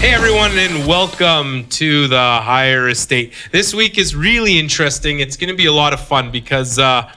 Hey 0.00 0.14
everyone, 0.14 0.52
and 0.56 0.86
welcome 0.86 1.66
to 1.68 2.08
the 2.08 2.16
Higher 2.16 2.88
Estate. 2.88 3.34
This 3.52 3.74
week 3.74 3.98
is 3.98 4.16
really 4.16 4.58
interesting. 4.58 5.20
It's 5.20 5.36
going 5.36 5.50
to 5.50 5.54
be 5.54 5.66
a 5.66 5.72
lot 5.74 5.92
of 5.92 6.00
fun 6.00 6.30
because 6.30 6.78
uh, 6.78 7.12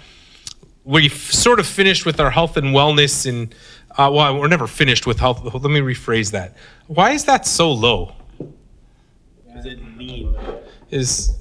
we 0.84 1.08
sort 1.08 1.62
of 1.62 1.66
finished 1.66 2.06
with 2.06 2.20
our 2.20 2.30
health 2.30 2.58
and 2.58 2.76
wellness, 2.76 3.26
and 3.26 3.56
uh, 3.92 4.12
well, 4.12 4.38
we're 4.38 4.50
never 4.50 4.68
finished 4.68 5.08
with 5.08 5.18
health. 5.18 5.42
Let 5.46 5.64
me 5.64 5.80
rephrase 5.80 6.32
that. 6.32 6.58
Why 6.88 7.12
is 7.12 7.24
that 7.24 7.48
so 7.48 7.72
low? 7.72 8.16
Is 9.56 9.66
it 9.66 9.96
mean? 9.96 10.36
Is 10.92 11.40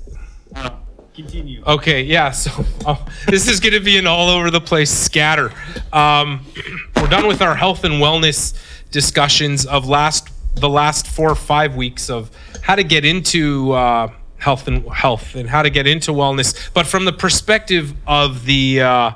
Continue. 1.13 1.64
Okay, 1.67 2.03
yeah. 2.03 2.31
So 2.31 2.53
oh, 2.86 3.04
this 3.27 3.49
is 3.49 3.59
going 3.59 3.75
to 3.75 3.81
be 3.81 3.99
an 3.99 4.07
all 4.07 4.29
over 4.29 4.49
the 4.49 4.61
place 4.61 4.93
scatter. 4.93 5.53
Um, 5.93 6.46
we're 6.95 7.09
done 7.09 7.27
with 7.27 7.43
our 7.43 7.57
health 7.57 7.82
and 7.82 7.95
wellness 7.95 8.57
discussions 8.93 9.67
of 9.67 9.89
last 9.89 10.32
the 10.55 10.69
last 10.69 11.07
four 11.07 11.31
or 11.31 11.35
five 11.35 11.77
weeks 11.77 12.11
of 12.11 12.31
how 12.63 12.75
to 12.75 12.85
get 12.85 13.05
into 13.05 13.73
uh, 13.73 14.13
health 14.39 14.67
and 14.67 14.89
health 14.91 15.35
and 15.35 15.49
how 15.49 15.63
to 15.63 15.71
get 15.71 15.87
into 15.87 16.11
wellness, 16.13 16.71
but 16.75 16.87
from 16.87 17.05
the 17.05 17.13
perspective 17.13 17.95
of 18.07 18.45
the 18.45 18.81
uh, 18.81 19.13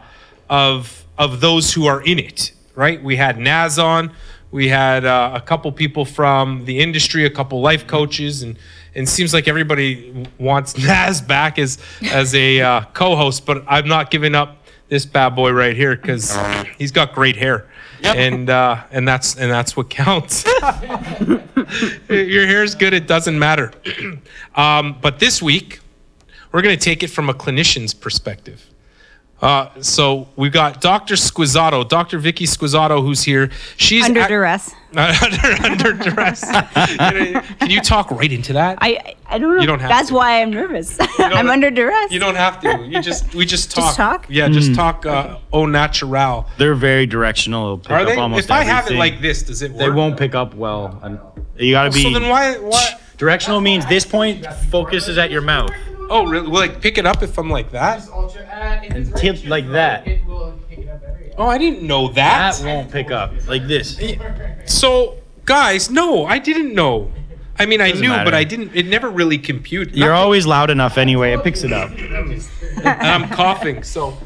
of 0.49 1.05
of 1.19 1.41
those 1.41 1.75
who 1.75 1.87
are 1.87 2.03
in 2.03 2.19
it. 2.19 2.53
Right? 2.75 3.03
We 3.03 3.17
had 3.17 3.39
Naz 3.39 3.79
on. 3.79 4.13
We 4.51 4.69
had 4.69 5.05
uh, 5.05 5.33
a 5.35 5.41
couple 5.41 5.73
people 5.73 6.05
from 6.05 6.67
the 6.67 6.79
industry, 6.79 7.25
a 7.25 7.31
couple 7.31 7.61
life 7.61 7.87
coaches, 7.87 8.43
and 8.43 8.59
and 8.95 9.07
it 9.07 9.11
seems 9.11 9.35
like 9.35 9.49
everybody 9.49 10.27
wants 10.39 10.79
Naz 10.87 11.21
back 11.21 11.59
as 11.59 11.79
as 12.13 12.35
a 12.35 12.61
uh, 12.61 12.81
co-host. 12.93 13.47
But 13.47 13.65
I'm 13.67 13.89
not 13.89 14.11
giving 14.11 14.35
up 14.35 14.63
this 14.89 15.05
bad 15.05 15.31
boy 15.31 15.51
right 15.51 15.75
here 15.75 15.97
because 15.97 16.37
he's 16.79 16.93
got 16.93 17.13
great 17.13 17.37
hair, 17.37 17.69
and 18.03 18.51
uh, 18.51 18.83
and 18.91 19.07
that's 19.07 19.37
and 19.37 19.51
that's 19.51 19.77
what 19.77 19.91
counts. 19.91 20.45
Your 22.09 22.47
hair's 22.47 22.75
good; 22.75 22.93
it 22.93 23.07
doesn't 23.07 23.39
matter. 23.39 23.73
um, 24.55 24.97
but 25.01 25.19
this 25.19 25.43
week, 25.43 25.81
we're 26.53 26.63
going 26.63 26.77
to 26.77 26.85
take 26.85 27.03
it 27.03 27.09
from 27.09 27.29
a 27.29 27.35
clinician's 27.35 27.95
perspective. 27.95 28.67
Uh, 29.43 29.69
so 29.83 30.27
we've 30.37 30.53
got 30.53 30.81
Dr. 30.81 31.15
Squissato, 31.15 31.87
Dr. 31.87 32.19
Vicky 32.19 32.47
Squissato, 32.47 33.03
who's 33.03 33.23
here. 33.23 33.51
She's 33.77 34.03
Under 34.05 34.21
ac- 34.21 34.29
duress. 34.29 34.75
under, 34.97 35.63
under 35.63 35.93
duress. 35.93 36.43
You 36.89 37.33
know, 37.35 37.41
Can 37.61 37.69
you 37.71 37.81
talk 37.83 38.11
right 38.11 38.33
into 38.33 38.55
that? 38.55 38.79
I 38.81 38.89
I- 39.05 39.15
I 39.29 39.39
don't 39.39 39.57
know. 39.57 39.61
You 39.61 39.67
don't 39.67 39.81
have 39.81 39.91
That's 39.91 40.09
to. 40.09 40.15
why 40.15 40.41
I'm 40.41 40.51
nervous. 40.51 40.97
I'm 41.19 41.51
under 41.51 41.69
duress. 41.71 42.13
You 42.13 42.21
don't 42.21 42.37
have 42.37 42.61
to. 42.61 42.87
You 42.87 43.03
just 43.03 43.35
we 43.35 43.45
just 43.45 43.73
talk. 43.73 43.85
Just 43.85 43.97
talk? 43.97 44.27
Yeah, 44.29 44.49
just 44.49 44.73
talk. 44.75 45.05
Uh, 45.05 45.39
au 45.53 45.67
naturel. 45.67 46.47
They're 46.59 46.77
very 46.77 47.07
directional. 47.07 47.67
They'll 47.67 47.79
pick 47.79 47.91
Are 47.91 48.01
up 48.01 48.07
they? 48.07 48.15
almost 48.17 48.45
If 48.45 48.51
I 48.53 48.63
have 48.63 48.85
it 48.87 48.93
everything. 48.95 48.99
like 49.01 49.21
this, 49.21 49.43
does 49.43 49.63
it 49.63 49.73
work? 49.73 49.81
they 49.81 49.91
won't 49.91 50.17
pick 50.17 50.37
up 50.37 50.55
well. 50.55 51.03
You 51.59 51.73
gotta 51.73 51.91
be. 51.91 52.05
So 52.05 52.11
then 52.19 52.29
why? 52.29 52.55
Why? 52.59 53.01
Directional 53.19 53.61
means 53.61 53.85
this 53.87 54.07
point 54.07 54.47
focuses 54.71 55.19
at 55.19 55.31
your 55.33 55.43
mouth. 55.43 55.73
Oh, 56.09 56.27
really? 56.27 56.49
Will 56.49 56.61
it 56.63 56.81
pick 56.81 56.99
it 56.99 57.07
up 57.07 57.23
if 57.23 57.39
I'm 57.39 57.51
like 57.51 57.71
that? 57.73 58.07
And 58.91 59.15
tip 59.17 59.45
like 59.47 59.69
that. 59.71 60.07
Oh, 61.39 61.47
I 61.47 61.59
didn't 61.59 61.83
know 61.87 62.09
That 62.13 62.55
that. 62.55 62.65
won't 62.65 62.91
pick 62.91 63.11
up. 63.11 63.33
Like 63.47 63.67
this. 63.67 64.01
So, 64.67 65.19
guys, 65.45 65.91
no, 65.91 66.25
I 66.27 66.39
didn't 66.41 66.75
know. 66.75 67.13
I 67.59 67.67
mean, 67.67 67.81
I 67.81 67.91
Doesn't 67.91 68.03
knew, 68.05 68.11
but. 68.25 68.35
I 68.35 68.43
didn't. 68.45 68.75
It 68.75 68.87
never 68.87 69.09
really 69.09 69.39
computed. 69.39 69.95
You're 69.95 70.09
Nothing. 70.09 70.23
always 70.25 70.47
loud 70.47 70.71
enough 70.71 70.99
anyway. 70.99 71.33
It 71.35 71.43
picks 71.45 71.63
it 71.63 71.73
up. 71.73 71.91
and 71.97 72.87
I'm 72.87 73.29
coughing, 73.31 73.83
so 73.83 74.17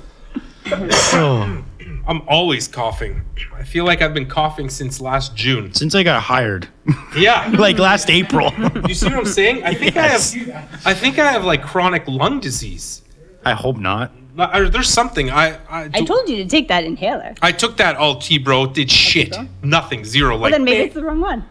Oh. 0.66 1.64
I'm 2.10 2.22
always 2.26 2.66
coughing. 2.66 3.22
I 3.54 3.62
feel 3.62 3.84
like 3.84 4.02
I've 4.02 4.12
been 4.12 4.26
coughing 4.26 4.68
since 4.68 5.00
last 5.00 5.36
June. 5.36 5.72
Since 5.72 5.94
I 5.94 6.02
got 6.02 6.20
hired, 6.20 6.66
Yeah. 7.16 7.48
like 7.58 7.78
last 7.78 8.10
April. 8.10 8.52
You 8.88 8.94
see 8.94 9.06
what 9.06 9.18
I'm 9.18 9.24
saying? 9.24 9.62
I 9.62 9.74
think 9.74 9.94
Yes. 9.94 10.34
I 10.34 10.38
have. 10.38 10.86
I 10.86 10.92
think 10.94 11.20
I 11.20 11.30
have 11.30 11.44
like 11.44 11.62
chronic 11.62 12.08
lung 12.08 12.40
disease. 12.40 13.02
I 13.44 13.52
hope 13.52 13.76
not. 13.76 14.10
Or 14.36 14.42
uh, 14.64 14.68
there's 14.68 14.88
something. 14.88 15.30
I 15.30 15.58
I, 15.70 15.88
I 15.94 16.04
told 16.04 16.28
you 16.28 16.36
to 16.42 16.46
take 16.46 16.66
that 16.66 16.82
inhaler. 16.82 17.34
I 17.42 17.52
took 17.52 17.76
that 17.76 17.94
all 17.94 18.18
T, 18.18 18.38
bro. 18.38 18.64
It 18.64 18.74
did 18.74 18.90
shit. 18.90 19.30
bro? 19.30 19.46
Nothing. 19.62 20.04
Zero. 20.04 20.32
Well, 20.32 20.40
Like 20.40 20.52
then 20.52 20.64
maybe 20.64 20.82
it's 20.86 20.94
the 20.94 21.04
wrong 21.04 21.20
one. 21.20 21.44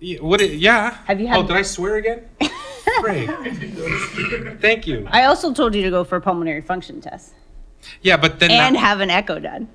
Yeah, 0.00 0.18
What? 0.20 0.42
It, 0.42 0.58
yeah. 0.58 0.98
Have 1.06 1.18
you 1.18 1.26
oh, 1.28 1.30
had? 1.30 1.38
Oh, 1.38 1.46
did 1.46 1.56
I 1.56 1.62
swear 1.62 1.96
again? 1.96 2.28
Great. 3.00 3.30
Thank 4.60 4.86
you. 4.86 5.08
I 5.10 5.24
also 5.24 5.54
told 5.54 5.74
you 5.74 5.82
to 5.82 5.90
go 5.90 6.04
for 6.04 6.16
a 6.16 6.20
pulmonary 6.20 6.60
function 6.60 7.00
test 7.00 7.32
Yeah, 8.00 8.16
but 8.16 8.38
then 8.40 8.50
and 8.50 8.74
that- 8.76 8.80
have 8.80 9.00
an 9.00 9.10
echo 9.10 9.38
done. 9.38 9.68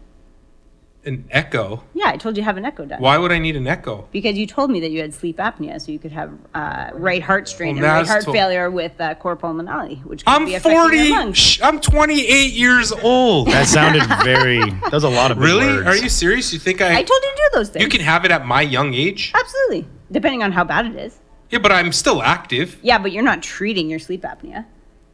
an 1.06 1.24
echo. 1.32 1.84
Yeah, 1.94 2.08
I 2.10 2.18
told 2.18 2.36
you 2.36 2.42
to 2.42 2.46
have 2.46 2.58
an 2.58 2.66
echo 2.66 2.84
done. 2.86 3.00
Why 3.00 3.18
would 3.18 3.32
I 3.32 3.40
need 3.40 3.56
an 3.56 3.66
echo? 3.66 4.10
Because 4.12 4.38
you 4.38 4.46
told 4.46 4.70
me 4.70 4.82
that 4.82 4.92
you 4.92 5.00
had 5.00 5.14
sleep 5.14 5.38
apnea, 5.38 5.80
so 5.80 5.90
you 5.94 6.00
could 6.00 6.12
have 6.12 6.32
uh, 6.54 6.90
right 6.94 7.24
heart 7.24 7.48
strain 7.48 7.76
Well, 7.78 7.86
and 7.86 7.94
right 8.00 8.08
heart 8.08 8.26
told- 8.26 8.36
failure 8.36 8.70
with 8.70 9.00
uh, 9.00 9.16
cor 9.16 9.38
pulmonale, 9.38 10.04
which 10.04 10.26
could 10.26 10.34
I'm 10.34 10.44
be 10.46 10.56
affecting 10.56 10.74
your 10.74 10.90
40. 10.90 11.10
lungs. 11.12 11.38
sh- 11.38 11.60
I'm 11.64 11.80
28 11.80 12.52
years 12.52 12.92
old. 12.92 13.48
That 13.48 13.68
sounded 13.68 14.04
very. 14.26 14.60
That 14.60 14.92
was 14.92 15.06
a 15.06 15.10
lot 15.10 15.32
of 15.32 15.38
Really? 15.38 15.66
words. 15.68 15.88
Are 15.88 15.96
you 15.96 16.10
serious? 16.10 16.52
You 16.52 16.60
think 16.60 16.82
I? 16.82 16.90
I 16.98 17.04
told 17.04 17.22
you 17.24 17.30
to 17.32 17.36
do 17.52 17.58
those 17.58 17.70
things. 17.70 17.84
you 17.84 17.90
can 17.90 18.02
have 18.02 18.26
it 18.26 18.32
at 18.32 18.46
my 18.46 18.62
young 18.62 18.94
age? 18.94 19.32
Absolutely, 19.34 19.88
depending 20.12 20.44
on 20.44 20.52
how 20.52 20.66
bad 20.66 20.88
it 20.88 20.96
is. 20.98 21.20
Yeah, 21.52 21.60
but 21.60 21.72
I'm 21.72 21.94
still 21.94 22.22
active. 22.22 22.78
Yeah, 22.82 22.98
but 22.98 23.14
you're 23.14 23.24
not 23.24 23.42
treating 23.42 23.90
your 23.90 24.00
sleep 24.00 24.24
apnea. 24.24 24.66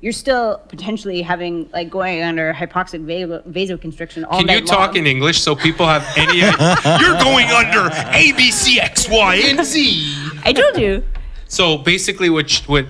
You're 0.03 0.11
still 0.11 0.57
potentially 0.67 1.21
having 1.21 1.69
like 1.71 1.89
going 1.89 2.21
under 2.23 2.53
hypoxic 2.53 3.05
vasoconstriction 3.05 4.25
all 4.29 4.43
Can 4.43 4.49
you 4.49 4.65
talk 4.65 4.89
long. 4.89 4.97
in 4.97 5.07
English 5.07 5.39
so 5.39 5.55
people 5.55 5.85
have 5.87 6.05
any? 6.17 6.39
You're 7.01 7.17
going 7.23 7.47
under 7.47 7.89
A, 8.11 8.33
B, 8.33 8.51
C, 8.51 8.81
X, 8.81 9.07
Y, 9.07 9.35
and 9.45 9.63
Z. 9.65 10.13
I 10.43 10.51
told 10.51 10.77
you. 10.77 11.05
So 11.47 11.77
basically, 11.77 12.29
what 12.29 12.49
sh- 12.49 12.67
what? 12.67 12.85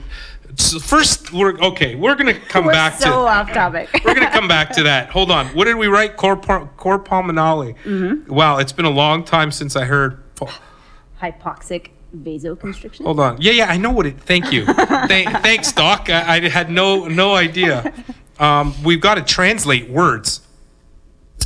So 0.56 0.79
first, 0.79 1.31
we're 1.31 1.56
okay. 1.59 1.94
We're 1.94 2.16
gonna 2.16 2.34
come 2.34 2.66
We're 2.66 2.72
back 2.72 2.96
so 3.00 3.09
to. 3.12 3.16
off 3.16 3.53
topic. 3.53 3.90
We're 4.03 4.16
gonna 4.16 4.31
come 4.31 4.47
back 4.47 4.72
to 4.73 4.81
that. 4.81 5.09
Hold 5.12 5.29
on. 5.29 5.46
What 5.50 5.66
did 5.66 5.75
we 5.78 5.85
write? 5.85 6.18
Core, 6.18 6.35
pul- 6.35 6.68
cor 6.78 6.97
pulmonale. 6.97 7.75
Mm-hmm. 7.84 8.34
Wow, 8.34 8.57
it's 8.57 8.72
been 8.73 8.85
a 8.85 8.90
long 9.03 9.23
time 9.23 9.52
since 9.52 9.75
I 9.75 9.85
heard. 9.85 10.18
pu- 10.35 10.47
hypoxic 11.22 11.90
vasoconstriction. 12.16 13.03
Hold 13.03 13.19
on. 13.19 13.41
Yeah, 13.41 13.53
yeah, 13.53 13.66
I 13.66 13.78
know 13.78 13.91
what 13.91 14.06
it. 14.06 14.19
Thank 14.19 14.51
you. 14.51 14.66
Th- 15.07 15.28
thanks, 15.28 15.72
Doc. 15.72 16.09
I, 16.09 16.35
I 16.38 16.50
had 16.50 16.69
no 16.69 17.07
no 17.07 17.35
idea. 17.35 17.94
Um, 18.40 18.74
we've 18.84 19.01
got 19.01 19.16
to 19.16 19.22
translate 19.22 19.90
words. 19.90 20.41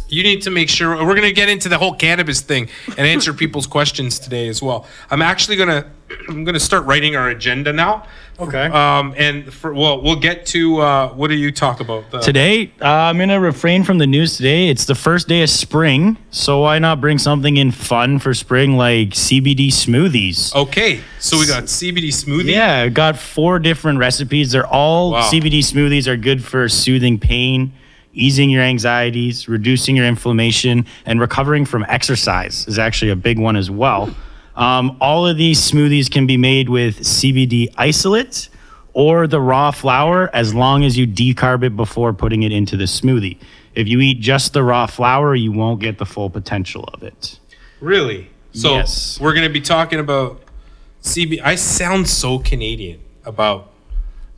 You 0.09 0.23
need 0.23 0.41
to 0.44 0.51
make 0.51 0.69
sure 0.69 0.95
we're 0.95 1.16
going 1.16 1.22
to 1.23 1.33
get 1.33 1.50
into 1.50 1.67
the 1.67 1.77
whole 1.77 1.94
cannabis 1.94 2.39
thing 2.41 2.69
and 2.88 3.00
answer 3.00 3.33
people's 3.33 3.67
questions 3.67 4.19
today 4.19 4.47
as 4.47 4.61
well. 4.61 4.85
I'm 5.11 5.22
actually 5.22 5.57
going 5.57 5.69
to 5.69 5.88
I'm 6.29 6.44
going 6.44 6.53
to 6.53 6.59
start 6.59 6.85
writing 6.85 7.16
our 7.16 7.29
agenda 7.29 7.73
now. 7.73 8.07
Okay. 8.40 8.66
Um, 8.66 9.16
and 9.18 9.51
for 9.51 9.73
well, 9.73 10.00
we'll 10.01 10.19
get 10.19 10.45
to 10.47 10.78
uh, 10.79 11.09
what 11.13 11.29
do 11.29 11.34
you 11.35 11.51
talk 11.51 11.79
about? 11.79 12.09
The- 12.12 12.19
Today, 12.19 12.72
uh, 12.81 12.85
I'm 12.88 13.18
gonna 13.18 13.40
refrain 13.40 13.84
from 13.84 13.97
the 13.97 14.06
news 14.06 14.38
today. 14.38 14.69
It's 14.69 14.85
the 14.85 14.94
first 14.94 15.28
day 15.28 15.41
of 15.41 15.50
spring, 15.50 16.18
so 16.29 16.62
why 16.62 16.78
not 16.78 17.01
bring 17.01 17.18
something 17.18 17.57
in 17.57 17.72
fun 17.72 18.19
for 18.19 18.35
spring, 18.35 18.78
like 18.78 19.09
CBD 19.09 19.69
smoothies? 19.69 20.53
Okay, 20.56 21.01
so 21.19 21.40
we 21.40 21.47
got 21.47 21.63
CBD 21.63 22.09
smoothie. 22.09 22.51
Yeah, 22.51 22.81
I 22.84 22.89
got 22.89 23.18
four 23.18 23.57
different 23.57 23.97
recipes. 23.97 24.51
They're 24.51 24.68
all 24.68 25.13
Wow. 25.13 25.22
CBD 25.31 25.59
smoothies 25.63 26.06
are 26.06 26.16
good 26.16 26.44
for 26.44 26.69
soothing 26.69 27.18
pain, 27.18 27.74
easing 28.13 28.51
your 28.51 28.62
anxieties, 28.62 29.50
reducing 29.50 29.95
your 29.95 30.06
inflammation, 30.06 30.85
and 31.07 31.19
recovering 31.19 31.66
from 31.66 31.84
exercise 31.89 32.68
is 32.68 32.78
actually 32.78 33.09
a 33.09 33.16
big 33.16 33.39
one 33.39 33.56
as 33.56 33.72
well. 33.72 34.16
Um, 34.57 34.97
all 35.00 35.25
of 35.28 35.38
these 35.38 35.59
smoothies 35.59 36.09
can 36.12 36.25
be 36.28 36.35
made 36.35 36.68
with 36.68 37.00
CBD 37.01 37.68
isolate 37.78 38.50
or 38.94 39.28
the 39.28 39.40
raw 39.40 39.69
flower 39.72 40.29
as 40.34 40.53
long 40.56 40.84
as 40.84 40.97
you 40.97 41.06
decarb 41.07 41.63
it 41.63 41.75
before 41.75 42.12
putting 42.12 42.41
it 42.44 42.51
into 42.51 42.75
the 42.75 42.85
smoothie. 42.85 43.38
If 43.75 43.88
you 43.88 44.00
eat 44.00 44.19
just 44.19 44.53
the 44.53 44.63
raw 44.63 44.88
flower, 44.88 45.35
you 45.35 45.51
won't 45.51 45.79
get 45.79 46.00
the 46.00 46.06
full 46.06 46.31
potential 46.31 46.84
of 46.94 47.03
it. 47.03 47.39
Really? 47.80 48.30
So 48.54 48.74
Yes. 48.74 49.19
we're 49.21 49.33
going 49.36 49.48
to 49.48 49.54
be 49.54 49.62
talking 49.62 50.00
about 50.00 50.42
CB. 51.03 51.39
I 51.44 51.53
sound 51.53 52.10
so 52.10 52.39
Canadian 52.39 53.00
about 53.24 53.69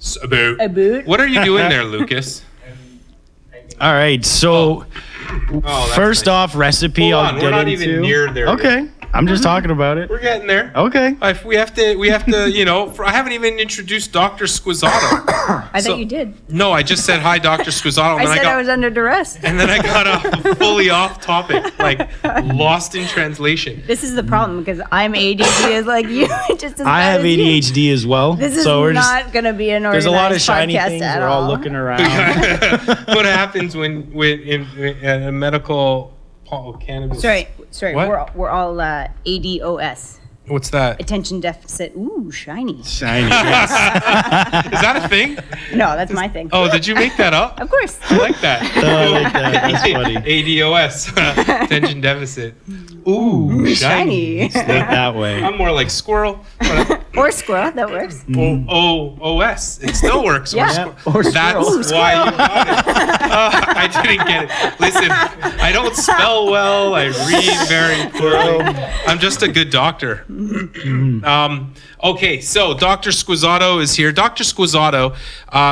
s- 0.01 0.17
about. 0.21 0.59
About? 0.59 1.05
What 1.05 1.21
are 1.21 1.27
you 1.27 1.41
doing 1.45 1.69
there, 1.69 1.85
Lucas? 1.95 2.43
All 3.79 3.93
right, 3.93 4.25
so 4.25 4.85
Oh, 5.31 5.59
that's 5.61 5.95
First 5.95 6.25
nice. 6.25 6.33
off, 6.33 6.55
recipe 6.55 7.11
Hold 7.11 7.13
I'll 7.13 7.29
on, 7.29 7.35
we're 7.35 7.41
get 7.41 7.49
not 7.51 7.67
into. 7.69 7.83
even 7.83 8.01
near 8.01 8.33
there 8.33 8.47
yet. 8.47 8.89
Okay, 9.09 9.17
I'm 9.17 9.25
just 9.25 9.41
mm-hmm. 9.41 9.49
talking 9.49 9.71
about 9.71 9.97
it. 9.97 10.07
We're 10.07 10.19
getting 10.19 10.45
there. 10.45 10.71
Okay. 10.75 11.17
If 11.23 11.43
we 11.43 11.55
have 11.55 11.73
to, 11.73 11.95
we 11.95 12.09
have 12.09 12.25
to, 12.25 12.49
you 12.57 12.63
know. 12.63 12.91
For, 12.91 13.03
I 13.03 13.11
haven't 13.11 13.31
even 13.31 13.57
introduced 13.57 14.11
Doctor 14.11 14.45
Squissato. 14.45 14.91
I 15.73 15.79
So- 15.79 15.91
thought 15.91 15.99
you 15.99 16.05
did. 16.05 16.35
no, 16.47 16.71
I 16.71 16.83
just 16.83 17.05
said 17.05 17.19
hi, 17.19 17.39
Doctor 17.39 17.71
Squissato, 17.71 18.19
and 18.19 18.21
I 18.21 18.25
then 18.25 18.27
I, 18.27 18.35
said 18.35 18.43
got, 18.43 18.53
I 18.53 18.57
was 18.57 18.69
under 18.69 18.89
duress. 18.91 19.35
and 19.43 19.59
then 19.59 19.69
I 19.69 19.81
got 19.81 20.05
off 20.07 20.57
fully 20.59 20.91
off 20.91 21.21
topic, 21.21 21.77
like 21.79 22.07
lost 22.53 22.93
in 22.93 23.07
translation. 23.07 23.81
This 23.87 24.03
is 24.03 24.13
the 24.13 24.23
problem 24.23 24.59
because 24.59 24.79
I'm 24.91 25.15
ADD 25.15 25.41
as 25.41 25.87
like 25.87 26.07
you. 26.07 26.27
just 26.57 26.79
as 26.79 26.81
I 26.81 26.99
bad 26.99 27.11
have 27.13 27.25
as 27.25 27.35
you. 27.35 27.43
ADHD 27.43 27.91
as 27.93 28.05
well. 28.05 28.33
This 28.35 28.57
is 28.57 28.63
so 28.63 28.81
we're 28.81 28.93
not 28.93 29.21
just 29.21 29.33
going 29.33 29.45
to 29.45 29.53
be 29.53 29.71
an 29.71 29.83
there's 29.83 30.05
a 30.05 30.11
lot 30.11 30.31
of 30.31 30.39
shiny 30.39 30.75
podcast 30.75 30.87
things. 30.87 31.01
at 31.01 31.19
We're 31.19 31.27
all 31.27 31.43
all. 31.43 31.49
looking 31.49 31.73
around. 31.73 32.01
what 33.07 33.25
happens 33.25 33.75
when 33.75 34.13
when 34.13 34.39
in, 34.41 34.67
in 34.77 35.23
a 35.23 35.31
medical 35.31 36.18
oh, 36.51 36.73
cannabis? 36.73 37.21
Sorry, 37.21 37.47
sorry. 37.71 37.95
What? 37.95 38.07
We're 38.09 38.25
we're 38.35 38.49
all 38.49 38.79
uh, 38.79 39.07
ADOS. 39.25 40.19
What's 40.49 40.71
that? 40.71 40.99
Attention 40.99 41.41
deficit. 41.41 41.93
Ooh, 41.95 42.31
shiny. 42.31 42.81
Shiny. 42.81 43.25
Is 43.27 43.31
that 43.31 45.01
a 45.03 45.07
thing? 45.07 45.35
No, 45.75 45.95
that's 45.95 46.11
my 46.11 46.27
thing. 46.27 46.49
Oh, 46.51 46.69
did 46.71 46.87
you 46.87 46.95
make 46.95 47.15
that 47.17 47.35
up? 47.35 47.61
Of 47.61 47.69
course. 47.69 47.99
I 48.09 48.17
like 48.17 48.41
that. 48.41 48.59
Oh, 48.79 48.87
I 48.87 49.07
like 49.21 49.33
that. 49.33 49.51
That's 49.71 49.91
funny. 49.91 50.15
ADOS, 50.15 51.11
attention 51.65 52.01
deficit. 52.01 52.55
Ooh, 53.07 53.67
Shiny. 53.75 54.43
Look 54.43 54.53
that 54.53 55.13
way. 55.15 55.43
I'm 55.43 55.57
more 55.57 55.71
like 55.71 55.89
squirrel. 55.91 56.43
But 57.13 57.19
or 57.21 57.31
squirrel. 57.31 57.71
That 57.71 57.89
works. 57.89 58.23
O 58.35 59.17
O 59.21 59.41
It 59.41 59.95
still 59.95 60.23
works. 60.23 60.53
Or 60.53 60.57
Yeah. 60.57 60.67
squir- 60.69 61.15
Or 61.15 61.23
That's 61.23 61.67
squirrel. 61.67 61.99
why 61.99 62.13
you 62.25 62.31
got 62.31 62.67
it. 62.67 62.85
Uh, 63.31 63.49
I 63.83 63.87
didn't 63.87 64.27
get 64.27 64.43
it. 64.45 64.79
Listen, 64.79 65.11
I 65.11 65.71
don't 65.71 65.95
spell 65.95 66.49
well. 66.51 66.95
I 66.95 67.05
read 67.07 67.67
very 67.67 68.09
poorly. 68.11 68.75
I'm 69.07 69.19
just 69.19 69.41
a 69.43 69.47
good 69.47 69.69
doctor. 69.69 70.23
Um, 70.29 71.73
okay, 72.03 72.41
so 72.41 72.73
Dr. 72.73 73.09
Squissato 73.11 73.81
is 73.81 73.95
here. 73.95 74.11
Dr. 74.11 74.43
Squissato, 74.43 75.11
uh, 75.13 75.15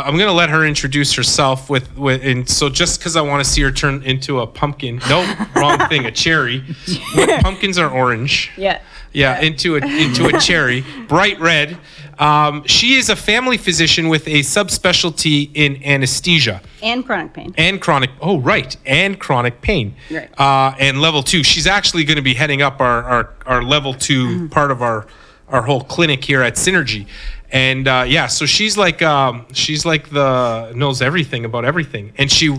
I'm 0.06 0.16
going 0.16 0.28
to 0.28 0.34
let 0.34 0.50
her 0.50 0.66
introduce 0.66 1.14
herself 1.14 1.70
with, 1.70 1.96
with 1.98 2.24
and 2.24 2.48
so 2.48 2.70
just 2.70 3.00
because 3.00 3.16
I 3.16 3.22
want 3.22 3.44
to 3.44 3.50
see 3.50 3.62
her 3.62 3.72
turn 3.72 4.04
into 4.04 4.40
a 4.40 4.48
pumpkin. 4.48 5.02
No, 5.10 5.24
wrong 5.56 5.80
thing, 5.90 6.06
a 6.06 6.12
cherry. 6.12 6.64
Pumpkins 7.42 7.78
are 7.78 7.90
orange. 7.90 8.52
Yeah. 8.58 8.82
Yeah, 9.14 9.40
into 9.40 9.76
a 9.76 9.80
into 9.80 10.28
a 10.28 10.40
cherry, 10.40 10.84
bright 11.08 11.40
red. 11.40 11.78
Um, 12.20 12.64
she 12.68 12.96
is 12.96 13.10
a 13.10 13.16
family 13.16 13.58
physician 13.58 14.10
with 14.10 14.28
a 14.28 14.40
subspecialty 14.42 15.50
in 15.56 15.82
anesthesia 15.84 16.62
And 16.84 17.06
chronic 17.06 17.34
pain. 17.34 17.54
and 17.58 17.82
chronic. 17.82 18.10
Oh, 18.22 18.40
right, 18.40 18.76
and 18.86 19.18
chronic 19.20 19.62
pain. 19.62 19.96
Right. 20.12 20.30
Uh, 20.40 20.76
and 20.78 21.02
level 21.02 21.24
two. 21.24 21.42
She's 21.44 21.66
actually 21.68 22.04
going 22.04 22.18
to 22.18 22.22
be 22.22 22.34
heading 22.36 22.62
up 22.62 22.80
our 22.82 23.04
our, 23.04 23.34
our 23.46 23.64
level 23.64 23.94
2 23.94 24.50
part 24.50 24.72
of 24.72 24.82
our 24.84 25.08
our 25.50 25.62
whole 25.62 25.82
clinic 25.82 26.24
here 26.24 26.42
at 26.42 26.56
Synergy. 26.56 27.08
And 27.50 27.88
uh, 27.88 28.04
yeah, 28.06 28.28
so 28.28 28.46
she's 28.46 28.78
like 28.78 29.02
um, 29.02 29.46
she's 29.54 29.86
like 29.86 30.10
the 30.10 30.74
knows 30.76 31.02
everything 31.02 31.46
about 31.46 31.64
everything. 31.64 32.12
And 32.18 32.30
she, 32.30 32.56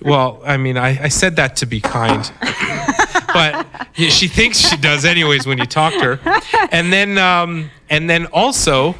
well, 0.00 0.42
I 0.44 0.56
mean, 0.56 0.76
I, 0.76 1.04
I 1.04 1.08
said 1.08 1.36
that 1.36 1.56
to 1.56 1.66
be 1.66 1.80
kind 1.80 2.30
but 3.32 3.66
yeah, 3.94 4.08
she 4.08 4.28
thinks 4.28 4.58
she 4.58 4.76
does 4.76 5.04
anyways 5.04 5.46
when 5.46 5.58
you 5.58 5.66
talk 5.66 5.92
to 5.94 6.16
her. 6.16 6.40
And 6.70 6.92
then 6.92 7.18
um, 7.18 7.70
and 7.88 8.08
then 8.08 8.26
also 8.26 8.94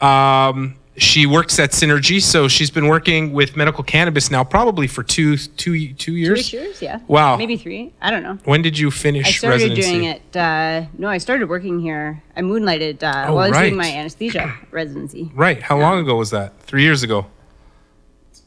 um, 0.00 0.76
she 0.98 1.24
works 1.26 1.58
at 1.58 1.70
Synergy, 1.70 2.20
so 2.20 2.48
she's 2.48 2.70
been 2.70 2.86
working 2.86 3.32
with 3.32 3.56
medical 3.56 3.82
cannabis 3.82 4.30
now 4.30 4.44
probably 4.44 4.86
for 4.86 5.02
two 5.02 5.36
two 5.38 5.94
two 5.94 6.14
years. 6.16 6.50
Two 6.50 6.58
years, 6.58 6.82
yeah. 6.82 7.00
Wow. 7.08 7.36
Maybe 7.36 7.56
three. 7.56 7.92
I 8.02 8.10
don't 8.10 8.22
know. 8.22 8.38
When 8.44 8.60
did 8.62 8.78
you 8.78 8.90
finish 8.90 9.26
I 9.26 9.30
started 9.30 9.54
residency? 9.70 9.82
doing 9.90 10.04
it. 10.04 10.36
Uh, 10.36 10.84
no, 10.98 11.08
I 11.08 11.16
started 11.18 11.48
working 11.48 11.80
here. 11.80 12.22
I 12.36 12.42
moonlighted 12.42 13.02
uh, 13.02 13.26
Oh, 13.28 13.34
while 13.36 13.44
I 13.44 13.48
was 13.48 13.52
right. 13.56 13.62
doing 13.70 13.76
my 13.76 13.90
anesthesia 13.90 14.54
residency. 14.70 15.30
Right. 15.34 15.62
How 15.62 15.78
long 15.78 15.98
ago 15.98 16.16
was 16.16 16.30
that? 16.30 16.58
Three 16.60 16.82
years 16.82 17.02
ago. 17.02 17.26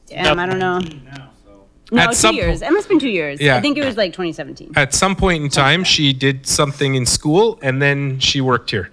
Damn, 0.07 0.37
I 0.39 0.45
don't 0.45 0.59
know. 0.59 0.79
No, 1.91 2.01
At 2.01 2.07
two 2.09 2.13
some 2.15 2.35
years. 2.35 2.59
po- 2.61 2.67
It 2.67 2.71
must 2.71 2.83
have 2.85 2.89
been 2.89 2.99
two 2.99 3.09
years. 3.09 3.39
Yeah. 3.41 3.55
I 3.57 3.61
think 3.61 3.77
it 3.77 3.85
was 3.85 3.97
like 3.97 4.11
2017. 4.13 4.73
At 4.75 4.93
some 4.93 5.15
point 5.15 5.43
in 5.43 5.49
time, 5.49 5.83
she 5.83 6.13
did 6.13 6.45
something 6.47 6.95
in 6.95 7.05
school, 7.05 7.59
and 7.61 7.81
then 7.81 8.19
she 8.19 8.41
worked 8.41 8.69
here 8.71 8.91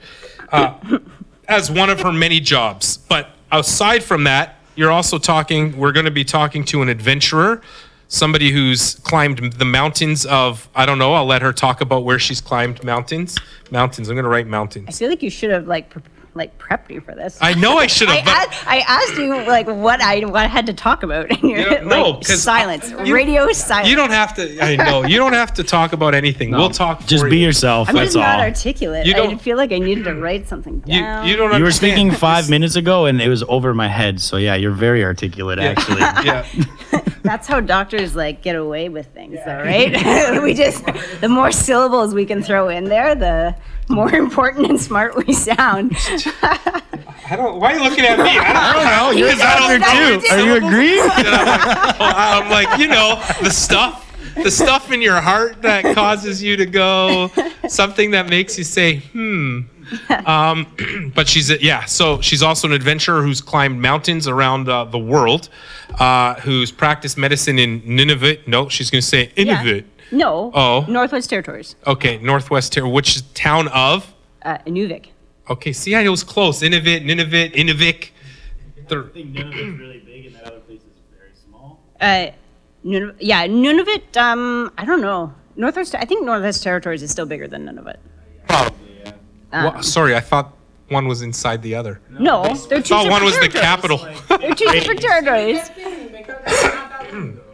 uh, 0.51 0.75
as 1.49 1.71
one 1.71 1.91
of 1.91 2.01
her 2.01 2.13
many 2.13 2.39
jobs. 2.41 2.97
But 2.99 3.31
aside 3.53 4.03
from 4.03 4.25
that, 4.25 4.57
you're 4.75 4.91
also 4.91 5.19
talking. 5.19 5.77
We're 5.77 5.93
going 5.93 6.07
to 6.07 6.11
be 6.11 6.25
talking 6.25 6.65
to 6.65 6.83
an 6.83 6.89
adventurer, 6.89 7.61
somebody 8.09 8.51
who's 8.51 8.95
climbed 8.97 9.53
the 9.53 9.65
mountains 9.65 10.27
of. 10.27 10.69
I 10.75 10.87
don't 10.87 10.99
know. 10.99 11.13
I'll 11.13 11.27
let 11.27 11.43
her 11.43 11.53
talk 11.53 11.81
about 11.81 12.05
where 12.05 12.19
she's 12.19 12.41
climbed 12.41 12.83
mountains. 12.83 13.39
Mountains. 13.71 14.09
I'm 14.09 14.17
going 14.17 14.25
to 14.25 14.31
write 14.31 14.47
mountains. 14.47 14.87
I 14.89 14.93
feel 14.93 15.11
like 15.11 15.23
you 15.23 15.31
should 15.31 15.51
have 15.51 15.67
like 15.67 15.91
pre- 15.91 16.03
like 16.35 16.57
prepped 16.59 16.91
you 16.91 17.01
for 17.01 17.15
this. 17.15 17.37
I 17.41 17.55
know 17.55 17.77
I 17.79 17.87
should 17.97 18.09
have. 18.09 18.25
but- 18.25 18.35
asked, 18.35 18.67
I 18.67 18.79
asked 18.89 19.17
you 19.17 19.29
like 19.47 19.67
what 19.67 20.01
I 20.01 20.21
what 20.21 20.37
I 20.45 20.47
had 20.47 20.67
to 20.67 20.73
talk 20.73 21.03
about, 21.03 21.31
and 21.31 21.43
you're 21.43 21.59
You 21.59 21.65
don't- 21.67 21.87
no, 21.87 22.03
like 22.13 22.27
'cause 22.27 22.43
silence, 22.43 22.91
you- 23.05 23.15
radio 23.15 23.51
silence. 23.53 23.89
You 23.89 23.97
don't 23.97 24.11
have 24.13 24.35
to. 24.37 24.59
I 24.65 24.77
know 24.77 25.05
you 25.05 25.19
don't 25.19 25.35
have 25.35 25.53
to 25.55 25.65
talk 25.65 25.93
about 25.93 26.15
anything. 26.15 26.51
We'll 26.53 26.71
talk. 26.71 27.07
Just 27.07 27.25
for 27.25 27.31
be 27.31 27.39
you. 27.39 27.47
yourself. 27.47 27.89
I'm 27.89 27.95
that's 27.97 28.09
just 28.09 28.17
not 28.17 28.39
all. 28.41 28.45
articulate. 28.47 29.07
You 29.07 29.15
don't- 29.15 29.41
feel 29.41 29.57
like 29.57 29.73
I 29.73 29.79
needed 29.79 30.05
to 30.05 30.15
write 30.15 30.49
something 30.49 30.83
You, 30.87 31.01
down. 31.01 31.27
you 31.27 31.37
don't. 31.37 31.57
You 31.59 31.65
were 31.65 31.71
speaking 31.73 32.11
five 32.11 32.49
minutes 32.49 32.77
ago, 32.77 33.07
and 33.07 33.21
it 33.21 33.29
was 33.29 33.43
over 33.49 33.75
my 33.75 33.89
head. 33.89 34.21
So 34.21 34.37
yeah, 34.37 34.55
you're 34.55 34.71
very 34.73 35.05
articulate, 35.05 35.59
actually. 35.59 36.01
Yeah. 36.23 36.47
That's 37.23 37.47
how 37.47 37.61
doctors 37.61 38.15
like 38.17 38.43
get 38.43 38.57
away 38.57 38.89
with 38.89 39.07
things, 39.15 39.39
though, 39.45 39.59
right? 39.63 40.43
we 40.43 40.55
just 40.55 40.85
the 41.21 41.29
more 41.29 41.53
syllables 41.53 42.15
we 42.15 42.25
can 42.27 42.43
throw 42.43 42.69
in 42.69 42.85
there, 42.85 43.15
the 43.15 43.55
more 43.89 44.15
important 44.15 44.69
and 44.69 44.81
smart 44.81 45.15
we 45.17 45.33
sound. 45.33 45.93
I 46.43 47.37
don't. 47.37 47.61
Why 47.61 47.73
are 47.73 47.77
you 47.79 47.83
looking 47.85 48.05
at 48.05 48.19
me? 48.19 48.25
I 48.39 48.73
don't, 48.73 48.85
know. 48.85 49.19
You're 49.19 49.29
a 49.29 49.33
Because 49.33 49.47
I 49.47 49.69
don't 49.69 49.81
doctor 49.81 49.97
know 49.97 50.21
too. 50.21 50.27
Are 50.29 50.39
you 50.39 50.61
syllables. 50.61 50.73
agree? 50.73 51.01
And 51.01 51.29
I'm 51.29 51.47
like, 51.47 51.97
oh, 52.01 52.13
I'm 52.15 52.51
like, 52.51 52.79
you 52.79 52.89
know, 52.89 53.23
the 53.43 53.51
stuff, 53.51 54.35
the 54.35 54.51
stuff 54.51 54.91
in 54.93 55.01
your 55.01 55.21
heart 55.21 55.63
that 55.63 55.95
causes 55.95 56.43
you 56.43 56.57
to 56.57 56.67
go, 56.67 57.31
something 57.69 58.11
that 58.11 58.29
makes 58.29 58.59
you 58.59 58.65
say, 58.65 58.97
hmm. 58.97 59.61
Um, 60.27 61.13
but 61.15 61.29
she's 61.29 61.51
a, 61.51 61.63
yeah. 61.63 61.85
So 61.85 62.21
she's 62.21 62.43
also 62.43 62.67
an 62.69 62.73
adventurer 62.73 63.23
who's 63.23 63.41
climbed 63.41 63.81
mountains 63.81 64.27
around 64.27 64.69
uh, 64.69 64.85
the 64.85 64.99
world, 64.99 65.49
uh, 65.99 66.35
who's 66.35 66.71
practiced 66.71 67.19
medicine 67.19 67.59
in 67.59 67.83
Nunavut. 67.83 68.47
No, 68.47 68.69
she's 68.69 68.91
going 68.91 69.03
to 69.03 69.07
say 69.07 69.33
Inuvik. 69.37 69.85
No. 70.13 70.51
Oh. 70.55 70.85
Northwest 70.89 71.31
Territories. 71.31 71.75
Okay, 71.87 72.19
Northwest 72.19 72.73
Ter- 72.75 72.87
which 72.87 73.21
town 73.35 73.69
of? 73.69 74.13
Uh, 74.43 74.59
Inuvik. 74.67 75.07
Okay, 75.51 75.73
see, 75.73 75.95
I 75.95 76.09
was 76.09 76.23
close. 76.23 76.61
Inuvik, 76.61 77.03
Nunavut, 77.05 77.55
Inuvik. 77.55 78.11
The- 78.89 79.05
think 79.15 79.35
Nunavut's 79.35 79.79
really 79.81 79.99
big, 80.01 80.27
and 80.27 80.35
that 80.37 80.45
other 80.45 80.61
place 80.61 80.81
is 80.81 80.87
very 81.17 81.31
small. 81.49 81.81
Uh, 82.01 82.27
Nunavut, 82.85 83.15
yeah, 83.21 83.47
Nunavut. 83.47 84.17
Um, 84.17 84.71
I 84.79 84.85
don't 84.85 85.01
know. 85.01 85.33
Northwest. 85.57 85.95
I 85.95 86.05
think 86.05 86.25
Northwest 86.25 86.63
Territories 86.63 87.03
is 87.03 87.11
still 87.11 87.27
bigger 87.27 87.49
than 87.49 87.67
Nunavut. 87.67 87.97
Probably, 88.49 88.79
yeah. 89.05 89.13
Um, 89.53 89.65
Wha- 89.75 89.81
sorry, 89.83 90.15
I 90.17 90.21
thought 90.21 90.53
one 90.89 91.07
was 91.09 91.23
inside 91.23 91.63
the 91.63 91.75
other. 91.75 92.01
no, 92.11 92.43
they're 92.69 92.83
two 92.83 92.89
thought 92.95 93.09
one 93.11 93.25
was 93.25 93.39
the 93.39 93.49
capital. 93.49 93.99
territories. 93.99 94.29
They're 94.41 94.55
two 94.55 94.71
different 94.73 95.01
territories. 95.01 95.69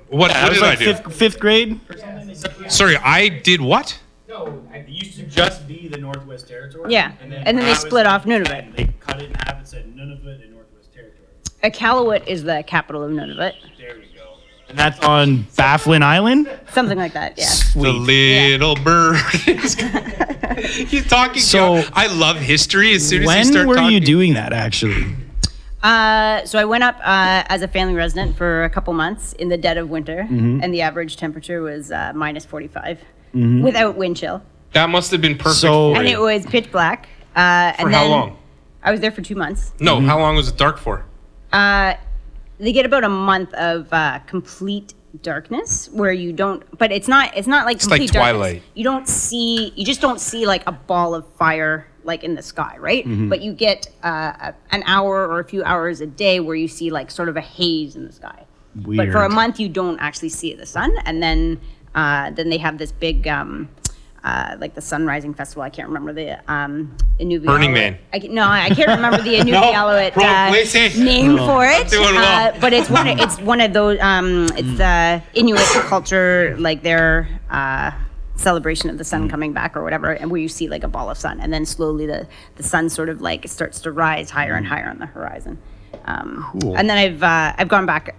what 0.09 0.29
That 0.33 0.43
what 0.43 0.49
was 0.51 0.59
did 0.59 0.63
I 0.65 0.69
like 0.71 0.79
do? 0.79 0.85
fifth, 0.95 1.13
fifth 1.15 1.41
grade. 1.41 1.79
Sorry, 2.69 2.97
I 2.97 3.29
did 3.29 3.61
what? 3.61 3.99
No, 4.29 4.63
it 4.73 4.89
used 4.89 5.17
to 5.19 5.23
just 5.25 5.67
be 5.67 5.89
the 5.89 5.97
Northwest 5.99 6.49
Territory. 6.49 6.93
Yeah, 6.93 7.13
and 7.23 7.33
then 7.33 7.57
they 7.57 7.63
that 7.65 7.77
split 7.79 8.07
off 8.07 8.25
Nunavut. 8.25 8.59
and 8.67 8.75
They 8.75 8.85
cut 9.01 9.21
it 9.23 9.31
in 9.31 9.35
half 9.35 9.57
and 9.59 9.67
said 9.67 9.87
Nunavut 9.97 10.43
and 10.43 10.53
Northwest 10.55 10.93
Territory. 10.93 11.27
Iqaluit 11.65 12.27
is 12.27 12.45
the 12.45 12.63
capital 12.67 13.03
of 13.03 13.11
Nunavut. 13.11 13.55
There 13.79 13.95
we 13.97 14.03
go. 14.15 14.37
And 14.69 14.79
that's 14.79 15.01
on 15.01 15.47
Baffin 15.57 16.03
Island. 16.03 16.51
Something 16.73 16.99
like 16.99 17.15
that. 17.15 17.39
Yeah. 17.39 17.47
The 17.47 17.51
Sweet. 17.51 18.01
little 18.01 18.75
bird. 18.77 19.17
He's 20.87 21.07
talking. 21.09 21.41
So- 21.41 21.83
I 21.95 22.07
love 22.09 22.37
history. 22.37 22.93
As 22.95 23.09
soon 23.09 23.23
as 23.23 23.25
you 23.25 23.27
When 23.29 23.45
start 23.47 23.67
were 23.67 23.75
talking, 23.77 23.93
you 23.95 24.01
doing 24.01 24.35
that 24.35 24.53
actually? 24.53 25.07
Uh, 25.83 26.45
so 26.45 26.59
I 26.59 26.65
went 26.65 26.83
up 26.85 26.97
uh, 26.99 27.45
as 27.49 27.63
a 27.63 27.69
family 27.69 27.95
resident 27.95 28.37
for 28.37 28.65
a 28.65 28.71
couple 28.71 28.93
months 28.95 29.33
in 29.35 29.49
the 29.49 29.57
dead 29.57 29.79
of 29.79 29.89
winter, 29.91 30.27
Mm-hmm. 30.29 30.61
and 30.63 30.75
the 30.75 30.83
average 30.83 31.17
temperature 31.17 31.63
was 31.63 31.93
uh, 31.93 32.13
minus 32.15 32.45
45 32.45 32.99
Mm-hmm. 33.35 33.63
without 33.63 33.95
wind 33.97 34.17
chill, 34.17 34.43
That 34.73 34.89
must 34.89 35.11
have 35.11 35.21
been 35.21 35.37
perfect 35.37 35.61
So- 35.61 35.93
for 35.95 36.01
and 36.01 36.09
you. 36.09 36.17
it 36.17 36.21
was 36.21 36.47
pitch 36.47 36.73
black. 36.73 37.09
Uh, 37.37 37.73
for 37.75 37.83
and 37.87 37.95
how 37.95 38.07
long? 38.09 38.37
I 38.83 38.91
was 38.91 39.01
there 39.01 39.11
for 39.13 39.21
two 39.23 39.35
months. 39.37 39.73
No, 39.81 40.01
how 40.01 40.19
long 40.19 40.35
was 40.37 40.49
it 40.49 40.57
dark 40.57 40.79
for? 40.79 41.05
Uh, 41.53 41.95
they 42.59 42.73
get 42.73 42.87
about 42.87 43.05
a 43.05 43.09
month 43.09 43.53
of 43.55 43.93
uh, 43.93 44.19
complete 44.27 44.95
darkness 45.23 45.89
where 45.93 46.13
you 46.13 46.33
don't 46.35 46.63
but 46.79 46.93
it's 46.93 47.09
not 47.09 47.35
it's 47.37 47.47
not 47.49 47.65
like 47.65 47.77
It's 47.77 47.87
like 47.89 47.99
complete 48.01 48.13
darkness. 48.13 48.31
Twilight. 48.39 48.63
you 48.75 48.85
don't 48.85 49.09
see 49.09 49.73
you 49.75 49.85
just 49.85 50.01
don't 50.03 50.21
see 50.21 50.47
like 50.47 50.63
a 50.67 50.73
ball 50.73 51.15
of 51.15 51.27
fire 51.35 51.87
like 52.09 52.25
in 52.25 52.35
the 52.35 52.43
sky 52.43 52.75
right 52.89 53.05
Mm-hmm. 53.07 53.29
but 53.29 53.39
you 53.47 53.53
get 53.53 53.81
uh, 54.03 54.53
an 54.77 54.83
hour 54.95 55.15
or 55.31 55.39
a 55.39 55.45
few 55.53 55.63
hours 55.73 56.01
a 56.01 56.07
day 56.07 56.41
where 56.41 56.57
you 56.57 56.67
see 56.79 56.89
like 56.99 57.09
sort 57.19 57.29
of 57.29 57.37
a 57.37 57.41
haze 57.57 57.95
in 57.99 58.05
the 58.07 58.13
sky 58.13 58.41
but 58.75 59.07
for 59.15 59.23
a 59.23 59.29
month 59.41 59.61
you 59.63 59.69
don't 59.81 59.99
actually 60.01 60.29
see 60.41 60.55
the 60.55 60.67
sun 60.67 60.91
and 61.05 61.23
then 61.23 61.61
uh, 61.95 62.31
then 62.39 62.49
they 62.53 62.59
have 62.59 62.77
this 62.79 62.93
big 62.93 63.27
um, 63.39 63.69
uh, 64.25 64.57
like 64.63 64.75
the 64.75 64.81
sun 64.91 65.07
rising 65.07 65.33
festival 65.41 65.63
i 65.63 65.71
can't 65.77 65.89
remember 65.89 66.13
the 66.13 66.29
um, 66.53 66.73
Inuvialuit. 67.21 67.47
Burning 67.47 67.73
Man. 67.73 67.99
I, 68.13 68.19
no 68.41 68.45
i 68.45 68.69
can't 68.79 68.89
remember 68.99 69.23
the 69.23 69.35
Inuvialuit 69.43 70.17
wrong 70.17 70.27
uh, 70.27 70.49
place, 70.51 70.75
eh? 70.75 70.89
name 71.13 71.37
for 71.49 71.65
it 71.67 71.89
doing 71.89 72.15
well. 72.15 72.55
uh, 72.55 72.61
but 72.61 72.73
it's 72.73 72.91
one 72.91 73.07
of, 73.09 73.19
it's 73.25 73.39
one 73.53 73.61
of 73.61 73.73
those 73.73 73.99
um, 74.01 74.47
it's 74.61 74.75
the 74.85 75.23
inuit 75.35 75.61
culture 75.93 76.57
like 76.59 76.83
their 76.83 77.29
uh, 77.51 77.91
celebration 78.39 78.89
of 78.89 78.97
the 78.99 79.05
sun 79.05 79.29
coming 79.29 79.53
back 79.53 79.77
or 79.77 79.83
whatever 79.85 80.13
and 80.13 80.31
where 80.31 80.41
you 80.41 80.49
see 80.49 80.69
like 80.69 80.85
a 80.85 80.89
ball 80.89 81.11
of 81.11 81.19
sun 81.19 81.41
and 81.41 81.53
then 81.53 81.67
slowly 81.67 82.07
the 82.07 82.27
the 82.57 82.63
sun 82.63 82.89
sort 82.89 83.09
of 83.09 83.21
like 83.21 83.47
starts 83.49 83.81
to 83.81 83.91
rise 83.93 84.31
higher 84.31 84.55
and 84.55 84.67
higher 84.67 84.89
on 84.89 84.99
the 84.99 85.07
horizon 85.07 85.59
um, 86.07 86.47
Cool. 86.61 86.77
and 86.79 86.89
then 86.89 86.97
i've 86.97 87.23
uh, 87.23 87.53
i've 87.59 87.69
gone 87.69 87.85
back 87.85 88.15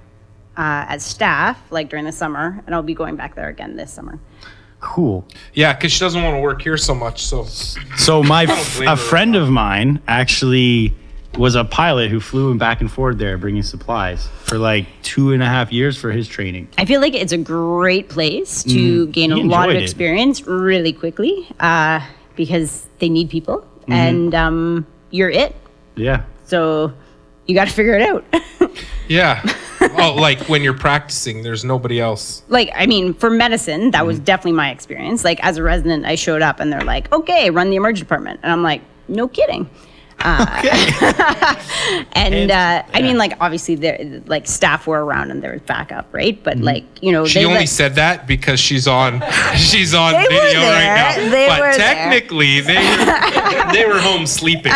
uh, 0.58 0.86
as 0.90 1.04
staff 1.06 1.58
like 1.72 1.90
during 1.90 2.04
the 2.06 2.12
summer 2.12 2.62
and 2.66 2.76
i'll 2.76 2.84
be 2.84 2.94
going 2.94 3.16
back 3.16 3.34
there 3.36 3.48
again 3.50 3.76
this 3.78 3.92
summer 3.94 4.20
cool. 4.82 5.26
Yeah, 5.54 5.74
because 5.74 5.92
she 5.92 6.00
doesn't 6.00 6.24
want 6.24 6.36
to 6.38 6.40
work 6.40 6.62
here 6.62 6.78
so 6.78 6.96
much. 6.96 7.26
So 7.26 7.44
So 7.98 8.24
my 8.24 8.46
don't 8.46 8.58
f- 8.58 8.78
blame 8.78 8.88
a 8.88 8.96
friend 8.96 9.36
of 9.36 9.50
mine 9.50 10.02
actually 10.08 10.94
was 11.38 11.56
a 11.56 11.64
pilot 11.64 12.10
who 12.10 12.20
flew 12.20 12.52
him 12.52 12.58
back 12.58 12.82
and 12.82 12.92
forth 12.92 13.18
there 13.18 13.38
bringing 13.38 13.64
supplies 13.64 14.28
for 14.44 14.58
like 14.58 14.88
two 15.04 15.32
and 15.32 15.44
a 15.44 15.46
half 15.46 15.72
years 15.72 15.98
for 15.98 16.12
his 16.12 16.28
training. 16.28 16.68
I 16.78 16.86
feel 16.86 17.02
like 17.02 17.14
it's 17.14 17.32
a 17.32 17.38
great 17.38 18.10
place 18.10 18.64
to 18.64 19.08
gain 19.08 19.32
a 19.32 19.38
lot 19.38 19.66
of 19.66 19.70
enjoyed 19.70 19.76
it. 19.78 19.84
experience 19.84 20.48
really 20.48 20.94
quickly 20.94 21.48
uh, 21.60 22.06
because 22.36 22.88
they 23.00 23.10
need 23.10 23.30
people 23.30 23.66
and 23.88 24.36
um, 24.36 24.88
you're 25.12 25.30
it. 25.30 25.56
Yeah. 25.96 26.24
So 26.46 26.94
you 27.46 27.56
got 27.56 27.68
to 27.68 27.74
figure 27.74 27.98
it 27.98 28.02
out. 28.02 28.26
yeah. 29.08 29.42
oh, 29.82 30.16
like 30.16 30.40
when 30.50 30.62
you're 30.62 30.78
practicing, 30.78 31.42
there's 31.44 31.66
nobody 31.66 32.00
else. 32.00 32.44
like, 32.48 32.70
I 32.76 32.86
mean, 32.86 33.14
for 33.14 33.30
medicine, 33.30 33.92
that 33.92 34.06
was 34.06 34.20
definitely 34.20 34.54
my 34.54 34.72
experience. 34.72 35.24
Like, 35.24 35.44
as 35.44 35.58
a 35.58 35.64
resident, 35.64 36.06
I 36.06 36.16
showed 36.16 36.42
up 36.42 36.60
and 36.60 36.72
they're 36.72 36.82
like, 36.82 37.12
okay, 37.12 37.50
run 37.50 37.70
the 37.70 37.76
emergency 37.76 38.02
department. 38.02 38.40
And 38.44 38.52
I'm 38.52 38.64
like, 38.64 38.82
no 39.08 39.28
kidding. 39.28 39.70
Uh, 40.22 41.56
and 42.14 42.52
uh, 42.52 42.84
I 42.94 43.02
mean, 43.02 43.18
like, 43.18 43.34
obviously, 43.40 43.76
there 43.76 44.22
like 44.26 44.48
staff 44.48 44.86
were 44.88 45.04
around 45.04 45.32
and 45.32 45.42
there 45.42 45.54
was 45.54 45.62
backup, 45.62 46.08
right? 46.12 46.42
But 46.44 46.58
like, 46.58 46.84
you 47.02 47.12
know, 47.12 47.26
She 47.26 47.40
they 47.40 47.46
only 47.46 47.60
let- 47.60 47.70
said 47.70 47.96
that 47.96 48.28
because 48.28 48.60
she's 48.60 48.88
on 48.88 49.22
she's 49.56 49.94
on 49.94 50.14
They 50.14 50.20
were 50.24 50.30
video 50.30 50.60
right 50.62 51.16
now. 51.18 51.30
They 51.30 51.48
but 51.48 51.60
were 51.60 51.66
there. 51.72 51.78
technically, 51.78 52.60
they 52.62 52.76
were, 52.76 53.72
they 53.74 53.86
were 53.86 54.00
home 54.00 54.26
sleeping. 54.26 54.74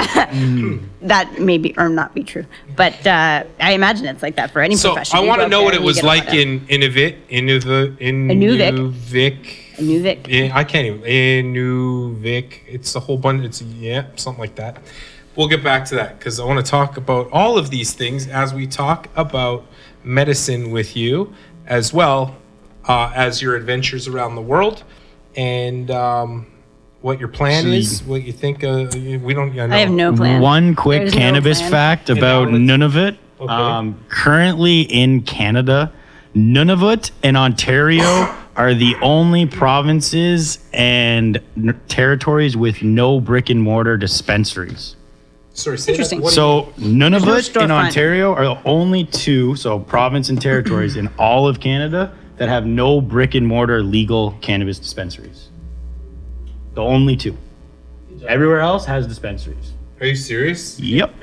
that 1.02 1.40
may 1.40 1.58
be 1.58 1.74
or 1.78 1.90
not 1.90 2.14
be 2.14 2.24
true, 2.24 2.46
but 2.76 3.06
uh, 3.06 3.44
I 3.60 3.74
imagine 3.74 4.06
it's 4.06 4.24
like 4.24 4.36
that 4.38 4.52
for 4.52 4.62
any 4.62 4.76
So 4.76 4.94
profession. 4.94 5.18
I 5.18 5.22
want 5.22 5.42
to 5.42 5.50
know 5.50 5.64
what 5.64 5.74
it 5.74 5.78
and 5.78 5.84
you 5.84 5.88
was 5.88 5.98
get 5.98 6.04
a 6.06 6.08
lot 6.08 6.26
like 6.26 6.34
in 6.34 6.62
Inuvik, 6.68 7.18
Inuva, 7.30 7.98
Inuvik. 7.98 8.72
Inuvik. 8.72 9.60
Nuvik. 9.78 10.28
Yeah, 10.28 10.52
I 10.56 10.64
can't 10.64 10.86
even. 10.86 11.02
Inuvik. 11.02 12.60
It's 12.68 12.96
a 12.96 13.00
whole 13.00 13.18
bunch. 13.18 13.44
It's 13.44 13.62
yeah, 13.62 14.06
something 14.16 14.40
like 14.40 14.56
that. 14.56 14.78
We'll 15.36 15.48
get 15.48 15.64
back 15.64 15.86
to 15.86 15.96
that 15.96 16.20
because 16.20 16.40
I 16.40 16.46
want 16.46 16.64
to 16.64 16.70
talk 16.70 16.98
about 16.98 17.30
all 17.32 17.58
of 17.58 17.70
these 17.70 17.94
things 17.94 18.28
as 18.28 18.54
we 18.54 18.68
talk 18.68 19.10
about 19.16 19.66
medicine 20.04 20.70
with 20.72 20.96
you, 20.96 21.34
as 21.66 21.92
well 21.92 22.36
uh, 22.88 23.12
as 23.16 23.42
your 23.42 23.56
adventures 23.56 24.08
around 24.08 24.36
the 24.36 24.42
world, 24.42 24.84
and 25.36 25.90
um, 25.90 26.52
what 27.02 27.20
your 27.20 27.30
plan 27.30 27.68
is, 27.68 28.04
what 28.04 28.24
you 28.24 28.32
think. 28.32 28.64
Uh, 28.64 28.88
we 28.94 29.34
don't. 29.34 29.58
I, 29.60 29.66
know. 29.66 29.76
I 29.76 29.80
have 29.80 29.92
no 29.92 30.16
plan. 30.16 30.42
One 30.42 30.76
quick 30.76 31.02
There's 31.02 31.14
cannabis 31.14 31.60
plan. 31.60 31.72
fact 31.72 32.10
about 32.10 32.48
outlets. 32.48 32.64
Nunavut. 32.64 33.18
Okay. 33.40 33.52
Um, 33.52 34.00
currently 34.10 34.82
in 34.82 35.22
Canada, 35.24 35.92
Nunavut 36.36 37.12
and 37.24 37.36
Ontario 37.36 38.04
are 38.56 38.74
the 38.74 38.96
only 39.02 39.46
provinces 39.46 40.60
and 40.72 41.42
n- 41.58 41.80
territories 41.88 42.56
with 42.56 42.84
no 42.84 43.20
brick 43.20 43.50
and 43.50 43.62
mortar 43.62 43.98
dispensaries. 43.98 44.96
Sorry, 45.54 45.78
say 45.78 45.92
that- 45.92 45.96
Interesting. 46.00 46.22
what- 46.22 46.34
So 46.34 46.74
Nunavut 46.80 47.36
and 47.36 47.70
storefront. 47.70 47.72
Ontario 47.72 48.34
are 48.34 48.46
the 48.46 48.58
only 48.66 49.04
two, 49.06 49.56
so 49.56 49.80
province 49.80 50.30
and 50.30 50.42
territories 50.42 50.96
in 50.96 51.10
all 51.20 51.48
of 51.48 51.60
Canada 51.60 52.12
that 52.38 52.50
have 52.50 52.66
no 52.66 53.00
brick 53.00 53.36
and 53.36 53.46
mortar 53.48 53.84
legal 53.84 54.36
cannabis 54.42 54.80
dispensaries. 54.80 55.50
The 56.74 56.82
only 56.82 57.16
two. 57.16 57.38
Everywhere 58.28 58.62
else 58.62 58.86
has 58.86 59.06
dispensaries. 59.06 59.74
are 60.02 60.08
you 60.08 60.16
serious? 60.16 60.80
Yep. 60.80 61.14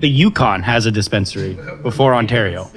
The 0.00 0.08
Yukon 0.08 0.62
has 0.62 0.86
a 0.86 0.90
dispensary 0.90 1.56
before 1.82 2.14
Ontario. 2.14 2.68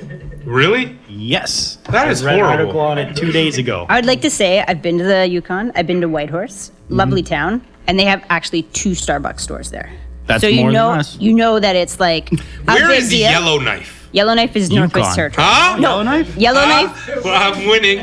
Really? 0.43 0.95
Yes. 1.09 1.77
That 1.89 2.07
I 2.07 2.11
is 2.11 2.23
read 2.23 2.35
an 2.39 2.41
article 2.45 2.79
on 2.79 2.97
it 2.99 3.15
two 3.15 3.31
days 3.31 3.57
ago. 3.57 3.85
I 3.89 3.95
would 3.95 4.05
like 4.05 4.21
to 4.21 4.29
say 4.29 4.63
I've 4.67 4.81
been 4.81 4.97
to 4.99 5.03
the 5.03 5.25
Yukon. 5.27 5.71
I've 5.75 5.87
been 5.87 6.01
to 6.01 6.09
Whitehorse, 6.09 6.71
lovely 6.89 7.23
Mm-hmm. 7.23 7.33
town, 7.33 7.61
and 7.87 7.97
they 7.97 8.05
have 8.05 8.23
actually 8.29 8.63
two 8.73 8.91
Starbucks 8.91 9.39
stores 9.39 9.71
there. 9.71 9.91
That's 10.27 10.41
so 10.41 10.47
you 10.47 10.61
more 10.61 10.71
than 10.71 10.73
know, 10.73 10.89
us. 10.91 11.17
you 11.19 11.33
know 11.33 11.59
that 11.59 11.75
it's 11.75 11.99
like 11.99 12.29
where 12.65 12.77
is 12.77 12.81
Where 12.81 12.87
big 12.89 12.99
is 13.03 13.09
the 13.09 13.17
deal. 13.17 13.31
Yellowknife? 13.31 14.09
Yellowknife 14.11 14.55
is 14.55 14.69
Northwest 14.71 14.95
Yukon. 15.09 15.15
Territory. 15.15 15.45
Huh? 15.47 15.77
Yellowknife? 15.79 16.37
Yellowknife, 16.37 17.09
Ah, 17.09 17.21
well, 17.23 17.53
I'm 17.53 17.67
winning. 17.67 17.99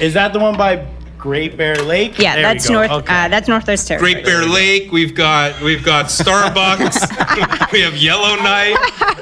Is 0.00 0.14
that 0.14 0.32
the 0.32 0.38
one 0.38 0.56
by 0.56 0.86
Great 1.22 1.56
Bear 1.56 1.76
Lake? 1.76 2.18
yeah, 2.18 2.34
There 2.34 2.48
we 2.48 2.54
that's 2.54 2.68
north. 2.68 2.90
Okay. 2.90 3.14
Uh, 3.14 3.28
that's 3.28 3.46
Northwest 3.46 3.86
Territory. 3.86 4.14
Great 4.14 4.24
Bear 4.24 4.44
Lake. 4.44 4.90
We've 4.90 5.14
got 5.14 5.60
we've 5.62 5.84
got 5.84 6.06
Starbucks. 6.06 7.70
we 7.72 7.80
have 7.80 7.96
Yellowknife. 7.96 8.76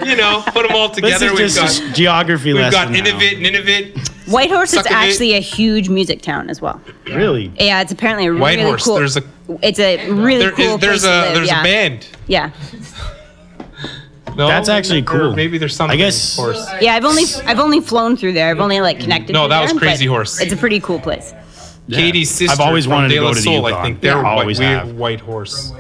You 0.07 0.17
know, 0.17 0.43
put 0.47 0.67
them 0.67 0.75
all 0.75 0.89
this 0.89 0.97
together. 0.97 1.27
is 1.27 1.33
We've 1.33 1.41
just 1.51 1.83
got 1.83 1.91
a 1.91 1.93
geography 1.93 2.55
we've 2.55 2.63
lesson. 2.63 2.93
got 2.95 3.05
now. 3.05 3.05
Innovit, 3.05 3.41
Nineveh. 3.43 4.01
Whitehorse 4.31 4.73
is 4.73 4.79
Suck 4.83 4.91
a 4.91 4.95
actually 4.95 5.35
a 5.35 5.41
huge 5.41 5.91
music 5.91 6.23
town 6.23 6.49
as 6.49 6.63
well. 6.63 6.81
Really? 7.07 7.53
Yeah, 7.61 7.83
it's 7.83 7.93
apparently 7.93 8.27
a 8.27 8.31
really 8.33 8.41
Whitehorse. 8.57 8.85
cool. 8.85 8.97
There's 8.97 9.19
a 9.19 9.23
it's 9.61 9.79
a 9.79 10.11
really 10.11 10.39
there 10.39 10.53
cool 10.53 10.75
is 10.77 10.81
there's 10.81 11.03
place 11.03 11.03
to 11.03 11.09
a 11.09 11.21
live, 11.21 11.35
there's 11.35 11.49
yeah. 11.49 11.61
a 11.61 11.65
band. 11.65 12.07
Yeah, 12.29 12.51
No, 14.37 14.47
That's 14.47 14.69
actually 14.69 15.01
Or 15.01 15.05
cool. 15.05 15.35
maybe 15.37 15.59
there's 15.59 15.75
something. 15.77 15.95
I 15.99 16.03
guess- 16.03 16.37
Horse. 16.37 16.65
yeah. 16.81 16.95
I've 16.95 17.05
only 17.05 17.25
I've 17.45 17.59
only 17.59 17.81
flown 17.81 18.17
through 18.17 18.33
there. 18.33 18.49
I've 18.49 18.61
only 18.61 18.81
like 18.81 19.01
connected. 19.01 19.33
No, 19.33 19.43
through 19.43 19.49
that 19.51 19.63
was 19.63 19.73
Crazy 19.75 20.07
Horse. 20.07 20.41
It's 20.41 20.53
a 20.53 20.57
pretty 20.57 20.81
cool 20.81 21.01
place. 21.01 21.35
Katie's 21.97 22.31
sister. 22.31 22.53
I've 22.53 22.61
always 22.61 22.85
from 22.85 22.95
wanted 22.95 23.09
to 23.11 23.15
go 23.17 23.25
La 23.25 23.29
to 23.31 23.35
the 23.35 23.43
Soul, 23.43 23.67
I 23.67 23.83
think 23.83 24.01
they're 24.01 24.17
Yeah, 24.17 24.23
white, 24.23 24.41
always 24.41 24.59
we 24.59 24.65
have. 24.65 24.93
White 24.93 25.21
Horse. 25.21 25.73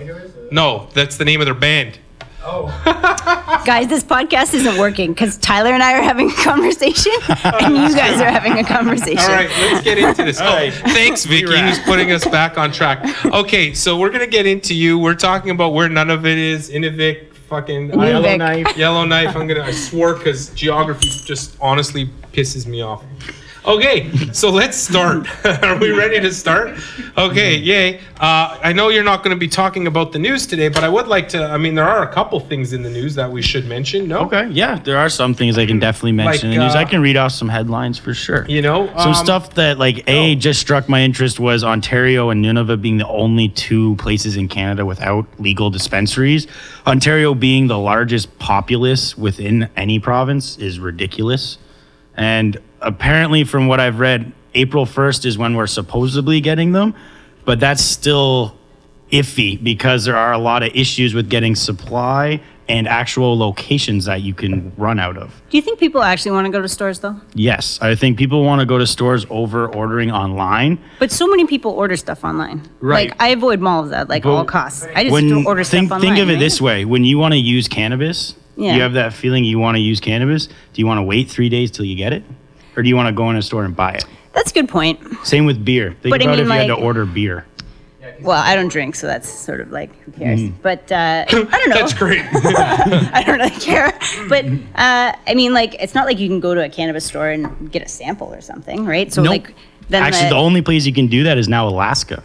No, 0.50 0.88
that's 0.94 1.16
the 1.16 1.24
name 1.24 1.40
of 1.40 1.46
their 1.46 1.54
band. 1.54 1.98
Oh. 2.42 3.62
guys, 3.66 3.88
this 3.88 4.02
podcast 4.02 4.54
isn't 4.54 4.78
working 4.78 5.12
because 5.12 5.36
Tyler 5.36 5.72
and 5.72 5.82
I 5.82 5.98
are 5.98 6.02
having 6.02 6.30
a 6.30 6.34
conversation, 6.34 7.12
and 7.28 7.76
you 7.76 7.94
guys 7.94 8.20
are 8.20 8.30
having 8.30 8.58
a 8.58 8.64
conversation. 8.64 9.18
All 9.18 9.28
right, 9.28 9.50
let's 9.50 9.84
get 9.84 9.98
into 9.98 10.24
this. 10.24 10.40
Oh, 10.40 10.44
right. 10.44 10.72
thanks, 10.72 11.26
Vicky, 11.26 11.46
Be 11.46 11.60
who's 11.60 11.78
putting 11.80 12.10
us 12.12 12.26
back 12.26 12.56
on 12.56 12.72
track. 12.72 13.04
Okay, 13.26 13.74
so 13.74 13.98
we're 13.98 14.10
gonna 14.10 14.26
get 14.26 14.46
into 14.46 14.74
you. 14.74 14.98
We're 14.98 15.14
talking 15.14 15.50
about 15.50 15.74
where 15.74 15.88
none 15.88 16.08
of 16.08 16.24
it 16.24 16.38
is. 16.38 16.70
Inuvik, 16.70 17.34
fucking 17.34 17.90
yellow 17.90 18.36
knife. 18.36 18.76
Yellowknife. 18.76 19.36
I'm 19.36 19.46
gonna. 19.46 19.62
I 19.62 19.72
swore 19.72 20.14
because 20.14 20.48
geography 20.50 21.08
just 21.26 21.58
honestly 21.60 22.06
pisses 22.32 22.66
me 22.66 22.80
off. 22.80 23.04
Okay, 23.64 24.10
so 24.32 24.48
let's 24.50 24.76
start. 24.76 25.28
Are 25.62 25.76
we 25.78 25.90
ready 25.90 26.18
to 26.18 26.32
start? 26.32 26.78
Okay, 27.18 27.56
yay. 27.56 28.00
Uh, 28.18 28.58
I 28.62 28.72
know 28.72 28.88
you're 28.88 29.04
not 29.04 29.22
going 29.22 29.36
to 29.36 29.38
be 29.38 29.48
talking 29.48 29.86
about 29.86 30.12
the 30.12 30.18
news 30.18 30.46
today, 30.46 30.68
but 30.68 30.82
I 30.82 30.88
would 30.88 31.08
like 31.08 31.28
to. 31.30 31.44
I 31.44 31.58
mean, 31.58 31.74
there 31.74 31.86
are 31.86 32.02
a 32.02 32.12
couple 32.12 32.40
things 32.40 32.72
in 32.72 32.82
the 32.82 32.88
news 32.88 33.14
that 33.16 33.30
we 33.30 33.42
should 33.42 33.66
mention. 33.66 34.08
No, 34.08 34.20
Okay, 34.20 34.48
yeah, 34.48 34.78
there 34.78 34.96
are 34.96 35.10
some 35.10 35.34
things 35.34 35.58
I 35.58 35.66
can 35.66 35.78
definitely 35.78 36.12
mention 36.12 36.50
in 36.50 36.56
the 36.58 36.64
news. 36.64 36.74
uh, 36.74 36.78
I 36.78 36.84
can 36.86 37.02
read 37.02 37.16
off 37.18 37.32
some 37.32 37.48
headlines 37.50 37.98
for 37.98 38.14
sure. 38.14 38.46
you 38.48 38.62
know 38.62 38.86
Some 38.96 39.08
um, 39.08 39.14
stuff 39.14 39.54
that 39.54 39.78
like 39.78 40.08
a 40.08 40.36
just 40.36 40.60
struck 40.60 40.88
my 40.88 41.02
interest 41.02 41.38
was 41.38 41.62
Ontario 41.62 42.30
and 42.30 42.42
Nunavut 42.42 42.80
being 42.80 42.96
the 42.96 43.08
only 43.08 43.48
two 43.50 43.94
places 43.96 44.36
in 44.36 44.48
Canada 44.48 44.86
without 44.86 45.26
legal 45.38 45.68
dispensaries. 45.68 46.46
Ontario 46.86 47.34
being 47.34 47.66
the 47.66 47.78
largest 47.78 48.38
populace 48.38 49.18
within 49.18 49.68
any 49.76 49.98
province 49.98 50.56
is 50.58 50.78
ridiculous. 50.80 51.58
And 52.16 52.58
apparently 52.80 53.44
from 53.44 53.66
what 53.68 53.80
I've 53.80 53.98
read, 54.00 54.32
April 54.54 54.86
1st 54.86 55.26
is 55.26 55.38
when 55.38 55.54
we're 55.54 55.66
supposedly 55.66 56.40
getting 56.40 56.72
them, 56.72 56.94
but 57.44 57.60
that's 57.60 57.82
still 57.82 58.56
iffy 59.12 59.62
because 59.62 60.04
there 60.04 60.16
are 60.16 60.32
a 60.32 60.38
lot 60.38 60.62
of 60.62 60.70
issues 60.74 61.14
with 61.14 61.28
getting 61.28 61.54
supply 61.56 62.40
and 62.68 62.86
actual 62.86 63.36
locations 63.36 64.04
that 64.04 64.22
you 64.22 64.32
can 64.32 64.72
run 64.76 65.00
out 65.00 65.16
of. 65.16 65.42
Do 65.50 65.56
you 65.56 65.62
think 65.62 65.80
people 65.80 66.02
actually 66.04 66.30
want 66.30 66.44
to 66.46 66.52
go 66.52 66.62
to 66.62 66.68
stores 66.68 67.00
though? 67.00 67.20
Yes, 67.34 67.80
I 67.82 67.96
think 67.96 68.16
people 68.16 68.44
want 68.44 68.60
to 68.60 68.66
go 68.66 68.78
to 68.78 68.86
stores 68.86 69.26
over 69.28 69.66
ordering 69.66 70.12
online. 70.12 70.78
But 71.00 71.10
so 71.10 71.26
many 71.26 71.46
people 71.46 71.72
order 71.72 71.96
stuff 71.96 72.22
online. 72.22 72.68
Right. 72.80 73.08
Like 73.10 73.20
I 73.20 73.28
avoid 73.30 73.60
malls 73.60 73.90
at 73.90 74.08
like 74.08 74.22
But 74.22 74.30
all 74.32 74.44
costs. 74.44 74.86
I 74.94 75.02
just 75.04 75.12
When 75.12 75.44
order 75.46 75.64
think 75.64 75.86
stuff 75.88 75.96
online. 75.96 76.14
think 76.14 76.22
of 76.22 76.30
it 76.30 76.34
right? 76.34 76.38
this 76.38 76.60
way: 76.60 76.84
when 76.84 77.02
you 77.04 77.18
want 77.18 77.32
to 77.34 77.38
use 77.40 77.66
cannabis, 77.66 78.36
Yeah. 78.56 78.76
you 78.76 78.82
have 78.82 78.92
that 78.92 79.14
feeling 79.14 79.42
you 79.42 79.58
want 79.58 79.76
to 79.76 79.80
use 79.80 79.98
cannabis. 79.98 80.46
Do 80.46 80.52
you 80.76 80.86
want 80.86 80.98
to 80.98 81.02
wait 81.02 81.28
three 81.28 81.48
days 81.48 81.72
till 81.72 81.84
you 81.86 81.96
get 81.96 82.12
it, 82.12 82.22
or 82.76 82.82
do 82.82 82.88
you 82.88 82.96
want 82.96 83.08
to 83.08 83.12
go 83.12 83.30
in 83.30 83.36
a 83.36 83.42
store 83.42 83.64
and 83.64 83.74
buy 83.74 83.92
it? 83.92 84.04
That's 84.32 84.50
a 84.50 84.54
good 84.54 84.68
point. 84.68 85.00
Same 85.24 85.44
with 85.44 85.64
beer. 85.64 85.96
Think 86.02 86.12
But 86.12 86.20
I 86.20 86.24
about 86.24 86.36
mean, 86.36 86.40
if 86.40 86.46
you 86.46 86.52
had 86.52 86.66
to 86.68 86.74
order 86.74 87.04
beer. 87.04 87.46
Well, 88.22 88.40
I 88.42 88.54
don't 88.54 88.68
drink, 88.68 88.96
so 88.96 89.06
that's 89.06 89.28
sort 89.28 89.60
of 89.60 89.70
like 89.70 89.94
who 90.02 90.12
cares. 90.12 90.40
Mm-hmm. 90.40 90.60
But 90.62 90.92
uh, 90.92 91.24
I 91.26 91.30
don't 91.30 91.50
know. 91.70 91.74
That's 91.74 91.94
great. 91.94 92.22
I 92.32 93.22
don't 93.26 93.38
really 93.38 93.50
care. 93.50 93.98
But 94.28 94.44
uh, 94.74 95.16
I 95.26 95.34
mean, 95.34 95.54
like, 95.54 95.74
it's 95.82 95.94
not 95.94 96.06
like 96.06 96.18
you 96.18 96.28
can 96.28 96.38
go 96.40 96.54
to 96.54 96.62
a 96.62 96.68
cannabis 96.68 97.06
store 97.06 97.30
and 97.30 97.72
get 97.72 97.82
a 97.82 97.88
sample 97.88 98.32
or 98.32 98.40
something, 98.42 98.84
right? 98.84 99.12
So 99.12 99.22
Nope. 99.22 99.30
like, 99.30 99.54
then 99.88 100.02
Actually, 100.02 100.28
the 100.28 100.36
only 100.36 100.60
place 100.62 100.84
you 100.86 100.92
can 100.92 101.06
do 101.06 101.24
that 101.24 101.38
is 101.38 101.48
now 101.48 101.66
Alaska. 101.66 102.22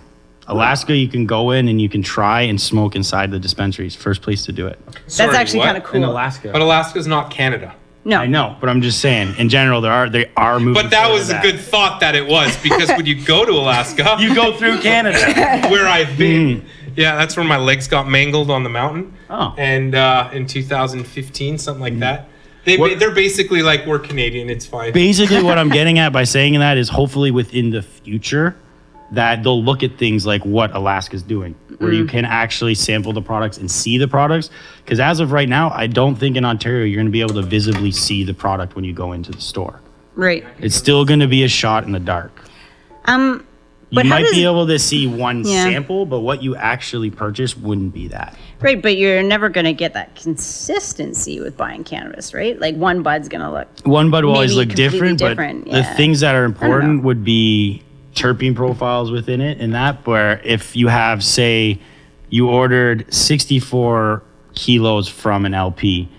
Alaska, 0.48 0.96
you 0.96 1.08
can 1.08 1.26
go 1.26 1.52
in 1.52 1.68
and 1.68 1.82
you 1.82 1.90
can 1.90 2.04
try 2.04 2.42
and 2.42 2.62
smoke 2.62 2.96
inside 2.96 3.32
the 3.32 3.40
dispensaries. 3.40 3.96
First 3.96 4.22
place 4.22 4.46
to 4.46 4.52
do 4.52 4.68
it. 4.68 4.80
that's 5.08 5.20
actually 5.20 5.62
kind 5.62 5.78
of 5.78 5.84
cool. 5.84 5.98
In 5.98 6.04
Alaska. 6.04 6.52
But 6.52 6.62
Alaska's 6.62 7.08
not 7.08 7.32
Canada. 7.32 7.74
No, 8.06 8.20
I 8.20 8.28
know, 8.28 8.56
but 8.62 8.70
I'm 8.70 8.82
just 8.84 9.02
saying. 9.02 9.36
In 9.40 9.50
general, 9.50 9.82
there 9.82 9.92
are 9.92 10.08
they 10.10 10.32
are 10.38 10.60
moving. 10.60 10.76
But 10.76 10.92
that 10.92 11.06
forward 11.06 11.20
was 11.20 11.30
a 11.32 11.34
with 11.34 11.42
good 11.42 11.60
thought 11.60 12.00
that 12.02 12.14
it 12.16 12.26
was 12.28 12.56
because 12.62 12.88
when 12.90 13.06
you 13.08 13.26
go 13.26 13.44
to 13.46 13.52
Alaska, 13.52 14.16
You 14.20 14.34
go 14.36 14.56
through 14.56 14.80
Canada. 14.82 15.18
where 15.72 15.88
I've 15.88 16.16
been, 16.18 16.66
yeah, 16.96 17.16
that's 17.16 17.36
where 17.36 17.46
my 17.46 17.58
legs 17.58 17.88
got 17.88 18.08
mangled 18.08 18.52
on 18.52 18.64
the 18.64 18.70
mountain. 18.70 19.14
Oh. 19.30 19.56
And 19.58 19.96
uh, 19.96 20.30
in 20.32 20.46
2015, 20.46 21.58
something 21.58 21.82
like 21.82 22.00
that. 22.00 22.30
They, 22.64 22.78
What- 22.78 23.00
they're 23.00 23.14
basically 23.14 23.62
like, 23.64 23.86
we're 23.86 24.00
Canadian, 24.00 24.50
it's 24.50 24.66
fine. 24.66 24.94
Basically, 24.94 25.42
what 25.44 25.58
I'm 25.58 25.70
getting 25.80 25.98
at 26.00 26.14
by 26.14 26.24
saying 26.26 26.60
that 26.60 26.78
is 26.78 26.90
hopefully 26.90 27.32
within 27.32 27.72
the 27.72 27.82
future, 27.82 28.56
that 29.16 29.44
they'll 29.44 29.64
look 29.64 29.84
at 29.84 29.98
things 29.98 30.26
like 30.26 30.46
what 30.46 30.74
Alaska's 30.76 31.24
doing, 31.24 31.56
where 31.80 31.92
Mm. 31.92 31.98
you 31.98 32.06
can 32.06 32.24
actually 32.26 32.76
sample 32.76 33.12
the 33.14 33.22
products 33.22 33.58
and 33.58 33.70
see 33.70 33.98
the 33.98 34.08
products. 34.08 34.50
Because 34.84 35.00
as 35.00 35.20
of 35.20 35.32
right 35.32 35.50
now, 35.50 35.72
I 35.74 35.88
don't 35.88 36.16
think 36.16 36.38
in 36.38 36.46
Ontario 36.46 36.86
you're 36.86 36.98
going 36.98 37.08
to 37.08 37.12
be 37.12 37.22
able 37.22 37.36
to 37.36 37.42
visibly 37.42 37.92
see 37.92 38.24
the 38.24 38.34
product 38.34 38.76
when 38.76 38.86
you 38.86 38.94
go 38.94 39.12
into 39.14 39.32
the 39.32 39.42
store. 39.42 39.80
Right. 40.16 40.46
It's 40.60 40.76
still 40.76 41.04
going 41.04 41.20
to 41.20 41.28
be 41.28 41.44
a 41.44 41.48
shot 41.50 41.84
in 41.86 41.92
the 41.92 42.00
dark. 42.00 42.32
Um, 43.06 43.44
You 43.92 44.04
might 44.04 44.30
be 44.32 44.44
able 44.44 44.66
to 44.68 44.80
see 44.80 45.08
one 45.08 45.44
Yeah. 45.46 45.64
sample, 45.64 46.06
but 46.06 46.20
what 46.22 46.42
you 46.44 46.56
actually 46.56 47.10
purchase 47.12 47.56
wouldn't 47.58 47.94
be 47.94 48.08
that. 48.10 48.36
right, 48.62 48.82
but 48.82 48.98
you're 48.98 49.22
never 49.22 49.48
going 49.50 49.66
to 49.66 49.74
get 49.74 49.94
that 49.94 50.16
consistency 50.16 51.40
with 51.40 51.56
buying 51.56 51.84
cannabis, 51.84 52.34
right? 52.34 52.60
Like 52.60 52.76
one 52.76 53.04
bud's 53.04 53.28
going 53.30 53.42
to 53.42 53.52
look. 53.52 53.68
One 53.84 54.10
bud 54.10 54.24
will 54.26 54.34
always 54.34 54.56
look 54.56 54.70
completely 54.70 54.92
different, 54.98 55.20
but 55.20 55.30
different, 55.30 55.72
the 55.72 55.84
things 55.84 56.22
that 56.22 56.34
are 56.36 56.46
important 56.46 57.04
would 57.04 57.24
be 57.24 57.84
terpene 58.16 58.56
profiles 58.56 59.12
within 59.12 59.42
it 59.42 59.60
and 59.60 59.74
that 59.74 60.06
where 60.08 60.42
if 60.44 60.76
you 60.76 60.88
have 60.88 61.24
say 61.24 61.80
you 62.30 62.50
ordered 62.50 63.14
64 63.14 64.24
kilos 64.54 65.08
from 65.08 65.46
an 65.46 65.54
LP 65.54 66.10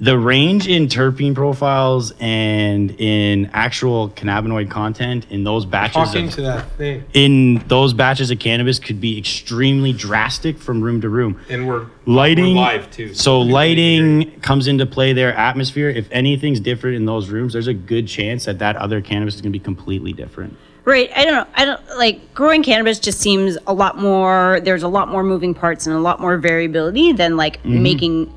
the 0.00 0.18
range 0.18 0.66
in 0.66 0.86
terpene 0.88 1.34
profiles 1.34 2.12
and 2.18 2.90
in 3.00 3.48
actual 3.52 4.10
cannabinoid 4.10 4.70
content 4.70 5.26
in 5.30 5.44
those 5.44 5.64
batches 5.64 5.94
Talking 5.94 6.26
of, 6.26 6.34
to 6.34 6.42
that 6.42 6.70
thing, 6.72 7.04
in 7.14 7.62
those 7.68 7.94
batches 7.94 8.30
of 8.30 8.38
cannabis 8.40 8.78
could 8.78 9.00
be 9.00 9.16
extremely 9.16 9.92
drastic 9.92 10.58
from 10.58 10.82
room 10.82 11.00
to 11.02 11.08
room. 11.08 11.40
And 11.48 11.68
we're 11.68 11.86
lighting 12.06 12.56
we're 12.56 12.62
live 12.62 12.90
too. 12.90 13.14
so 13.14 13.40
lighting 13.40 14.40
comes 14.40 14.66
into 14.66 14.84
play 14.84 15.12
there. 15.12 15.32
Atmosphere 15.34 15.88
if 15.88 16.08
anything's 16.10 16.60
different 16.60 16.96
in 16.96 17.06
those 17.06 17.28
rooms 17.28 17.52
there's 17.52 17.68
a 17.68 17.74
good 17.74 18.08
chance 18.08 18.44
that 18.46 18.58
that 18.58 18.76
other 18.76 19.00
cannabis 19.00 19.36
is 19.36 19.40
going 19.40 19.52
to 19.52 19.58
be 19.58 19.64
completely 19.64 20.12
different 20.12 20.56
Right. 20.84 21.10
I 21.16 21.24
don't 21.24 21.32
know. 21.34 21.46
I 21.54 21.64
don't 21.64 21.80
like 21.96 22.34
growing 22.34 22.62
cannabis 22.62 22.98
just 23.00 23.18
seems 23.20 23.56
a 23.66 23.72
lot 23.72 23.98
more 23.98 24.60
there's 24.62 24.82
a 24.82 24.88
lot 24.88 25.08
more 25.08 25.22
moving 25.22 25.54
parts 25.54 25.86
and 25.86 25.96
a 25.96 26.00
lot 26.00 26.20
more 26.20 26.36
variability 26.36 27.12
than 27.12 27.36
like 27.36 27.58
Mm-hmm. 27.62 27.82
making 27.82 28.34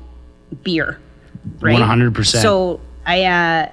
beer. 0.62 0.98
Right. 1.60 1.76
100%. 1.78 2.24
So 2.40 2.80
I 3.06 3.24
uh 3.24 3.68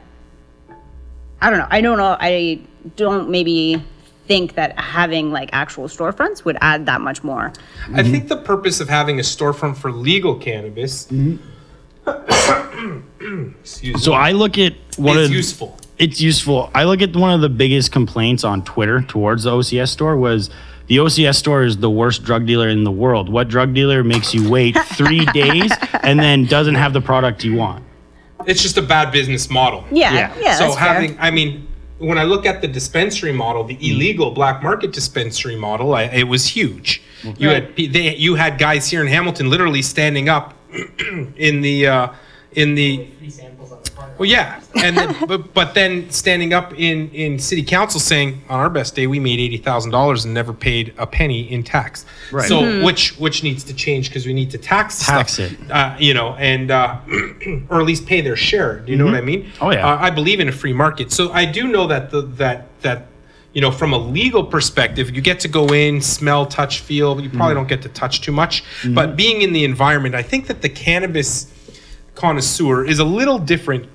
I 1.41 1.49
don't 1.49 1.59
know. 1.59 1.67
I 1.69 1.81
don't 1.81 1.97
know. 1.97 2.17
I 2.19 2.59
don't 2.95 3.29
maybe 3.29 3.81
think 4.27 4.55
that 4.55 4.77
having 4.79 5.31
like 5.31 5.49
actual 5.53 5.87
storefronts 5.87 6.43
would 6.45 6.57
add 6.61 6.85
that 6.87 6.99
much 7.01 7.23
more. 7.23 7.53
I 7.93 8.01
think 8.03 8.27
the 8.27 8.37
purpose 8.37 8.79
of 8.79 8.89
having 8.89 9.19
a 9.19 9.21
storefront 9.21 9.77
for 9.77 9.91
legal 9.91 10.35
cannabis, 10.35 11.07
excuse 13.61 14.03
so 14.03 14.11
me, 14.11 14.17
i 14.17 14.31
look 14.31 14.57
at 14.57 14.73
what 14.97 15.17
is 15.17 15.29
useful. 15.31 15.77
It's 15.97 16.19
useful 16.21 16.69
i 16.73 16.83
look 16.83 17.01
at 17.01 17.15
one 17.15 17.31
of 17.33 17.41
the 17.41 17.49
biggest 17.49 17.91
complaints 17.91 18.43
on 18.43 18.63
twitter 18.63 19.01
towards 19.01 19.43
the 19.43 19.49
ocs 19.49 19.89
store 19.89 20.15
was 20.17 20.49
the 20.87 20.97
OCS 20.97 21.35
store 21.35 21.63
is 21.63 21.77
the 21.77 21.89
worst 21.89 22.23
drug 22.23 22.45
dealer 22.45 22.69
in 22.69 22.83
the 22.83 22.91
world. 22.91 23.27
What 23.27 23.47
drug 23.47 23.73
dealer 23.73 24.03
makes 24.03 24.33
you 24.33 24.49
wait 24.49 24.77
three 24.89 25.25
days 25.33 25.71
and 26.03 26.19
then 26.19 26.45
doesn't 26.45 26.75
have 26.75 26.93
the 26.93 27.01
product 27.01 27.43
you 27.43 27.55
want? 27.55 27.83
It's 28.45 28.61
just 28.61 28.77
a 28.77 28.81
bad 28.81 29.11
business 29.11 29.49
model. 29.49 29.83
Yeah. 29.91 30.13
Yeah. 30.13 30.35
Yeah. 30.39 30.55
so 30.55 30.65
that's 30.65 30.75
fair. 30.75 30.93
having, 30.93 31.17
I 31.19 31.31
mean, 31.31 31.67
when 31.97 32.17
I 32.17 32.23
look 32.23 32.45
at 32.45 32.61
the 32.61 32.67
dispensary 32.67 33.31
model, 33.31 33.63
the 33.63 33.77
illegal 33.79 34.31
black 34.31 34.61
market 34.61 34.91
dispensary 34.91 35.55
model, 35.55 35.95
I, 35.95 36.03
it 36.03 36.27
was 36.27 36.45
huge. 36.47 37.01
You 37.37 37.49
had 37.49 37.75
they, 37.75 38.15
you 38.15 38.35
had 38.35 38.59
guys 38.59 38.87
here 38.87 39.01
in 39.01 39.07
Hamilton 39.07 39.49
literally 39.49 39.81
standing 39.81 40.29
up 40.29 40.53
in 41.37 41.61
the 41.61 41.87
uh, 41.87 42.13
in 42.51 42.75
the 42.75 43.07
well, 44.17 44.29
yeah, 44.29 44.61
and 44.83 44.97
then, 44.97 45.15
but 45.27 45.53
but 45.53 45.73
then 45.73 46.09
standing 46.09 46.53
up 46.53 46.73
in 46.73 47.09
in 47.11 47.39
city 47.39 47.63
council 47.63 47.99
saying 47.99 48.41
on 48.49 48.59
our 48.59 48.69
best 48.69 48.95
day 48.95 49.07
we 49.07 49.19
made 49.19 49.39
eighty 49.39 49.57
thousand 49.57 49.91
dollars 49.91 50.25
and 50.25 50.33
never 50.33 50.53
paid 50.53 50.93
a 50.97 51.05
penny 51.07 51.41
in 51.51 51.63
tax. 51.63 52.05
Right. 52.31 52.47
So 52.47 52.61
Mm-hmm. 52.61 52.85
which 52.85 53.17
which 53.17 53.43
needs 53.43 53.63
to 53.65 53.73
change 53.73 54.09
because 54.09 54.25
we 54.25 54.33
need 54.33 54.51
to 54.51 54.57
tax 54.57 55.05
Tax 55.05 55.33
stuff, 55.33 55.51
it. 55.51 55.71
uh, 55.71 55.95
you 55.99 56.13
know, 56.13 56.33
and 56.35 56.71
uh, 56.71 56.99
or 57.69 57.79
at 57.81 57.85
least 57.85 58.05
pay 58.05 58.21
their 58.21 58.35
share. 58.35 58.79
Do 58.79 58.91
you 58.91 58.97
know 58.97 59.05
what 59.05 59.15
I 59.15 59.21
mean? 59.21 59.51
Oh, 59.61 59.71
yeah. 59.71 59.85
Uh, 59.87 59.97
I 59.99 60.09
believe 60.09 60.39
in 60.39 60.47
a 60.49 60.51
free 60.53 60.73
market, 60.73 61.11
so 61.11 61.31
I 61.31 61.45
do 61.45 61.67
know 61.67 61.87
that 61.87 62.09
the 62.11 62.21
that 62.21 62.67
that 62.81 63.07
you 63.53 63.61
know 63.61 63.71
from 63.71 63.93
a 63.93 63.97
legal 63.97 64.43
perspective, 64.43 65.15
you 65.15 65.21
get 65.21 65.39
to 65.41 65.47
go 65.47 65.67
in, 65.67 66.01
smell, 66.01 66.45
touch, 66.45 66.79
feel. 66.79 67.19
You 67.21 67.29
probably 67.29 67.55
don't 67.55 67.67
get 67.67 67.81
to 67.83 67.89
touch 67.89 68.21
too 68.21 68.31
much, 68.31 68.63
but 68.93 69.15
being 69.15 69.41
in 69.41 69.53
the 69.53 69.63
environment, 69.65 70.15
I 70.15 70.23
think 70.23 70.47
that 70.47 70.61
the 70.61 70.69
cannabis 70.69 71.47
connoisseur 72.15 72.85
is 72.85 72.99
a 72.99 73.03
little 73.05 73.37
different 73.39 73.87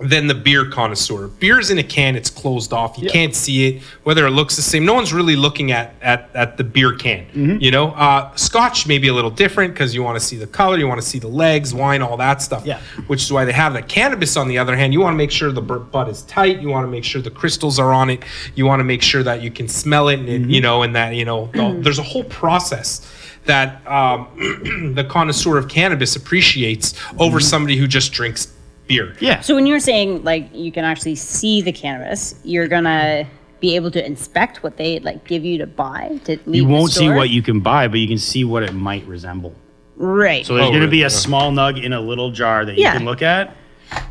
than 0.00 0.26
the 0.26 0.34
beer 0.34 0.68
connoisseur. 0.70 1.28
Beer's 1.28 1.70
in 1.70 1.78
a 1.78 1.82
can, 1.82 2.16
it's 2.16 2.28
closed 2.28 2.72
off. 2.72 2.98
You 2.98 3.08
can't 3.08 3.34
see 3.34 3.66
it, 3.68 3.82
whether 4.02 4.26
it 4.26 4.30
looks 4.30 4.54
the 4.56 4.62
same. 4.62 4.84
No 4.84 4.92
one's 4.94 5.12
really 5.12 5.36
looking 5.36 5.72
at 5.72 5.94
at, 6.02 6.28
at 6.34 6.56
the 6.58 6.64
beer 6.64 6.92
can. 6.94 7.24
Mm-hmm. 7.26 7.56
You 7.60 7.70
know, 7.70 7.88
uh, 7.92 8.34
Scotch 8.36 8.86
may 8.86 8.98
be 8.98 9.08
a 9.08 9.14
little 9.14 9.30
different 9.30 9.72
because 9.72 9.94
you 9.94 10.02
want 10.02 10.18
to 10.18 10.24
see 10.24 10.36
the 10.36 10.46
color, 10.46 10.76
you 10.76 10.86
want 10.86 11.00
to 11.00 11.06
see 11.06 11.18
the 11.18 11.28
legs, 11.28 11.72
wine, 11.72 12.02
all 12.02 12.16
that 12.18 12.42
stuff. 12.42 12.66
Yeah. 12.66 12.80
Which 13.06 13.22
is 13.22 13.32
why 13.32 13.44
they 13.46 13.52
have 13.52 13.72
that. 13.72 13.88
Cannabis, 13.88 14.36
on 14.36 14.48
the 14.48 14.58
other 14.58 14.76
hand, 14.76 14.92
you 14.92 15.00
want 15.00 15.14
to 15.14 15.18
make 15.18 15.30
sure 15.30 15.50
the 15.50 15.62
butt 15.62 16.08
is 16.08 16.22
tight. 16.22 16.60
You 16.60 16.68
want 16.68 16.84
to 16.84 16.90
make 16.90 17.04
sure 17.04 17.22
the 17.22 17.30
crystals 17.30 17.78
are 17.78 17.92
on 17.92 18.10
it. 18.10 18.22
You 18.54 18.66
want 18.66 18.80
to 18.80 18.84
make 18.84 19.02
sure 19.02 19.22
that 19.22 19.40
you 19.42 19.50
can 19.50 19.66
smell 19.68 20.08
it, 20.08 20.18
and 20.20 20.26
Mm-hmm. 20.28 20.50
you 20.50 20.60
know, 20.60 20.82
and 20.82 20.94
that 20.94 21.14
you 21.14 21.24
know, 21.24 21.46
the- 21.54 21.78
there's 21.80 21.98
a 21.98 22.02
whole 22.02 22.24
process 22.24 23.00
that 23.46 23.86
um, 23.86 24.26
the 24.94 25.04
connoisseur 25.08 25.56
of 25.56 25.68
cannabis 25.68 26.16
appreciates 26.16 26.94
over 27.18 27.38
somebody 27.40 27.76
who 27.76 27.86
just 27.86 28.12
drinks 28.12 28.52
beer. 28.86 29.14
Yeah. 29.20 29.40
So 29.40 29.54
when 29.54 29.66
you're 29.66 29.80
saying 29.80 30.24
like 30.24 30.48
you 30.52 30.70
can 30.72 30.84
actually 30.84 31.14
see 31.16 31.62
the 31.62 31.72
cannabis, 31.72 32.34
you're 32.44 32.68
gonna 32.68 33.26
be 33.60 33.74
able 33.74 33.90
to 33.90 34.04
inspect 34.04 34.62
what 34.62 34.76
they 34.76 34.98
like 35.00 35.24
give 35.26 35.44
you 35.44 35.58
to 35.58 35.66
buy 35.66 36.20
to 36.24 36.38
leave 36.46 36.62
you 36.62 36.66
won't 36.66 36.92
see 36.92 37.04
store? 37.06 37.14
what 37.16 37.30
you 37.30 37.42
can 37.42 37.60
buy, 37.60 37.88
but 37.88 37.98
you 37.98 38.06
can 38.08 38.18
see 38.18 38.44
what 38.44 38.62
it 38.62 38.72
might 38.72 39.06
resemble. 39.06 39.54
right. 39.96 40.44
So 40.44 40.54
there's 40.54 40.64
Oh, 40.66 40.68
going 40.68 40.80
to 40.82 40.86
really? 40.86 40.90
be 40.90 40.98
Yeah. 40.98 41.06
a 41.06 41.10
small 41.10 41.50
nug 41.52 41.82
in 41.82 41.92
a 41.94 42.00
little 42.00 42.30
jar 42.30 42.66
that 42.66 42.76
you 42.76 42.84
can 42.84 43.06
look 43.06 43.22
at, 43.22 43.56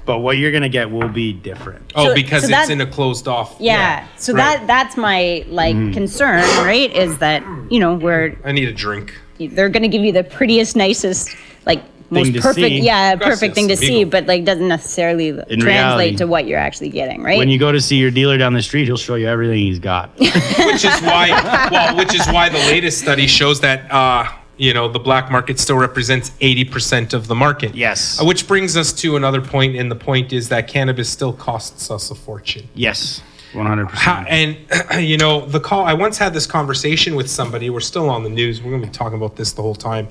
but 0.04 0.18
what 0.20 0.38
you're 0.40 0.50
going 0.50 0.64
to 0.64 0.70
get 0.70 0.90
will 0.90 1.08
be 1.10 1.32
different. 1.32 1.94
Oh, 1.94 2.08
So- 2.08 2.16
because 2.16 2.42
so 2.42 2.48
it's 2.50 2.68
that- 2.68 2.72
in 2.72 2.82
a 2.82 2.88
closed 2.88 3.28
off. 3.28 3.56
yeah. 3.60 4.06
So 4.18 4.34
right. 4.34 4.58
that 4.58 4.68
that's 4.68 4.98
my 4.98 5.46
like 5.48 5.76
Mm-hmm. 5.76 5.94
concern, 5.94 6.42
right? 6.66 6.92
Is 6.96 7.20
that 7.20 7.44
you 7.70 7.80
know 7.80 7.94
where 7.94 8.36
I 8.44 8.52
need 8.52 8.68
a 8.68 8.74
drink. 8.74 9.14
they're 9.40 9.70
gonna 9.70 9.88
give 9.88 10.04
you 10.04 10.12
the 10.12 10.24
prettiest, 10.24 10.76
nicest, 10.76 11.30
like 11.68 11.84
most 12.16 12.34
to 12.34 12.42
perfect, 12.42 12.68
see. 12.68 12.80
yeah, 12.82 13.16
Gracias, 13.16 13.40
perfect 13.40 13.56
thing 13.56 13.68
to 13.68 13.78
see, 13.78 14.04
but 14.04 14.26
like 14.26 14.46
doesn't 14.46 14.68
necessarily 14.68 15.32
translate 15.34 15.64
reality, 15.64 16.16
to 16.18 16.26
what 16.28 16.48
you're 16.48 16.60
actually 16.60 16.90
getting, 16.90 17.22
right? 17.24 17.38
When 17.38 17.50
you 17.50 17.60
go 17.60 17.72
to 17.72 17.80
see 17.82 17.98
your 17.98 18.12
dealer 18.12 18.38
down 18.38 18.54
the 18.54 18.62
street, 18.64 18.86
he'll 18.86 18.98
show 18.98 19.16
you 19.16 19.28
everything 19.28 19.58
he's 19.58 19.80
got. 19.80 20.10
which 20.20 20.84
is 20.86 21.02
why 21.02 21.30
well 21.72 21.96
which 21.98 22.14
is 22.16 22.26
why 22.28 22.50
the 22.50 22.58
latest 22.60 23.00
study 23.02 23.28
shows 23.28 23.60
that 23.62 23.92
uh 23.92 24.28
you 24.58 24.74
know 24.74 24.88
the 24.88 25.00
black 25.00 25.30
market 25.32 25.60
still 25.60 25.78
represents 25.78 26.30
80% 26.42 27.14
of 27.14 27.28
the 27.28 27.36
market 27.36 27.76
Yes. 27.76 28.22
Uh, 28.22 28.26
which 28.26 28.48
brings 28.48 28.78
us 28.78 28.94
to 28.94 29.16
another 29.18 29.42
point 29.42 29.76
and 29.76 29.92
the 29.92 29.96
point 29.96 30.32
is 30.32 30.48
that 30.50 30.68
cannabis 30.68 31.10
still 31.10 31.34
costs 31.34 31.92
us 31.92 32.10
a 32.12 32.16
fortune 32.16 32.68
yes, 32.74 33.22
100%. 33.54 33.90
Ha- 33.92 34.26
and 34.30 34.58
you 35.06 35.18
know 35.18 35.46
the 35.46 35.60
call 35.60 35.84
i 35.86 35.94
once 35.94 36.18
had 36.18 36.34
this 36.34 36.48
conversation 36.48 37.16
with 37.16 37.30
somebody 37.30 37.70
we're 37.70 37.80
still 37.82 38.10
on 38.10 38.24
the 38.24 38.30
news 38.30 38.62
we're 38.62 38.70
going 38.72 38.82
to 38.82 38.88
be 38.88 38.94
talking 38.94 39.18
about 39.18 39.36
this 39.36 39.52
the 39.54 39.62
whole 39.62 39.76
time 39.76 40.08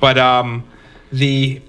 but 0.00 0.18
um 0.18 0.64
the 1.12 1.60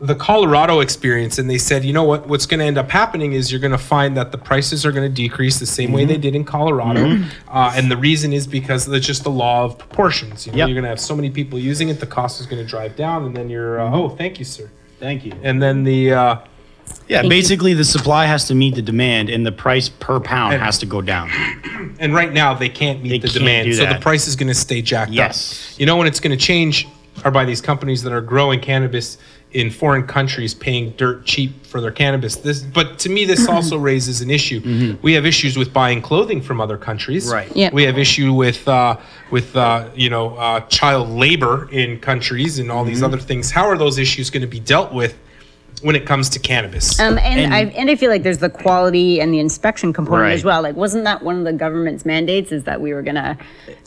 the 0.00 0.14
Colorado 0.14 0.80
experience, 0.80 1.38
and 1.38 1.48
they 1.48 1.56
said, 1.56 1.84
you 1.84 1.92
know 1.92 2.02
what? 2.02 2.26
What's 2.26 2.46
going 2.46 2.58
to 2.58 2.66
end 2.66 2.76
up 2.76 2.90
happening 2.90 3.32
is 3.32 3.50
you're 3.50 3.60
going 3.60 3.70
to 3.72 3.78
find 3.78 4.16
that 4.16 4.32
the 4.32 4.38
prices 4.38 4.84
are 4.84 4.90
going 4.92 5.08
to 5.08 5.14
decrease 5.14 5.60
the 5.60 5.66
same 5.66 5.86
Mm-hmm. 5.88 5.94
way 5.96 6.04
they 6.04 6.16
did 6.18 6.34
in 6.34 6.44
Colorado, 6.44 7.24
uh, 7.48 7.72
and 7.76 7.90
the 7.90 7.96
reason 7.96 8.32
is 8.32 8.46
because 8.46 8.86
it's 8.88 9.06
just 9.06 9.22
the 9.24 9.30
law 9.30 9.64
of 9.64 9.78
proportions. 9.78 10.46
You 10.46 10.52
know, 10.52 10.58
Yep. 10.58 10.68
you're 10.68 10.74
going 10.74 10.82
to 10.82 10.88
have 10.90 11.00
so 11.00 11.14
many 11.14 11.30
people 11.30 11.58
using 11.58 11.88
it, 11.88 12.00
the 12.00 12.06
cost 12.06 12.40
is 12.40 12.46
going 12.46 12.60
to 12.62 12.68
drive 12.68 12.96
down, 12.96 13.24
and 13.24 13.36
then 13.36 13.48
you're, 13.48 13.80
uh, 13.80 13.90
oh, 13.94 14.08
thank 14.10 14.38
you, 14.40 14.44
sir. 14.44 14.68
Thank 14.98 15.24
you. 15.24 15.32
And 15.42 15.62
then 15.62 15.84
the 15.84 16.12
uh, 16.12 16.36
Yeah, 17.08 17.22
you. 17.22 17.28
basically 17.30 17.72
the 17.72 17.84
supply 17.84 18.26
has 18.26 18.46
to 18.48 18.54
meet 18.54 18.74
the 18.74 18.82
demand 18.82 19.30
and 19.30 19.46
the 19.46 19.52
price 19.52 19.88
per 19.88 20.18
pound 20.20 20.54
And- 20.54 20.62
has 20.62 20.76
to 20.78 20.86
go 20.86 21.00
down. 21.02 21.30
and 22.00 22.12
right 22.14 22.32
now 22.32 22.52
they 22.52 22.68
can't 22.68 23.00
meet 23.02 23.10
They 23.10 23.18
the 23.18 23.28
can't 23.28 23.38
demand, 23.38 23.74
so 23.76 23.86
the 23.86 24.00
price 24.00 24.26
is 24.26 24.34
going 24.36 24.48
to 24.48 24.54
stay 24.54 24.82
jacked 24.82 25.12
Yes. 25.12 25.72
up. 25.74 25.80
You 25.80 25.86
know 25.86 25.96
when 25.96 26.08
it's 26.08 26.20
going 26.20 26.36
to 26.36 26.42
change 26.44 26.88
are 27.24 27.30
by 27.30 27.44
these 27.44 27.60
companies 27.60 28.02
that 28.02 28.12
are 28.12 28.20
growing 28.20 28.60
cannabis 28.60 29.18
in 29.52 29.70
foreign 29.70 30.04
countries 30.04 30.52
paying 30.52 30.90
dirt 30.92 31.24
cheap 31.24 31.64
for 31.64 31.80
their 31.80 31.92
cannabis. 31.92 32.36
This, 32.36 32.60
but 32.60 32.98
to 33.00 33.08
me, 33.08 33.24
this 33.24 33.48
also 33.48 33.78
raises 33.78 34.20
an 34.20 34.30
issue. 34.30 34.96
We 35.00 35.12
have 35.12 35.24
issues 35.24 35.56
with 35.56 35.72
buying 35.72 36.02
clothing 36.02 36.42
from 36.42 36.60
other 36.60 36.76
countries. 36.76 37.30
Right. 37.30 37.54
Yeah. 37.54 37.70
We 37.72 37.84
have 37.84 37.96
issue 37.96 38.32
with 38.32 38.66
uh, 38.66 38.98
with 39.30 39.54
uh, 39.56 39.88
you 39.94 40.10
know 40.10 40.36
uh, 40.36 40.60
child 40.62 41.08
labor 41.08 41.68
in 41.70 42.00
countries 42.00 42.58
and 42.58 42.70
all 42.70 42.84
these 42.84 43.02
other 43.02 43.18
things. 43.18 43.50
How 43.50 43.66
are 43.66 43.78
those 43.78 43.98
issues 43.98 44.28
going 44.30 44.42
to 44.42 44.48
be 44.48 44.60
dealt 44.60 44.92
with 44.92 45.16
when 45.82 45.96
it 45.96 46.06
comes 46.06 46.28
to 46.30 46.38
cannabis? 46.38 46.98
Um, 47.00 47.18
and, 47.18 47.40
And- 47.40 47.54
I 47.54 47.60
and 47.76 47.90
I 47.90 47.96
feel 47.96 48.10
like 48.10 48.22
there's 48.22 48.38
the 48.38 48.50
quality 48.50 49.20
and 49.20 49.32
the 49.32 49.38
inspection 49.38 49.92
component 49.92 50.32
as 50.32 50.44
well. 50.44 50.62
Like, 50.62 50.76
wasn't 50.76 51.04
that 51.04 51.22
one 51.22 51.38
of 51.38 51.44
the 51.44 51.52
government's 51.52 52.04
mandates? 52.04 52.52
Is 52.52 52.64
that 52.64 52.80
we 52.80 52.92
were 52.94 53.02
gonna 53.02 53.36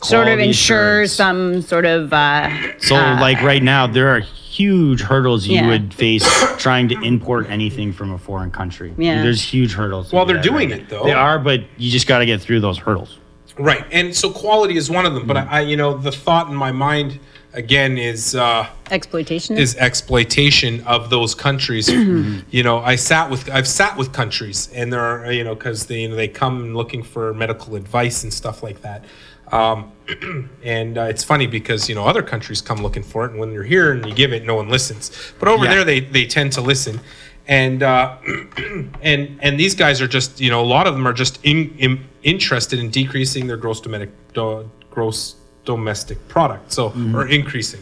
sort 0.02 0.28
of 0.28 0.38
ensure 0.38 1.02
assurance. 1.02 1.12
some 1.12 1.62
sort 1.62 1.84
of 1.86 2.12
uh, 2.12 2.50
So, 2.78 2.94
like 2.94 3.42
right 3.42 3.62
now, 3.62 3.86
there 3.86 4.08
are 4.08 4.20
huge 4.20 5.00
hurdles 5.02 5.46
you 5.46 5.56
Yeah. 5.56 5.68
would 5.68 5.94
face 5.94 6.26
trying 6.58 6.88
to 6.88 7.00
import 7.02 7.46
anything 7.48 7.92
from 7.92 8.12
a 8.12 8.18
foreign 8.18 8.50
country. 8.50 8.92
Yeah. 8.98 9.22
There's 9.22 9.40
huge 9.42 9.72
hurdles. 9.74 10.12
Well, 10.12 10.24
do 10.24 10.32
they're 10.32 10.42
that 10.42 10.48
doing 10.48 10.70
right 10.70 10.80
it, 10.80 10.88
though. 10.88 11.04
They 11.04 11.12
are, 11.12 11.38
but 11.38 11.60
you 11.76 11.90
just 11.90 12.06
got 12.08 12.18
to 12.18 12.26
get 12.26 12.40
through 12.40 12.60
those 12.60 12.78
hurdles. 12.78 13.18
Right, 13.60 13.84
and 13.90 14.14
so 14.14 14.30
quality 14.30 14.76
is 14.76 14.88
one 14.88 15.04
of 15.04 15.14
them. 15.14 15.26
But 15.26 15.36
I, 15.36 15.46
I, 15.50 15.60
you 15.62 15.76
know, 15.76 15.96
the 15.96 16.12
thought 16.12 16.48
in 16.48 16.54
my 16.54 16.70
mind 16.70 17.18
again 17.52 17.98
is 17.98 18.34
uh, 18.34 18.66
Exploitation. 18.90 19.56
is 19.58 19.76
exploitation 19.76 20.80
of 20.86 21.10
those 21.10 21.34
countries. 21.34 21.88
you 22.50 22.62
know, 22.62 22.78
I 22.78 22.96
sat 22.96 23.30
with 23.30 23.50
I've 23.50 23.68
sat 23.68 23.96
with 23.96 24.12
countries, 24.12 24.68
and 24.74 24.92
there 24.92 25.00
are 25.00 25.32
you 25.32 25.44
know 25.44 25.54
because 25.54 25.86
they 25.86 26.02
you 26.02 26.08
know, 26.08 26.16
they 26.16 26.28
come 26.28 26.74
looking 26.74 27.02
for 27.02 27.34
medical 27.34 27.76
advice 27.76 28.22
and 28.22 28.32
stuff 28.32 28.62
like 28.62 28.82
that. 28.82 29.04
Um, 29.50 29.92
and 30.62 30.98
uh, 30.98 31.02
it's 31.02 31.24
funny 31.24 31.46
because 31.46 31.88
you 31.88 31.94
know 31.94 32.04
other 32.04 32.22
countries 32.22 32.60
come 32.60 32.82
looking 32.82 33.02
for 33.02 33.24
it, 33.24 33.30
and 33.32 33.40
when 33.40 33.52
you're 33.52 33.62
here 33.64 33.92
and 33.92 34.04
you 34.06 34.14
give 34.14 34.32
it, 34.32 34.44
no 34.44 34.56
one 34.56 34.68
listens. 34.68 35.10
But 35.38 35.48
over 35.48 35.64
Yeah. 35.64 35.74
there, 35.76 35.84
they 35.84 36.00
they 36.00 36.26
tend 36.26 36.52
to 36.52 36.60
listen. 36.60 37.00
And 37.46 37.82
uh, 37.82 38.16
and 39.02 39.38
and 39.40 39.58
these 39.58 39.74
guys 39.74 40.02
are 40.02 40.08
just 40.08 40.38
you 40.40 40.50
know 40.50 40.60
a 40.60 40.66
lot 40.66 40.86
of 40.86 40.94
them 40.94 41.06
are 41.08 41.14
just 41.14 41.40
in, 41.44 41.74
in, 41.78 42.04
interested 42.22 42.78
in 42.78 42.90
decreasing 42.90 43.46
their 43.46 43.56
gross 43.56 43.80
domestic 43.80 44.10
do, 44.34 44.70
gross 44.90 45.36
domestic 45.72 46.18
product, 46.28 46.72
so 46.72 46.92
or 47.14 47.28
increasing. 47.28 47.80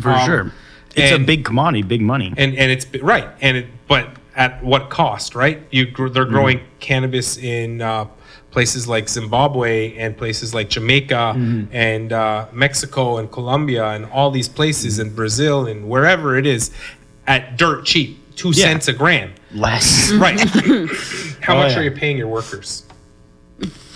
For 0.00 0.10
Um, 0.10 0.26
sure. 0.26 0.52
It's 0.94 1.12
a 1.12 1.18
big 1.18 1.44
commodity, 1.44 1.82
big 1.82 2.00
money. 2.02 2.32
and 2.36 2.50
and 2.60 2.68
it's 2.74 2.86
right 3.14 3.26
and 3.40 3.56
it 3.56 3.66
but 3.88 4.04
at 4.36 4.62
what 4.62 4.82
cost 4.90 5.34
right 5.34 5.58
you 5.70 5.82
they're 6.14 6.24
growing 6.36 6.58
cannabis 6.80 7.36
in 7.36 7.80
uh, 7.82 8.04
places 8.50 8.86
like 8.94 9.08
zimbabwe 9.08 9.94
and 10.02 10.16
places 10.16 10.54
like 10.54 10.68
jamaica 10.76 11.24
and 11.72 12.12
uh, 12.12 12.46
mexico 12.64 13.18
and 13.18 13.26
colombia 13.38 13.84
and 13.94 14.04
all 14.16 14.30
these 14.30 14.48
places 14.48 14.98
in 14.98 15.08
brazil 15.14 15.66
and 15.66 15.78
wherever 15.92 16.28
it 16.40 16.46
is 16.46 16.70
at 17.26 17.42
dirt 17.58 17.84
cheap 17.84 18.10
two 18.36 18.50
Yeah. 18.50 18.64
cents 18.66 18.88
a 18.88 18.94
gram 19.02 19.28
Less. 19.54 20.12
right 20.24 20.40
how 21.46 21.54
Oh, 21.54 21.60
much 21.62 21.72
yeah. 21.72 21.78
are 21.80 21.84
you 21.88 21.90
paying 22.02 22.16
your 22.22 22.28
workers 22.38 22.84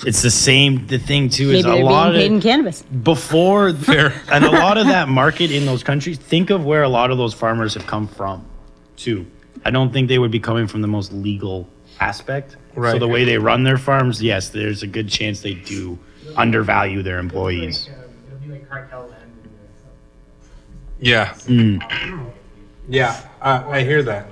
It's 0.05 0.21
the 0.23 0.31
same. 0.31 0.87
The 0.87 0.99
thing 0.99 1.29
too 1.31 1.47
Maybe 1.47 1.59
is 1.61 1.65
a 1.65 1.69
they're 1.71 1.85
lot 1.85 2.13
being 2.13 2.21
paid 2.23 2.27
in 2.33 2.37
of 2.37 2.43
cannabis. 2.43 2.83
before 2.83 3.73
Fair. 3.75 4.13
and 4.31 4.45
a 4.45 4.51
lot 4.51 4.77
of 4.79 4.87
that 4.89 5.09
market 5.09 5.51
in 5.51 5.65
those 5.65 5.83
countries. 5.83 6.19
Think 6.19 6.51
of 6.51 6.65
where 6.65 6.83
a 6.83 6.89
lot 6.89 7.11
of 7.11 7.17
those 7.19 7.33
farmers 7.33 7.75
have 7.75 7.87
come 7.87 8.07
from, 8.07 8.45
too. 8.97 9.27
I 9.65 9.71
don't 9.71 9.93
think 9.93 10.09
they 10.09 10.19
would 10.19 10.31
be 10.31 10.41
coming 10.41 10.67
from 10.67 10.83
the 10.83 10.89
most 10.89 11.13
legal 11.13 11.69
aspect. 12.01 12.53
So 12.53 12.59
Right. 12.81 13.01
the 13.01 13.09
way 13.09 13.25
they 13.25 13.39
run 13.39 13.63
their 13.65 13.79
farms, 13.79 14.23
yes, 14.23 14.51
there's 14.51 14.83
a 14.83 14.87
good 14.87 15.09
chance 15.09 15.41
they 15.41 15.55
do 15.55 15.99
undervalue 16.37 17.03
their 17.03 17.19
employees. 17.19 17.89
Like, 17.89 17.99
it'll 18.29 18.39
be 18.41 18.49
like 18.53 18.69
cartel 18.69 19.01
land. 19.09 19.31
yeah 21.01 21.35
hmm. 21.47 21.79
yeah 22.89 23.21
I, 23.41 23.79
I 23.79 23.85
hear 23.85 24.03
that 24.03 24.29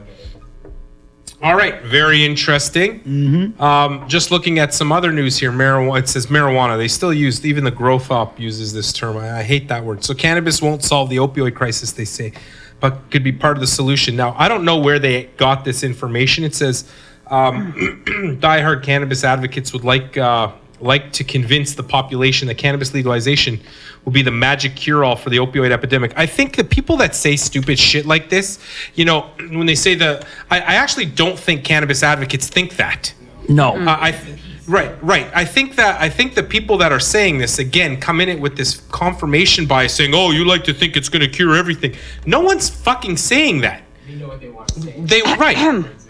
All 1.45 1.57
right, 1.57 1.83
very 1.83 2.25
interesting. 2.25 3.01
Mm-hmm. 3.01 3.63
Um, 3.63 4.09
just 4.09 4.31
looking 4.31 4.59
at 4.59 4.73
some 4.73 4.91
other 4.91 5.13
news 5.13 5.37
here, 5.37 5.53
marijuana. 5.53 5.99
It 5.99 6.09
says 6.09 6.29
marijuana. 6.29 6.79
They 6.79 6.89
still 6.89 7.13
use 7.13 7.45
even 7.45 7.65
the 7.65 7.71
growth 7.71 8.11
op 8.11 8.41
uses 8.41 8.73
this 8.73 8.95
term. 8.95 9.19
I, 9.19 9.41
I 9.41 9.43
hate 9.43 9.69
that 9.69 9.85
word. 9.85 10.03
So 10.03 10.15
cannabis 10.15 10.63
won't 10.63 10.83
solve 10.83 11.11
the 11.11 11.19
opioid 11.19 11.55
crisis, 11.55 11.93
they 11.93 12.07
say, 12.07 12.33
but 12.81 13.11
could 13.11 13.23
be 13.23 13.31
part 13.31 13.59
of 13.59 13.61
the 13.61 13.67
solution. 13.67 14.17
Now 14.17 14.35
I 14.39 14.49
don't 14.49 14.65
know 14.65 14.79
where 14.79 14.99
they 14.99 15.25
got 15.37 15.67
this 15.67 15.83
information. 15.83 16.45
It 16.45 16.55
says 16.55 16.91
um, 17.27 17.75
diehard 18.41 18.83
cannabis 18.83 19.23
advocates 19.23 19.75
would 19.75 19.85
like 19.85 20.17
uh, 20.17 20.51
like 20.85 21.13
to 21.13 21.25
convince 21.25 21.75
the 21.75 21.83
population 21.83 22.47
that 22.49 22.59
cannabis 22.59 22.95
legalization 22.95 23.61
will 24.05 24.13
be 24.13 24.23
the 24.23 24.31
magic 24.31 24.77
cure-all 24.77 25.17
for 25.17 25.31
the 25.31 25.39
opioid 25.39 25.71
epidemic. 25.71 26.13
I 26.17 26.27
think 26.27 26.57
the 26.57 26.65
people 26.65 26.97
that 26.99 27.15
say 27.15 27.37
stupid 27.37 27.79
shit 27.79 28.07
like 28.07 28.29
this, 28.29 28.59
you 28.95 29.05
know, 29.05 29.31
when 29.51 29.67
they 29.67 29.75
say 29.75 29.95
the, 29.95 30.25
I, 30.51 30.61
I 30.61 30.75
actually 30.75 31.07
don't 31.07 31.39
think 31.39 31.65
cannabis 31.65 32.03
advocates 32.03 32.49
think 32.49 32.77
that. 32.77 33.15
No. 33.49 33.77
Uh, 33.77 33.97
I, 33.99 34.39
right, 34.69 35.03
right. 35.03 35.31
I 35.35 35.45
think 35.45 35.77
that 35.77 36.01
I 36.01 36.09
think 36.09 36.35
the 36.35 36.43
people 36.43 36.79
that 36.79 36.93
are 36.93 37.01
saying 37.01 37.39
this 37.39 37.59
again 37.59 38.01
come 38.01 38.21
in 38.21 38.29
it 38.29 38.41
with 38.41 38.57
this 38.57 38.81
confirmation 38.91 39.67
bias, 39.67 39.95
saying, 39.95 40.15
"Oh, 40.15 40.31
you 40.31 40.47
like 40.47 40.65
to 40.65 40.73
think 40.73 40.97
it's 40.97 41.11
going 41.11 41.21
to 41.21 41.29
cure 41.29 41.55
everything." 41.55 41.95
No 42.25 42.41
one's 42.41 42.71
fucking 42.71 43.19
saying 43.19 43.61
that. 43.61 43.84
They 44.07 44.17
know 44.17 44.29
what 44.29 44.41
they 44.41 44.51
want 44.51 44.69
to 44.69 44.83
say. 44.83 45.01
They 45.01 45.23
right. 45.23 45.57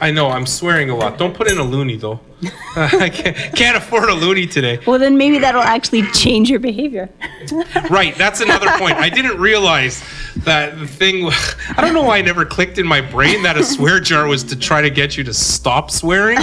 I 0.01 0.11
know. 0.11 0.29
I'm 0.29 0.47
swearing 0.47 0.91
a 0.91 0.97
lot. 0.97 1.17
Don't 1.17 1.33
put 1.33 1.49
in 1.49 1.59
a 1.59 1.63
loony 1.63 1.97
though. 1.97 2.19
I 2.77 3.09
can't, 3.09 3.37
can't 3.57 3.77
afford 3.77 4.09
a 4.09 4.15
loony 4.15 4.49
today. 4.49 4.81
Well, 4.85 4.99
then 4.99 5.17
maybe 5.17 5.39
that'll 5.39 5.63
actually 5.63 6.03
change 6.11 6.51
your 6.51 6.59
behavior. 6.59 7.09
Right. 7.91 8.17
That's 8.17 8.41
another 8.41 8.69
point. 8.79 8.97
I 8.97 9.11
didn't 9.11 9.39
realize 9.39 10.03
that 10.39 10.79
the 10.79 10.87
thing. 10.87 11.29
I 11.77 11.83
don't 11.83 11.93
know 11.93 12.03
why 12.03 12.19
I 12.19 12.23
never 12.23 12.45
clicked 12.45 12.79
in 12.79 12.87
my 12.87 13.01
brain 13.01 13.43
that 13.43 13.57
a 13.59 13.63
swear 13.63 14.01
jar 14.01 14.27
was 14.27 14.43
to 14.45 14.57
try 14.57 14.81
to 14.81 14.91
get 14.91 15.17
you 15.17 15.25
to 15.25 15.35
stop 15.35 15.91
swearing. 15.91 16.39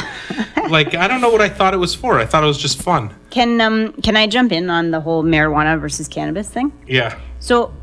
Like 0.70 0.94
I 0.94 1.08
don't 1.08 1.20
know 1.20 1.30
what 1.30 1.42
I 1.42 1.50
thought 1.50 1.74
it 1.74 1.78
was 1.78 1.96
for. 1.96 2.20
I 2.20 2.26
thought 2.26 2.44
it 2.44 2.48
was 2.48 2.60
just 2.60 2.82
fun. 2.82 3.14
Can 3.32 3.60
um 3.60 3.94
can 4.04 4.16
I 4.16 4.28
jump 4.28 4.52
in 4.52 4.70
on 4.70 4.92
the 4.92 5.02
whole 5.02 5.24
marijuana 5.24 5.80
versus 5.80 6.08
cannabis 6.08 6.50
thing? 6.50 6.72
Yeah. 6.88 7.20
So 7.40 7.74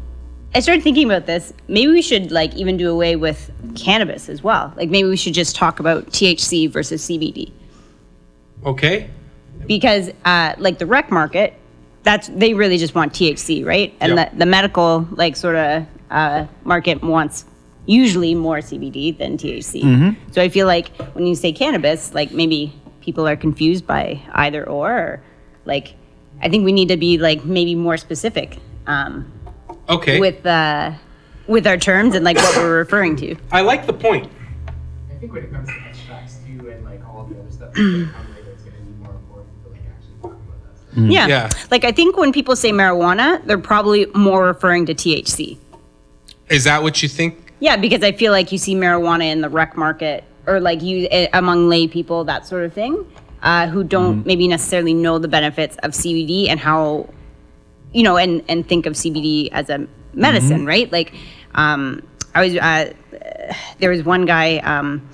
I 0.54 0.60
started 0.60 0.82
thinking 0.82 1.04
about 1.10 1.26
this. 1.26 1.52
Maybe 1.68 1.92
we 1.92 2.02
should 2.02 2.32
like 2.32 2.54
even 2.54 2.76
do 2.76 2.90
away 2.90 3.16
with 3.16 3.50
cannabis 3.76 4.28
as 4.28 4.42
well. 4.42 4.72
Like 4.76 4.88
maybe 4.88 5.08
we 5.08 5.16
should 5.16 5.34
just 5.34 5.54
talk 5.54 5.78
about 5.80 6.06
THC 6.06 6.70
versus 6.70 7.06
CBD 7.06 7.52
Okay. 8.64 9.08
because 9.66 10.10
uh, 10.24 10.54
like 10.58 10.78
the 10.78 10.86
rec 10.86 11.10
market, 11.10 11.54
that's 12.02 12.28
they 12.28 12.54
really 12.54 12.78
just 12.78 12.94
want 12.94 13.12
THC, 13.12 13.64
right? 13.64 13.94
And 14.00 14.16
Yep. 14.16 14.32
the 14.32 14.38
the 14.38 14.46
medical 14.46 15.06
like 15.12 15.36
sort 15.36 15.56
of 15.56 15.86
uh, 16.10 16.46
market 16.64 17.02
wants 17.02 17.44
usually 17.86 18.34
more 18.34 18.58
CBD 18.58 19.16
than 19.16 19.36
THC. 19.36 19.82
Mm-hmm. 19.82 20.32
So 20.32 20.40
I 20.42 20.48
feel 20.48 20.66
like 20.66 20.88
when 21.14 21.26
you 21.26 21.34
say 21.34 21.52
cannabis, 21.52 22.14
like 22.14 22.32
maybe 22.32 22.72
people 23.00 23.26
are 23.28 23.36
confused 23.36 23.86
by 23.86 24.20
either 24.32 24.66
or. 24.66 24.90
or 24.90 25.22
like 25.66 25.94
I 26.40 26.48
think 26.48 26.64
we 26.64 26.72
need 26.72 26.88
to 26.88 26.96
be 26.96 27.18
like 27.18 27.44
maybe 27.44 27.74
more 27.74 27.96
specific 27.98 28.58
um, 28.86 29.30
Okay. 29.88 30.20
with 30.20 30.44
uh, 30.46 30.92
with 31.46 31.66
our 31.66 31.76
terms 31.76 32.14
and 32.14 32.24
like 32.24 32.36
what 32.36 32.56
we're 32.56 32.78
referring 32.78 33.16
to. 33.16 33.36
I 33.52 33.62
like 33.62 33.86
the 33.86 33.92
point. 33.92 34.30
I 34.66 35.14
think 35.14 35.32
when 35.32 35.44
it 35.44 35.52
comes 35.52 35.68
to 35.68 35.74
extracts 35.88 36.38
too, 36.46 36.70
and 36.70 36.84
like 36.84 37.06
all 37.08 37.24
the 37.24 37.40
other 37.40 37.50
stuff 37.50 37.72
that's 37.72 37.78
gonna 37.78 38.12
come 38.12 38.34
later, 38.34 38.50
it's 38.52 38.62
gonna 38.62 38.76
be 38.76 39.02
more 39.02 39.12
important 39.12 39.64
to 39.64 39.70
like 39.70 39.80
actually 39.88 40.14
talk 40.22 40.32
about 40.32 40.64
that 40.64 40.78
stuff. 40.78 41.10
Yeah. 41.10 41.26
Yeah. 41.26 41.50
Like 41.70 41.84
I 41.84 41.92
think 41.92 42.16
when 42.16 42.32
people 42.32 42.56
say 42.56 42.70
marijuana, 42.70 43.44
they're 43.46 43.58
probably 43.58 44.06
more 44.14 44.44
referring 44.44 44.86
to 44.86 44.94
THC. 44.94 45.58
Is 46.48 46.64
that 46.64 46.82
what 46.82 47.02
you 47.02 47.08
think? 47.08 47.52
Yeah, 47.60 47.76
because 47.76 48.02
I 48.02 48.12
feel 48.12 48.32
like 48.32 48.52
you 48.52 48.58
see 48.58 48.74
marijuana 48.74 49.30
in 49.32 49.40
the 49.40 49.48
rec 49.48 49.76
market 49.76 50.24
or 50.46 50.60
like 50.60 50.82
you 50.82 51.06
eh, 51.10 51.28
among 51.32 51.68
lay 51.68 51.86
people, 51.86 52.24
that 52.24 52.46
sort 52.46 52.64
of 52.64 52.72
thing, 52.72 53.04
uh, 53.42 53.68
who 53.68 53.84
don't 53.84 54.24
maybe 54.26 54.48
necessarily 54.48 54.94
know 54.94 55.18
the 55.18 55.28
benefits 55.28 55.76
of 55.82 55.92
CBD 55.92 56.48
and 56.48 56.58
how, 56.58 57.08
you 57.92 58.02
know, 58.02 58.16
and 58.16 58.42
and 58.48 58.68
think 58.68 58.86
of 58.86 58.94
CBD 58.94 59.48
as 59.52 59.70
a 59.70 59.86
medicine, 60.14 60.66
right? 60.66 60.90
Like, 60.90 61.14
um, 61.54 62.06
I 62.34 62.42
was 62.42 62.56
uh, 62.56 62.92
there 63.78 63.90
was 63.90 64.02
one 64.02 64.26
guy, 64.26 64.58
um, 64.58 65.08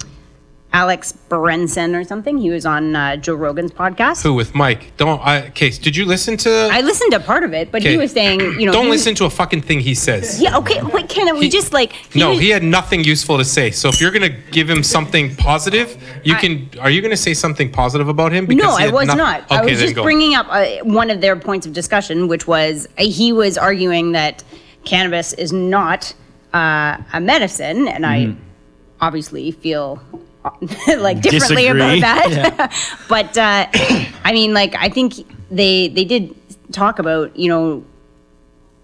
Alex 0.75 1.13
Berenson 1.13 1.95
or 1.95 2.03
something. 2.03 2.37
He 2.37 2.51
was 2.51 2.67
on 2.67 2.97
uh, 2.97 3.15
Joe 3.17 3.35
Rogan's 3.37 3.71
podcast. 3.71 4.25
Who 4.25 4.35
with 4.35 4.57
Mike? 4.57 4.93
Don't. 4.97 5.21
I, 5.25 5.47
okay. 5.47 5.71
Did 5.71 5.95
you 5.95 6.05
listen 6.05 6.37
to? 6.39 6.51
I 6.73 6.81
listened 6.81 7.13
to 7.13 7.21
part 7.21 7.45
of 7.45 7.55
it, 7.55 7.71
but 7.71 7.81
he 7.83 7.91
Okay. 7.91 7.97
was 7.97 8.11
saying, 8.11 8.41
you 8.59 8.67
know, 8.67 8.73
Don't 8.73 8.87
he 8.87 8.91
was- 8.91 9.01
listen 9.07 9.15
to 9.17 9.25
a 9.27 9.31
fucking 9.31 9.63
thing 9.63 9.79
he 9.79 9.95
says. 9.95 10.43
Yeah, 10.43 10.59
okay. 10.59 10.83
Wait, 10.83 11.09
can 11.09 11.33
we 11.39 11.43
He- 11.45 11.49
just 11.49 11.73
like? 11.73 11.93
No, 12.17 12.31
was- 12.31 12.41
he 12.41 12.51
had 12.51 12.65
nothing 12.65 13.05
useful 13.05 13.39
to 13.39 13.45
say. 13.45 13.71
So 13.71 13.89
if 13.89 14.01
you're 14.01 14.11
gonna 14.11 14.37
give 14.51 14.69
him 14.69 14.83
something 14.83 15.37
positive, 15.37 15.97
you 16.25 16.35
I- 16.35 16.41
can. 16.41 16.69
Are 16.81 16.91
you 16.91 17.01
gonna 17.03 17.17
say 17.17 17.35
something 17.35 17.71
positive 17.71 18.09
about 18.09 18.33
him? 18.33 18.47
No, 18.47 18.77
he 18.77 18.83
I 18.83 18.87
had 18.87 18.95
was 18.95 19.07
noth- 19.07 19.17
not. 19.17 19.43
Okay, 19.53 19.57
I 19.57 19.65
was 19.65 19.79
just 19.81 19.95
go. 19.95 20.03
bringing 20.03 20.35
up 20.35 20.47
uh, 20.51 20.67
one 20.83 21.09
of 21.09 21.21
their 21.21 21.37
points 21.37 21.67
of 21.69 21.73
discussion, 21.73 22.27
which 22.27 22.49
was 22.49 22.89
uh, 22.99 23.05
he 23.05 23.33
was 23.33 23.57
arguing 23.57 24.11
that 24.13 24.43
cannabis 24.85 25.33
is 25.35 25.53
not 25.53 26.13
uh, 26.53 26.97
a 27.13 27.21
medicine, 27.21 27.87
and 27.87 28.05
I 28.05 28.19
Mm-hmm. 28.27 28.41
obviously 29.01 29.51
feel 29.53 30.01
like 30.98 31.20
differently 31.22 31.64
Disagree. 31.64 31.98
about 31.98 32.00
that. 32.00 32.72
but 33.09 33.37
uh, 33.38 33.66
I 34.24 34.33
mean, 34.33 34.52
like 34.52 34.74
I 34.78 34.88
think 34.88 35.14
they 35.50 35.88
they 35.88 36.04
did 36.04 36.35
talk 36.72 36.98
about 36.98 37.37
you 37.37 37.48
know 37.48 37.85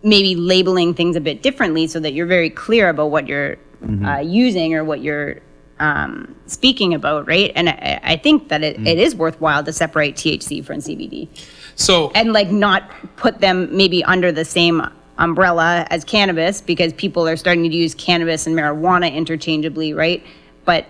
maybe 0.02 0.34
labeling 0.34 0.94
things 0.94 1.16
a 1.16 1.20
bit 1.20 1.42
differently 1.42 1.86
so 1.86 2.00
that 2.00 2.12
you're 2.14 2.26
very 2.26 2.48
clear 2.48 2.88
about 2.88 3.10
what 3.10 3.26
you're 3.26 3.58
uh, 4.04 4.18
using 4.18 4.74
or 4.74 4.84
what 4.84 5.00
you're 5.00 5.40
um, 5.78 6.34
speaking 6.46 6.94
about, 6.94 7.26
right? 7.26 7.52
And 7.54 7.70
I, 7.70 8.00
I 8.02 8.16
think 8.16 8.48
that 8.48 8.62
it, 8.62 8.78
it 8.86 8.98
is 8.98 9.14
worthwhile 9.14 9.64
to 9.64 9.72
separate 9.72 10.14
THC 10.14 10.64
from 10.64 10.78
CBD 10.78 11.28
So 11.74 12.10
and 12.14 12.32
like 12.32 12.50
not 12.50 12.90
put 13.16 13.40
them 13.40 13.74
maybe 13.74 14.04
under 14.04 14.30
the 14.30 14.44
same 14.44 14.86
umbrella 15.18 15.86
as 15.90 16.04
cannabis 16.04 16.60
because 16.60 16.92
people 16.94 17.26
are 17.28 17.36
starting 17.36 17.68
to 17.68 17.76
use 17.76 17.94
cannabis 17.94 18.46
and 18.46 18.56
marijuana 18.56 19.12
interchangeably, 19.12 19.92
right? 19.92 20.22
But 20.64 20.86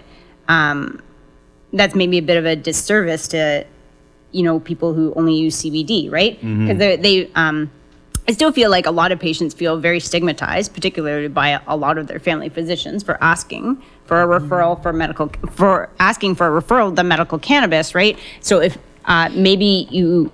um, 0.55 1.01
that's 1.73 1.95
maybe 1.95 2.19
a 2.19 2.23
bit 2.31 2.37
of 2.37 2.45
a 2.45 2.57
disservice 2.57 3.29
to 3.29 3.65
you 4.33 4.43
know 4.43 4.61
people 4.61 4.93
who 4.95 5.13
only 5.15 5.35
use 5.35 5.55
CBD, 5.63 6.11
right? 6.11 6.35
Because 6.41 6.79
they 6.79 6.97
they 6.97 7.17
um, 7.35 7.71
I 8.29 8.33
still 8.33 8.53
feel 8.53 8.71
like 8.71 8.87
a 8.87 8.91
lot 8.91 9.11
of 9.13 9.19
patients 9.19 9.55
feel 9.55 9.75
very 9.79 9.99
stigmatized, 10.01 10.75
particularly 10.75 11.29
by 11.29 11.61
a, 11.67 11.77
lot 11.77 11.99
of 11.99 12.07
their 12.07 12.21
family 12.21 12.49
physicians, 12.49 13.03
for 13.03 13.17
asking 13.23 13.83
for 14.05 14.17
a 14.23 14.27
referral 14.41 14.81
for 14.83 14.93
medical 14.93 15.29
for 15.53 15.89
asking 15.99 16.35
for 16.37 16.47
a 16.47 16.63
referral 16.63 16.95
to 16.97 17.03
medical 17.05 17.39
cannabis, 17.39 17.95
right? 17.95 18.19
So 18.41 18.61
if 18.61 18.77
uh, 19.07 19.29
maybe 19.33 19.87
you 19.91 20.31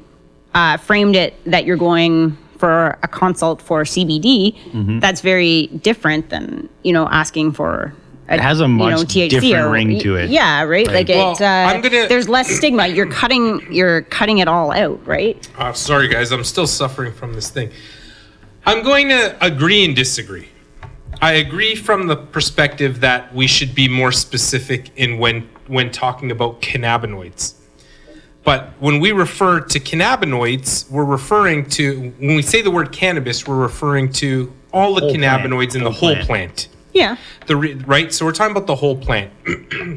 uh, 0.55 0.77
framed 0.79 1.17
it 1.17 1.33
that 1.45 1.65
you're 1.67 1.77
going 1.91 2.37
for 2.59 2.99
a 3.03 3.09
consult 3.09 3.61
for 3.61 3.85
CBD, 3.85 4.55
Mm-hmm. 4.73 4.99
that's 5.01 5.21
very 5.21 5.67
different 5.89 6.31
than 6.31 6.69
you 6.83 6.93
know 6.93 7.07
asking 7.09 7.53
for. 7.53 7.93
A, 8.29 8.35
It 8.35 8.41
has 8.41 8.61
a 8.61 8.65
you 8.65 8.69
much 8.69 8.91
know, 8.99 9.05
THC 9.05 9.29
different 9.31 9.55
or- 9.67 9.71
ring 9.71 9.99
to 10.01 10.17
it. 10.17 10.31
Yeah, 10.31 10.63
right. 10.65 10.87
Like 10.87 11.09
Well, 11.09 11.33
it, 11.33 11.41
uh, 11.41 11.45
I'm 11.45 11.81
gonna- 11.81 12.09
there's 12.09 12.29
less 12.29 12.49
stigma. 12.51 12.87
You're 12.89 13.07
cutting. 13.07 13.67
You're 13.71 14.03
cutting 14.03 14.39
it 14.39 14.49
all 14.49 14.73
out, 14.73 15.01
right? 15.07 15.47
Uh, 15.59 15.73
sorry, 15.73 16.09
guys, 16.09 16.33
I'm 16.33 16.45
still 16.45 16.67
suffering 16.67 17.13
from 17.13 17.35
this 17.35 17.51
thing. 17.51 17.71
I'm 18.65 18.83
going 18.83 19.09
to 19.11 19.37
agree 19.41 19.85
and 19.85 19.95
disagree. 19.95 20.49
I 21.23 21.35
agree 21.35 21.77
from 21.77 22.09
the 22.09 22.17
perspective 22.17 23.01
that 23.01 23.33
we 23.35 23.47
should 23.47 23.75
be 23.75 23.89
more 23.89 24.13
specific 24.13 24.91
in 24.97 25.19
when 25.19 25.49
when 25.69 25.91
talking 25.91 26.31
about 26.31 26.61
cannabinoids. 26.63 27.55
But 28.45 28.75
when 28.79 29.01
we 29.01 29.11
refer 29.13 29.61
to 29.61 29.81
cannabinoids, 29.81 30.89
we're 30.91 31.05
referring 31.05 31.67
to 31.71 32.13
when 32.19 32.37
we 32.37 32.43
say 32.43 32.61
the 32.63 32.71
word 32.71 32.93
cannabis, 32.93 33.47
we're 33.47 33.57
referring 33.57 34.13
to 34.15 34.53
all 34.73 34.95
the 34.95 35.01
Whole 35.03 35.15
plant. 35.15 35.43
cannabinoids 35.43 35.75
in 35.75 35.83
the 35.85 35.91
Whole 35.91 36.15
whole 36.15 36.25
plant. 36.25 36.27
plant 36.27 36.69
Yeah. 36.97 37.17
the 37.47 37.57
re- 37.57 37.75
right 37.75 38.13
so 38.13 38.25
we're 38.25 38.33
talking 38.33 38.57
about 38.57 38.67
the 38.67 38.77
whole 38.77 38.97
plant 38.97 39.31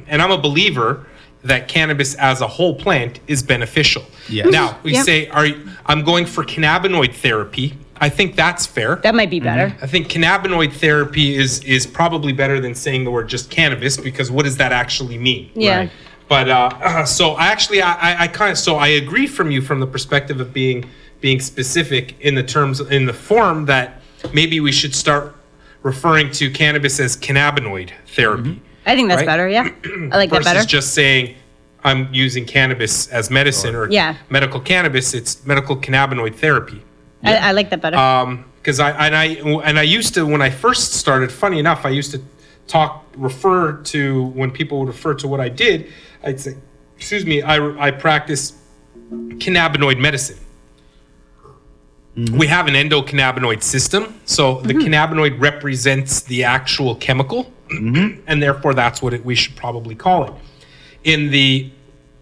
and 0.08 0.22
i'm 0.22 0.32
a 0.32 0.38
believer 0.38 1.06
that 1.44 1.68
cannabis 1.68 2.16
as 2.16 2.42
a 2.42 2.48
whole 2.48 2.76
plant 2.76 3.20
is 3.28 3.42
beneficial 3.44 4.04
Yes. 4.28 4.48
now 4.52 4.78
we 4.84 4.94
Yep. 4.94 5.06
say 5.06 5.28
are 5.30 5.46
you, 5.46 5.70
i'm 5.86 6.04
going 6.04 6.26
for 6.26 6.44
cannabinoid 6.44 7.14
therapy 7.14 7.78
i 8.02 8.10
think 8.10 8.36
that's 8.36 8.66
fair 8.66 8.98
That 8.98 9.16
might 9.16 9.30
be 9.30 9.40
better. 9.40 9.76
i 9.82 9.88
think 9.88 10.08
cannabinoid 10.10 10.74
therapy 10.74 11.36
is 11.36 11.64
is 11.64 11.88
probably 11.88 12.34
better 12.34 12.60
than 12.60 12.76
saying 12.76 13.06
the 13.06 13.12
word 13.12 13.30
just 13.30 13.50
cannabis 13.50 13.96
because 13.98 14.30
what 14.32 14.44
does 14.46 14.58
that 14.58 14.72
actually 14.74 15.18
mean 15.18 15.50
Yeah. 15.56 15.78
Right. 15.78 15.92
but 16.28 16.50
uh, 16.50 17.06
so 17.18 17.32
I 17.32 17.48
actually 17.48 17.82
I, 17.82 17.94
I, 17.94 18.24
I 18.24 18.28
kind 18.28 18.52
of 18.52 18.58
so 18.58 18.76
I 18.76 18.88
agree 19.04 19.26
from 19.28 19.50
you 19.52 19.62
from 19.62 19.80
the 19.80 19.88
perspective 19.88 20.40
of 20.42 20.52
being 20.54 20.86
being 21.22 21.40
specific 21.42 22.16
in 22.22 22.36
the 22.36 22.44
terms 22.44 22.80
in 22.82 23.06
the 23.06 23.14
form 23.14 23.66
that 23.66 24.02
maybe 24.34 24.60
we 24.60 24.72
should 24.72 24.94
start 24.96 25.36
referring 25.84 26.30
to 26.32 26.50
cannabis 26.52 27.00
as 27.00 27.15
cannabinoid 27.18 27.92
therapy 28.08 28.62
I 28.86 28.96
think 28.96 29.08
that's 29.10 29.20
Right? 29.20 29.26
better. 29.28 29.48
Yeah. 29.48 29.70
I 30.12 30.18
like 30.18 30.30
that 30.32 30.38
versus 30.38 30.54
better. 30.54 30.65
just 30.65 30.94
saying 30.94 31.36
I'm 31.84 32.10
using 32.13 32.46
cannabis 32.46 33.08
as 33.08 33.30
medicine 33.30 33.76
or 33.76 33.89
Yeah. 33.89 34.15
medical 34.30 34.60
cannabis. 34.60 35.13
It's 35.13 35.46
medical 35.46 35.78
cannabinoid 35.78 36.36
therapy 36.36 36.84
I, 37.24 37.36
I 37.36 37.52
like 37.52 37.70
that 37.70 37.82
better. 37.82 37.98
Um, 37.98 38.46
because 38.62 38.80
I 38.80 38.92
and 38.92 39.15
I 39.15 39.26
and 39.68 39.78
I 39.80 39.84
used 39.84 40.13
to 40.15 40.26
when 40.26 40.42
I 40.42 40.50
first 40.50 40.94
started. 40.94 41.32
Funny 41.32 41.60
enough, 41.60 41.86
I 41.86 41.89
used 41.89 42.12
to 42.12 42.22
talk 42.68 43.06
refer 43.15 43.74
to 43.94 44.26
when 44.36 44.52
people 44.52 44.80
would 44.80 44.88
refer 44.89 45.13
to 45.15 45.28
what 45.28 45.39
I 45.39 45.50
did. 45.50 45.88
I'd 46.24 46.39
say, 46.39 46.56
"Excuse 46.98 47.26
me, 47.26 47.42
I 47.42 47.56
I 47.88 47.92
practice 47.92 48.54
cannabinoid 49.12 49.98
medicine." 50.00 50.38
We 52.15 52.48
have 52.48 52.67
an 52.67 52.74
endocannabinoid 52.74 53.63
system, 53.63 54.19
so 54.26 54.60
the 54.62 54.74
cannabinoid 54.74 55.39
represents 55.39 56.22
the 56.22 56.43
actual 56.43 56.95
chemical, 56.95 57.52
and 58.28 58.41
therefore 58.43 58.74
that's 58.74 59.02
what 59.02 59.13
it, 59.13 59.24
we 59.24 59.36
should 59.36 59.56
probably 59.56 59.95
call 59.95 60.26
it. 60.26 60.34
In 61.06 61.30
the 61.32 61.72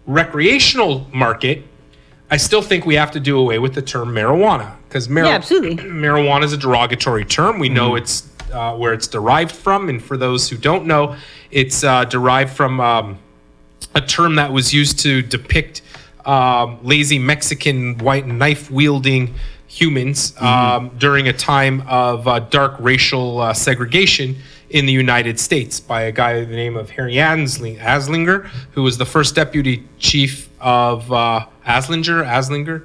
recreational 0.06 1.06
market, 1.12 1.64
I 2.30 2.36
still 2.36 2.62
think 2.62 2.84
we 2.86 2.94
have 2.94 3.10
to 3.12 3.20
do 3.20 3.38
away 3.38 3.58
with 3.58 3.74
the 3.74 3.82
term 3.82 4.10
marijuana 4.10 4.76
because 4.88 5.08
Yeah, 5.08 5.38
marijuana 5.80 6.44
is 6.44 6.52
a 6.52 6.58
derogatory 6.58 7.24
term. 7.24 7.58
We 7.58 7.68
know 7.68 7.96
it's 7.96 8.28
uh, 8.52 8.76
where 8.76 8.92
it's 8.92 9.08
derived 9.08 9.52
from, 9.54 9.88
and 9.88 10.02
for 10.02 10.16
those 10.16 10.48
who 10.48 10.56
don't 10.56 10.86
know, 10.86 11.16
it's 11.50 11.82
uh, 11.82 12.04
derived 12.04 12.52
from 12.54 12.80
um, 12.80 13.18
a 13.94 14.00
term 14.00 14.36
that 14.36 14.52
was 14.52 14.72
used 14.72 14.98
to 15.00 15.22
depict 15.22 15.82
um, 16.24 16.78
lazy 16.82 17.18
Mexican 17.18 17.98
white 17.98 18.26
knife 18.26 18.70
wielding 18.70 19.34
humans 19.82 20.34
um, 20.40 20.90
during 20.98 21.28
a 21.28 21.32
time 21.32 21.82
of 21.88 22.26
uh, 22.26 22.40
dark 22.40 22.74
racial 22.80 23.40
uh, 23.40 23.52
segregation 23.54 24.36
in 24.70 24.86
the 24.86 24.92
United 24.92 25.38
States 25.38 25.78
by 25.80 26.02
a 26.02 26.12
guy 26.12 26.40
by 26.40 26.44
the 26.44 26.56
name 26.56 26.76
of 26.76 26.90
Harry 26.90 27.18
Ansling, 27.18 27.76
Aslinger, 27.76 28.44
who 28.72 28.82
was 28.82 28.98
the 28.98 29.06
first 29.06 29.34
deputy 29.34 29.84
chief 29.98 30.48
of 30.60 31.10
uh, 31.12 31.46
Aslinger, 31.66 32.24
Aslinger. 32.26 32.84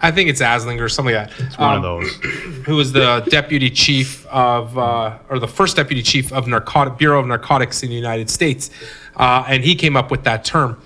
I 0.00 0.10
think 0.10 0.28
it's 0.28 0.40
Aslinger 0.42 0.80
or 0.80 0.88
something 0.88 1.14
like 1.14 1.30
that. 1.30 1.46
It's 1.46 1.58
one 1.58 1.76
of 1.78 1.84
Um, 1.84 2.02
those. 2.02 2.10
who 2.66 2.76
was 2.76 2.92
the 2.92 3.24
deputy 3.28 3.70
chief 3.70 4.26
of, 4.26 4.76
uh, 4.76 5.18
or 5.28 5.38
the 5.38 5.48
first 5.48 5.76
deputy 5.76 6.02
chief 6.02 6.32
of 6.32 6.46
narcotic 6.48 6.98
Bureau 6.98 7.20
of 7.20 7.26
Narcotics 7.26 7.82
in 7.82 7.88
the 7.90 7.94
United 7.94 8.28
States, 8.30 8.70
uh, 9.16 9.44
and 9.48 9.62
he 9.64 9.74
came 9.74 9.96
up 9.96 10.10
with 10.10 10.24
that 10.24 10.44
term 10.44 10.80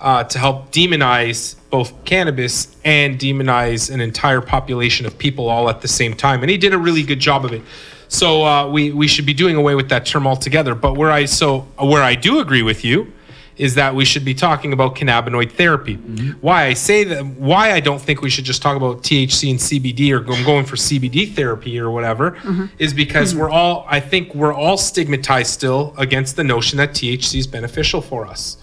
uh, 0.00 0.24
to 0.24 0.38
help 0.38 0.70
demonize 0.72 1.56
both 1.72 2.04
cannabis 2.04 2.76
and 2.84 3.18
demonize 3.18 3.92
an 3.92 4.02
entire 4.02 4.42
population 4.42 5.06
of 5.06 5.16
people 5.16 5.48
all 5.48 5.70
at 5.70 5.80
the 5.80 5.88
same 5.88 6.14
time, 6.14 6.42
and 6.42 6.50
he 6.50 6.58
did 6.58 6.74
a 6.74 6.78
really 6.78 7.02
good 7.02 7.18
job 7.18 7.44
of 7.46 7.52
it. 7.52 7.62
So 8.08 8.44
uh, 8.44 8.68
we 8.68 8.92
we 8.92 9.08
should 9.08 9.24
be 9.24 9.32
doing 9.32 9.56
away 9.56 9.74
with 9.74 9.88
that 9.88 10.04
term 10.04 10.26
altogether. 10.26 10.74
But 10.74 10.98
where 10.98 11.10
I 11.10 11.24
so 11.24 11.60
where 11.80 12.02
I 12.02 12.14
do 12.14 12.40
agree 12.40 12.62
with 12.62 12.84
you 12.84 13.10
is 13.56 13.74
that 13.74 13.94
we 13.94 14.04
should 14.04 14.24
be 14.24 14.34
talking 14.34 14.72
about 14.72 14.96
cannabinoid 14.96 15.52
therapy. 15.52 15.96
Mm-hmm. 15.96 16.30
Why 16.40 16.64
I 16.64 16.74
say 16.74 17.04
that, 17.04 17.24
why 17.24 17.72
I 17.72 17.80
don't 17.80 18.00
think 18.00 18.22
we 18.22 18.30
should 18.30 18.44
just 18.44 18.62
talk 18.62 18.76
about 18.76 19.02
THC 19.02 19.50
and 19.50 19.58
CBD 19.58 20.10
or 20.12 20.18
I'm 20.32 20.44
going 20.44 20.64
for 20.64 20.76
CBD 20.76 21.34
therapy 21.34 21.78
or 21.78 21.90
whatever, 21.90 22.32
mm-hmm. 22.32 22.66
is 22.78 22.94
because 22.94 23.32
mm-hmm. 23.32 23.42
we're 23.42 23.50
all, 23.50 23.86
I 23.88 24.00
think 24.00 24.34
we're 24.34 24.54
all 24.54 24.78
stigmatized 24.78 25.50
still 25.50 25.94
against 25.98 26.36
the 26.36 26.44
notion 26.44 26.78
that 26.78 26.90
THC 26.90 27.38
is 27.38 27.46
beneficial 27.46 28.00
for 28.00 28.26
us. 28.26 28.56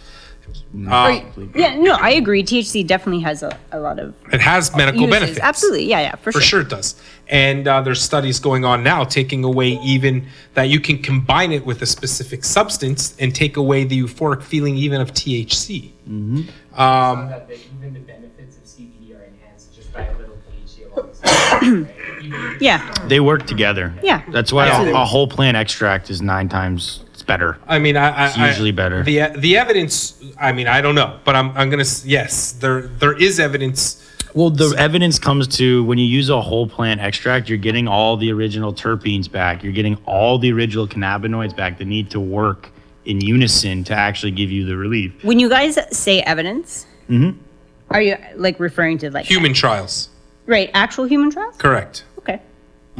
Uh, 0.88 1.22
yeah. 1.56 1.76
No, 1.76 1.94
I 2.00 2.12
agree. 2.12 2.44
THC 2.44 2.86
definitely 2.86 3.22
has 3.24 3.42
a, 3.42 3.58
a 3.72 3.80
lot 3.80 3.98
of 4.00 4.14
it 4.32 4.40
has 4.40 4.76
medical 4.76 5.02
uses. 5.02 5.20
benefits. 5.20 5.40
Absolutely. 5.40 5.86
Yeah. 5.86 6.02
Yeah. 6.02 6.16
For, 6.16 6.32
sure. 6.32 6.42
For 6.42 6.46
sure 6.46 6.62
it 6.62 6.70
does. 6.70 7.02
And 7.28 7.68
uh, 7.68 7.82
there's 7.82 8.02
studies 8.02 8.40
going 8.40 8.66
on 8.66 8.84
now 8.84 9.04
taking 9.04 9.44
away 9.44 9.80
even 9.84 10.28
that 10.54 10.64
you 10.64 10.80
can 10.80 11.02
combine 11.02 11.52
it 11.52 11.66
with 11.66 11.82
a 11.82 11.86
specific 11.86 12.44
substance 12.44 13.16
and 13.20 13.34
take 13.34 13.58
away 13.58 13.84
the 13.84 14.00
euphoric 14.00 14.44
feeling 14.44 14.76
even 14.76 15.02
of 15.02 15.14
THC. 15.14 15.92
Um, 16.08 17.30
that 17.30 17.48
the, 17.48 17.56
even 17.56 17.94
the 17.94 18.00
benefits 18.00 18.58
of 18.58 18.64
CBD 18.64 19.20
are 19.20 19.24
enhanced 19.24 19.76
just 19.76 19.92
by 19.92 20.04
a 20.04 20.18
little 20.18 20.38
THC 20.38 20.92
alongside. 20.92 21.62
right? 21.62 22.24
Even 22.24 22.34
if 22.34 22.54
it's 22.54 22.62
Yeah. 22.62 22.94
They 23.08 23.20
work 23.20 23.48
together. 23.48 23.94
Yeah. 24.04 24.24
That's 24.30 24.54
why 24.54 24.68
a, 24.68 24.94
a 24.94 25.06
whole 25.06 25.28
plant 25.28 25.58
extract 25.58 26.10
is 26.10 26.22
nine 26.22 26.48
times 26.48 27.04
it's 27.09 27.09
better. 27.30 27.58
I 27.68 27.78
mean, 27.80 27.96
I, 27.96 28.08
I 28.10 28.28
It's 28.28 28.38
usually 28.38 28.74
I- 28.76 28.82
better. 28.84 29.00
The 29.04 29.18
the 29.46 29.54
evidence. 29.64 29.96
I 30.48 30.52
mean, 30.58 30.68
I 30.68 30.80
don't 30.82 30.96
know, 31.02 31.10
but 31.24 31.34
I'm 31.40 31.50
I'm 31.60 31.70
gonna 31.70 31.86
yes, 32.18 32.34
there 32.64 32.82
there 33.02 33.16
is 33.28 33.40
evidence. 33.40 33.82
Well, 34.34 34.50
the 34.52 34.76
evidence 34.78 35.18
comes 35.28 35.48
to 35.60 35.84
when 35.90 35.98
you 35.98 36.06
use 36.20 36.30
a 36.30 36.42
whole 36.50 36.68
plant 36.76 37.00
extract, 37.02 37.50
you're 37.50 37.58
getting 37.70 37.88
all 37.88 38.16
the 38.18 38.32
original 38.32 38.72
terpenes 38.74 39.28
back. 39.32 39.64
You're 39.64 39.74
getting 39.82 39.96
all 40.06 40.38
the 40.38 40.52
original 40.52 40.88
cannabinoids 40.88 41.56
back 41.56 41.78
that 41.80 41.86
need 41.88 42.08
to 42.12 42.20
work 42.20 42.70
in 43.06 43.22
unison 43.22 43.84
to 43.86 43.94
actually 44.08 44.32
give 44.42 44.52
you 44.52 44.66
the 44.66 44.76
relief. 44.86 45.10
When 45.24 45.40
you 45.40 45.50
guys 45.50 45.74
say 45.98 46.22
evidence, 46.22 46.86
Mm-hmm. 47.10 47.40
are 47.90 48.02
you 48.08 48.16
like 48.36 48.60
referring 48.60 48.98
to 49.00 49.10
like 49.10 49.26
Human 49.26 49.54
trials, 49.54 50.10
right 50.46 50.70
actual 50.76 51.06
human 51.06 51.30
trials? 51.32 51.56
correct. 51.58 52.04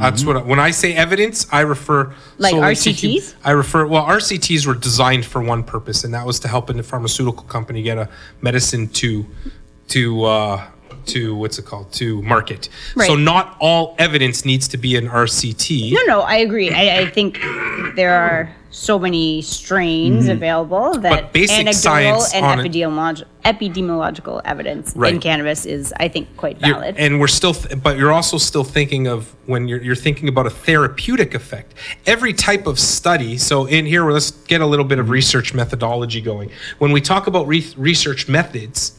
Okay. 0.00 0.10
That's 0.10 0.24
what 0.24 0.36
I- 0.36 0.42
when 0.42 0.58
I 0.58 0.70
say 0.70 0.94
evidence, 0.94 1.46
I 1.52 1.60
refer 1.60 2.12
Like 2.38 2.52
solely 2.52 2.74
to 2.74 2.90
RCTs? 2.90 3.34
I 3.44 3.50
refer 3.50 3.86
well, 3.86 4.02
RCTs 4.04 4.66
were 4.66 4.74
designed 4.74 5.24
for 5.26 5.42
one 5.42 5.62
purpose, 5.62 6.04
and 6.04 6.14
that 6.14 6.24
was 6.26 6.38
to 6.40 6.48
help 6.48 6.70
a 6.70 6.82
pharmaceutical 6.82 7.44
company 7.44 7.82
get 7.82 7.98
a 7.98 8.08
medicine 8.40 8.88
to 8.88 9.26
to 9.88 10.24
uh, 10.24 10.64
to 11.06 11.34
what's 11.34 11.58
it 11.58 11.64
called 11.66 11.92
to 11.92 12.22
market. 12.22 12.68
So 12.96 13.00
Right. 13.14 13.18
not 13.18 13.56
all 13.60 13.94
evidence 13.98 14.44
needs 14.44 14.68
to 14.68 14.78
be 14.78 14.96
an 14.96 15.08
RCT. 15.08 15.92
No, 15.92 16.00
no, 16.06 16.20
I 16.22 16.36
agree. 16.36 16.70
I, 16.70 17.00
I 17.00 17.06
think 17.10 17.38
there 17.96 18.14
are 18.14 18.50
so 18.72 18.98
many 19.00 19.42
strains 19.42 20.28
available 20.28 20.92
that 20.98 21.10
Mm-hmm. 21.12 21.24
But 21.24 21.32
basic 21.32 21.58
anecdotal 21.58 22.20
science 22.20 22.34
and 22.34 22.44
on 22.46 22.60
it- 22.60 22.70
epidemiolog- 22.72 23.24
epidemiological 23.44 24.40
evidence 24.44 24.94
in 24.94 25.18
cannabis 25.20 25.66
is, 25.66 25.92
I 25.98 26.08
think, 26.08 26.36
quite 26.36 26.60
You're- 26.60 26.74
valid. 26.74 26.96
and 26.98 27.18
we're 27.20 27.26
still, 27.26 27.54
th- 27.54 27.82
but 27.82 27.98
you're 27.98 28.12
also 28.12 28.38
still 28.38 28.64
thinking 28.64 29.06
of 29.06 29.34
when 29.46 29.66
you're, 29.68 29.82
you're 29.82 29.96
thinking 29.96 30.28
about 30.28 30.46
a 30.46 30.50
therapeutic 30.50 31.34
effect. 31.34 31.74
Every 32.06 32.32
type 32.32 32.66
of 32.66 32.78
study. 32.78 33.38
So 33.38 33.66
in 33.66 33.86
here, 33.86 34.08
let's 34.10 34.30
get 34.30 34.60
a 34.60 34.66
little 34.66 34.84
bit 34.84 34.98
of 34.98 35.10
research 35.10 35.52
methodology 35.54 36.20
going. 36.20 36.50
When 36.78 36.92
we 36.92 37.00
talk 37.00 37.26
about 37.26 37.46
re- 37.48 37.74
research 37.76 38.28
methods, 38.28 38.96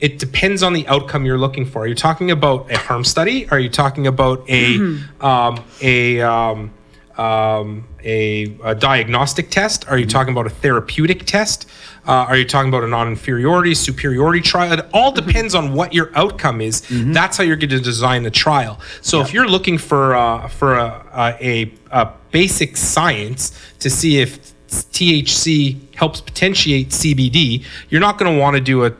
it 0.00 0.18
depends 0.20 0.62
on 0.62 0.74
the 0.74 0.86
outcome 0.86 1.24
you're 1.26 1.38
looking 1.38 1.66
for. 1.66 1.82
Are 1.82 1.86
you 1.88 1.94
talking 1.96 2.30
about 2.30 2.70
a 2.70 2.78
harm 2.78 3.02
study? 3.02 3.48
Are 3.50 3.58
you 3.58 3.68
talking 3.68 4.06
about 4.06 4.48
a 4.48 4.76
um, 5.20 5.64
a 5.82 6.20
um, 6.22 6.70
um, 7.18 7.86
a, 8.04 8.56
a 8.62 8.74
diagnostic 8.74 9.50
test? 9.50 9.88
Are 9.88 9.98
you 9.98 10.06
talking 10.06 10.32
about 10.32 10.46
a 10.46 10.50
therapeutic 10.50 11.24
test? 11.24 11.68
Uh, 12.06 12.26
are 12.28 12.36
you 12.36 12.44
talking 12.44 12.68
about 12.68 12.84
a 12.84 12.88
non-inferiority, 12.88 13.74
superiority 13.74 14.40
trial? 14.40 14.72
It 14.72 14.86
all 14.94 15.12
depends 15.12 15.54
on 15.54 15.74
what 15.74 15.92
your 15.92 16.10
outcome 16.14 16.60
is. 16.60 16.82
That's 17.12 17.36
how 17.36 17.44
you're 17.44 17.56
going 17.56 17.70
to 17.70 17.80
design 17.80 18.22
the 18.22 18.30
trial. 18.30 18.80
So 19.02 19.20
if 19.20 19.34
you're 19.34 19.48
looking 19.48 19.76
for 19.78 20.14
uh, 20.14 20.48
for 20.48 20.74
a, 20.74 21.36
a, 21.40 21.72
a 21.90 22.12
basic 22.30 22.76
science 22.76 23.58
to 23.80 23.90
see 23.90 24.20
if 24.20 24.54
THC 24.68 25.94
helps 25.96 26.20
potentiate 26.20 26.90
CBD, 26.90 27.64
you're 27.90 28.00
not 28.00 28.18
going 28.18 28.32
to 28.32 28.40
want 28.40 28.54
to 28.54 28.60
do 28.60 28.84
a 28.84 28.92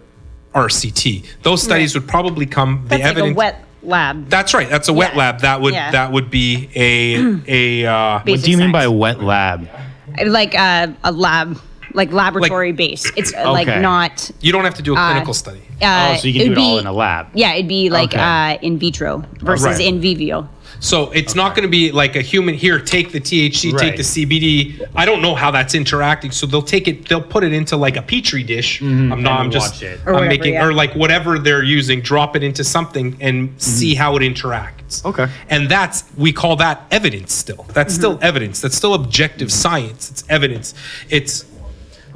RCT. 0.54 1.26
Those 1.42 1.62
studies 1.62 1.94
would 1.94 2.09
probably 2.09 2.46
come 2.46 2.83
the 2.85 2.98
That's 2.98 3.02
like 3.02 3.11
evidence 3.11 3.37
lab. 3.88 4.29
That's 4.29 4.55
right. 4.55 4.68
That's 4.68 4.88
a 4.88 4.92
wet 4.92 5.12
Yeah. 5.12 5.18
lab. 5.18 5.40
That 5.40 5.61
would 5.61 5.74
Yeah. 5.74 5.90
that 5.90 6.12
would 6.12 6.31
be 6.31 6.68
a 6.77 7.16
a 7.48 7.87
uh, 7.87 8.20
What 8.24 8.42
do 8.42 8.51
you 8.51 8.57
mean 8.59 8.72
by 8.72 8.87
wet 8.88 9.22
lab? 9.22 9.68
like 10.27 10.55
a, 10.55 10.94
a 11.05 11.12
lab, 11.12 11.59
like 11.94 12.12
laboratory 12.12 12.72
base. 12.72 13.11
It's 13.16 13.33
uh, 13.35 13.51
like 13.53 13.68
Okay. 13.68 13.81
not. 13.81 14.31
you 14.40 14.53
don't 14.53 14.64
have 14.64 14.74
to 14.74 14.83
do 14.83 14.92
a 14.94 14.96
clinical 14.96 15.35
study. 15.35 15.62
Uh, 15.81 16.14
oh, 16.14 16.16
so 16.16 16.27
you 16.29 16.35
can 16.35 16.40
do 16.40 16.53
it'd 16.53 16.59
it 16.59 16.61
all 16.61 16.74
be- 16.77 16.81
in 16.81 16.87
a 16.87 16.92
lab. 16.92 17.27
Yeah, 17.35 17.53
it'd 17.55 17.68
be 17.68 17.88
like 17.88 18.12
Okay. 18.14 18.20
uh, 18.20 18.59
in 18.62 18.79
vitro 18.79 19.24
versus 19.40 19.64
Right. 19.66 19.81
in 19.81 20.01
vivo. 20.01 20.48
So 20.80 21.10
it's 21.12 21.34
not 21.34 21.54
going 21.54 21.64
to 21.64 21.70
be 21.70 21.92
like 21.92 22.16
a 22.16 22.22
human 22.22 22.54
here. 22.54 22.78
Take 22.78 23.12
the 23.12 23.20
THC, 23.20 23.76
take 23.78 23.96
the 23.96 24.02
CBD. 24.02 24.88
I 24.94 25.04
don't 25.04 25.22
know 25.22 25.34
how 25.34 25.50
that's 25.50 25.74
interacting. 25.74 26.30
So 26.30 26.46
they'll 26.46 26.62
take 26.62 26.88
it. 26.88 27.08
They'll 27.08 27.20
put 27.20 27.44
it 27.44 27.52
into 27.52 27.76
like 27.76 27.96
a 27.96 28.02
petri 28.02 28.42
dish. 28.42 28.80
Mm-hmm. 28.80 29.12
I'm 29.12 29.22
not. 29.22 29.40
I'm 29.40 29.50
just. 29.50 29.74
watch 29.74 29.82
it. 29.82 30.00
I'm 30.06 30.14
whatever, 30.14 30.28
making 30.28 30.54
yeah. 30.54 30.64
or 30.64 30.72
like 30.72 30.94
whatever 30.94 31.38
they're 31.38 31.62
using. 31.62 32.00
Drop 32.00 32.36
it 32.36 32.42
into 32.42 32.64
something 32.64 33.16
and 33.20 33.48
mm-hmm. 33.48 33.58
see 33.58 33.94
how 33.94 34.16
it 34.16 34.20
interacts. 34.20 35.04
Okay. 35.04 35.28
And 35.48 35.68
that's 35.68 36.04
we 36.16 36.32
call 36.32 36.56
that 36.56 36.82
evidence. 36.90 37.32
Still, 37.32 37.66
that's 37.68 37.92
mm-hmm. 37.94 38.00
still 38.00 38.18
evidence. 38.22 38.60
That's 38.60 38.76
still 38.76 38.94
objective 38.94 39.52
science. 39.52 40.10
It's 40.10 40.24
evidence. 40.28 40.74
It's 41.10 41.44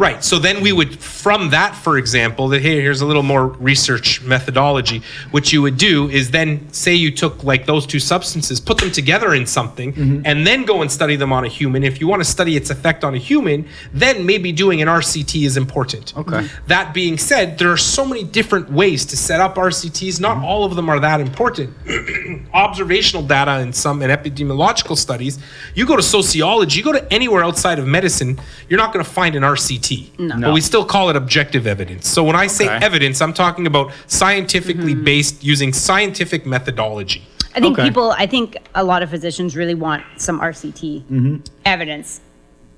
Right. 0.03 0.25
So 0.25 0.41
then 0.41 0.63
we 0.63 0.73
would, 0.73 0.99
from 0.99 1.51
that, 1.51 1.77
for 1.77 1.97
example, 1.97 2.49
that 2.49 2.61
hey, 2.61 2.81
here's 2.81 3.03
a 3.03 3.07
little 3.07 3.23
more 3.23 3.47
research 3.47 4.21
methodology. 4.23 5.01
What 5.31 5.53
you 5.53 5.63
would 5.63 5.79
do 5.79 6.11
is 6.11 6.33
then 6.33 6.73
say 6.73 6.93
you 6.93 7.13
took 7.13 7.45
like 7.45 7.67
those 7.67 7.87
two 7.87 8.01
substances, 8.01 8.59
put 8.59 8.79
them 8.79 8.91
together 8.91 9.33
in 9.33 9.47
something, 9.47 9.93
mm-hmm. 9.93 10.23
and 10.25 10.45
then 10.45 10.65
go 10.65 10.83
and 10.83 10.91
study 10.91 11.15
them 11.15 11.33
on 11.33 11.45
a 11.45 11.49
human. 11.49 11.85
If 11.85 12.01
you 12.01 12.09
want 12.09 12.21
to 12.21 12.29
study 12.29 12.57
its 12.57 12.69
effect 12.69 13.05
on 13.05 13.15
a 13.15 13.19
human, 13.19 13.69
then 13.93 14.27
maybe 14.27 14.51
doing 14.51 14.83
an 14.83 14.89
RCT 14.89 15.47
is 15.47 15.57
important. 15.57 16.17
Okay. 16.17 16.49
That 16.67 16.93
being 16.93 17.17
said, 17.17 17.59
there 17.59 17.71
are 17.71 17.77
so 17.77 18.05
many 18.05 18.25
different 18.25 18.73
ways 18.73 19.07
to 19.07 19.17
set 19.17 19.41
up 19.41 19.55
RCTs. 19.55 20.19
Not 20.19 20.39
mm-hmm. 20.39 20.47
all 20.47 20.65
of 20.65 20.75
them 20.75 20.89
are 20.89 20.99
that 20.99 21.21
important 21.21 21.77
observational 22.53 23.23
data 23.23 23.61
in 23.61 23.73
some 23.73 24.03
and 24.03 24.11
epidemiological 24.11 24.97
studies, 24.97 25.39
you 25.77 25.87
go 25.87 25.95
to 25.95 26.03
sociology, 26.03 26.79
you 26.79 26.85
go 26.85 26.93
to 26.93 27.13
anywhere 27.13 27.45
outside 27.45 27.79
of 27.79 27.87
medicine, 27.87 28.41
you're 28.69 28.81
not 28.81 28.93
going 28.93 29.05
to 29.05 29.11
find 29.11 29.37
an 29.37 29.45
RCT. 29.45 29.92
No. 30.19 30.35
But 30.41 30.53
we 30.55 30.61
still 30.61 30.85
call 30.85 31.11
it 31.11 31.17
objective 31.17 31.67
evidence. 31.67 32.09
So 32.09 32.23
when 32.25 32.37
I 32.37 32.47
say 32.49 32.67
Okay. 32.67 32.85
evidence, 32.85 33.21
I'm 33.21 33.33
talking 33.33 33.67
about 33.67 33.93
scientifically 34.07 34.95
based 34.95 35.43
using 35.45 35.73
scientific 35.73 36.47
methodology. 36.47 37.23
I 37.55 37.61
think 37.61 37.79
Okay. 37.79 37.87
people, 37.89 38.09
I 38.25 38.27
think 38.27 38.57
a 38.75 38.83
lot 38.83 39.03
of 39.03 39.11
physicians 39.11 39.55
really 39.57 39.75
want 39.75 40.03
some 40.17 40.41
RCT 40.41 41.03
Mm-hmm. 41.11 41.37
evidence 41.65 42.21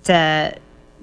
to 0.05 0.55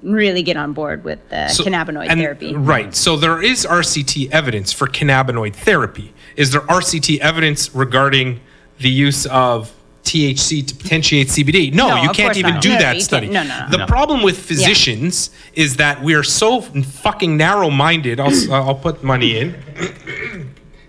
really 0.02 0.42
get 0.42 0.56
on 0.56 0.72
board 0.72 1.04
with 1.04 1.20
the 1.30 1.48
So- 1.48 1.64
cannabinoid 1.64 2.08
and- 2.10 2.20
therapy. 2.20 2.54
Right. 2.54 2.94
So 2.94 3.16
there 3.16 3.40
is 3.40 3.64
RCT 3.64 4.28
evidence 4.32 4.72
for 4.72 4.86
cannabinoid 4.88 5.54
therapy. 5.54 6.12
Is 6.36 6.50
there 6.52 6.62
RCT 6.68 7.18
evidence 7.20 7.70
regarding 7.74 8.40
the 8.80 8.90
use 8.90 9.26
of 9.26 9.70
THC 10.04 10.66
to 10.66 10.74
potentiate 10.74 11.28
CBD? 11.28 11.72
No, 11.72 11.88
No, 11.88 12.02
you 12.02 12.10
of 12.10 12.16
can't 12.16 12.28
course 12.28 12.36
even 12.38 12.54
not. 12.54 12.62
do 12.62 12.70
No, 12.70 12.78
that 12.78 12.94
you 12.96 13.00
study. 13.02 13.28
can't- 13.28 13.48
no, 13.48 13.54
no, 13.58 13.64
no. 13.64 13.70
The 13.70 13.78
No. 13.78 13.86
problem 13.86 14.22
with 14.22 14.38
physicians 14.38 15.30
is 15.54 15.76
that 15.76 16.02
we 16.02 16.14
are 16.14 16.22
so 16.24 16.60
fucking 16.60 17.36
narrow-minded. 17.36 18.18
I'll 18.20 18.30
s- 18.30 18.48
I'll 18.50 18.74
put 18.74 19.02
money 19.04 19.38
in. 19.38 19.54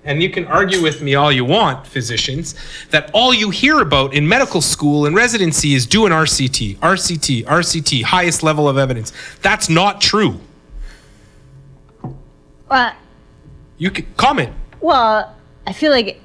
And 0.05 0.21
you 0.21 0.29
can 0.29 0.45
argue 0.47 0.81
with 0.81 1.01
me 1.01 1.15
all 1.15 1.31
you 1.31 1.45
want, 1.45 1.87
physicians, 1.87 2.55
that 2.91 3.09
all 3.13 3.33
you 3.33 3.51
hear 3.51 3.79
about 3.79 4.13
in 4.13 4.27
medical 4.27 4.59
school 4.61 5.05
and 5.05 5.15
residency 5.15 5.75
is 5.75 5.85
do 5.85 6.05
an 6.05 6.11
RCT, 6.11 6.77
RCT, 6.81 7.45
RCT, 7.47 8.01
highest 8.01 8.43
level 8.43 8.67
of 8.67 8.77
evidence. 8.77 9.13
That's 9.41 9.69
not 9.69 10.01
true. 10.01 10.41
Uh, 12.69 12.91
You 13.77 13.91
can 13.91 14.05
comment. 14.17 14.51
well, 14.81 15.33
I 15.65 15.71
feel 15.73 15.91
like 15.91 16.19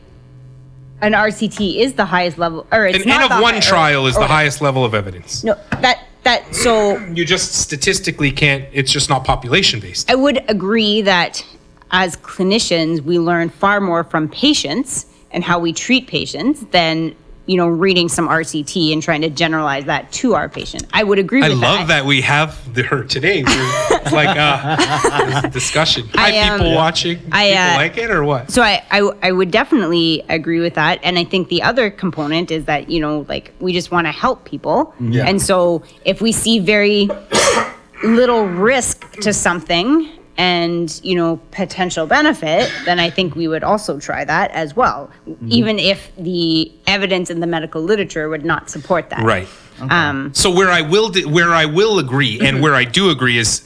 an 1.01 1.13
RCT 1.13 1.77
is 1.77 1.95
the 1.95 2.05
highest 2.05 2.39
level, 2.39 2.67
or 2.73 2.87
it's 2.87 3.05
An 3.05 3.09
not 3.09 3.31
N 3.31 3.39
of 3.39 3.43
one 3.43 3.61
trial 3.61 4.07
is 4.07 4.15
the 4.15 4.27
highest 4.27 4.61
level 4.61 4.85
of 4.85 4.95
evidence. 4.95 5.45
No, 5.45 5.57
that 5.81 6.05
that 6.25 6.55
so 6.55 6.99
You 7.15 7.25
just 7.25 7.55
statistically 7.55 8.31
can't, 8.31 8.65
it's 8.73 8.93
just 8.93 9.09
not 9.09 9.25
population 9.25 9.81
based. 9.81 10.11
I 10.11 10.15
would 10.15 10.45
agree 10.51 11.03
that 11.03 11.45
as 11.91 12.17
clinicians, 12.17 13.01
we 13.01 13.19
learn 13.19 13.49
far 13.49 13.81
more 13.81 14.05
from 14.05 14.29
patients 14.29 15.07
and 15.31 15.45
how 15.45 15.59
we 15.59 15.73
treat 15.73 16.07
patients 16.07 16.61
than 16.71 17.15
you 17.49 17.57
know 17.57 17.67
reading 17.67 18.09
some 18.09 18.29
RCT 18.29 18.93
and 18.93 19.03
trying 19.03 19.23
to 19.23 19.31
generalize 19.31 19.87
that 19.87 20.13
to 20.13 20.35
our 20.35 20.49
patient. 20.49 20.87
I 20.93 21.03
would 21.03 21.19
agree 21.19 21.43
I 21.43 21.49
with 21.49 21.59
love 21.59 21.89
that 21.89 22.05
we 22.05 22.21
have 22.21 22.75
the, 22.75 22.83
her 22.85 23.03
today. 23.03 23.43
It's 23.47 24.13
like 24.13 24.37
uh, 24.39 25.43
this 25.43 25.53
discussion. 25.53 26.09
Hi, 26.13 26.37
I, 26.37 26.49
um, 26.49 26.59
people 26.61 26.75
watching. 26.75 27.19
I, 27.33 27.49
people 27.49 27.63
uh, 27.63 27.77
like 27.77 27.99
it 27.99 28.11
or 28.11 28.23
what? 28.23 28.51
So 28.51 28.63
I, 28.63 28.85
I 28.91 29.01
I 29.23 29.33
would 29.33 29.51
definitely 29.51 30.23
agree 30.29 30.61
with 30.61 30.75
that, 30.75 31.01
and 31.03 31.19
I 31.19 31.25
think 31.25 31.49
the 31.49 31.63
other 31.63 31.91
component 31.91 32.51
is 32.51 32.67
that 32.67 32.91
you 32.91 33.01
know 33.01 33.25
like 33.29 33.53
we 33.61 33.73
just 33.73 33.91
want 33.91 34.07
to 34.07 34.13
help 34.13 34.45
people, 34.45 34.95
Yeah. 35.01 35.27
and 35.27 35.41
so 35.41 35.83
if 36.05 36.21
we 36.21 36.33
see 36.33 36.59
very 36.59 37.09
little 38.05 38.45
risk 38.45 39.11
to 39.23 39.33
something 39.33 40.09
and 40.39 41.01
you 41.03 41.15
know 41.17 41.37
potential 41.51 42.07
benefit, 42.07 42.73
then 42.85 42.99
I 43.01 43.11
think 43.11 43.35
we 43.35 43.49
would 43.49 43.65
also 43.65 43.99
try 43.99 44.25
that 44.25 44.51
as 44.53 44.75
well, 44.77 45.11
even 45.49 45.79
if 45.79 46.11
the 46.17 46.73
evidence 46.87 47.29
in 47.29 47.41
the 47.41 47.47
medical 47.47 47.83
literature 47.83 48.29
would 48.29 48.45
not 48.45 48.71
support 48.71 49.11
that. 49.11 49.23
Right. 49.25 49.49
Um, 49.91 50.31
So 50.35 50.51
where 50.51 50.71
I 50.71 50.81
will 50.81 51.09
di- 51.11 51.25
where 51.25 51.51
I 51.53 51.67
will 51.67 51.99
agree 51.99 52.41
and 52.41 52.63
where 52.63 52.75
I 52.75 52.85
do 52.85 53.11
agree 53.11 53.37
is 53.39 53.63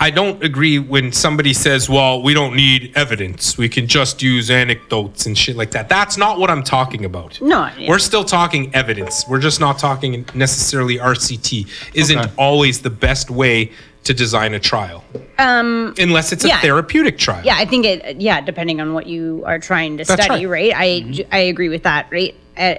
I 0.00 0.10
don't 0.10 0.42
agree 0.42 0.80
when 0.80 1.12
somebody 1.12 1.52
says, 1.52 1.88
"Well, 1.88 2.22
we 2.22 2.34
don't 2.34 2.56
need 2.56 2.90
evidence. 2.96 3.56
We 3.56 3.68
can 3.68 3.86
just 3.86 4.20
use 4.20 4.50
anecdotes 4.50 5.26
and 5.26 5.38
shit 5.38 5.56
like 5.56 5.70
that." 5.72 5.88
That's 5.88 6.16
not 6.16 6.40
what 6.40 6.50
I'm 6.50 6.64
talking 6.64 7.04
about. 7.04 7.40
No, 7.40 7.68
yeah. 7.78 7.88
We're 7.88 8.00
still 8.00 8.24
talking 8.24 8.70
evidence. 8.74 9.24
We're 9.28 9.38
just 9.38 9.60
not 9.60 9.78
talking 9.78 10.24
necessarily 10.34 10.98
RCT. 10.98 11.66
Isn't 11.94 12.18
Okay. 12.18 12.30
always 12.36 12.80
the 12.80 12.90
best 12.90 13.30
way 13.30 13.70
to 14.04 14.14
design 14.14 14.54
a 14.54 14.58
trial. 14.60 15.04
Um, 15.38 15.94
unless 15.98 16.32
it's 16.32 16.44
a 16.44 16.48
therapeutic 16.58 17.18
trial. 17.18 17.42
Yeah, 17.44 17.56
I 17.56 17.64
think 17.64 17.84
it. 17.86 18.20
Yeah, 18.20 18.40
depending 18.40 18.80
on 18.80 18.94
what 18.94 19.06
you 19.06 19.42
are 19.46 19.58
trying 19.58 19.98
to 19.98 20.04
That's 20.04 20.24
study, 20.24 20.46
right? 20.46 20.72
I 20.74 21.24
I 21.30 21.38
agree 21.38 21.68
with 21.68 21.82
that, 21.84 22.08
right? 22.10 22.34
Uh, 22.56 22.74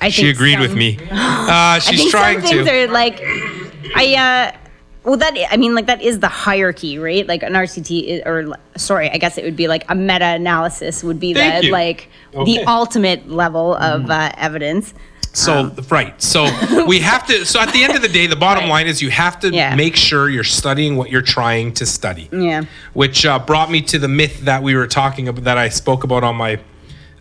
I 0.00 0.08
She 0.08 0.28
agreed 0.28 0.58
with 0.60 0.70
some- 0.70 0.78
me. 0.78 0.98
Uh, 1.12 1.76
I 1.76 1.78
she's 1.80 2.00
think 2.00 2.10
trying 2.10 2.40
some 2.40 2.48
things 2.50 2.66
to. 2.68 2.84
are 2.84 2.88
like, 2.88 3.20
I 3.96 4.14
uh, 4.54 4.56
well 5.04 5.16
that 5.16 5.34
I 5.50 5.56
mean 5.56 5.74
like 5.74 5.86
that 5.86 6.00
is 6.02 6.20
the 6.20 6.28
hierarchy, 6.28 6.98
right? 6.98 7.26
Like 7.26 7.42
an 7.42 7.52
RCT 7.54 8.04
is, 8.04 8.22
or 8.24 8.54
sorry, 8.76 9.10
I 9.10 9.18
guess 9.18 9.36
it 9.38 9.44
would 9.44 9.56
be 9.56 9.68
like 9.68 9.84
a 9.90 9.94
meta 9.94 10.24
analysis 10.26 11.02
would 11.02 11.18
be 11.20 11.34
Thank 11.34 11.62
the 11.62 11.66
you. 11.66 11.72
like 11.72 12.08
Okay. 12.34 12.58
the 12.58 12.64
ultimate 12.70 13.28
level 13.28 13.74
of 13.74 14.10
uh, 14.10 14.30
evidence. 14.38 14.94
So 15.34 15.74
right. 15.90 16.20
So 16.22 16.44
we 16.86 17.00
have 17.00 17.26
to. 17.28 17.44
So 17.46 17.60
at 17.60 17.72
the 17.72 17.82
end 17.84 17.94
of 17.96 18.02
the 18.02 18.08
day, 18.08 18.26
the 18.26 18.36
bottom 18.36 18.68
line 18.68 18.86
is 18.86 19.00
you 19.00 19.10
have 19.10 19.40
to 19.40 19.50
Yeah. 19.50 19.74
make 19.74 19.96
sure 19.96 20.28
you're 20.28 20.44
studying 20.44 20.96
what 20.96 21.10
you're 21.10 21.22
trying 21.22 21.72
to 21.74 21.86
study. 21.86 22.28
Yeah. 22.32 22.64
Which 22.92 23.24
uh, 23.24 23.38
brought 23.38 23.70
me 23.70 23.80
to 23.82 23.98
the 23.98 24.08
myth 24.08 24.40
that 24.40 24.62
we 24.62 24.74
were 24.74 24.86
talking 24.86 25.28
about 25.28 25.44
that 25.44 25.56
I 25.58 25.68
spoke 25.70 26.04
about 26.04 26.22
on 26.22 26.36
my. 26.36 26.60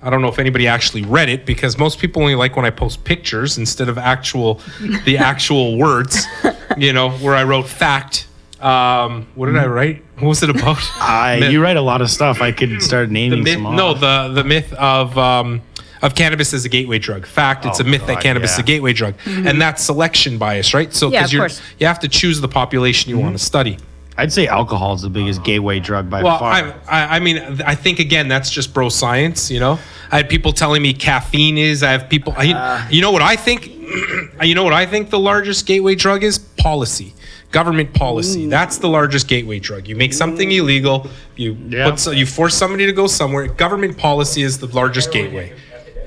I 0.03 0.09
don't 0.09 0.21
know 0.23 0.29
if 0.29 0.39
anybody 0.39 0.67
actually 0.67 1.03
read 1.03 1.29
it 1.29 1.45
because 1.45 1.77
most 1.77 1.99
people 1.99 2.23
only 2.23 2.33
like 2.35 2.55
when 2.55 2.65
I 2.65 2.71
post 2.71 3.03
pictures 3.03 3.57
instead 3.59 3.87
of 3.87 3.97
actual, 3.99 4.59
the 5.05 5.17
actual 5.31 5.77
words. 5.77 6.25
You 6.75 6.91
know, 6.91 7.11
where 7.11 7.35
I 7.35 7.43
wrote 7.43 7.67
fact. 7.67 8.27
Um, 8.59 9.27
what 9.35 9.47
did 9.47 9.57
I 9.57 9.65
write? 9.67 10.03
What 10.19 10.27
was 10.29 10.43
it 10.43 10.49
about? 10.49 10.77
I, 10.99 11.37
Myth. 11.39 11.51
you 11.51 11.63
write 11.63 11.77
a 11.77 11.81
lot 11.81 12.01
of 12.01 12.09
stuff. 12.11 12.41
I 12.41 12.51
could 12.51 12.81
start 12.81 13.09
naming 13.09 13.43
myth, 13.43 13.53
some 13.53 13.65
off. 13.67 13.75
no, 13.75 13.93
the 13.93 14.33
the 14.33 14.43
myth 14.43 14.71
of 14.73 15.17
um, 15.17 15.61
of 16.01 16.15
cannabis 16.15 16.53
as 16.53 16.65
a 16.65 16.69
gateway 16.69 16.97
drug. 16.99 17.25
Fact, 17.25 17.65
it's 17.65 17.79
Oh, 17.79 17.83
a 17.83 17.87
myth 17.87 18.05
that 18.07 18.15
God, 18.15 18.23
cannabis 18.23 18.53
is 18.53 18.59
a 18.59 18.63
gateway 18.63 18.93
drug, 18.93 19.13
and 19.25 19.61
that's 19.61 19.83
selection 19.83 20.37
bias, 20.37 20.73
right? 20.73 20.93
So 20.93 21.07
Mm-hmm. 21.07 21.13
Yeah, 21.13 21.27
you're 21.27 21.49
you 21.79 21.87
have 21.87 21.99
to 21.99 22.07
choose 22.07 22.41
the 22.41 22.47
population 22.47 23.09
you 23.09 23.17
want 23.19 23.37
to 23.37 23.43
study. 23.43 23.77
I'd 24.17 24.31
say 24.33 24.45
alcohol 24.47 24.93
is 24.93 25.01
the 25.01 25.09
biggest 25.09 25.43
gateway 25.43 25.79
drug 25.79 26.09
by 26.09 26.21
Well, 26.21 26.37
far. 26.37 26.51
I, 26.51 26.73
I 26.87 27.15
I 27.15 27.19
mean, 27.19 27.37
I 27.65 27.75
think 27.75 27.99
again 27.99 28.27
that's 28.27 28.49
just 28.49 28.73
bro 28.73 28.89
science. 28.89 29.49
You 29.49 29.59
know, 29.59 29.79
I 30.11 30.17
had 30.17 30.29
people 30.29 30.51
telling 30.53 30.81
me 30.81 30.93
caffeine 30.93 31.57
is. 31.57 31.81
I 31.81 31.91
have 31.91 32.09
people. 32.09 32.33
I, 32.37 32.51
Uh. 32.53 32.87
you 32.89 33.01
know 33.01 33.11
what 33.11 33.21
I 33.21 33.35
think? 33.35 33.67
you 34.41 34.53
know 34.55 34.63
what 34.63 34.73
I 34.73 34.85
think 34.85 35.09
the 35.09 35.19
largest 35.19 35.65
gateway 35.65 35.95
drug 35.95 36.23
is 36.23 36.37
policy. 36.39 37.13
Government 37.51 37.93
policy. 37.93 38.47
That's 38.47 38.77
the 38.77 38.87
largest 38.87 39.27
gateway 39.27 39.59
drug. 39.59 39.87
You 39.87 39.95
make 39.97 40.13
something 40.13 40.51
illegal. 40.51 41.09
You 41.35 41.57
Yeah. 41.69 41.89
put 41.89 41.99
so, 41.99 42.11
you 42.11 42.25
force 42.25 42.55
somebody 42.55 42.85
to 42.85 42.93
go 42.93 43.07
somewhere. 43.07 43.47
Government 43.47 43.97
policy 43.97 44.41
is 44.41 44.59
the 44.59 44.67
largest 44.67 45.11
gateway. 45.11 45.51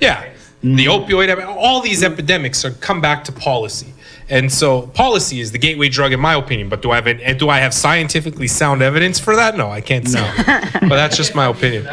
Yeah. 0.05 0.31
The 0.63 0.87
opioid, 0.87 1.29
all 1.47 1.81
these 1.83 2.03
epidemics 2.03 2.65
are 2.65 2.71
come 2.71 3.01
back 3.03 3.25
to 3.25 3.33
policy, 3.33 3.93
and 4.31 4.51
so 4.51 4.87
policy 4.89 5.41
is 5.41 5.53
the 5.53 5.59
gateway 5.59 5.91
drug, 5.91 6.13
in 6.15 6.21
my 6.21 6.35
opinion. 6.35 6.71
But 6.71 6.81
do 6.81 6.91
I 6.91 6.97
have 6.97 7.07
an, 7.07 7.37
do 7.37 7.51
I 7.51 7.59
have 7.59 7.75
scientifically 7.75 8.49
sound 8.49 8.81
evidence 8.81 9.19
for 9.21 9.37
that? 9.37 9.59
No, 9.59 9.69
I 9.71 9.83
can't 9.83 10.09
say. 10.09 10.27
but 10.47 10.89
that's 10.89 11.19
just 11.19 11.35
my 11.35 11.47
opinion. 11.47 11.87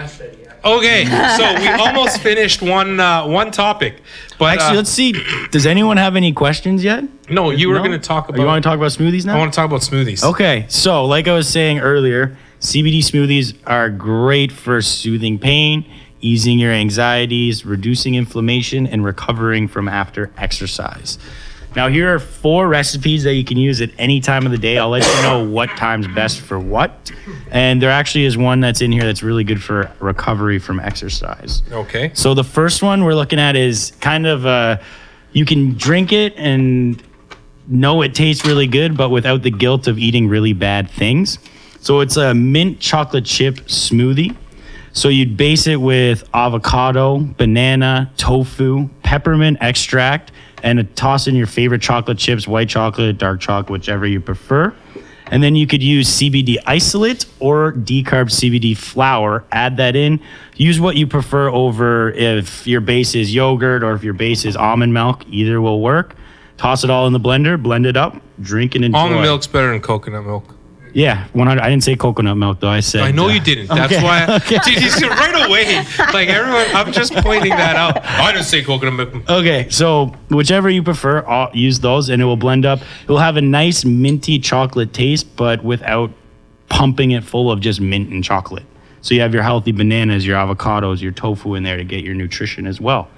Okay, 0.64 1.04
so 1.38 1.44
we 1.60 1.68
almost 1.86 2.22
finished 2.22 2.62
one 2.62 2.98
uh, 3.00 3.26
one 3.28 3.52
topic, 3.52 3.96
but 4.40 4.54
Actually, 4.54 4.76
uh, 4.78 4.82
let's 4.82 4.90
see. 4.92 5.14
Does 5.52 5.66
anyone 5.66 5.98
have 5.98 6.16
any 6.16 6.32
questions 6.32 6.82
yet? 6.82 7.04
no, 7.30 7.50
you 7.50 7.68
were 7.68 7.76
No? 7.76 7.82
going 7.84 8.00
to 8.00 8.08
talk 8.14 8.30
about. 8.30 8.40
You 8.40 8.46
want 8.46 8.64
to 8.64 8.70
talk 8.70 8.78
about 8.78 8.92
smoothies 8.92 9.26
now? 9.26 9.36
I 9.36 9.38
want 9.40 9.52
to 9.52 9.56
talk 9.56 9.66
about 9.66 9.82
smoothies. 9.82 10.24
Okay, 10.24 10.66
so 10.70 11.04
like 11.06 11.28
I 11.28 11.34
was 11.34 11.50
saying 11.50 11.80
earlier, 11.80 12.38
CBD 12.62 13.00
smoothies 13.00 13.54
are 13.68 13.90
great 13.90 14.52
for 14.52 14.82
soothing 14.82 15.40
pain, 15.40 15.84
easing 16.22 16.60
your 16.60 16.72
anxieties, 16.72 17.66
reducing 17.66 18.16
inflammation, 18.16 18.88
and 18.88 19.04
recovering 19.04 19.68
from 19.68 19.88
after 19.88 20.32
exercise. 20.38 21.18
Now, 21.76 21.88
here 21.88 22.14
are 22.14 22.20
four 22.20 22.68
recipes 22.68 23.24
that 23.24 23.36
you 23.36 23.46
can 23.46 23.56
use 23.56 23.80
at 23.80 23.92
any 23.98 24.20
time 24.20 24.46
of 24.46 24.52
the 24.52 24.58
day. 24.58 24.78
I'll 24.78 24.90
let 24.90 25.06
you 25.06 25.22
know 25.22 25.48
what 25.50 25.70
time's 25.78 26.08
best 26.08 26.42
for 26.42 26.60
what. 26.60 27.12
And 27.50 27.82
there 27.82 27.92
actually 27.92 28.26
is 28.26 28.38
one 28.38 28.60
that's 28.60 28.82
in 28.82 28.92
here 28.92 29.04
that's 29.04 29.24
really 29.24 29.46
good 29.46 29.64
for 29.64 29.90
recovery 30.00 30.60
from 30.60 30.82
exercise. 30.82 31.64
Okay. 31.72 32.12
So 32.14 32.34
the 32.34 32.44
first 32.44 32.84
one 32.84 33.06
we're 33.06 33.16
looking 33.16 33.40
at 33.40 33.56
is 33.56 33.94
kind 34.02 34.28
of 34.28 34.46
uh, 34.46 34.78
you 35.32 35.46
can 35.46 35.76
drink 35.76 36.12
it 36.12 36.34
and 36.36 37.02
know 37.68 38.02
it 38.02 38.16
tastes 38.16 38.46
really 38.46 38.68
good, 38.68 38.98
but 38.98 39.10
without 39.10 39.44
the 39.44 39.52
guilt 39.52 39.88
of 39.88 39.98
eating 39.98 40.28
really 40.28 40.52
bad 40.52 40.90
things. 40.90 41.40
So 41.80 42.02
it's 42.02 42.18
a 42.18 42.34
mint 42.34 42.80
chocolate 42.80 43.26
chip 43.26 43.56
smoothie. 43.68 44.36
So 44.94 45.08
you'd 45.08 45.38
base 45.38 45.68
it 45.68 45.78
with 45.78 46.28
avocado, 46.34 47.20
banana, 47.20 48.12
tofu, 48.18 48.90
peppermint 49.04 49.58
extract, 49.62 50.32
and 50.64 50.96
toss 50.96 51.28
in 51.28 51.36
your 51.36 51.48
favorite 51.48 51.82
chocolate 51.82 52.18
chips, 52.18 52.48
white 52.48 52.70
chocolate, 52.70 53.18
dark 53.18 53.40
chocolate, 53.40 53.72
whichever 53.72 54.06
you 54.06 54.20
prefer. 54.20 54.74
And 55.28 55.42
then 55.42 55.56
you 55.56 55.66
could 55.66 55.82
use 55.82 56.10
CBD 56.10 56.58
isolate 56.66 57.26
or 57.40 57.72
decarb 57.72 58.30
CBD 58.30 58.76
flour. 58.76 59.46
Add 59.52 59.78
that 59.78 59.96
in. 59.96 60.20
Use 60.58 60.80
what 60.80 60.98
you 60.98 61.08
prefer 61.08 61.50
over 61.50 62.12
if 62.12 62.68
your 62.68 62.82
base 62.82 63.16
is 63.16 63.34
yogurt 63.34 63.82
or 63.82 63.94
if 63.94 64.04
your 64.04 64.14
base 64.14 64.44
is 64.44 64.58
almond 64.58 64.94
milk. 64.94 65.24
Either 65.30 65.62
will 65.62 65.80
work. 65.80 66.16
Toss 66.58 66.84
it 66.84 66.90
all 66.90 67.08
in 67.08 67.14
the 67.14 67.20
blender, 67.20 67.62
blend 67.62 67.86
it 67.86 67.96
up, 67.96 68.22
drink 68.42 68.76
and 68.76 68.84
enjoy. 68.84 69.00
Almond 69.00 69.22
milk's 69.22 69.48
better 69.48 69.72
than 69.72 69.82
coconut 69.82 70.26
milk. 70.26 70.54
Yeah, 70.94 71.28
100. 71.34 71.62
I 71.62 71.70
didn't 71.70 71.84
say 71.84 71.96
coconut 71.96 72.38
milk 72.38 72.60
though. 72.60 72.70
I 72.70 72.82
said. 72.82 73.02
I 73.02 73.12
know 73.12 73.26
uh, 73.26 73.34
you 73.34 73.40
didn't. 73.40 73.68
That's 73.68 73.94
okay, 73.94 74.04
why. 74.04 74.36
okay. 74.38 74.58
Dude, 74.66 74.80
he's 74.82 75.02
right 75.02 75.48
away. 75.48 75.86
Like 76.14 76.30
everyone, 76.30 76.66
I'm 76.74 76.92
just 76.92 77.14
pointing 77.14 77.52
that 77.52 77.76
out. 77.76 78.04
I 78.04 78.32
didn't 78.32 78.46
say 78.46 78.64
coconut 78.64 79.14
milk. 79.14 79.30
Okay, 79.30 79.70
so 79.70 80.08
whichever 80.30 80.70
you 80.70 80.84
prefer, 80.84 81.26
I'll 81.26 81.56
use 81.56 81.80
those 81.80 82.10
and 82.10 82.22
it 82.22 82.26
will 82.26 82.38
blend 82.38 82.66
up. 82.66 82.82
It 82.82 83.10
will 83.10 83.20
have 83.20 83.38
a 83.38 83.42
nice 83.42 83.86
minty 83.86 84.40
chocolate 84.40 84.94
taste, 84.94 85.36
but 85.36 85.64
without 85.64 86.12
pumping 86.70 87.12
it 87.12 87.24
full 87.24 87.52
of 87.52 87.60
just 87.60 87.82
mint 87.82 88.10
and 88.10 88.24
chocolate. 88.24 88.64
So 89.02 89.16
you 89.16 89.22
have 89.22 89.34
your 89.34 89.44
healthy 89.44 89.72
bananas, 89.72 90.26
your 90.26 90.38
avocados, 90.38 91.02
your 91.02 91.12
tofu 91.12 91.56
in 91.56 91.64
there 91.64 91.78
to 91.78 91.84
get 91.84 92.04
your 92.04 92.14
nutrition 92.14 92.68
as 92.68 92.80
well. 92.80 93.10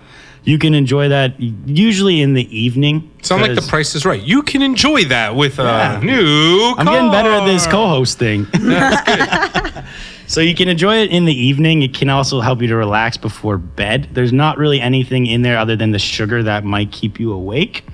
You 0.46 0.60
can 0.60 0.74
enjoy 0.74 1.08
that 1.10 1.39
usually 1.39 2.22
in 2.22 2.34
the 2.34 2.58
evening. 2.58 3.10
Sound 3.22 3.41
like 3.44 3.56
the 3.56 3.62
price 3.62 3.96
is 3.96 4.06
right. 4.06 4.22
You 4.22 4.44
can 4.44 4.62
enjoy 4.62 5.06
that 5.06 5.36
with 5.36 5.58
a 5.60 5.64
Yeah. 5.64 6.00
new. 6.04 6.76
I'm 6.78 6.86
getting 6.86 7.12
better 7.12 7.32
at 7.32 7.46
this 7.46 7.66
co-host 7.66 8.20
thing. 8.20 8.46
so 10.28 10.41
you 10.41 10.54
can 10.54 10.68
enjoy 10.68 10.98
it 10.98 11.12
in 11.12 11.24
the 11.24 11.34
evening. 11.34 11.82
It 11.82 11.94
can 11.94 12.10
also 12.10 12.41
help 12.41 12.62
you 12.62 12.68
to 12.68 12.76
relax 12.76 13.16
before 13.16 13.58
bed. 13.58 14.10
There's 14.12 14.34
not 14.34 14.58
really 14.58 14.82
anything 14.82 15.28
in 15.28 15.44
there 15.44 15.58
other 15.58 15.78
than 15.78 15.91
the 15.91 16.00
sugar 16.00 16.44
that 16.44 16.66
might 16.66 16.91
keep 16.91 17.22
you 17.22 17.32
awake. 17.32 17.86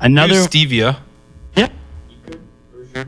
Another 0.00 0.34
Use 0.36 0.48
stevia 0.48 0.96
yeah, 1.54 1.68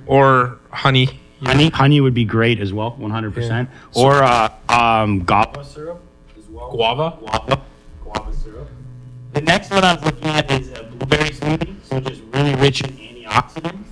or 0.06 0.58
honey. 0.70 1.08
honey 1.42 1.68
honey 1.70 2.00
would 2.00 2.14
be 2.14 2.24
great 2.24 2.60
as 2.60 2.72
well, 2.72 2.96
100%. 3.00 3.68
Or 3.94 4.22
uh, 4.22 4.50
um 4.68 5.20
guava 5.24 5.64
syrup 5.64 6.00
as 6.38 6.44
well. 6.48 6.70
Guava. 6.70 7.16
Guava. 7.20 7.62
The 9.36 9.42
next 9.42 9.70
one 9.70 9.84
I 9.84 9.92
was 9.92 10.02
looking 10.02 10.28
at 10.28 10.50
is 10.50 10.72
a 10.72 10.84
blueberry 10.84 11.28
smoothie, 11.28 11.76
so 11.84 12.00
just 12.00 12.22
really 12.32 12.54
rich 12.54 12.80
in 12.80 12.88
antioxidants. 12.88 13.84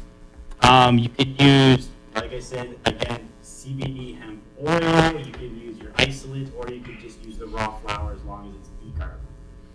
Um, 0.62 0.96
you 0.96 1.10
could 1.10 1.38
use, 1.38 1.90
like 2.14 2.32
I 2.32 2.40
said, 2.40 2.78
again, 2.86 3.28
CBD 3.42 4.18
hemp 4.18 4.42
oil. 4.66 5.20
You 5.20 5.30
could 5.32 5.52
use 5.52 5.76
your 5.76 5.92
isolate, 5.96 6.48
or 6.56 6.70
you 6.70 6.80
could 6.80 6.98
just 6.98 7.22
use 7.22 7.36
the 7.36 7.46
raw 7.46 7.76
flour 7.80 8.14
as 8.14 8.24
long 8.24 8.48
as 8.48 8.54
it's 8.56 8.70
decarb. 8.98 9.18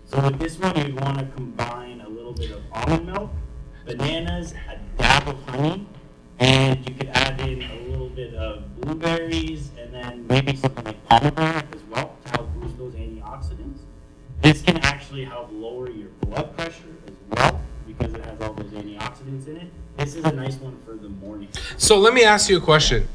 So 0.06 0.20
with 0.20 0.40
this 0.40 0.58
one, 0.58 0.76
you'd 0.76 1.00
want 1.00 1.20
to 1.20 1.26
combine 1.36 2.00
a 2.00 2.08
little 2.08 2.32
bit 2.32 2.50
of 2.50 2.62
almond 2.72 3.06
milk, 3.06 3.30
bananas, 3.86 4.54
a 4.68 5.00
dab 5.00 5.28
of 5.28 5.40
honey, 5.50 5.86
and 6.40 6.84
you 6.84 6.96
could 6.96 7.10
add 7.10 7.40
in 7.42 7.62
a 7.62 7.88
little 7.88 8.08
bit 8.08 8.34
of 8.34 8.80
blueberries, 8.80 9.70
and 9.78 9.94
then 9.94 10.26
maybe 10.26 10.56
something 10.56 10.84
like 10.84 11.06
pomegranate 11.06 11.72
as 11.72 11.82
well 11.84 12.16
to 12.24 12.32
help 12.32 12.54
boost 12.54 12.76
those 12.76 12.94
antioxidants. 12.94 13.82
This 14.42 14.62
can 14.62 14.79
actually 15.10 15.24
help 15.24 15.48
lower 15.50 15.90
your 15.90 16.08
blood 16.20 16.56
pressure 16.56 16.94
as 17.04 17.12
well 17.30 17.60
because 17.84 18.14
it 18.14 18.24
has 18.24 18.40
all 18.42 18.52
those 18.52 18.70
antioxidants 18.70 19.48
in 19.48 19.56
it. 19.56 19.72
This 19.96 20.14
is 20.14 20.24
a 20.24 20.30
nice 20.30 20.54
one 20.58 20.78
for 20.84 20.94
the 20.94 21.08
morning. 21.08 21.48
So 21.78 21.98
let 21.98 22.14
me 22.14 22.22
ask 22.22 22.48
you 22.48 22.58
a 22.58 22.60
question. 22.60 23.08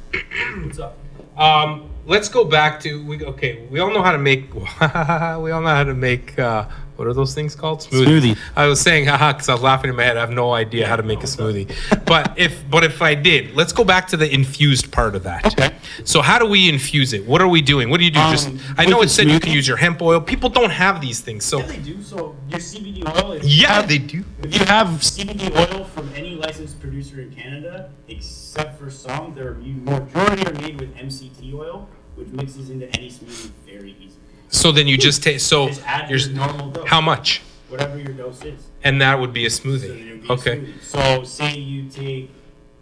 What's 0.61 0.77
up? 0.77 0.97
Um, 1.37 1.89
let's 2.05 2.27
go 2.27 2.43
back 2.43 2.81
to 2.81 3.05
we. 3.05 3.23
Okay, 3.23 3.65
we 3.71 3.79
all 3.79 3.93
know 3.93 4.01
how 4.01 4.11
to 4.11 4.17
make. 4.17 4.53
we 4.53 4.59
all 4.59 5.61
know 5.61 5.67
how 5.67 5.85
to 5.85 5.93
make. 5.93 6.37
Uh, 6.37 6.67
what 6.95 7.07
are 7.07 7.13
those 7.13 7.33
things 7.35 7.55
called? 7.55 7.81
Smoothie. 7.81 8.37
I 8.55 8.67
was 8.67 8.79
saying 8.79 9.05
haha 9.05 9.33
because 9.33 9.49
I 9.49 9.53
was 9.53 9.61
laughing 9.61 9.89
in 9.89 9.95
my 9.95 10.03
head. 10.03 10.17
I 10.17 10.21
have 10.21 10.31
no 10.31 10.53
idea 10.53 10.87
how 10.87 10.95
to 10.95 11.03
make 11.03 11.19
a 11.23 11.27
smoothie. 11.27 11.75
but 12.05 12.33
if 12.37 12.63
but 12.69 12.83
if 12.83 13.01
I 13.01 13.15
did, 13.15 13.55
let's 13.55 13.73
go 13.73 13.83
back 13.83 14.07
to 14.09 14.17
the 14.17 14.33
infused 14.33 14.91
part 14.91 15.15
of 15.15 15.23
that. 15.23 15.45
Okay. 15.45 15.75
So 16.03 16.21
how 16.21 16.39
do 16.39 16.45
we 16.45 16.69
infuse 16.69 17.13
it? 17.13 17.25
What 17.25 17.41
are 17.41 17.47
we 17.47 17.61
doing? 17.61 17.89
What 17.89 17.99
do 17.99 18.05
you 18.05 18.11
do? 18.11 18.19
Just 18.31 18.47
Um, 18.47 18.59
I 18.77 18.85
know 18.85 19.01
it 19.01 19.05
the 19.05 19.09
said 19.09 19.27
you 19.29 19.39
can 19.39 19.51
use 19.51 19.67
your 19.67 19.77
hemp 19.77 20.01
oil. 20.01 20.21
People 20.21 20.49
don't 20.49 20.71
have 20.71 21.01
these 21.01 21.19
things. 21.19 21.45
So 21.45 21.61
they 21.61 21.77
do. 21.77 22.01
So 22.01 22.35
your 22.49 22.59
CBD 22.59 23.23
oil. 23.23 23.33
If 23.33 23.43
yeah, 23.43 23.81
they 23.81 23.97
do. 23.97 24.23
If 24.43 24.53
you 24.59 24.65
have 24.65 24.87
CBD 25.01 25.53
oil 25.55 25.85
from 25.85 26.11
any 26.15 26.35
licensed 26.35 26.79
producer 26.79 27.21
in 27.21 27.31
Canada, 27.31 27.89
except 28.07 28.79
for 28.79 28.89
some, 28.89 29.33
the 29.35 29.51
majority 29.53 30.45
are 30.47 30.53
made 30.53 30.79
with 30.79 30.95
MCT 30.95 31.53
oil, 31.53 31.89
which 32.15 32.29
mixes 32.29 32.69
into 32.69 32.87
any 32.97 33.09
smoothie 33.09 33.51
very 33.65 33.95
easily. 33.99 34.24
So 34.55 34.71
then 34.71 34.87
you 34.87 34.97
just 34.97 35.21
take 35.21 35.39
so 35.41 35.67
Just 35.67 35.81
add 35.85 36.09
your 36.09 36.17
your 36.19 36.29
normal 36.31 36.69
dose. 36.71 36.87
how 36.87 37.01
much, 37.01 37.41
Whatever 37.69 37.97
your 37.99 38.13
dose 38.13 38.41
is. 38.43 38.61
and 38.83 39.01
that 39.01 39.19
would 39.19 39.33
be 39.33 39.45
a 39.45 39.49
So 39.49 39.63
then 39.63 39.71
smoothie. 39.79 39.83
it'll 40.07 40.17
be 40.21 40.27
a 40.27 40.31
Okay. 40.31 40.57
smoothie. 40.57 40.81
So 40.83 41.23
say 41.23 41.57
you 41.57 41.89
take 41.89 42.29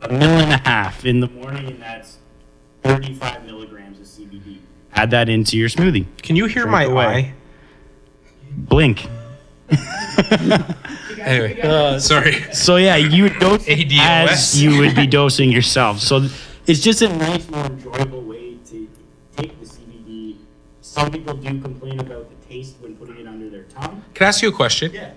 a 0.01 0.09
mill 0.09 0.29
and 0.29 0.51
a 0.53 0.57
half 0.69 1.03
in 1.05 1.19
the 1.19 1.27
morning, 1.29 1.65
and 1.67 1.81
that's 1.81 2.17
35 2.83 3.45
milligrams 3.45 3.99
of 3.99 4.05
CBD. 4.05 4.57
Add 4.93 5.09
that 5.11 5.29
into 5.29 5.57
your 5.57 5.69
smoothie. 5.69 6.05
Can 6.21 6.35
you 6.35 6.45
hear 6.45 6.63
Drink 6.63 6.71
my 6.71 6.83
away. 6.83 7.05
eye? 7.05 7.33
Blink. 8.55 9.07
Anyway, 11.23 11.59
uh, 11.61 11.97
sorry. 11.99 12.33
So 12.53 12.75
yeah, 12.75 12.97
you 12.97 13.23
would 13.23 13.39
dose 13.39 13.65
it 13.65 13.79
ADOS. 13.87 14.27
as 14.29 14.61
you 14.61 14.77
would 14.79 14.93
be 14.93 15.07
dosing 15.07 15.49
yourself. 15.51 15.99
So 16.01 16.27
it's 16.67 16.81
just 16.81 17.01
a 17.01 17.07
nice, 17.07 17.49
more 17.49 17.65
enjoyable 17.65 18.21
way 18.23 18.32
Some 20.93 21.09
people 21.09 21.33
do 21.33 21.59
complain 21.59 21.99
about 21.99 22.29
the 22.29 22.47
taste 22.47 22.75
when 22.79 22.95
putting 22.95 23.17
it 23.17 23.27
under 23.27 23.49
their 23.49 23.63
tongue. 23.63 24.03
Can 24.13 24.25
I 24.25 24.27
ask 24.27 24.43
you 24.43 24.49
a 24.49 24.51
question? 24.51 24.91
Yeah. 24.93 25.13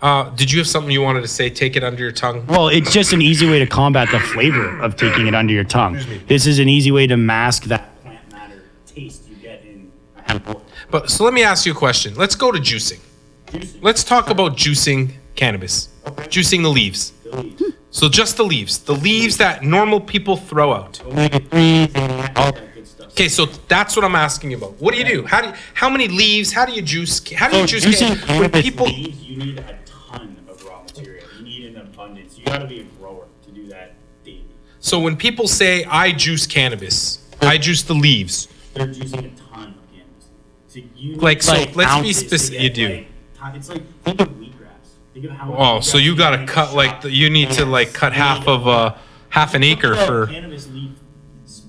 Uh, 0.00 0.30
did 0.36 0.52
you 0.52 0.60
have 0.60 0.68
something 0.68 0.92
you 0.92 1.02
wanted 1.02 1.22
to 1.22 1.28
say? 1.28 1.50
Take 1.50 1.74
it 1.74 1.82
under 1.82 2.00
your 2.00 2.12
tongue. 2.12 2.46
Well, 2.46 2.68
it's 2.68 2.92
just 2.92 3.12
an 3.12 3.20
easy 3.20 3.50
way 3.50 3.58
to 3.58 3.66
combat 3.66 4.08
the 4.12 4.20
flavor 4.20 4.78
of 4.78 4.94
taking 4.94 5.26
it 5.26 5.34
under 5.34 5.52
your 5.52 5.64
tongue. 5.64 5.98
This 6.28 6.46
is 6.46 6.60
an 6.60 6.68
easy 6.68 6.92
way 6.92 7.08
to 7.08 7.16
mask 7.16 7.64
that 7.64 8.00
plant 8.02 8.30
matter 8.30 8.62
taste 8.86 9.28
you 9.28 9.34
get 9.34 9.64
in 9.64 9.90
a 10.16 10.22
hemp 10.30 10.48
oil. 10.48 10.62
But 10.92 11.10
so 11.10 11.24
let 11.24 11.34
me 11.34 11.42
ask 11.42 11.66
you 11.66 11.72
a 11.72 11.74
question. 11.74 12.14
Let's 12.14 12.36
go 12.36 12.52
to 12.52 12.60
juicing. 12.60 13.00
Juicing. 13.46 13.82
Let's 13.82 14.04
talk 14.04 14.30
about 14.30 14.56
juicing 14.56 15.14
cannabis. 15.34 15.88
Okay. 16.06 16.28
Juicing 16.28 16.62
the 16.62 16.68
leaves. 16.68 17.10
The 17.24 17.42
leaves. 17.42 17.62
So 17.90 18.08
just 18.08 18.36
the 18.36 18.44
leaves. 18.44 18.78
The 18.78 18.94
leaves 18.94 19.38
that 19.38 19.64
normal 19.64 20.00
people 20.00 20.36
throw 20.36 20.72
out. 20.72 21.02
Omega 21.04 21.40
3s, 21.40 22.36
all 22.36 22.52
that 22.52 22.54
good 22.54 22.62
stuff. 22.62 22.73
Okay, 23.14 23.28
so 23.28 23.46
that's 23.68 23.94
what 23.94 24.04
I'm 24.04 24.16
asking 24.16 24.50
you 24.50 24.56
about. 24.56 24.72
What 24.80 24.92
do 24.92 24.98
you 24.98 25.04
do? 25.04 25.24
How 25.24 25.40
do 25.40 25.46
you, 25.48 25.54
how 25.74 25.88
many 25.88 26.08
leaves? 26.08 26.52
How 26.52 26.64
do 26.66 26.72
you 26.72 26.82
juice? 26.82 27.22
How 27.32 27.48
do 27.48 27.56
you 27.58 27.62
So 27.68 27.78
juice 27.78 28.00
can- 28.00 28.40
when 28.40 28.50
people 28.50 28.86
leaves, 28.86 29.22
you 29.22 29.36
need 29.36 29.58
a 29.58 29.78
ton 29.86 30.36
of 30.48 30.60
raw 30.64 30.82
material. 30.82 31.24
You 31.38 31.44
need 31.44 31.76
an 31.76 31.82
abundance. 31.82 32.36
You 32.36 32.44
got 32.44 32.58
to 32.58 32.66
be 32.66 32.80
a 32.80 32.84
grower 32.98 33.26
to 33.44 33.50
do 33.52 33.68
that 33.68 33.94
daily. 34.24 34.42
So 34.80 34.98
when 34.98 35.16
people 35.16 35.46
say 35.46 35.84
I 35.84 36.10
juice 36.10 36.48
cannabis, 36.48 37.20
I 37.40 37.56
juice 37.56 37.82
the 37.84 37.94
leaves. 37.94 38.48
They're 38.74 38.88
juicing 38.88 39.12
a 39.32 39.38
ton 39.38 39.68
of 39.68 39.92
cannabis. 39.92 40.26
So 40.66 40.80
you 40.96 41.12
need 41.12 41.22
Like, 41.22 41.40
so 41.40 41.52
let's 41.52 41.74
be 41.76 41.84
ounces 41.84 42.22
to 42.24 42.34
speci- 42.34 42.50
get, 42.50 42.60
you 42.62 42.70
do. 42.70 42.88
like, 42.88 43.06
ti- 43.52 43.58
it's 43.58 43.68
like 43.68 43.82
think 44.02 44.20
of 44.22 44.28
wheatgrass. 44.30 44.88
Think 45.12 45.26
of 45.26 45.30
how. 45.30 45.46
much 45.50 45.56
Oh, 45.60 45.80
so 45.80 45.98
wheatgrass 45.98 46.02
you 46.02 46.16
gotta 46.16 46.46
cut 46.46 46.74
like 46.74 47.02
the, 47.02 47.12
you 47.12 47.30
need 47.30 47.52
to 47.52 47.64
like 47.64 47.92
cut 47.94 48.12
half 48.12 48.48
of 48.48 48.66
a 48.66 48.98
half 49.28 49.54
an 49.54 49.62
acre 49.62 49.94
for. 49.94 50.26
cannabis 50.26 50.68
leaf. 50.72 50.90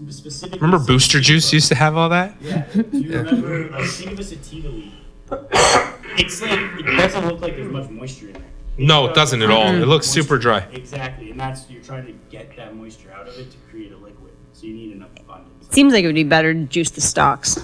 S- 0.08 0.16
Specifically 0.16 0.60
Remember 0.60 0.86
Booster 0.86 1.18
sativa. 1.18 1.24
Juice 1.24 1.54
used 1.54 1.68
to 1.70 1.76
have 1.76 1.96
all 1.98 2.10
that? 2.10 2.36
Yeah. 2.42 2.66
Do 2.74 2.86
you 2.98 3.18
remember? 3.18 3.74
Uh, 3.74 3.80
like, 3.80 4.20
a 4.20 4.24
sativa 4.24 4.70
leaf. 4.70 4.94
It's 6.18 6.42
like 6.42 6.52
it 6.80 6.98
doesn't 6.98 7.26
look 7.28 7.42
like 7.42 7.56
there's 7.56 7.72
much 7.72 7.90
moisture 7.90 8.28
in 8.28 8.34
there. 8.34 8.42
No, 8.78 9.06
it 9.08 9.16
doesn't 9.16 9.42
at 9.42 9.50
all. 9.50 9.68
It 9.68 9.72
mm-hmm. 9.80 9.90
looks 9.90 10.08
super 10.08 10.38
dry. 10.38 10.60
Exactly, 10.72 11.32
and 11.32 11.40
that's 11.40 11.70
you're 11.70 11.82
trying 11.82 12.06
to 12.06 12.14
get 12.30 12.56
that 12.58 12.76
moisture 12.76 13.12
out 13.12 13.28
of 13.28 13.38
it 13.38 13.50
to 13.52 13.58
create 13.70 13.92
a 13.92 13.98
liquid. 13.98 14.34
So 14.54 14.66
you 14.68 14.74
need 14.74 14.92
enough 14.94 15.10
abundance. 15.20 15.68
Seems 15.72 15.94
like 15.94 16.04
it 16.04 16.08
would 16.08 16.16
be 16.16 16.24
better 16.24 16.54
to 16.54 16.64
juice 16.66 16.90
the 16.90 17.02
stalks. 17.02 17.58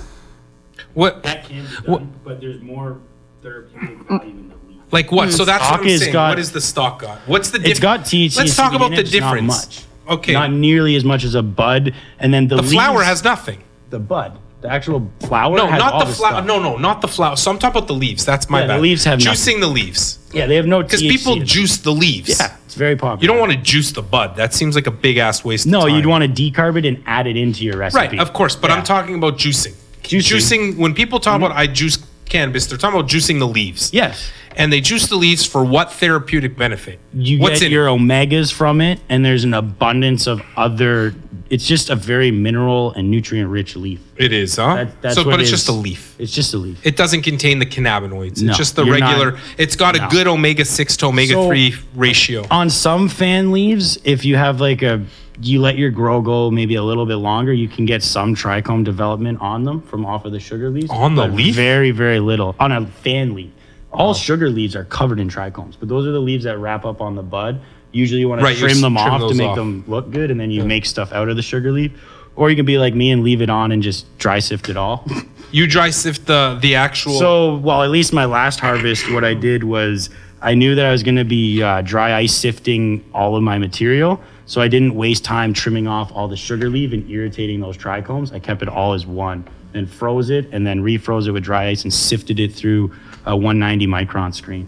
What 0.94 1.24
That 1.24 1.46
can 1.46 1.62
be 1.66 1.68
What- 1.92 2.00
done, 2.00 2.14
but 2.24 2.42
there's 2.42 2.62
more 2.62 3.00
therapeutic 3.42 4.00
value 4.08 4.30
in 4.32 4.50
the 4.50 4.56
leaf. 4.68 4.82
like 4.92 5.12
what? 5.12 5.32
So 5.32 5.44
hmm, 5.44 5.48
that's 5.48 5.70
what 5.72 5.80
I'm 5.82 5.88
is 5.88 6.02
saying. 6.02 6.14
got- 6.14 6.30
what 6.30 6.40
is 6.40 6.52
the 6.52 6.62
stock 6.62 7.00
got? 7.00 7.20
What's 7.28 7.50
the 7.52 7.58
It's 7.60 7.80
difference? 7.80 7.80
got 7.80 8.00
THC. 8.06 8.38
Let's 8.38 8.56
talk 8.56 8.74
about 8.74 8.90
the 8.92 8.98
it, 9.00 9.06
not 9.06 9.12
difference. 9.12 9.88
Okay. 10.12 10.34
Not 10.34 10.51
nearly 10.51 10.95
as 10.95 11.03
much 11.03 11.24
as 11.24 11.36
a 11.36 11.41
bud. 11.41 11.93
And 12.20 12.34
then 12.34 12.47
the, 12.47 12.57
the 12.57 12.64
flower 12.64 13.03
has 13.03 13.24
nothing. 13.24 13.64
the 13.89 13.99
bud. 13.99 14.38
The 14.62 14.70
actual 14.72 15.09
flower. 15.22 15.57
No, 15.57 15.68
not 15.68 16.05
the 16.05 16.14
flower. 16.14 16.43
No, 16.43 16.62
no, 16.62 16.78
not 16.78 17.01
the 17.01 17.07
flower. 17.07 17.36
So 17.36 17.49
I'm 17.49 17.57
talking 17.57 17.78
about 17.78 17.88
the 17.88 17.95
leaves. 17.95 18.24
That's 18.26 18.47
my 18.47 18.62
Yeah, 18.62 18.68
the 18.68 18.78
leaves 18.78 19.03
have 19.05 19.18
juicing 19.18 19.59
the 19.59 19.68
leaves 19.68 20.20
Yeah, 20.34 20.45
they 20.45 20.55
have 20.55 20.68
no 20.68 20.84
juice. 20.84 21.01
because 21.01 21.01
people 21.01 21.36
juice 21.43 21.78
the 21.78 21.91
leaves. 21.91 22.30
Yeah, 22.30 22.55
it's 22.64 22.76
very 22.76 22.95
popular. 22.95 23.22
You 23.22 23.28
don't 23.28 23.39
want 23.39 23.53
to 23.53 23.57
juice 23.57 23.91
the 23.91 24.03
bud. 24.03 24.36
That 24.36 24.53
seems 24.53 24.76
like 24.76 24.86
a 24.86 24.91
big 24.91 25.18
ass 25.18 25.43
waste. 25.43 25.66
No, 25.66 25.80
of 25.80 25.88
time. 25.88 25.95
you'd 25.95 26.05
want 26.05 26.24
to 26.24 26.30
decarb 26.30 26.78
it 26.78 26.86
and 26.86 27.01
add 27.07 27.26
it 27.26 27.38
into 27.38 27.66
your 27.66 27.78
recipe. 27.78 28.18
Right, 28.18 28.20
of 28.20 28.34
course. 28.34 28.55
But 28.55 28.70
Yeah. 28.70 28.78
I'm 28.78 28.84
talking 28.84 29.16
about 29.16 29.39
juicing. 29.39 29.74
Juicing. 30.03 30.38
Juicing. 30.38 30.78
When 30.78 30.93
people 30.93 31.20
talk 31.20 31.36
mm-hmm. 31.36 31.45
about 31.45 31.57
I 31.57 31.66
juice 31.66 31.97
cannabis, 32.26 32.68
they're 32.68 32.78
talking 32.78 32.99
about 32.99 33.09
juicing 33.09 33.39
the 33.39 33.47
leaves. 33.47 33.91
Yes. 33.91 34.32
And 34.56 34.72
they 34.72 34.82
juice 34.82 35.08
the 35.08 35.16
leaves 35.16 35.45
for 35.45 35.64
what 35.64 35.91
therapeutic 35.93 36.58
benefit? 36.58 36.99
You 37.14 37.39
What's 37.39 37.60
get 37.60 37.68
in 37.68 37.72
your 37.72 37.88
it? 37.88 37.91
omegas 37.91 38.52
from 38.52 38.82
it, 38.82 38.99
and 39.10 39.24
there's 39.26 39.43
an 39.43 39.54
abundance 39.54 40.28
of 40.28 40.41
other. 40.58 41.14
It's 41.49 41.66
just 41.68 41.89
a 41.89 41.95
very 41.95 42.32
mineral 42.32 42.91
and 42.93 43.12
nutrient 43.12 43.49
rich 43.49 43.76
leaf. 43.76 43.99
It 44.18 44.32
is, 44.32 44.56
huh? 44.56 44.76
That- 44.76 45.02
that's 45.02 45.16
so, 45.16 45.24
what 45.24 45.32
but 45.32 45.39
it's 45.41 45.47
is. 45.52 45.60
just 45.60 45.70
a 45.70 45.74
leaf. 45.74 46.16
It's 46.18 46.32
just 46.32 46.54
a 46.54 46.58
leaf. 46.58 46.80
It 46.86 46.95
doesn't 46.95 47.24
contain 47.24 47.60
the 47.60 47.66
cannabinoids. 47.66 48.41
No, 48.41 48.49
it's 48.52 48.58
just 48.58 48.76
the 48.78 48.86
you're 48.86 48.99
not- 48.99 49.12
regular. 49.20 49.39
it's 49.58 49.76
got 49.76 49.95
a 49.95 50.08
good 50.10 50.28
omega 50.28 50.64
six 50.64 50.95
to 50.97 51.08
omega 51.08 51.34
So- 51.34 51.47
three 51.47 51.76
ratio. 51.95 52.45
On 52.52 52.70
some 52.70 53.10
fan 53.10 53.52
leaves, 53.52 53.97
if 54.06 54.24
you 54.24 54.38
have 54.38 54.62
like 54.62 54.82
a, 54.82 55.02
you 55.41 55.60
let 55.60 55.78
your 55.78 55.89
grow 55.89 56.22
go 56.22 56.52
maybe 56.52 56.76
a 56.76 56.84
little 56.84 57.06
bit 57.06 57.16
longer, 57.18 57.52
you 57.52 57.68
can 57.68 57.86
get 57.86 58.02
some 58.04 58.34
trichome 58.36 58.84
development 58.86 59.39
on 59.41 59.64
them 59.66 59.82
from 59.82 60.06
off 60.06 60.24
of 60.24 60.32
the 60.32 60.39
sugar 60.39 60.70
leaves. 60.70 60.89
On 60.89 61.16
the 61.16 61.28
leaf? 61.28 61.54
Very, 61.56 61.91
very 61.91 62.20
little. 62.22 62.56
On 62.60 62.72
a 62.72 62.86
fan 62.86 63.34
leaf. 63.36 63.49
All 63.92 64.14
sugar 64.14 64.50
leaves 64.50 64.76
are 64.76 64.86
covered 64.86 65.20
in 65.20 65.30
trichomes, 65.30 65.76
but 65.80 65.89
those 65.89 66.06
are 66.08 66.12
the 66.12 66.20
leaves 66.22 66.44
that 66.46 66.58
wrap 66.58 66.86
up 66.86 67.02
on 67.02 67.16
the 67.16 67.24
bud. 67.24 67.60
Usually 67.92 68.22
you 68.22 68.30
want 68.30 68.42
Right, 68.42 68.54
to 68.56 68.60
trim 68.62 68.80
them 68.82 68.96
trim 68.96 69.14
off 69.14 69.30
to 69.30 69.36
make 69.36 69.50
off. 69.50 69.56
them 69.58 69.84
look 69.88 70.12
good, 70.12 70.32
and 70.32 70.39
then 70.39 70.50
you 70.50 70.64
make 70.64 70.86
stuff 70.86 71.12
out 71.12 71.28
of 71.28 71.36
the 71.36 71.42
sugar 71.42 71.72
leaf. 71.72 71.92
Or 72.38 72.50
you 72.50 72.56
can 72.56 72.66
be 72.66 72.78
like 72.78 72.96
me 72.96 73.12
and 73.12 73.24
leave 73.24 73.42
it 73.42 73.50
on 73.50 73.74
and 73.74 73.84
just 73.84 74.06
dry 74.18 74.39
sift 74.39 74.70
it 74.70 74.78
all. 74.78 75.06
You 75.54 75.68
dry 75.68 75.89
sift 75.89 76.28
the 76.28 76.58
the 76.62 76.76
actual. 76.76 77.20
So, 77.20 77.58
well, 77.58 77.84
at 77.84 77.89
least 77.89 78.14
my 78.14 78.24
last 78.24 78.62
harvest, 78.62 79.12
what 79.12 79.26
I 79.26 79.34
did 79.34 79.66
was 79.66 80.10
I 80.42 80.54
knew 80.54 80.76
that 80.76 80.86
I 80.86 80.92
was 80.94 81.04
going 81.04 81.18
to 81.18 81.26
be 81.26 81.62
uh, 81.62 81.82
dry 81.82 82.14
ice 82.18 82.34
sifting 82.34 83.04
all 83.14 83.36
of 83.36 83.44
my 83.44 83.58
material. 83.58 84.22
So 84.46 84.62
I 84.62 84.70
didn't 84.70 84.96
waste 84.96 85.26
time 85.26 85.52
trimming 85.54 85.89
off 85.89 86.10
all 86.14 86.30
the 86.30 86.38
sugar 86.38 86.70
leaf 86.70 86.94
and 86.94 87.10
irritating 87.12 87.60
those 87.60 87.76
trichomes. 87.78 88.32
I 88.32 88.39
kept 88.39 88.62
it 88.62 88.70
all 88.70 88.94
as 88.94 89.06
one 89.06 89.46
and 89.74 89.89
froze 89.89 90.30
it 90.30 90.48
and 90.54 90.66
then 90.66 90.82
refroze 90.82 91.28
it 91.28 91.32
with 91.32 91.44
dry 91.44 91.68
ice 91.68 91.84
and 91.84 91.94
sifted 91.94 92.39
it 92.39 92.54
through 92.54 92.94
a 93.26 93.36
190 93.36 93.88
micron 93.88 94.34
screen. 94.34 94.68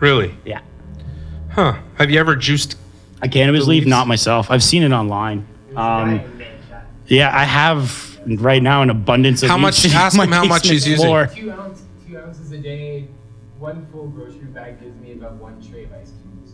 really, 0.00 0.34
Yeah. 0.44 0.60
huh? 1.50 1.74
Have 1.96 2.10
you 2.10 2.18
ever 2.20 2.36
juiced? 2.36 2.76
A 3.22 3.28
cannabis 3.28 3.64
The 3.64 3.70
leaf, 3.70 3.80
leaves? 3.84 3.88
not 3.90 4.06
myself. 4.06 4.50
I've 4.50 4.62
seen 4.62 4.82
it 4.82 4.92
online. 4.92 5.46
Um, 5.74 6.20
yeah, 7.06 7.34
I 7.34 7.44
have 7.44 8.18
right 8.26 8.62
now 8.62 8.82
an 8.82 8.90
abundance 8.90 9.42
of 9.42 9.48
How 9.48 9.56
much- 9.56 9.74
sitting 9.76 9.96
on 9.96 10.02
ask 10.02 10.18
him 10.20 10.30
how 10.32 10.44
much 10.44 10.68
he's 10.68 10.86
using. 10.86 11.04
floor. 11.06 11.26
Two 11.34 11.50
ounce, 11.50 11.82
two 12.06 12.18
ounces 12.18 12.52
a 12.52 12.58
day. 12.58 13.08
One 13.58 13.86
full 13.90 14.08
grocery 14.08 14.44
bag 14.52 14.80
gives 14.80 14.94
me 15.00 15.12
about 15.12 15.36
one 15.36 15.54
tray 15.66 15.84
of 15.84 15.92
ice 15.94 16.12
cubes. 16.22 16.52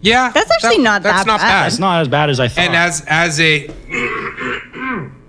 Yeah, 0.00 0.30
That's 0.34 0.50
actually 0.50 0.78
not 0.78 1.02
that's 1.04 1.18
that 1.20 1.26
not 1.28 1.38
bad. 1.40 1.48
bad. 1.62 1.66
It's 1.68 1.78
not 1.78 2.00
as 2.00 2.08
bad 2.08 2.30
as 2.30 2.40
I 2.40 2.48
thought. 2.48 2.64
And 2.64 2.74
as 2.74 3.04
as 3.06 3.38
a, 3.40 3.68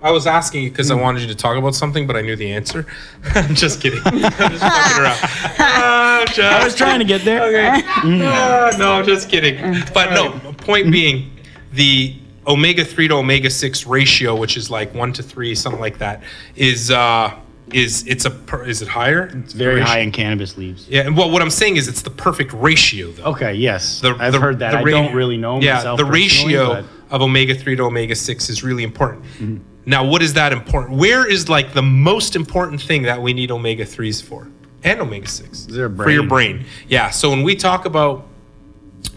I 0.02 0.10
was 0.10 0.26
asking 0.26 0.62
you 0.64 0.70
because 0.70 0.90
I 0.90 0.94
wanted 0.94 1.22
you 1.22 1.28
to 1.28 1.34
talk 1.34 1.56
about 1.58 1.74
something, 1.74 2.06
but 2.06 2.16
I 2.16 2.22
knew 2.22 2.36
the 2.36 2.50
answer. 2.52 2.86
I'm 3.34 3.54
just 3.54 3.80
kidding. 3.80 4.00
I'm 4.04 4.20
just 4.20 4.36
fucking 4.62 5.02
around. 5.02 5.18
I'm 5.58 6.26
just- 6.28 6.38
I 6.40 6.64
was 6.64 6.74
trying 6.74 6.98
to 7.00 7.04
get 7.04 7.24
there. 7.24 7.42
Ah, 7.84 8.70
no, 8.78 8.92
I'm 8.92 9.04
just 9.06 9.28
kidding. 9.28 9.82
But 9.92 10.12
no, 10.12 10.38
point 10.58 10.90
being, 10.90 11.30
the 11.72 12.14
omega 12.46 12.84
three 12.84 13.08
to 13.08 13.14
omega 13.14 13.50
six 13.50 13.86
ratio, 13.86 14.34
which 14.34 14.56
is 14.56 14.70
like 14.70 14.92
one 14.94 15.12
to 15.12 15.22
three, 15.22 15.54
something 15.54 15.80
like 15.80 15.98
that, 15.98 16.22
is 16.56 16.90
uh 16.90 17.34
is 17.72 18.04
it's 18.08 18.24
a 18.24 18.30
per, 18.30 18.64
is 18.64 18.82
it 18.82 18.88
higher? 18.88 19.26
It's 19.32 19.52
very 19.52 19.74
Ratio? 19.76 19.86
high 19.86 19.98
in 20.00 20.10
cannabis 20.10 20.56
leaves. 20.58 20.88
Yeah, 20.88 21.02
and 21.02 21.16
well, 21.16 21.30
what 21.30 21.40
I'm 21.40 21.50
saying 21.50 21.76
is 21.76 21.86
it's 21.86 22.02
the 22.02 22.10
perfect 22.10 22.52
ratio, 22.54 23.12
though. 23.12 23.24
Okay, 23.26 23.54
yes. 23.54 24.00
The- 24.00 24.16
I've 24.18 24.32
the- 24.32 24.40
heard 24.40 24.58
that. 24.58 24.72
the 24.72 24.78
I 24.78 24.82
ra- 24.82 24.90
don't 24.90 25.14
really 25.14 25.36
know 25.36 25.60
Yeah, 25.60 25.74
myself 25.74 25.98
the 25.98 26.04
ratio 26.04 26.82
but- 26.82 26.84
of 27.14 27.22
omega 27.22 27.54
three 27.54 27.76
to 27.76 27.84
omega 27.84 28.16
six 28.16 28.48
is 28.50 28.64
really 28.64 28.82
important. 28.82 29.22
Mm-hmm. 29.38 29.58
Now, 29.86 30.04
what 30.04 30.22
is 30.22 30.34
that 30.34 30.52
important? 30.52 30.98
Where 30.98 31.28
is 31.28 31.48
like 31.48 31.72
the 31.72 31.82
most 31.82 32.36
important 32.36 32.80
thing 32.82 33.02
that 33.02 33.20
we 33.20 33.32
need 33.32 33.50
omega 33.50 33.84
threes 33.84 34.20
for 34.20 34.48
and 34.84 35.00
omega 35.00 35.28
six 35.28 35.66
for 35.66 35.72
your 35.72 35.88
brain? 35.88 36.28
brain? 36.28 36.64
Yeah. 36.88 37.10
So 37.10 37.30
when 37.30 37.42
we 37.42 37.56
talk 37.56 37.86
about 37.86 38.26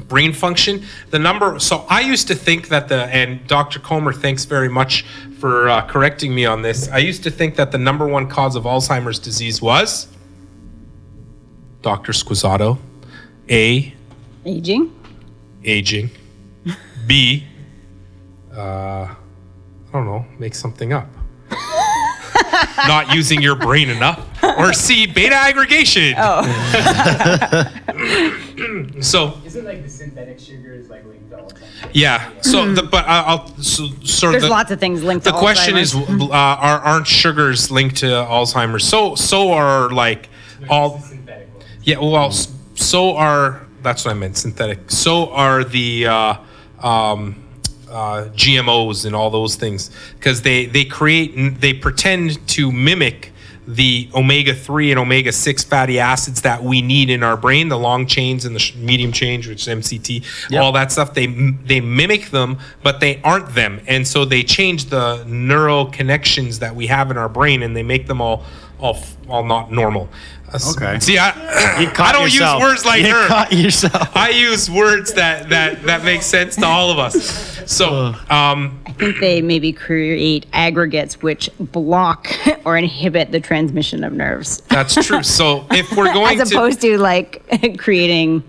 brain 0.08 0.34
function, 0.34 0.84
the 1.10 1.20
number. 1.20 1.60
So 1.60 1.86
I 1.90 2.02
used 2.02 2.28
to 2.28 2.36
think 2.36 2.70
that 2.70 2.88
the 2.88 3.06
and 3.06 3.46
Dr. 3.48 3.80
Comer, 3.80 4.14
thanks 4.14 4.46
very 4.46 4.70
much 4.70 5.04
for 5.40 5.68
uh, 5.70 5.86
correcting 5.88 6.34
me 6.34 6.46
on 6.46 6.62
this. 6.62 6.88
I 6.90 7.00
used 7.00 7.24
to 7.24 7.32
think 7.32 7.56
that 7.58 7.72
the 7.72 7.78
number 7.78 8.08
one 8.08 8.28
cause 8.30 8.56
of 8.56 8.64
Alzheimer's 8.64 9.20
disease 9.20 9.62
was 9.62 10.08
Dr. 11.82 12.14
Squissato, 12.14 12.78
A 13.50 13.94
Aging. 14.46 14.94
aging. 15.66 16.10
B, 17.06 17.46
uh, 18.56 19.14
I 19.94 19.98
don't 19.98 20.06
know, 20.06 20.26
make 20.40 20.56
something 20.56 20.92
up. 20.92 21.08
Not 22.88 23.14
using 23.14 23.42
your 23.42 23.56
brain 23.56 23.90
enough. 23.90 24.28
Or 24.44 24.74
C, 24.74 25.06
beta 25.06 25.36
aggregation. 25.36 26.16
Oh. 26.18 26.42
so 29.02 29.40
Isn't 29.46 29.66
like 29.66 29.84
the 29.84 29.90
synthetic 29.90 30.40
sugars 30.40 30.90
like 30.90 31.06
linked 31.06 31.30
to 31.30 31.38
Alzheimer's? 31.38 31.90
yeah, 31.94 32.32
so 32.42 32.74
the 32.74 32.84
but 32.84 33.06
I- 33.06 33.22
I'll 33.22 33.48
so, 33.58 33.88
so 34.04 34.32
There's 34.32 34.44
the, 34.44 34.50
lots 34.50 34.72
of 34.72 34.80
things 34.80 35.04
linked 35.04 35.26
to 35.26 35.32
Alzheimer's. 35.32 35.36
the 35.36 35.40
to 35.40 35.46
question 35.46 35.78
is, 35.78 35.96
uh, 35.96 36.30
are 36.32 36.80
aren't 36.80 37.08
sugars 37.08 37.70
linked 37.70 37.98
to 37.98 38.08
Alzheimer's? 38.08 38.88
So 38.88 39.16
so 39.16 39.52
are 39.54 39.90
like 39.92 40.30
all 40.70 41.00
synthetic. 41.00 41.50
Yeah, 41.84 42.00
well, 42.00 42.32
so 42.32 43.16
are 43.16 43.68
that's 43.84 44.06
what 44.06 44.12
I 44.12 44.14
meant 44.16 44.38
synthetic. 44.38 44.90
So 44.90 45.30
are 45.32 45.64
the 45.64 46.08
uh, 46.08 46.36
um, 46.82 47.44
uh, 47.94 48.30
GMOs 48.36 49.06
and 49.06 49.16
all 49.16 49.30
those 49.30 49.56
things. 49.56 49.92
Because 50.16 50.42
they 50.42 50.66
they 50.66 50.84
create 50.84 51.62
they 51.62 51.74
pretend 51.74 52.46
to 52.50 52.72
mimic 52.72 53.30
the 53.66 54.10
omega 54.14 54.54
three 54.54 54.92
and 54.92 55.00
omega 55.00 55.32
six 55.32 55.64
fatty 55.64 55.98
acids 55.98 56.42
that 56.42 56.62
we 56.62 56.82
need 56.82 57.10
in 57.10 57.24
our 57.24 57.38
brain, 57.38 57.70
the 57.70 57.78
long 57.80 58.06
chains 58.06 58.44
and 58.44 58.54
the 58.54 58.60
sh- 58.60 58.76
medium 58.76 59.12
chains, 59.14 59.48
which 59.48 59.66
is 59.68 59.74
MCT, 59.74 60.26
all 60.62 60.72
that 60.74 60.92
stuff. 60.92 61.14
They 61.14 61.28
they 61.28 61.80
mimic 61.80 62.30
them, 62.32 62.58
but 62.82 63.00
they 63.00 63.22
aren't 63.24 63.54
them, 63.56 63.80
and 63.88 64.06
so 64.06 64.26
they 64.26 64.44
change 64.44 64.86
the 64.86 65.24
neural 65.26 65.86
connections 65.86 66.60
that 66.60 66.76
we 66.76 66.88
have 66.88 67.10
in 67.10 67.18
our 67.18 67.30
brain, 67.30 67.64
and 67.64 67.76
they 67.76 67.84
make 67.84 68.08
them 68.08 68.20
all 68.20 68.44
all 68.84 68.96
f- 68.96 69.16
all 69.30 69.44
not 69.44 69.72
normal. 69.72 70.10
Uh, 70.52 70.60
Okay. 70.76 71.00
See, 71.00 71.18
I, 71.18 71.30
You 71.82 71.88
I 71.88 71.92
caught 71.92 72.14
don't 72.14 72.26
yourself. 72.26 72.62
use 72.62 72.70
words 72.70 72.86
like 72.86 73.02
you 73.04 73.12
her. 73.12 73.28
Caught 73.28 73.54
yourself. 73.54 74.10
I 74.16 74.30
use 74.30 74.70
words 74.70 75.14
that 75.14 75.50
that 75.50 75.82
that 75.84 76.04
make 76.04 76.22
sense 76.22 76.56
to 76.58 76.66
all 76.66 76.92
of 76.92 77.00
us. 77.00 77.16
So, 77.66 78.14
um, 78.30 78.80
I 78.86 78.92
think 78.92 79.20
they 79.20 79.42
maybe 79.42 79.72
create 79.74 80.46
aggregates 80.54 81.22
which 81.24 81.50
block 81.60 82.28
or 82.66 82.78
inhibit 82.78 83.32
the 83.32 83.40
transmission 83.40 84.04
of 84.04 84.14
nerves, 84.14 84.62
that's 84.70 84.94
true. 85.08 85.24
So, 85.40 85.66
if 85.72 85.92
we're 85.96 86.14
going 86.14 86.40
as 86.42 86.50
to 86.50 86.56
opposed 86.56 86.82
to 86.82 86.98
like 87.00 87.78
creating 87.80 88.44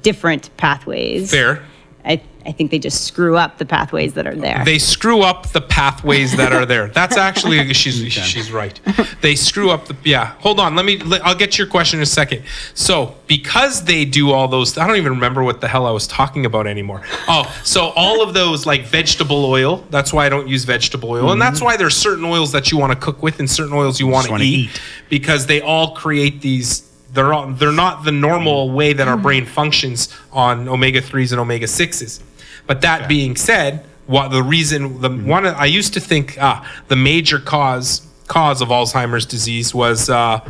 different 0.00 0.56
pathways. 0.56 1.30
fair, 1.32 1.62
I, 2.04 2.22
I 2.46 2.52
think 2.52 2.70
they 2.70 2.78
just 2.78 3.04
screw 3.04 3.36
up 3.36 3.58
the 3.58 3.66
pathways 3.66 4.14
that 4.14 4.26
are 4.26 4.34
there. 4.34 4.62
they 4.64 4.78
screw 4.78 5.22
up 5.22 5.48
the 5.48 5.60
pathways 5.60 6.36
that 6.36 6.52
are 6.52 6.66
there. 6.66 6.88
That's 6.88 7.16
actually 7.16 7.72
she's 7.74 8.12
she's 8.12 8.50
right. 8.50 8.78
They 9.20 9.34
screw 9.36 9.70
up 9.70 9.86
the 9.86 9.96
yeah. 10.04 10.34
Hold 10.40 10.60
on, 10.60 10.74
let 10.74 10.84
me. 10.84 10.98
Let, 10.98 11.24
I'll 11.24 11.34
get 11.34 11.52
to 11.52 11.58
your 11.58 11.66
question 11.66 11.98
in 11.98 12.02
a 12.02 12.06
second. 12.06 12.42
So 12.74 13.14
because 13.26 13.84
they 13.84 14.04
do 14.04 14.32
all 14.32 14.48
those, 14.48 14.76
I 14.76 14.86
don't 14.86 14.96
even 14.96 15.12
remember 15.12 15.42
what 15.42 15.60
the 15.60 15.68
hell 15.68 15.86
I 15.86 15.90
was 15.90 16.06
talking 16.06 16.44
about 16.46 16.66
anymore. 16.66 17.02
Oh, 17.28 17.52
so 17.64 17.92
all 17.96 18.22
of 18.22 18.34
those 18.34 18.66
like 18.66 18.82
vegetable 18.82 19.44
oil. 19.44 19.84
That's 19.90 20.12
why 20.12 20.26
I 20.26 20.28
don't 20.28 20.48
use 20.48 20.64
vegetable 20.64 21.10
oil, 21.10 21.32
and 21.32 21.40
that's 21.40 21.58
mm-hmm. 21.58 21.66
why 21.66 21.76
there's 21.76 21.96
certain 21.96 22.24
oils 22.24 22.52
that 22.52 22.70
you 22.70 22.78
want 22.78 22.92
to 22.92 22.98
cook 22.98 23.22
with 23.22 23.38
and 23.38 23.50
certain 23.50 23.74
oils 23.74 24.00
you 24.00 24.06
want 24.06 24.26
to 24.26 24.32
wanna 24.32 24.44
eat, 24.44 24.70
eat. 24.70 24.82
because 25.08 25.46
they 25.46 25.60
all 25.60 25.94
create 25.94 26.40
these. 26.40 26.88
They're 27.12 27.34
all, 27.34 27.48
they're 27.48 27.72
not 27.72 28.04
the 28.04 28.12
normal 28.12 28.70
way 28.70 28.94
that 28.94 29.06
our 29.06 29.14
mm-hmm. 29.14 29.22
brain 29.22 29.46
functions 29.46 30.08
on 30.32 30.66
omega 30.66 31.02
threes 31.02 31.30
and 31.32 31.40
omega 31.40 31.68
sixes. 31.68 32.22
But 32.66 32.80
that 32.82 33.08
being 33.08 33.36
said, 33.36 33.84
what 34.06 34.28
the 34.28 34.42
reason 34.42 35.00
the 35.00 35.10
one 35.10 35.46
I 35.46 35.66
used 35.66 35.94
to 35.94 36.00
think 36.00 36.36
ah 36.40 36.68
the 36.88 36.96
major 36.96 37.38
cause 37.38 38.06
cause 38.28 38.60
of 38.60 38.68
Alzheimer's 38.68 39.26
disease 39.26 39.74
was 39.74 40.08
uh, 40.10 40.40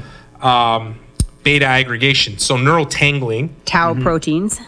um, 0.41 0.99
beta 1.43 1.67
aggregation, 1.67 2.39
so 2.39 2.57
neural 2.57 2.87
tangling, 2.87 3.55
Tau 3.65 3.95
proteins. 3.95 4.61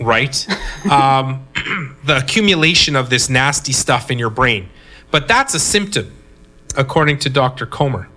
right? 0.00 0.46
um, 0.90 1.46
the 2.04 2.16
accumulation 2.18 2.94
of 2.96 3.10
this 3.10 3.28
nasty 3.28 3.72
stuff 3.72 4.10
in 4.10 4.18
your 4.18 4.30
brain, 4.30 4.68
but 5.10 5.26
that's 5.28 5.54
a 5.54 5.60
symptom, 5.60 6.12
according 6.76 7.18
to 7.20 7.30
Dr. 7.30 7.64
Comer. 7.66 8.08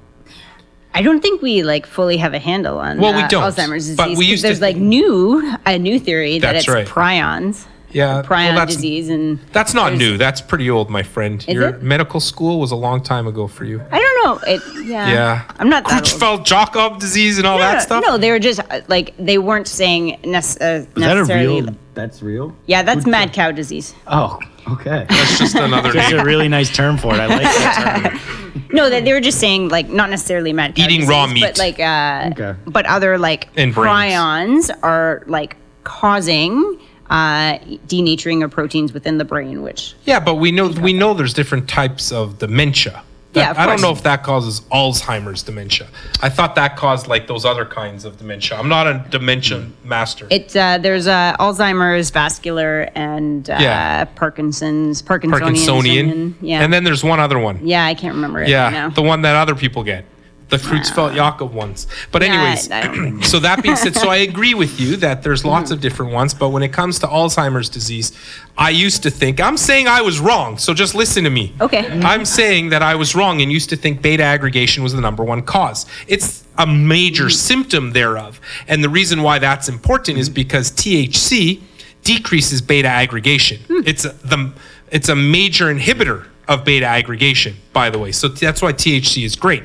I 0.94 1.02
don't 1.02 1.22
think 1.22 1.42
we 1.42 1.64
like 1.64 1.86
fully 1.86 2.18
have 2.18 2.34
a 2.34 2.40
handle 2.40 2.78
on 2.78 3.00
Well, 3.00 3.14
we 3.16 3.22
uh, 3.22 3.28
don't, 3.30 3.44
Alzheimer's 3.44 3.84
disease. 3.88 3.98
but 3.98 4.10
we 4.10 4.16
'cause 4.16 4.28
used 4.28 4.42
to 4.42 4.48
there's 4.50 4.62
like 4.62 4.76
new 4.76 5.56
a 5.66 5.78
new 5.80 5.98
theory 6.00 6.40
that 6.40 6.56
it's 6.58 6.68
right. 6.68 6.86
prions. 6.86 7.66
Yeah, 7.94 8.14
well, 8.16 8.24
prion 8.24 8.56
that's- 8.56 8.76
disease, 8.76 9.10
and 9.10 9.40
That's 9.52 9.74
not 9.74 9.94
new. 9.96 10.18
That's 10.18 10.42
pretty 10.42 10.70
old, 10.70 10.90
my 10.90 11.04
friend. 11.04 11.44
Is 11.48 11.54
Your 11.56 11.70
it? 11.70 11.82
medical 11.84 12.20
school 12.20 12.60
was 12.60 12.72
a 12.72 12.76
long 12.76 13.02
time 13.04 13.28
ago 13.28 13.48
for 13.48 13.66
you. 13.66 13.82
I 13.92 14.00
don't 14.00 14.26
know. 14.26 14.54
It, 14.54 14.62
yeah, 14.86 15.10
Yeah. 15.12 15.42
I'm 15.60 15.70
not 15.70 15.84
that 15.86 15.94
old. 15.94 16.04
Creutzfeldt-Jakob 16.46 17.00
disease 17.00 17.38
and 17.38 17.46
all 17.48 17.58
no, 17.58 17.64
that 17.64 17.74
no, 17.74 17.80
stuff. 17.80 18.04
no, 18.06 18.18
they 18.18 18.32
were 18.32 18.40
just 18.40 18.60
uh, 18.70 18.82
like 18.88 19.14
they 19.18 19.38
weren't 19.38 19.68
saying 19.68 20.20
nec- 20.24 20.44
uh, 20.62 20.66
Is 20.66 20.88
that 20.96 21.18
a 21.18 21.24
real? 21.26 21.68
That's 21.94 22.22
real. 22.24 22.56
Yeah, 22.68 22.84
that's 22.84 23.06
mad 23.06 23.34
cow 23.34 23.52
disease. 23.52 23.94
Oh, 24.08 24.40
okay. 24.70 25.06
That's 25.10 25.38
just 25.40 25.56
another 25.56 25.92
That's 25.94 26.14
a 26.14 26.24
really 26.24 26.48
nice 26.48 26.74
term 26.74 26.98
for 26.98 27.14
it. 27.14 27.20
I 27.20 27.26
like 27.28 27.42
that 27.44 28.10
term. 28.12 28.20
No, 28.74 28.90
that 28.90 29.04
they 29.04 29.12
were 29.12 29.20
just 29.20 29.38
saying 29.40 29.68
like 29.68 29.90
not 29.90 30.10
necessarily 30.10 30.54
mad 30.54 30.76
cow 30.76 30.84
Eating 30.84 31.02
disease, 31.02 31.10
raw 31.10 31.28
meat, 31.28 31.42
but 31.42 31.58
like 31.58 31.78
uh, 31.80 32.30
Okay. 32.32 32.56
but 32.66 32.86
other 32.86 33.18
like 33.18 33.50
And 33.58 33.74
brains. 33.74 33.92
prions 33.92 34.72
are 34.82 35.24
like 35.28 35.58
causing 35.84 36.80
uh, 37.12 37.58
denaturing 37.88 38.44
of 38.44 38.50
proteins 38.52 38.94
within 38.94 39.18
the 39.20 39.26
brain, 39.26 39.62
which 39.62 39.94
Yeah, 40.06 40.20
but 40.20 40.36
we 40.36 40.52
know 40.52 40.70
we 40.70 40.94
know 40.94 41.14
there's 41.14 41.34
different 41.34 41.68
types 41.70 42.12
of 42.12 42.40
dementia. 42.40 43.04
That- 43.34 43.56
Yeah, 43.56 43.62
I 43.64 43.66
don't 43.66 43.82
know 43.82 43.92
if 43.92 44.04
that 44.04 44.24
causes 44.24 44.60
Alzheimer's 44.74 45.42
dementia. 45.44 45.88
I 46.22 46.28
thought 46.30 46.56
that 46.56 46.76
caused 46.76 47.08
like 47.08 47.28
those 47.28 47.46
other 47.46 47.66
kinds 47.66 48.04
of 48.06 48.18
dementia. 48.18 48.58
I'm 48.58 48.68
not 48.70 48.88
a 48.88 49.06
dementia 49.10 49.68
master. 49.86 50.28
it 50.30 50.56
uh, 50.56 50.78
there's 50.80 51.08
uh, 51.08 51.36
Alzheimer's, 51.40 52.10
vascular, 52.12 52.90
and 52.96 53.50
uh, 53.50 53.58
Yeah. 53.60 54.04
Parkinson's, 54.06 55.02
Parkinsonian, 55.02 55.40
Parkinsonian. 55.56 56.34
yeah, 56.42 56.62
And 56.64 56.74
then 56.74 56.84
there's 56.84 57.04
one 57.06 57.20
other 57.22 57.40
one. 57.40 57.60
yeah, 57.66 57.86
I 57.86 57.94
can't 57.94 58.16
remember 58.16 58.42
it 58.42 58.50
Yeah, 58.50 58.64
right 58.66 58.74
now. 58.74 58.90
the 58.90 59.02
one 59.02 59.22
that 59.24 59.36
other 59.36 59.56
people 59.56 59.84
get. 59.84 60.04
The 60.52 60.58
Creutzfeldt-Jakob 60.58 61.54
ones. 61.54 61.88
But 62.12 62.24
anyways, 62.24 62.68
don't 62.68 63.24
so 63.24 63.40
that 63.40 63.64
being 63.64 63.78
said, 63.78 63.96
so 63.96 64.10
I 64.10 64.18
agree 64.18 64.54
with 64.54 64.80
you 64.80 64.98
that 64.98 65.24
there's 65.24 65.46
lots 65.46 65.72
of 65.72 65.80
different 65.80 66.12
ones, 66.12 66.34
but 66.34 66.50
when 66.50 66.62
it 66.62 66.74
comes 66.74 67.00
to 67.00 67.08
Alzheimer's 67.08 67.70
disease, 67.70 68.12
I 68.58 68.70
used 68.70 69.02
to 69.04 69.10
think 69.10 69.40
I'm 69.40 69.56
saying 69.56 69.88
I 69.88 70.02
was 70.02 70.20
wrong, 70.20 70.58
so 70.58 70.74
just 70.74 70.94
listen 70.94 71.24
to 71.24 71.30
me. 71.30 71.56
Okay. 71.62 71.88
I'm 72.02 72.26
saying 72.26 72.70
that 72.70 72.84
I 72.84 72.96
was 72.96 73.16
wrong 73.16 73.42
and 73.42 73.52
used 73.52 73.70
to 73.70 73.78
think 73.78 74.02
beta 74.02 74.24
aggregation 74.24 74.84
was 74.84 74.94
the 74.94 75.02
number 75.02 75.24
one 75.24 75.42
cause. 75.42 75.86
It's 76.08 76.44
a 76.58 76.68
major 76.68 77.30
symptom 77.30 77.94
thereof. 77.94 78.40
And 78.68 78.84
the 78.84 78.90
reason 78.90 79.24
why 79.24 79.40
that's 79.40 79.70
important 79.70 80.18
is 80.18 80.30
because 80.30 80.70
THC 80.72 81.62
decreases 82.04 82.62
beta 82.62 82.88
aggregation. 82.88 83.62
It's 83.70 84.06
a, 84.06 84.10
the 84.10 84.52
it's 84.92 85.08
a 85.08 85.16
major 85.16 85.74
inhibitor 85.74 86.28
of 86.52 86.64
beta 86.66 86.86
aggregation, 86.86 87.56
by 87.74 87.90
the 87.90 87.98
way. 87.98 88.12
So 88.12 88.28
that's 88.28 88.62
why 88.62 88.74
THC 88.74 89.24
is 89.24 89.36
great. 89.36 89.64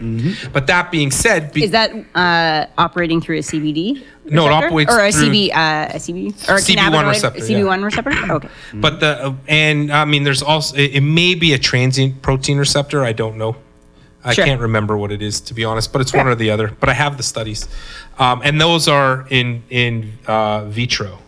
But 0.53 0.67
that 0.69 0.91
being 0.91 1.11
said, 1.11 1.53
be- 1.53 1.65
Is 1.65 1.73
that 1.73 1.91
uh, 2.15 2.67
operating 2.79 3.21
through 3.21 3.39
a 3.39 3.43
CBD? 3.43 4.05
No, 4.25 4.47
it 4.47 4.53
operates 4.53 4.93
or 4.93 5.01
a 5.01 5.11
through- 5.13 5.29
CB, 5.31 5.51
uh, 5.51 5.89
a 5.95 5.99
CB 5.99 6.49
or 6.49 6.55
a 6.55 6.59
CB1 6.59 6.77
cannabinoid- 6.77 7.09
receptor. 7.11 7.41
CB1 7.41 7.85
receptor. 7.85 8.33
Okay. 8.37 8.49
But 8.75 9.01
the 9.01 9.35
and 9.49 9.93
I 9.93 10.05
mean, 10.05 10.23
there's 10.25 10.43
also 10.43 10.77
it, 10.77 10.97
it 10.97 11.01
may 11.03 11.35
be 11.35 11.53
a 11.53 11.59
transient 11.59 12.23
protein 12.23 12.59
receptor. 12.59 13.03
I 13.05 13.13
don't 13.13 13.37
know. 13.37 13.57
I 14.25 14.33
Sure. 14.35 14.45
can't 14.45 14.61
remember 14.61 14.97
what 14.97 15.13
it 15.13 15.23
is 15.23 15.41
to 15.43 15.55
be 15.55 15.65
honest. 15.65 15.93
But 15.93 16.01
it's 16.03 16.13
one 16.13 16.27
or 16.27 16.35
the 16.35 16.51
other. 16.51 16.69
But 16.81 16.89
I 16.89 16.95
have 16.95 17.17
the 17.17 17.23
studies, 17.23 17.69
um, 18.19 18.41
and 18.45 18.61
those 18.61 18.89
are 18.89 19.27
in 19.31 19.63
in 19.71 20.13
uh, 20.27 20.65
vitro, 20.67 21.19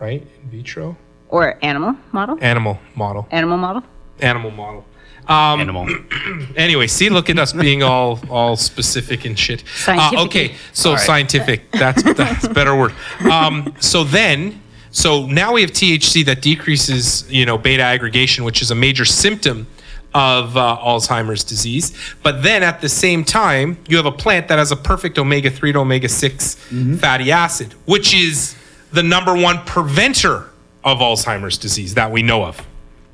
right? 0.00 0.22
In 0.42 0.48
vitro 0.50 0.96
Or 1.28 1.58
animal 1.62 1.96
model. 2.12 2.38
animal 2.40 2.78
model. 2.94 3.26
Animal 3.30 3.58
model. 3.58 3.82
Animal 4.20 4.50
model. 4.50 4.84
Um, 5.26 5.60
Animal. 5.60 5.88
Anyway, 6.56 6.86
see, 6.86 7.08
look 7.08 7.28
at 7.30 7.38
us 7.38 7.52
being 7.52 7.82
all 7.82 8.20
all 8.30 8.56
specific 8.56 9.24
and 9.24 9.36
shit. 9.38 9.62
Uh, 9.62 9.66
Scientific. 9.76 10.18
okay, 10.26 10.54
so 10.72 10.90
All 10.90 10.96
right. 10.96 11.04
scientific. 11.06 11.70
That's 11.72 12.02
that's 12.14 12.44
a 12.44 12.50
better 12.50 12.76
word. 12.76 12.92
Um, 13.30 13.74
so 13.80 14.04
then, 14.04 14.62
so 14.90 15.26
now 15.26 15.52
we 15.54 15.62
have 15.62 15.72
THC 15.72 16.24
that 16.26 16.42
decreases, 16.42 17.28
you 17.30 17.44
know, 17.46 17.58
beta 17.58 17.82
aggregation, 17.82 18.44
which 18.44 18.62
is 18.62 18.70
a 18.70 18.74
major 18.74 19.04
symptom 19.04 19.66
of 20.12 20.56
uh, 20.56 20.78
Alzheimer's 20.80 21.42
disease. 21.42 21.92
But 22.22 22.42
then 22.44 22.62
at 22.62 22.80
the 22.80 22.88
same 22.88 23.24
time, 23.24 23.78
you 23.88 23.96
have 23.96 24.06
a 24.06 24.12
plant 24.12 24.46
that 24.48 24.58
has 24.58 24.70
a 24.70 24.76
perfect 24.76 25.18
omega 25.18 25.50
three 25.50 25.72
to 25.72 25.80
omega 25.80 26.08
6 26.08 26.54
fatty 27.00 27.32
acid, 27.32 27.74
which 27.86 28.14
is 28.14 28.54
the 28.92 29.02
number 29.02 29.34
one 29.34 29.58
preventer 29.64 30.50
of 30.84 30.98
Alzheimer's 30.98 31.58
disease 31.58 31.94
that 31.94 32.12
we 32.12 32.22
know 32.22 32.44
of. 32.44 32.60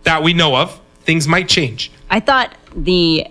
That 0.03 0.23
we 0.23 0.35
know 0.35 0.57
of. 0.57 0.79
Things 1.03 1.27
might 1.27 1.49
change. 1.49 1.91
I 2.11 2.21
thought 2.21 2.55
the 2.75 3.27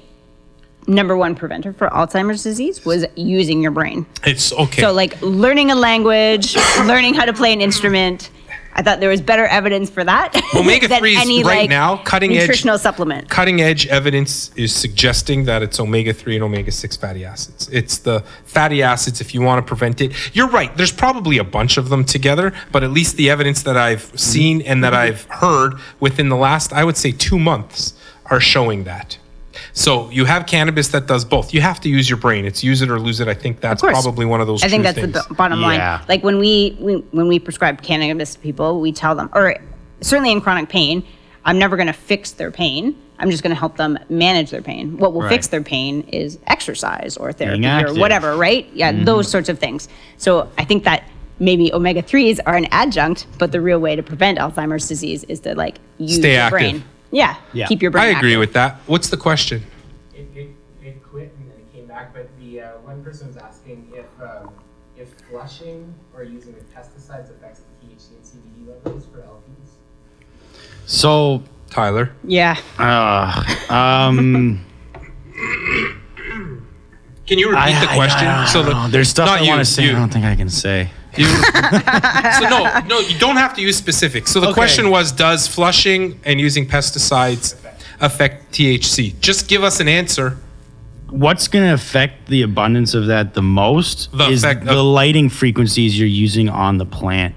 number 0.87 1.15
one 1.15 1.35
preventer 1.35 1.71
for 1.71 1.87
Alzheimer's 1.89 2.43
disease 2.43 2.83
was 2.83 3.05
using 3.15 3.61
your 3.61 3.71
brain. 3.71 4.05
It's 4.23 4.51
okay. 4.51 4.81
So, 4.81 4.91
like 4.91 5.21
learning 5.21 5.71
a 5.71 5.75
language, 5.75 6.55
learning 6.85 7.13
how 7.13 7.25
to 7.25 7.33
play 7.33 7.53
an 7.53 7.61
instrument. 7.61 8.29
I 8.79 8.81
thought 8.81 9.01
there 9.01 9.09
was 9.09 9.19
better 9.19 9.45
evidence 9.45 9.89
for 9.89 10.05
that 10.05 10.33
Omega 10.55 10.87
3s 10.87 11.43
right 11.43 11.43
like 11.43 11.69
now, 11.69 11.97
cutting 11.97 12.31
edge- 12.31 12.43
nutritional 12.43 12.77
supplement. 12.77 13.29
cutting 13.29 13.59
edge 13.59 13.85
evidence 13.87 14.51
is 14.55 14.73
suggesting 14.73 15.43
that 15.43 15.61
it's 15.61 15.81
omega 15.81 16.13
3 16.13 16.35
and 16.35 16.45
omega 16.45 16.71
6 16.71 16.95
fatty 16.95 17.25
acids. 17.25 17.67
It's 17.73 17.97
the 17.97 18.23
fatty 18.45 18.81
acids 18.81 19.19
if 19.19 19.33
you 19.33 19.41
want 19.41 19.61
to 19.61 19.67
prevent 19.67 19.99
it. 19.99 20.13
You're 20.33 20.47
right, 20.47 20.73
there's 20.77 20.93
probably 20.93 21.37
a 21.39 21.43
bunch 21.43 21.75
of 21.75 21.89
them 21.89 22.05
together, 22.05 22.53
but 22.71 22.81
at 22.85 22.91
least 22.91 23.17
the 23.17 23.29
evidence 23.29 23.63
that 23.63 23.75
I've 23.75 24.17
seen 24.17 24.61
and 24.61 24.81
that 24.85 24.93
I've 24.93 25.23
heard 25.25 25.73
within 25.99 26.29
the 26.29 26.37
last, 26.37 26.71
I 26.71 26.85
would 26.85 26.95
say, 26.95 27.11
two 27.11 27.37
months 27.37 27.99
are 28.27 28.39
showing 28.39 28.85
that. 28.85 29.17
So 29.73 30.09
you 30.09 30.25
have 30.25 30.45
cannabis 30.45 30.87
that 30.89 31.07
does 31.07 31.23
both. 31.25 31.53
You 31.53 31.61
have 31.61 31.79
to 31.81 31.89
use 31.89 32.09
your 32.09 32.17
brain. 32.17 32.45
It's 32.45 32.63
use 32.63 32.81
it 32.81 32.89
or 32.89 32.99
lose 32.99 33.19
it. 33.19 33.27
I 33.27 33.33
think 33.33 33.61
that's 33.61 33.81
probably 33.81 34.25
one 34.25 34.41
of 34.41 34.47
those. 34.47 34.63
I 34.63 34.67
think 34.67 34.83
that's 34.83 34.97
things. 34.97 35.13
the 35.13 35.25
b- 35.29 35.35
bottom 35.35 35.59
Yeah. 35.61 35.67
line. 35.97 36.05
Like 36.09 36.23
when 36.23 36.39
we, 36.39 36.75
we 36.79 36.95
when 37.11 37.27
we 37.27 37.39
prescribe 37.39 37.81
cannabis 37.81 38.33
to 38.33 38.39
people, 38.39 38.81
we 38.81 38.91
tell 38.91 39.15
them, 39.15 39.29
or 39.33 39.55
certainly 40.01 40.31
in 40.31 40.41
chronic 40.41 40.69
pain, 40.69 41.03
I'm 41.45 41.57
never 41.59 41.75
going 41.77 41.87
to 41.87 41.93
fix 41.93 42.31
their 42.31 42.51
pain. 42.51 42.95
I'm 43.21 43.29
just 43.31 43.43
going 43.43 43.53
to 43.53 43.59
help 43.59 43.75
them 43.75 43.99
manage 44.09 44.49
their 44.49 44.61
pain. 44.61 44.97
What 44.97 45.13
will 45.13 45.27
fix 45.27 45.47
their 45.47 45.61
pain 45.61 46.01
is 46.07 46.39
exercise 46.47 47.17
or 47.17 47.33
therapy 47.33 47.65
or 47.67 47.93
whatever, 47.99 48.37
right? 48.37 48.67
Yeah, 48.73 48.93
Mm-hmm. 48.93 49.03
those 49.03 49.29
sorts 49.29 49.49
of 49.49 49.59
things. 49.59 49.89
So 50.17 50.49
I 50.57 50.63
think 50.63 50.85
that 50.85 51.03
maybe 51.37 51.71
omega 51.73 52.01
threes 52.01 52.39
are 52.41 52.55
an 52.55 52.67
adjunct, 52.71 53.27
but 53.37 53.51
the 53.51 53.59
real 53.59 53.79
way 53.79 53.95
to 53.97 54.03
prevent 54.03 54.39
Alzheimer's 54.39 54.87
disease 54.87 55.25
is 55.25 55.41
to 55.41 55.53
like 55.55 55.79
use 55.97 56.15
Stay 56.15 56.33
your 56.33 56.41
active. 56.43 56.51
brain. 56.59 56.83
Yeah, 57.11 57.35
Yeah. 57.53 57.67
keep 57.67 57.81
your 57.81 57.91
brain. 57.91 58.15
I 58.15 58.17
agree 58.17 58.31
active. 58.33 58.39
with 58.39 58.53
that. 58.53 58.75
What's 58.85 59.09
the 59.09 59.17
question? 59.17 59.63
It, 60.13 60.27
it, 60.35 60.49
it 60.83 61.03
quit 61.03 61.33
and 61.39 61.51
then 61.51 61.57
it 61.59 61.73
came 61.73 61.87
back, 61.87 62.13
but 62.13 62.29
the 62.39 62.61
uh, 62.61 62.71
one 62.83 63.03
person 63.03 63.27
was 63.27 63.37
asking 63.37 63.91
if 63.93 64.05
um, 64.21 64.51
if 64.97 65.09
flushing 65.29 65.93
or 66.13 66.23
using 66.23 66.53
the 66.53 66.59
pesticides 66.75 67.29
affects 67.31 67.61
the 67.61 67.87
THC 67.87 68.09
and 68.11 68.23
CBD 68.23 68.67
levels 68.83 69.05
for 69.05 69.19
LPs. 69.19 70.59
So, 70.85 71.41
Tyler. 71.69 72.11
Yeah. 72.23 72.57
uh, 72.77 73.43
um, 73.73 74.63
Can 77.25 77.37
you 77.37 77.49
repeat 77.49 77.61
I- 77.61 77.85
the 77.85 77.91
I- 77.91 77.95
question? 77.95 78.27
I 78.27 78.37
don't 78.37 78.47
so 78.47 78.63
the, 78.63 78.71
know. 78.73 78.87
there's 78.89 79.09
stuff 79.09 79.29
I 79.29 79.41
you, 79.41 79.49
want 79.49 79.59
to 79.59 79.65
say. 79.65 79.83
you. 79.85 79.91
I 79.91 79.93
don't 79.93 80.09
think 80.11 80.25
I 80.25 80.35
can 80.35 80.49
say. 80.49 80.89
You- 81.17 81.25
so 82.39 82.49
no, 82.49 82.79
no, 82.87 82.99
you 82.99 83.17
don't 83.19 83.35
have 83.37 83.53
to 83.55 83.61
use 83.61 83.75
specifics. 83.77 84.31
So 84.31 84.39
the 84.39 84.47
Okay. 84.47 84.53
question 84.53 84.89
was, 84.89 85.11
does 85.11 85.47
flushing 85.47 86.19
and 86.23 86.39
using 86.39 86.67
pesticides 86.67 87.55
affect 87.99 88.53
THC? 88.53 89.19
Just 89.19 89.47
give 89.47 89.63
us 89.63 89.79
an 89.79 89.87
answer. 89.87 90.37
What's 91.09 91.47
going 91.47 91.65
to 91.67 91.73
affect 91.73 92.27
the 92.27 92.43
abundance 92.43 92.93
of 92.93 93.07
that 93.07 93.33
the 93.33 93.41
most 93.41 94.11
The 94.15 94.29
is 94.29 94.43
effect 94.43 94.65
the 94.65 94.83
lighting 94.83 95.27
frequencies 95.29 95.97
you're 95.99 96.07
using 96.07 96.47
on 96.49 96.77
the 96.77 96.85
plant. 96.85 97.35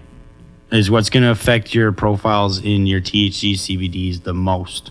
Is 0.71 0.91
what's 0.91 1.11
going 1.11 1.23
to 1.25 1.31
affect 1.31 1.75
your 1.75 1.93
profiles 1.93 2.59
in 2.63 2.87
your 2.87 3.01
THC 3.01 3.55
CBDs 3.55 4.23
the 4.23 4.33
most. 4.33 4.91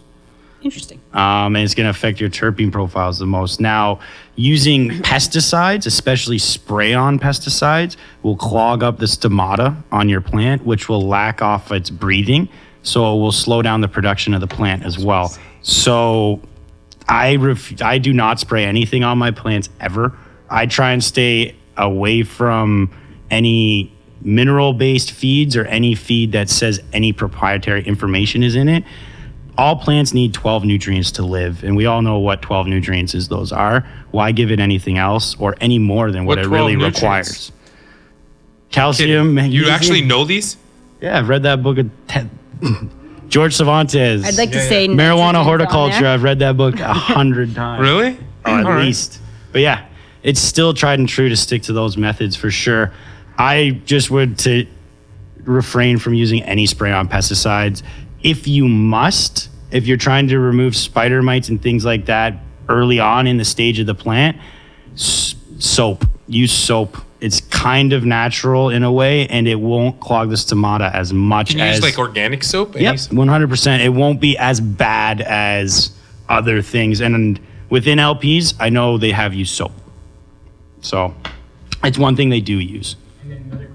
Interesting. 0.61 1.01
um, 1.13 1.55
and 1.55 1.63
it's 1.65 1.73
going 1.73 1.85
to 1.85 1.89
affect 1.89 2.19
your 2.19 2.29
terpene 2.29 2.71
profiles 2.71 3.17
the 3.17 3.25
most. 3.25 3.59
Now, 3.59 3.99
using 4.35 4.89
pesticides, 4.89 5.85
especially 5.87 6.37
spray 6.37 6.93
on 6.93 7.17
pesticides, 7.19 7.97
will 8.21 8.35
clog 8.35 8.83
up 8.83 8.99
the 8.99 9.07
stomata 9.07 9.75
on 9.91 10.07
your 10.07 10.21
plant, 10.21 10.65
which 10.65 10.87
will 10.87 11.01
lack 11.07 11.41
off 11.41 11.71
its 11.71 11.89
breathing. 11.89 12.47
So 12.83 13.15
it 13.15 13.19
will 13.19 13.31
slow 13.31 13.61
down 13.61 13.81
the 13.81 13.87
production 13.87 14.33
of 14.33 14.41
the 14.41 14.47
plant 14.47 14.83
as 14.83 14.97
well. 14.97 15.35
So 15.61 16.41
I 17.07 17.35
ref- 17.35 17.81
I 17.81 17.97
do 17.97 18.13
not 18.13 18.39
spray 18.39 18.65
anything 18.65 19.03
on 19.03 19.17
my 19.17 19.31
plants 19.31 19.69
ever. 19.79 20.17
I 20.49 20.65
try 20.65 20.91
and 20.91 21.03
stay 21.03 21.55
away 21.77 22.23
from 22.23 22.91
any 23.29 23.91
mineral 24.21 24.73
based 24.73 25.11
feeds 25.11 25.55
or 25.55 25.65
any 25.65 25.95
feed 25.95 26.31
that 26.33 26.49
says 26.49 26.81
any 26.93 27.13
proprietary 27.13 27.83
information 27.83 28.43
is 28.43 28.55
in 28.55 28.67
it. 28.69 28.83
All 29.61 29.75
plants 29.75 30.11
need 30.11 30.33
12 30.33 30.65
nutrients 30.65 31.11
to 31.13 31.21
live, 31.21 31.63
and 31.63 31.75
we 31.75 31.85
all 31.85 32.01
know 32.01 32.17
what 32.17 32.41
12 32.41 32.65
nutrients 32.65 33.13
is 33.13 33.27
those 33.27 33.51
are. 33.51 33.85
Why 34.09 34.31
give 34.31 34.49
it 34.51 34.59
anything 34.59 34.97
else 34.97 35.35
or 35.39 35.55
any 35.61 35.77
more 35.77 36.11
than 36.11 36.25
what, 36.25 36.37
What 36.39 36.45
it 36.45 36.49
really 36.49 36.75
nutrients? 36.75 36.97
requires? 36.99 37.51
Calcium, 38.71 39.37
You 39.37 39.69
actually 39.69 40.01
know 40.01 40.25
these? 40.25 40.57
Yeah, 40.99 41.19
I've 41.19 41.29
read 41.29 41.43
that 41.43 41.61
book 41.61 41.77
of 41.77 41.89
te- 42.07 42.29
George 43.29 43.53
Cervantes. 43.53 44.25
I'd 44.25 44.35
like 44.37 44.49
to 44.51 44.57
Yeah, 44.57 44.67
say 44.69 44.87
Marijuana 44.87 45.43
horticulture. 45.43 46.07
I've 46.07 46.23
read 46.23 46.39
that 46.39 46.57
book 46.57 46.79
a 46.79 46.93
hundred 46.93 47.53
times. 47.53 47.81
Really? 47.81 48.17
Oh, 48.45 48.55
at 48.57 48.65
All 48.65 48.71
right. 48.73 48.85
least. 48.85 49.19
But 49.51 49.61
yeah, 49.61 49.85
it's 50.23 50.39
still 50.39 50.73
tried 50.73 50.97
and 50.99 51.07
true 51.07 51.29
to 51.29 51.35
stick 51.37 51.61
to 51.63 51.73
those 51.73 51.97
methods 51.97 52.35
for 52.35 52.49
sure. 52.49 52.91
I 53.37 53.79
just 53.85 54.09
would 54.09 54.39
to 54.39 54.65
refrain 55.43 55.99
from 55.99 56.15
using 56.15 56.41
any 56.43 56.65
spray 56.65 56.91
on 56.91 57.07
pesticides. 57.07 57.83
If 58.23 58.47
you 58.47 58.67
must, 58.67 59.49
if 59.71 59.87
you're 59.87 59.97
trying 59.97 60.27
to 60.27 60.39
remove 60.39 60.75
spider 60.75 61.21
mites 61.21 61.49
and 61.49 61.61
things 61.61 61.85
like 61.85 62.05
that 62.05 62.35
early 62.69 62.99
on 62.99 63.27
in 63.27 63.37
the 63.37 63.45
stage 63.45 63.79
of 63.79 63.85
the 63.85 63.95
plant, 63.95 64.37
s- 64.93 65.35
soap. 65.59 66.05
Use 66.27 66.51
soap. 66.51 66.97
It's 67.19 67.41
kind 67.41 67.93
of 67.93 68.03
natural 68.05 68.69
in 68.69 68.83
a 68.83 68.91
way, 68.91 69.27
and 69.27 69.47
it 69.47 69.55
won't 69.55 69.99
clog 69.99 70.29
the 70.29 70.35
stomata 70.35 70.91
as 70.93 71.13
much 71.13 71.49
Can 71.51 71.59
you 71.59 71.65
as 71.65 71.75
use 71.77 71.83
like 71.83 71.99
organic 71.99 72.43
soap? 72.43 72.75
Any 72.75 72.85
Yep, 72.85 73.11
one 73.13 73.27
hundred 73.27 73.49
percent. 73.49 73.83
It 73.83 73.89
won't 73.89 74.19
be 74.19 74.37
as 74.37 74.59
bad 74.59 75.21
as 75.21 75.91
other 76.29 76.61
things. 76.63 76.99
And 76.99 77.39
within 77.69 77.99
LPs, 77.99 78.55
I 78.59 78.69
know 78.69 78.97
they 78.97 79.11
have 79.11 79.33
used 79.35 79.53
soap, 79.53 79.73
so 80.81 81.13
it's 81.83 81.97
one 81.99 82.15
thing 82.15 82.29
they 82.29 82.41
do 82.41 82.57
use. 82.59 82.95
And 83.21 83.31
then 83.31 83.41
another 83.51 83.67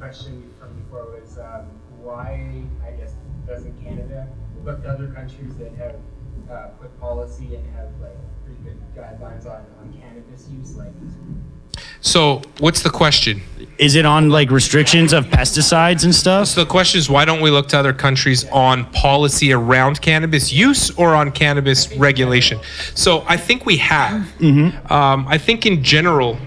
So, 12.07 12.41
what's 12.61 12.83
the 12.83 12.91
question? 12.91 13.43
Is 13.79 13.97
it 13.97 14.07
on 14.07 14.31
like 14.31 14.53
restrictions 14.53 15.13
of 15.13 15.27
pesticides 15.27 16.05
and 16.05 16.15
stuff? 16.15 16.47
So 16.47 16.63
the 16.63 16.71
question 16.71 17.01
is, 17.01 17.11
why 17.11 17.25
don't 17.25 17.41
we 17.41 17.51
look 17.51 17.67
to 17.71 17.79
other 17.79 17.93
countries 17.93 18.49
on 18.51 18.85
policy 18.93 19.53
around 19.53 20.01
cannabis 20.01 20.53
use 20.53 20.91
or 20.97 21.17
on 21.17 21.33
cannabis 21.33 21.93
regulation? 21.97 22.61
So 22.95 23.25
I 23.27 23.37
think 23.37 23.67
we 23.67 23.79
have. 23.79 24.41
Um, 24.89 25.27
I 25.27 25.37
think 25.37 25.67
in 25.67 25.83
general, 25.83 26.39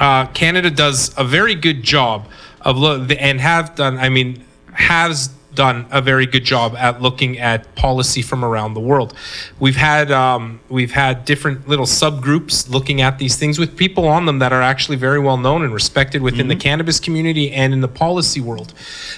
uh, 0.00 0.26
Canada 0.28 0.70
does 0.70 1.14
a 1.18 1.22
very 1.24 1.54
good 1.54 1.82
job 1.82 2.26
of 2.62 2.78
lo- 2.78 3.06
and 3.20 3.38
have 3.42 3.74
done. 3.74 3.98
I 3.98 4.08
mean, 4.08 4.42
has 4.72 5.28
done 5.56 5.86
a 5.90 6.00
very 6.00 6.26
good 6.26 6.44
job 6.44 6.76
at 6.76 7.02
looking 7.02 7.38
at 7.38 7.74
policy 7.74 8.22
from 8.22 8.44
around 8.44 8.74
the 8.74 8.80
world. 8.80 9.14
We've 9.58 9.76
had 9.76 10.12
um, 10.12 10.60
we've 10.68 10.92
had 10.92 11.24
different 11.24 11.68
little 11.68 11.86
subgroups 11.86 12.70
looking 12.70 13.00
at 13.00 13.18
these 13.18 13.34
things 13.36 13.58
with 13.58 13.76
people 13.76 14.06
on 14.06 14.26
them 14.26 14.38
that 14.38 14.52
are 14.52 14.62
actually 14.62 14.96
very 14.96 15.18
well 15.18 15.36
known 15.36 15.64
and 15.64 15.74
respected 15.74 16.22
within 16.22 16.46
the 16.46 16.56
cannabis 16.56 17.00
community 17.00 17.50
and 17.50 17.72
in 17.72 17.80
the 17.80 17.88
policy 17.88 18.40
world. 18.40 18.72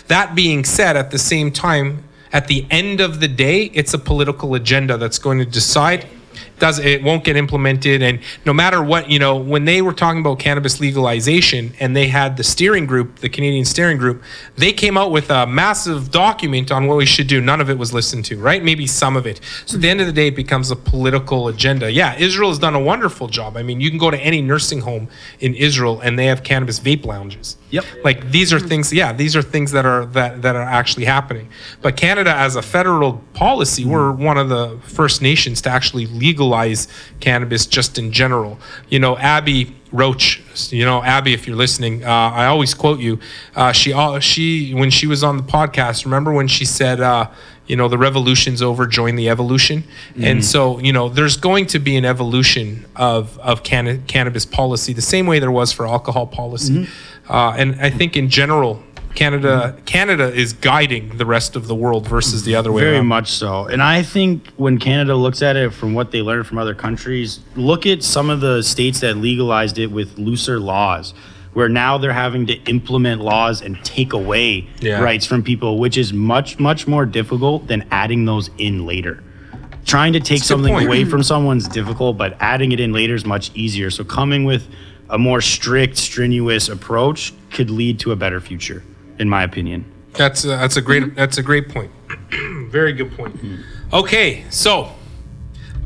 That 0.07 0.35
being 0.35 0.65
said, 0.65 0.97
at 0.97 1.11
the 1.11 1.19
same 1.19 1.53
time, 1.53 2.05
at 2.33 2.47
the 2.47 2.67
end 2.71 3.01
of 3.01 3.21
the 3.21 3.29
day, 3.29 3.65
it's 3.75 3.93
a 3.93 3.99
political 3.99 4.55
agenda 4.55 4.97
that's 4.97 5.19
going 5.19 5.39
to 5.39 5.45
decide 5.45 6.07
does 6.59 6.79
it 6.79 7.03
won't 7.03 7.25
get 7.25 7.37
implemented. 7.37 8.03
And 8.03 8.21
no 8.45 8.53
matter 8.53 8.83
what 8.83 9.11
you 9.11 9.19
know 9.19 9.37
when 9.37 9.65
they 9.65 9.83
were 9.83 9.93
talking 9.93 10.21
about 10.21 10.39
cannabis 10.39 10.81
legalization 10.81 11.73
and 11.81 11.97
they 11.97 12.09
had 12.09 12.37
the 12.37 12.45
steering 12.45 12.87
group 12.87 13.19
the 13.21 13.29
canadian 13.29 13.65
steering 13.65 13.99
group 13.99 14.23
they 14.57 14.73
came 14.73 14.97
out 14.97 15.11
with 15.11 15.31
a 15.31 15.47
massive 15.47 16.11
document 16.11 16.71
on 16.71 16.87
what 16.87 16.97
we 16.97 17.07
should 17.07 17.27
do. 17.27 17.41
None 17.41 17.61
of 17.61 17.71
it 17.71 17.79
was 17.79 17.93
listened 17.93 18.25
to 18.27 18.39
right? 18.39 18.63
Maybe 18.63 18.87
some 18.87 19.17
of 19.17 19.27
it. 19.27 19.41
So 19.67 19.77
at 19.77 19.83
the 19.83 19.89
end 19.89 20.01
of 20.01 20.07
the 20.07 20.13
day 20.13 20.29
it 20.29 20.37
becomes 20.37 20.71
a 20.71 20.77
political 20.77 21.49
agenda. 21.49 21.91
Yeah 21.91 22.17
israel 22.19 22.51
has 22.51 22.59
done 22.59 22.75
a 22.75 22.81
wonderful 22.81 23.29
job. 23.29 23.57
I 23.57 23.63
mean 23.63 23.81
you 23.81 23.91
can 23.91 23.99
go 23.99 24.11
to 24.11 24.19
any 24.19 24.43
nursing 24.43 24.81
home 24.81 25.09
in 25.41 25.55
israel 25.55 26.01
and 26.01 26.19
they 26.19 26.27
have 26.27 26.43
cannabis 26.43 26.81
vape 26.81 27.05
lounges 27.05 27.57
Yep. 27.71 27.85
like 28.05 28.31
these 28.31 28.53
are 28.53 28.61
things 28.61 28.93
yeah 28.93 29.13
these 29.13 29.37
are 29.37 29.43
things 29.43 29.73
that 29.73 29.85
are 29.85 30.07
that 30.07 30.43
that 30.43 30.57
are 30.57 30.63
actually 30.63 31.05
happening. 31.05 31.49
But 31.83 31.97
canada 31.97 32.35
as 32.35 32.57
a 32.57 32.63
federal 32.63 33.15
policy 33.35 33.85
we're 33.85 34.13
one 34.13 34.39
of 34.39 34.49
the 34.49 34.79
first 34.83 35.23
nations 35.23 35.61
to 35.63 35.71
actually 35.71 36.07
legalize 36.07 36.89
cannabis 37.21 37.67
just 37.67 37.99
in 37.99 38.13
general. 38.13 38.59
You 38.89 38.99
know 38.99 39.17
abby 39.19 39.75
roach 39.91 40.43
you 40.71 40.85
know 40.85 41.03
abby 41.03 41.33
if 41.33 41.47
you're 41.47 41.57
listening 41.57 42.05
uh, 42.05 42.09
i 42.11 42.45
always 42.45 42.75
quote 42.75 43.01
you 43.01 43.19
uh, 43.57 43.73
she 43.73 43.91
she 44.21 44.75
when 44.75 44.91
she 44.91 45.07
was 45.07 45.25
on 45.25 45.39
the 45.39 45.43
podcast 45.43 46.05
remember 46.05 46.31
when 46.31 46.47
she 46.47 46.67
said 46.67 47.01
uh, 47.01 47.27
you 47.69 47.77
know 47.77 47.89
the 47.89 47.99
revolution's 47.99 48.63
over 48.63 48.87
join 48.87 49.15
the 49.15 49.29
evolution? 49.29 49.85
And 50.21 50.45
so 50.45 50.79
you 50.81 50.93
know 50.93 51.09
there's 51.09 51.37
going 51.37 51.67
to 51.67 51.79
be 51.79 51.97
an 51.97 52.05
evolution 52.05 52.87
of 52.97 53.39
of 53.39 53.63
canna- 53.63 53.99
cannabis 54.07 54.47
policy 54.47 54.93
the 54.95 55.03
same 55.03 55.27
way 55.27 55.39
there 55.39 55.51
was 55.51 55.71
for 55.71 55.87
alcohol 55.87 56.27
policy 56.27 56.89
uh, 57.29 57.55
and 57.57 57.81
i 57.81 57.91
think 57.91 58.17
in 58.17 58.29
general 58.29 58.83
canada 59.15 59.77
canada 59.87 60.33
is 60.33 60.53
guiding 60.53 61.17
the 61.17 61.27
rest 61.27 61.57
of 61.57 61.67
the 61.67 61.75
world 61.75 62.07
versus 62.07 62.45
the 62.45 62.55
other 62.55 62.71
way 62.71 62.83
around. 62.83 62.87
Very 62.91 62.97
around 62.99 63.07
much 63.07 63.31
so. 63.33 63.67
And 63.67 63.83
I 63.83 64.03
think 64.03 64.49
when 64.57 64.79
Canada 64.79 65.15
looks 65.17 65.43
at 65.43 65.57
it 65.57 65.73
from 65.73 65.95
what 65.95 66.13
they 66.13 66.23
learned 66.23 66.47
from 66.47 66.59
other 66.59 66.75
countries, 66.75 67.41
look 67.57 67.87
at 67.87 68.03
some 68.03 68.31
of 68.31 68.41
the 68.41 68.63
states 68.63 69.01
that 69.01 69.17
legalized 69.17 69.79
it 69.79 69.89
with 69.91 70.19
looser 70.19 70.61
laws, 70.61 71.15
where 71.55 71.69
now 71.69 71.99
they're 71.99 72.13
having 72.13 72.47
to 72.47 72.55
implement 72.65 73.21
laws 73.23 73.61
and 73.63 73.83
take 73.85 74.13
away 74.13 74.69
Yeah. 74.81 75.01
rights 75.01 75.27
from 75.27 75.43
people, 75.43 75.79
which 75.79 75.97
is 75.97 76.13
much, 76.13 76.59
much 76.61 76.87
more 76.87 77.05
difficult 77.07 77.67
than 77.67 77.85
adding 77.91 78.25
those 78.27 78.51
in 78.59 78.87
later. 78.87 79.23
Trying 79.85 80.13
to 80.13 80.21
take 80.21 80.41
That's 80.41 80.51
a 80.51 80.55
good 80.55 80.59
something 80.59 80.75
point. 80.75 80.87
away 80.87 81.05
from 81.05 81.23
someone's 81.23 81.67
difficult, 81.67 82.19
but 82.19 82.37
adding 82.41 82.71
it 82.73 82.79
in 82.79 82.93
later 82.93 83.15
is 83.15 83.25
much 83.25 83.51
easier. 83.55 83.91
So 83.91 84.05
coming 84.05 84.45
with 84.45 84.69
a 85.11 85.19
more 85.19 85.41
strict, 85.41 85.97
strenuous 85.97 86.69
approach 86.69 87.33
could 87.51 87.71
lead 87.71 87.99
to 88.01 88.13
a 88.13 88.17
better 88.17 88.41
future, 88.41 88.83
in 89.19 89.29
my 89.29 89.43
opinion. 89.43 89.85
That's 90.13 90.45
a, 90.45 90.49
that's 90.49 90.77
a 90.77 90.83
great 90.83 91.15
that's 91.15 91.39
a 91.39 91.43
great 91.43 91.69
point. 91.69 91.91
Very 92.71 92.93
good 92.93 93.13
point. 93.13 93.37
Okay, 93.93 94.45
so 94.51 94.93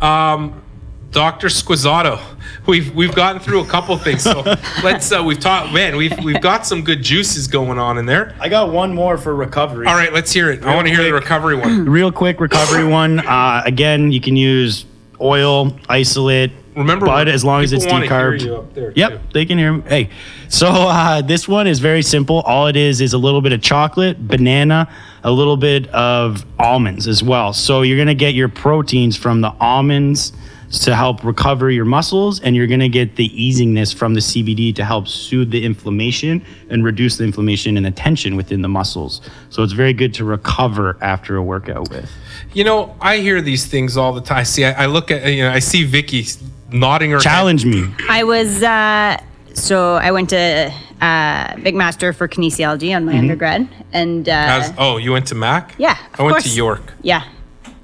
um, 0.01 0.63
Dr. 1.11 1.49
Squissato, 1.49 2.21
we've 2.67 2.95
we've 2.95 3.15
gotten 3.15 3.41
through 3.41 3.61
a 3.61 3.67
couple 3.67 3.97
things. 3.99 4.23
So 4.23 4.41
let's 4.83 5.13
uh, 5.13 5.23
we've 5.25 5.39
talked 5.39 5.73
man, 5.73 5.97
we've 5.97 6.19
we've 6.25 6.41
got 6.41 6.67
some 6.67 6.83
good 6.83 7.03
juices 7.03 7.47
going 7.47 7.79
on 7.79 7.99
in 7.99 8.07
there. 8.07 8.35
I 8.41 8.49
got 8.49 8.73
one 8.73 8.95
more 8.95 9.19
for 9.19 9.35
recovery. 9.35 9.87
All 9.87 9.95
right, 9.95 10.13
let's 10.13 10.33
hear 10.33 10.51
it. 10.51 10.63
I 10.65 10.75
want 10.75 10.89
to 10.89 10.95
hear 10.95 11.05
the 11.05 11.13
recovery 11.13 11.57
one. 11.57 11.89
Real 11.89 12.11
quick 12.11 12.41
recovery 12.41 12.85
one. 12.85 13.21
Uh, 13.21 13.63
again, 13.65 14.11
you 14.11 14.21
can 14.21 14.37
use 14.37 14.87
oil, 15.21 15.77
isolate, 15.89 16.51
Remember, 16.75 17.07
bud 17.07 17.29
as 17.29 17.45
long 17.45 17.63
as 17.63 17.73
it's 17.73 17.85
decarbed. 17.85 18.45
you 18.45 18.57
up 18.57 18.75
there, 18.75 18.93
yep, 18.97 19.13
too. 19.13 19.19
they 19.35 19.45
can 19.45 19.59
hear 19.59 19.75
me. 19.75 19.83
Hey, 19.87 20.11
so 20.49 20.69
uh, 20.69 21.21
this 21.21 21.47
one 21.47 21.67
is 21.67 21.81
very 21.81 22.03
simple. 22.03 22.41
All 22.41 22.67
it 22.67 22.77
is 22.77 23.01
is 23.01 23.13
a 23.13 23.19
little 23.19 23.43
bit 23.43 23.53
of 23.53 23.61
chocolate, 23.61 24.27
banana, 24.27 24.89
a 25.23 25.31
little 25.31 25.57
bit 25.57 25.89
of 25.89 26.45
almonds 26.59 27.07
as 27.07 27.23
well. 27.23 27.53
So 27.53 27.83
you're 27.83 27.99
gonna 27.99 28.15
get 28.15 28.35
your 28.35 28.49
proteins 28.49 29.17
from 29.17 29.43
the 29.43 29.55
almonds 29.61 30.33
to 30.81 30.95
help 30.95 31.23
recover 31.23 31.71
your 31.71 31.85
muscles, 31.85 32.41
and 32.41 32.57
you're 32.57 32.67
gonna 32.67 32.89
get 32.89 33.17
the 33.17 33.29
easingness 33.29 33.95
from 33.95 34.15
the 34.15 34.21
CBD 34.21 34.75
to 34.75 34.85
help 34.85 35.07
soothe 35.07 35.51
the 35.51 35.63
inflammation 35.63 36.43
and 36.71 36.83
reduce 36.83 37.19
the 37.19 37.25
inflammation 37.25 37.77
and 37.77 37.85
the 37.85 37.91
tension 37.91 38.37
within 38.37 38.63
the 38.63 38.69
muscles. 38.69 39.21
So 39.51 39.63
it's 39.63 39.75
very 39.75 39.93
good 39.93 40.15
to 40.15 40.25
recover 40.25 40.97
after 41.03 41.37
a 41.37 41.43
workout 41.43 41.91
with. 41.91 42.11
You 42.55 42.65
know, 42.65 42.97
I 43.01 43.19
hear 43.19 43.43
these 43.43 43.67
things 43.67 43.99
all 43.99 44.15
the 44.15 44.23
time. 44.23 44.47
See, 44.47 44.65
I, 44.65 44.85
I 44.85 44.87
look 44.87 45.11
at, 45.11 45.31
you 45.31 45.43
know, 45.43 45.51
I 45.51 45.59
see 45.59 45.85
Vicky 45.85 46.25
nodding 46.73 47.11
her 47.11 47.17
head. 47.19 47.23
Challenge 47.23 47.65
me. 47.65 47.93
I 48.09 48.25
was 48.25 48.63
uh, 48.63 49.17
so 49.55 49.95
I 49.97 50.11
went 50.13 50.31
to 50.31 50.73
uh, 51.01 51.55
McMaster 51.57 52.15
for 52.15 52.29
kinesiology 52.29 52.95
on 52.97 53.05
my 53.05 53.17
undergrad, 53.19 53.69
and 53.93 54.29
uh, 54.29 54.33
As, 54.33 54.73
oh, 54.79 54.97
you 54.97 55.13
went 55.13 55.27
to 55.29 55.35
Mac? 55.35 55.75
yeah, 55.79 55.97
of 56.15 56.21
I 56.21 56.23
went 56.23 56.37
to 56.39 56.43
course. 56.43 56.57
York. 56.57 56.93
Yeah. 57.03 57.25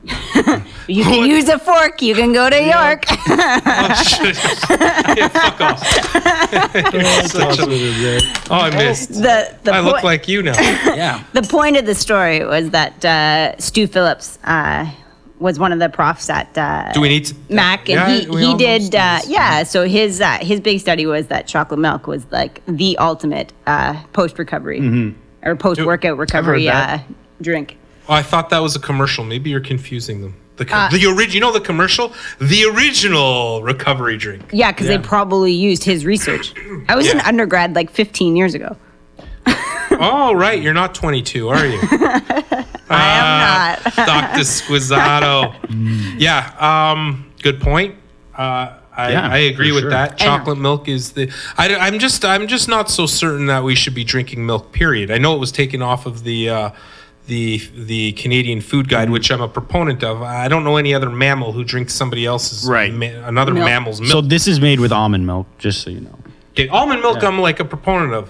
you 0.89 1.05
can 1.05 1.29
use 1.29 1.49
a 1.51 1.59
fork. 1.59 2.01
You 2.01 2.15
can 2.15 2.33
go 2.33 2.49
to 2.49 2.57
York. 2.63 3.05
Oh, 3.81 3.95
shit. 4.03 4.37
yeah, 4.71 5.29
fuck 5.41 5.61
off. 5.61 5.87
Such 7.27 7.59
a- 7.59 8.21
oh, 8.51 8.55
I 8.55 8.71
missed. 8.71 9.11
the 9.15 9.55
the 9.65 9.73
I 9.73 9.81
look 9.81 9.95
point- 9.95 10.05
like 10.05 10.29
you 10.29 10.43
now. 10.43 10.55
Yeah. 10.59 11.23
the 11.35 11.43
point 11.43 11.77
of 11.77 11.85
the 11.87 11.95
story 11.95 12.45
was 12.45 12.71
that 12.71 13.05
uh, 13.05 13.57
Stu 13.59 13.87
Phillips 13.87 14.39
uh, 14.45 14.91
was 15.39 15.59
one 15.59 15.73
of 15.73 15.79
the 15.79 15.89
profs 15.89 16.29
at 16.31 16.57
uh, 16.59 16.91
Do 16.93 17.01
we 17.01 17.09
need 17.09 17.27
to? 17.27 17.35
Mac, 17.49 17.89
and 17.89 17.97
Yeah, 18.29 18.39
he, 18.39 18.47
he 18.47 18.55
did 18.57 18.95
uh, 18.95 19.21
yeah. 19.27 19.63
So 19.63 19.87
his 19.87 20.21
uh, 20.21 20.39
his 20.41 20.61
big 20.61 20.81
study 20.81 21.07
was 21.07 21.29
that 21.29 21.47
chocolate 21.47 21.81
milk 21.81 22.07
was 22.07 22.27
like 22.31 22.63
the 22.67 22.99
ultimate 22.99 23.53
uh, 23.67 24.03
post 24.13 24.39
recovery 24.39 25.15
or 25.43 25.57
post 25.57 25.85
workout 25.85 26.19
recovery 26.19 26.69
uh, 26.69 26.99
drink. 27.41 27.77
Oh, 28.09 28.15
I 28.15 28.23
thought 28.23 28.51
that 28.51 28.59
was 28.61 28.75
a 28.75 28.81
commercial. 28.81 29.23
Maybe 29.25 29.51
you're 29.51 29.61
confusing 29.61 30.23
them. 30.23 30.35
The 30.57 30.65
co- 30.65 30.75
Uh, 30.77 30.91
the 30.91 31.07
original, 31.07 31.35
you 31.35 31.41
know 31.41 31.53
the 31.53 31.61
commercial, 31.61 32.13
the 32.41 32.65
original 32.65 33.63
recovery 33.63 34.17
drink. 34.17 34.43
Yeah, 34.53 34.73
because 34.73 34.89
they 34.89 34.99
probably 34.99 35.53
used 35.53 35.85
his 35.85 36.05
research. 36.05 36.53
I 36.89 36.97
was 36.97 37.07
an 37.09 37.21
undergrad 37.21 37.77
like 37.77 37.91
15 37.91 38.35
years 38.37 38.55
ago. 38.55 38.77
Oh, 40.01 40.33
right, 40.33 40.63
you're 40.63 40.75
not 40.75 40.95
22, 40.95 41.49
are 41.49 41.67
you? 41.67 41.81
I 42.91 43.79
am 43.83 43.85
not. 43.85 43.95
Dr. 44.07 44.41
Squissato. 44.41 45.55
yeah, 46.19 46.55
um, 46.93 47.31
good 47.43 47.61
point. 47.61 47.95
Uh, 48.37 48.75
I, 48.97 49.13
Yeah, 49.13 49.29
I 49.29 49.39
agree 49.39 49.73
with 49.73 49.83
sure. 49.83 49.91
that. 49.91 50.19
Chocolate 50.19 50.59
milk 50.59 50.89
is 50.89 51.13
the. 51.13 51.31
I, 51.57 51.69
am 51.89 51.99
just 51.99 52.25
I'm 52.25 52.47
just 52.49 52.69
not 52.69 52.91
so 52.91 53.07
certain 53.07 53.47
that 53.47 53.63
we 53.65 53.75
should 53.75 53.95
be 53.95 54.05
drinking 54.05 54.45
milk. 54.47 54.73
Period. 54.73 55.11
I 55.11 55.19
know 55.19 55.35
it 55.35 55.39
was 55.39 55.53
taken 55.53 55.83
off 55.83 56.07
of 56.07 56.25
the. 56.25 56.49
Uh, 56.51 56.71
the, 57.27 57.59
the 57.75 58.13
Canadian 58.13 58.63
Food 58.63 58.87
Mm-hmm. 58.87 58.91
Guide, 58.91 59.11
which 59.11 59.31
I'm 59.31 59.43
a 59.43 59.49
proponent 59.49 60.03
of. 60.03 60.23
I 60.23 60.49
don't 60.49 60.65
know 60.65 60.79
any 60.79 60.95
other 60.95 61.11
mammal 61.11 61.53
who 61.53 61.63
drinks 61.63 61.93
somebody 61.93 62.25
else's 62.25 62.67
Right. 62.67 62.91
ma- 62.91 63.05
another 63.29 63.53
Milk. 63.53 63.67
mammal's 63.67 64.01
milk. 64.01 64.11
So 64.11 64.21
this 64.23 64.49
is 64.49 64.61
made 64.61 64.81
with 64.81 64.93
almond 64.93 65.27
milk, 65.27 65.47
just 65.59 65.83
so 65.83 65.91
you 65.91 66.01
know. 66.01 66.19
Okay, 66.53 66.69
almond 66.69 67.03
milk, 67.03 67.23
I'm 67.23 67.39
like 67.39 67.61
a 67.61 67.67
proponent 67.67 68.15
of. 68.15 68.29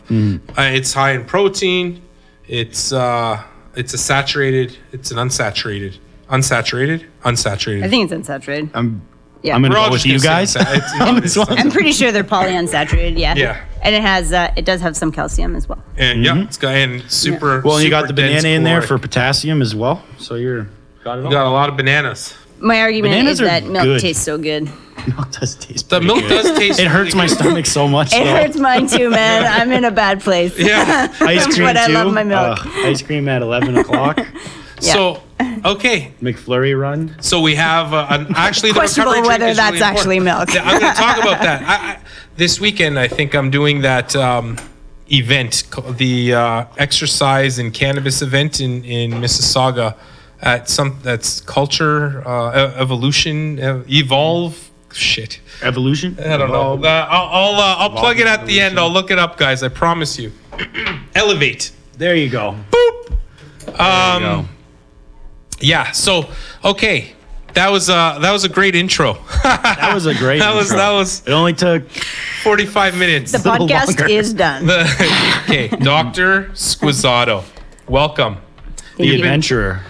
Uh, 0.59 0.63
it's 0.75 0.93
high 0.93 1.13
in 1.13 1.25
protein. 1.27 2.03
It's 2.49 2.93
uh, 2.93 3.41
it's 3.77 3.95
a 3.95 3.99
saturated. 3.99 4.77
It's 4.93 5.11
an 5.11 5.19
unsaturated. 5.19 5.97
Unsaturated. 6.31 7.07
Unsaturated. 7.25 7.85
I 7.85 7.89
think 7.89 8.11
it's 8.11 8.29
unsaturated. 8.29 8.71
I'm, 8.75 9.03
Yeah. 9.43 9.55
I'm 9.55 9.62
going 9.62 9.73
We're 9.73 9.79
all 9.79 9.87
go 9.87 9.93
with 9.93 10.03
just 10.03 10.07
you 10.07 10.19
gonna 10.21 10.41
guys 10.41 10.53
say 10.53 10.61
it's- 10.61 10.77
it's- 10.95 11.01
on 11.01 11.16
it's- 11.19 11.35
this. 11.35 11.47
I'm 11.49 11.71
pretty 11.71 11.93
sure 11.93 12.12
they're 12.12 12.25
polyunsaturated. 12.25 13.19
Yeah. 13.19 13.35
Yeah. 13.37 13.64
And 13.83 13.95
it 13.95 14.03
has 14.03 14.33
uh, 14.33 14.53
it 14.57 14.64
does 14.64 14.81
have 14.81 14.97
some 14.97 15.12
calcium 15.12 15.55
as 15.57 15.69
well. 15.69 15.83
and 15.97 16.25
yeah, 16.25 16.43
it's 16.43 16.57
got 16.57 16.75
and 16.75 17.03
super. 17.11 17.61
Well, 17.64 17.77
and 17.77 17.85
you 17.85 17.91
got 17.91 18.03
super 18.03 18.09
the 18.09 18.23
dense 18.23 18.43
banana 18.43 18.57
in 18.57 18.64
there 18.64 18.81
caloric. 18.81 18.89
for 18.89 18.99
potassium 18.99 19.62
as 19.62 19.75
well. 19.75 20.03
So 20.19 20.35
you're 20.35 20.66
got 21.05 21.19
it 21.19 21.21
You 21.21 21.27
all. 21.27 21.31
got 21.33 21.47
a 21.47 21.51
lot 21.51 21.69
of 21.69 21.77
bananas. 21.77 22.35
My 22.61 22.81
argument 22.81 23.13
Bananas 23.13 23.35
is 23.35 23.41
are 23.43 23.45
that 23.47 23.65
milk 23.65 23.85
good. 23.85 24.01
tastes 24.01 24.25
so 24.25 24.39
good. 24.39 24.71
Milk 25.07 25.31
does 25.31 25.55
taste. 25.55 25.89
The 25.89 26.01
pretty 26.01 26.07
milk 26.07 26.21
good. 26.29 26.43
does 26.43 26.59
taste. 26.59 26.81
It 26.81 26.89
hurts 26.89 27.15
my 27.15 27.27
stomach 27.27 27.67
so 27.67 27.89
much. 27.89 28.13
It 28.13 28.25
though. 28.25 28.31
hurts 28.33 28.57
mine 28.59 28.87
too, 28.87 29.11
man. 29.11 29.47
I'm 29.61 29.71
in 29.73 29.85
a 29.85 29.91
bad 29.91 30.21
place. 30.21 30.59
Yeah. 30.59 31.13
Ice 31.21 31.47
cream 31.47 31.67
but 31.67 31.77
I 31.77 31.87
too. 31.87 31.93
love 31.93 32.13
my 32.13 32.25
milk. 32.25 32.67
Uh, 32.67 32.71
ice 32.85 33.03
cream 33.03 33.29
at 33.29 33.43
11 33.43 33.77
o'clock. 33.79 34.19
Yeah. 34.81 34.93
So, 34.93 35.23
okay. 35.65 36.13
McFlurry 36.21 36.79
run. 36.79 37.17
So 37.21 37.41
we 37.41 37.55
have 37.55 37.93
uh, 37.93 38.07
an, 38.11 38.27
actually 38.37 38.71
the 38.71 38.79
Questionable 38.79 39.13
recovery 39.13 39.29
drink 39.29 39.41
whether 39.41 39.51
is 39.51 39.57
that's 39.57 39.73
really 39.73 39.85
actually 39.85 40.21
milk. 40.21 40.55
Yeah, 40.55 40.63
I'm 40.65 40.81
going 40.81 40.93
to 40.95 41.01
talk 41.01 41.19
about 41.19 41.41
that. 41.43 41.63
I, 41.63 41.93
I, 41.93 42.01
this 42.37 42.61
weekend, 42.61 42.99
I 42.99 43.09
think 43.09 43.35
I'm 43.35 43.51
doing 43.51 43.81
that 43.83 44.15
um, 44.15 44.57
event, 45.11 45.65
called 45.71 45.99
the 45.99 46.35
uh, 46.35 46.65
exercise 46.77 47.59
and 47.59 47.73
cannabis 47.73 48.23
event 48.23 48.61
in 48.61 48.85
in 48.85 49.13
Mississauga, 49.13 49.97
at 50.41 50.68
some 50.68 50.99
that's 51.03 51.41
culture, 51.41 52.26
uh, 52.26 52.74
evolution, 52.76 53.59
uh, 53.61 53.84
evolve. 53.89 54.70
Shit, 54.93 55.41
Evolution. 55.62 56.16
I 56.18 56.39
don't 56.39 56.51
know. 56.51 56.82
Uh, 56.82 57.07
I'll 57.11 57.28
I'll, 57.28 57.61
uh, 57.61 57.76
I'll 57.78 57.91
plug 57.91 58.20
it 58.20 58.26
at 58.26 58.47
the 58.47 58.59
end. 58.59 58.78
I'll 58.80 58.91
look 58.91 59.11
it 59.11 59.18
up, 59.18 59.36
guys. 59.36 59.62
I 59.62 59.68
promise 59.68 60.18
you. 60.18 60.32
Elevate. 61.14 61.72
There 61.99 62.16
you 62.16 62.30
go. 62.30 62.57
Boop 62.70 62.89
um, 63.78 64.22
Go. 64.22 64.45
Yeah. 65.61 65.93
So 65.93 66.28
okay, 66.64 67.12
that 67.55 67.70
was 67.70 67.91
uh 67.91 68.18
that 68.20 68.32
was 68.32 68.45
a 68.45 68.49
great 68.49 68.74
intro. 68.74 69.18
That 69.43 69.91
was 69.93 70.07
a 70.07 70.14
great. 70.14 70.39
That 70.49 70.55
was 70.55 70.70
that 70.70 70.93
was 70.93 71.26
It 71.26 71.32
only 71.32 71.55
took 71.55 71.89
45 72.43 72.97
minutes. 72.97 73.32
The 73.32 73.39
podcast 73.51 74.09
is 74.09 74.32
done. 74.32 74.70
okay, 75.45 75.68
Doctor 75.68 76.45
Squissato, 76.55 77.45
welcome. 77.89 78.36
the 78.36 78.82
Thank 78.97 79.09
you. 79.09 79.14
adventurer. 79.16 79.82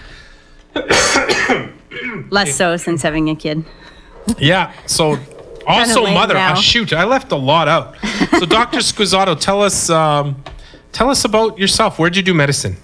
Less 2.31 2.55
so 2.57 2.77
since 2.77 3.03
having 3.03 3.29
a 3.31 3.35
kid. 3.37 3.64
Yeah. 4.39 4.73
So 4.87 5.16
also 5.66 6.03
lame 6.05 6.14
mother. 6.14 6.35
now. 6.35 6.53
Uh, 6.53 6.57
shoot, 6.57 6.93
I 6.93 7.05
left 7.05 7.33
a 7.33 7.37
lot 7.37 7.69
out. 7.69 7.97
So 8.39 8.47
Doctor 8.59 8.79
Squissato, 8.79 9.39
tell 9.39 9.62
us 9.62 9.89
um, 9.91 10.43
tell 10.93 11.11
us 11.11 11.25
about 11.25 11.59
yourself. 11.59 11.99
Where'd 11.99 12.16
you 12.16 12.23
do 12.23 12.35
medicine? 12.35 12.77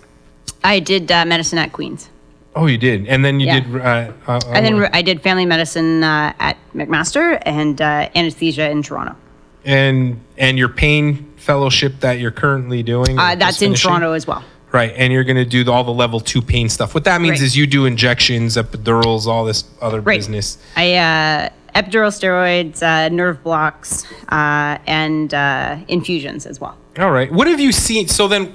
I 0.63 0.81
did 0.81 1.13
uh, 1.13 1.25
medicine 1.27 1.59
at 1.59 1.73
Queens. 1.73 2.09
Oh, 2.57 2.67
you 2.67 2.79
did, 2.79 3.07
and 3.09 3.25
then 3.25 3.41
you 3.41 3.47
Yeah. 3.47 3.61
did. 3.61 3.77
Uh, 3.77 4.13
uh, 4.29 4.41
And 4.53 4.65
then 4.65 4.85
uh, 4.85 4.89
I 4.93 5.03
did 5.03 5.21
family 5.23 5.45
medicine 5.45 6.05
uh, 6.05 6.33
at 6.39 6.57
McMaster 6.75 7.43
and 7.45 7.81
uh, 7.83 8.09
anesthesia 8.15 8.71
in 8.71 8.83
Toronto. 8.83 9.17
and 9.65 10.21
and 10.39 10.57
your 10.59 10.69
pain 10.69 11.27
fellowship 11.37 12.01
that 12.01 12.19
you're 12.21 12.31
currently 12.31 12.83
doing. 12.83 13.19
Uh, 13.19 13.35
that's 13.35 13.61
in 13.61 13.71
finishing? 13.71 13.89
Toronto 13.91 14.13
as 14.13 14.27
well. 14.27 14.43
Right, 14.75 14.93
and 14.97 15.13
you're 15.13 15.23
going 15.23 15.37
to 15.37 15.45
do 15.45 15.63
the, 15.63 15.71
all 15.71 15.85
the 15.85 15.93
level 15.93 16.19
two 16.19 16.43
pain 16.43 16.69
stuff. 16.69 16.95
What 16.95 17.05
that 17.05 17.21
means 17.21 17.39
Right. 17.39 17.47
is 17.47 17.57
you 17.57 17.65
do 17.65 17.87
injections, 17.87 18.57
epidurals, 18.57 19.27
all 19.27 19.45
this 19.45 19.63
other 19.81 20.01
Right. 20.01 20.19
business. 20.19 20.59
I 20.75 20.95
uh, 20.97 21.49
epidural 21.77 22.11
steroids, 22.11 22.83
uh, 22.83 23.09
nerve 23.09 23.41
blocks, 23.45 24.05
uh, 24.31 24.79
and 24.89 25.33
uh, 25.33 25.77
infusions 25.87 26.45
as 26.45 26.61
well. 26.61 26.77
All 26.99 27.13
right. 27.13 27.31
What 27.33 27.47
have 27.47 27.61
you 27.61 27.71
seen? 27.71 28.09
So 28.09 28.27
then, 28.27 28.53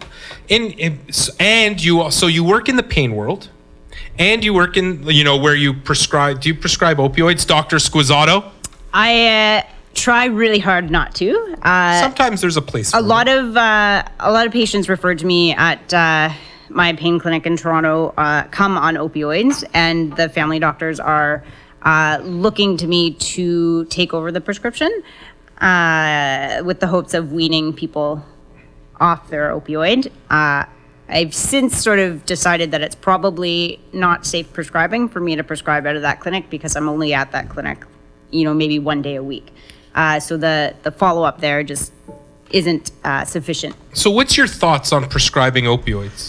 in, 0.49 0.71
in 0.71 0.99
and 1.39 1.81
you 1.81 2.11
so 2.11 2.27
you 2.27 2.43
work 2.43 2.67
in 2.67 2.75
the 2.75 2.83
pain 2.83 3.15
world, 3.15 3.47
and 4.17 4.43
you 4.43 4.53
work 4.53 4.75
in 4.75 5.03
you 5.07 5.23
know 5.23 5.37
where 5.37 5.55
you 5.55 5.73
prescribe. 5.73 6.41
Do 6.41 6.49
you 6.49 6.55
prescribe 6.55 6.97
opioids, 6.97 7.47
Doctor 7.47 7.77
Squissato? 7.77 8.43
I 8.93 9.27
uh, 9.27 9.61
try 9.93 10.25
really 10.25 10.59
hard 10.59 10.89
not 10.89 11.15
to. 11.15 11.57
Uh, 11.61 12.01
Sometimes 12.01 12.41
there's 12.41 12.57
a 12.57 12.61
place. 12.61 12.93
a 12.93 13.01
lot 13.01 13.27
of 13.27 13.57
uh, 13.57 14.03
a 14.19 14.31
lot 14.31 14.45
of 14.47 14.53
patients 14.53 14.89
referred 14.89 15.19
to 15.19 15.25
me 15.25 15.53
at 15.53 15.93
uh, 15.93 16.29
my 16.69 16.93
pain 16.93 17.19
clinic 17.19 17.45
in 17.45 17.57
Toronto 17.57 18.13
uh, 18.17 18.43
come 18.51 18.77
on 18.77 18.95
opioids, 18.95 19.63
and 19.73 20.15
the 20.15 20.29
family 20.29 20.59
doctors 20.59 20.99
are 20.99 21.43
uh, 21.81 22.19
looking 22.23 22.77
to 22.77 22.87
me 22.87 23.13
to 23.13 23.85
take 23.85 24.13
over 24.13 24.31
the 24.31 24.41
prescription 24.41 24.91
uh, 25.61 26.61
with 26.65 26.79
the 26.79 26.87
hopes 26.87 27.13
of 27.13 27.31
weaning 27.31 27.73
people 27.73 28.23
off 28.99 29.29
their 29.29 29.49
opioid. 29.51 30.11
Uh, 30.29 30.65
I've 31.07 31.33
since 31.33 31.81
sort 31.81 31.97
of 31.97 32.25
decided 32.25 32.71
that 32.71 32.81
it's 32.81 32.95
probably 32.95 33.79
not 33.91 34.25
safe 34.27 34.51
prescribing 34.53 35.09
for 35.09 35.19
me 35.19 35.35
to 35.35 35.43
prescribe 35.43 35.87
out 35.87 35.95
of 35.95 36.03
that 36.03 36.19
clinic 36.19 36.49
because 36.49 36.75
I'm 36.75 36.87
only 36.87 37.13
at 37.13 37.31
that 37.31 37.49
clinic, 37.49 37.83
you 38.29 38.43
know, 38.43 38.53
maybe 38.53 38.77
one 38.77 39.01
day 39.01 39.15
a 39.15 39.23
week. 39.23 39.51
Uh, 39.99 40.17
so 40.19 40.37
the 40.37 40.73
the 40.83 40.91
follow 40.91 41.23
up 41.23 41.41
there 41.41 41.61
just 41.61 41.91
isn't 42.51 42.91
uh, 43.03 43.25
sufficient. 43.25 43.75
So 43.93 44.09
what's 44.09 44.37
your 44.37 44.47
thoughts 44.47 44.93
on 44.93 45.01
prescribing 45.09 45.65
opioids? 45.65 46.21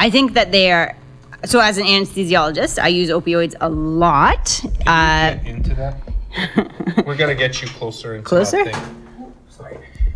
I 0.00 0.10
think 0.10 0.32
that 0.34 0.50
they 0.50 0.72
are. 0.72 0.96
So 1.44 1.60
as 1.60 1.78
an 1.78 1.84
anesthesiologist, 1.86 2.78
I 2.82 2.88
use 2.88 3.08
opioids 3.10 3.54
a 3.60 3.68
lot. 3.68 4.60
Uh, 4.86 5.36
into 5.44 5.74
that. 5.76 5.94
We're 7.06 7.16
gonna 7.16 7.36
get 7.36 7.62
you 7.62 7.68
closer 7.68 8.16
into 8.16 8.26
Closer? 8.28 8.64
That 8.64 8.74
thing. 8.74 8.98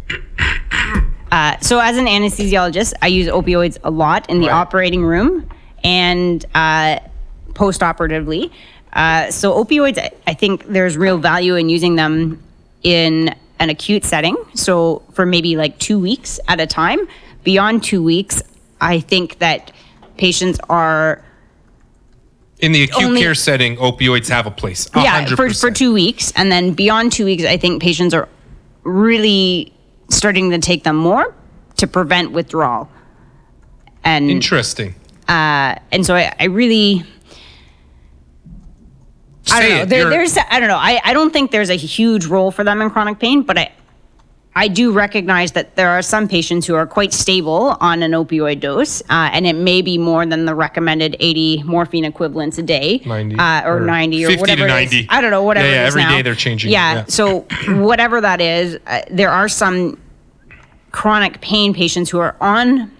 Uh, 1.33 1.59
so 1.61 1.81
as 1.81 1.97
an 1.99 2.07
anesthesiologist, 2.07 2.95
I 3.03 3.09
use 3.09 3.27
opioids 3.27 3.77
a 3.83 3.91
lot 3.91 4.31
in 4.31 4.39
the 4.41 4.47
Right. 4.47 4.55
operating 4.55 5.05
room 5.05 5.51
and 5.83 6.43
uh, 6.55 7.01
post-operatively. 7.55 8.53
Uh, 8.93 9.31
so 9.33 9.53
opioids, 9.63 9.99
I- 9.99 10.13
I 10.27 10.35
think 10.35 10.65
there's 10.69 10.97
real 10.97 11.19
value 11.19 11.57
in 11.57 11.69
using 11.69 11.97
them 11.97 12.41
in 12.87 13.35
an 13.59 13.69
acute 13.69 14.05
setting. 14.05 14.37
So 14.55 15.03
for 15.13 15.27
maybe 15.27 15.57
like 15.57 15.77
two 15.81 15.99
weeks 15.99 16.39
at 16.47 16.61
a 16.61 16.67
time. 16.67 17.01
Beyond 17.43 17.83
two 17.83 18.03
weeks, 18.03 18.41
I 18.81 19.01
think 19.01 19.41
that 19.41 19.73
patients 20.17 20.61
are 20.71 21.23
In 22.61 22.71
the 22.73 22.85
acute 22.85 23.05
Only- 23.05 23.21
care 23.23 23.35
setting, 23.35 23.77
opioids 23.77 24.29
have 24.29 24.47
a 24.47 24.51
place. 24.53 24.89
A 24.95 25.03
yeah 25.03 25.27
for, 25.27 25.51
for 25.53 25.71
two 25.71 25.93
weeks 25.93 26.33
and 26.37 26.51
then 26.51 26.73
beyond 26.73 27.13
two 27.13 27.25
weeks 27.25 27.45
i 27.45 27.57
think 27.59 27.83
patients 27.83 28.15
are 28.15 28.29
really 28.85 29.73
starting 30.09 30.51
to 30.51 30.59
take 30.59 30.85
them 30.85 30.97
more 30.97 31.35
to 31.77 31.87
prevent 31.87 32.33
withdrawal 32.33 32.89
and 34.05 34.31
Interesting. 34.31 34.95
Uh, 35.29 35.75
and 35.93 36.07
so 36.07 36.15
i, 36.15 36.33
I 36.41 36.45
really 36.45 37.05
I 39.53 39.61
don't 39.61 39.71
know. 39.79 39.85
There, 39.85 40.11
there's, 40.11 40.37
I 40.39 40.59
don't 40.61 40.69
know. 40.69 40.77
I, 40.77 41.01
I 41.05 41.13
don't 41.13 41.33
think 41.33 41.51
there's 41.51 41.71
a 41.71 41.77
huge 41.77 42.27
role 42.27 42.51
for 42.51 42.65
them 42.65 42.81
in 42.83 42.91
chronic 42.91 43.19
pain, 43.19 43.43
but 43.43 43.59
I, 43.59 43.73
I 44.55 44.69
do 44.69 44.91
recognize 44.93 45.53
that 45.53 45.77
there 45.77 45.91
are 45.91 46.01
some 46.01 46.29
patients 46.29 46.67
who 46.67 46.75
are 46.75 46.87
quite 46.87 47.13
stable 47.13 47.77
on 47.81 48.03
an 48.03 48.13
opioid 48.13 48.61
dose, 48.61 49.03
uh, 49.03 49.29
and 49.33 49.47
it 49.47 49.53
may 49.55 49.83
be 49.83 49.99
more 49.99 50.25
than 50.25 50.47
the 50.47 50.55
recommended 50.55 51.15
80 51.21 51.63
morphine 51.65 52.05
equivalents 52.07 52.57
a 52.57 52.63
day, 52.63 53.03
90, 53.05 53.37
uh, 53.37 53.63
or, 53.69 53.77
or 53.77 53.81
90 53.81 54.25
or 54.25 54.29
50 54.29 54.37
to 54.37 54.41
whatever. 54.41 54.63
it 54.63 54.85
is. 54.85 54.93
90. 54.93 55.07
I 55.11 55.21
don't 55.21 55.31
know. 55.31 55.43
Whatever. 55.43 55.69
Yeah, 55.69 55.75
yeah, 55.75 55.87
every 55.87 56.05
day 56.05 56.23
they're 56.23 56.35
changing 56.35 56.73
Yeah. 56.73 56.95
yeah. 56.95 57.05
So 57.07 57.41
whatever 57.69 58.21
that 58.23 58.41
is, 58.41 58.79
uh, 58.87 59.03
there 59.11 59.31
are 59.31 59.49
some 59.49 60.01
chronic 60.91 61.41
pain 61.43 61.75
patients 61.75 62.09
who 62.09 62.19
are 62.19 62.35
on 62.41 62.91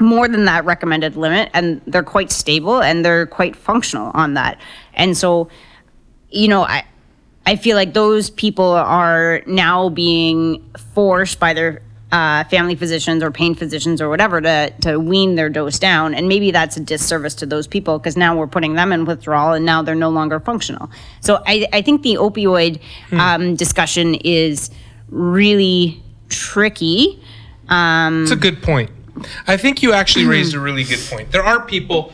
more 0.00 0.26
than 0.26 0.46
that 0.46 0.64
recommended 0.64 1.14
limit 1.14 1.50
and 1.52 1.80
they're 1.86 2.02
quite 2.02 2.32
stable 2.32 2.82
and 2.82 3.04
they're 3.04 3.26
quite 3.26 3.54
functional 3.54 4.10
on 4.14 4.34
that. 4.34 4.58
And 4.94 5.16
so, 5.16 5.48
you 6.30 6.48
know, 6.48 6.62
I 6.62 6.84
I 7.46 7.56
feel 7.56 7.76
like 7.76 7.94
those 7.94 8.30
people 8.30 8.70
are 8.72 9.42
now 9.46 9.88
being 9.88 10.62
forced 10.94 11.40
by 11.40 11.54
their 11.54 11.82
uh, 12.12 12.44
family 12.44 12.74
physicians 12.74 13.22
or 13.22 13.30
pain 13.30 13.54
physicians 13.54 14.00
or 14.00 14.08
whatever 14.08 14.40
to, 14.40 14.70
to 14.82 14.98
wean 14.98 15.36
their 15.36 15.48
dose 15.48 15.78
down. 15.78 16.12
And 16.12 16.28
maybe 16.28 16.50
that's 16.50 16.76
a 16.76 16.80
disservice 16.80 17.34
to 17.36 17.46
those 17.46 17.66
people 17.68 17.98
because 17.98 18.16
now 18.16 18.36
we're 18.36 18.46
putting 18.48 18.74
them 18.74 18.92
in 18.92 19.04
withdrawal 19.04 19.52
and 19.52 19.64
now 19.64 19.80
they're 19.82 19.94
no 19.94 20.10
longer 20.10 20.38
functional. 20.40 20.90
So 21.20 21.42
I, 21.46 21.66
I 21.72 21.82
think 21.82 22.02
the 22.02 22.14
opioid 22.16 22.80
um, 23.12 23.54
discussion 23.54 24.16
is 24.16 24.70
really 25.08 26.02
tricky. 26.28 27.22
Um, 27.68 28.22
It's 28.24 28.32
a 28.32 28.36
good 28.36 28.60
point. 28.62 28.90
I 29.46 29.56
think 29.56 29.82
you 29.82 29.92
actually 29.92 30.24
Hmm. 30.24 30.30
raised 30.36 30.54
a 30.54 30.60
really 30.60 30.84
good 30.84 31.00
point. 31.08 31.30
There 31.32 31.44
are 31.44 31.64
people. 31.64 32.12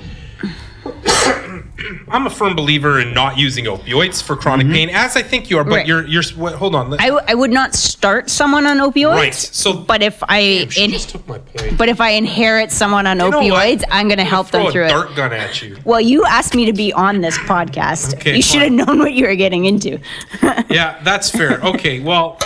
I'm 2.09 2.27
a 2.27 2.31
firm 2.31 2.55
believer 2.57 3.01
in 3.01 3.13
not 3.15 3.39
using 3.39 3.65
opioids 3.67 4.23
for 4.23 4.37
chronic 4.37 4.67
pain, 4.69 4.89
as 4.91 5.17
I 5.17 5.23
think 5.23 5.51
you 5.51 5.59
are. 5.59 5.65
But 5.65 5.71
Mm-hmm. 5.71 5.77
Right. 5.77 5.87
you're 5.87 6.07
you're. 6.07 6.23
What, 6.37 6.55
hold 6.55 6.75
on. 6.75 6.91
let- 6.91 7.01
I, 7.01 7.07
w- 7.07 7.25
I 7.29 7.35
would 7.35 7.51
not 7.51 7.75
start 7.75 8.31
someone 8.31 8.67
on 8.67 8.79
opioids. 8.79 9.15
Right, 9.15 9.35
so- 9.35 9.73
but 9.75 10.03
if 10.03 10.23
I 10.29 10.67
she 10.71 10.85
in, 10.85 10.91
just 10.91 11.11
took 11.11 11.27
my 11.29 11.39
point. 11.39 11.77
but 11.79 11.89
if 11.89 12.01
I 12.01 12.11
inherit 12.11 12.71
someone 12.73 13.07
on 13.07 13.19
You 13.21 13.31
know 13.31 13.39
what? 13.39 13.47
opioids, 13.79 13.85
I'm 13.91 14.09
going 14.09 14.19
to 14.19 14.25
help 14.25 14.49
Throw 14.49 14.61
them 14.61 14.69
a 14.69 14.73
through 14.73 14.85
it. 14.87 14.89
dart 14.89 15.15
gun 15.17 15.33
at 15.33 15.61
you. 15.63 15.77
Well, 15.85 16.01
you 16.01 16.25
asked 16.25 16.55
me 16.55 16.65
to 16.67 16.73
be 16.73 16.93
on 16.93 17.21
this 17.21 17.37
podcast. 17.39 18.15
Okay, 18.15 18.37
you 18.37 18.43
should 18.43 18.63
have 18.63 18.73
known 18.73 18.99
what 18.99 19.13
you 19.13 19.27
were 19.27 19.35
getting 19.37 19.65
into. 19.67 19.99
Yeah, 20.69 21.01
that's 21.05 21.31
fair. 21.31 21.61
Okay, 21.63 22.01
well, 22.01 22.39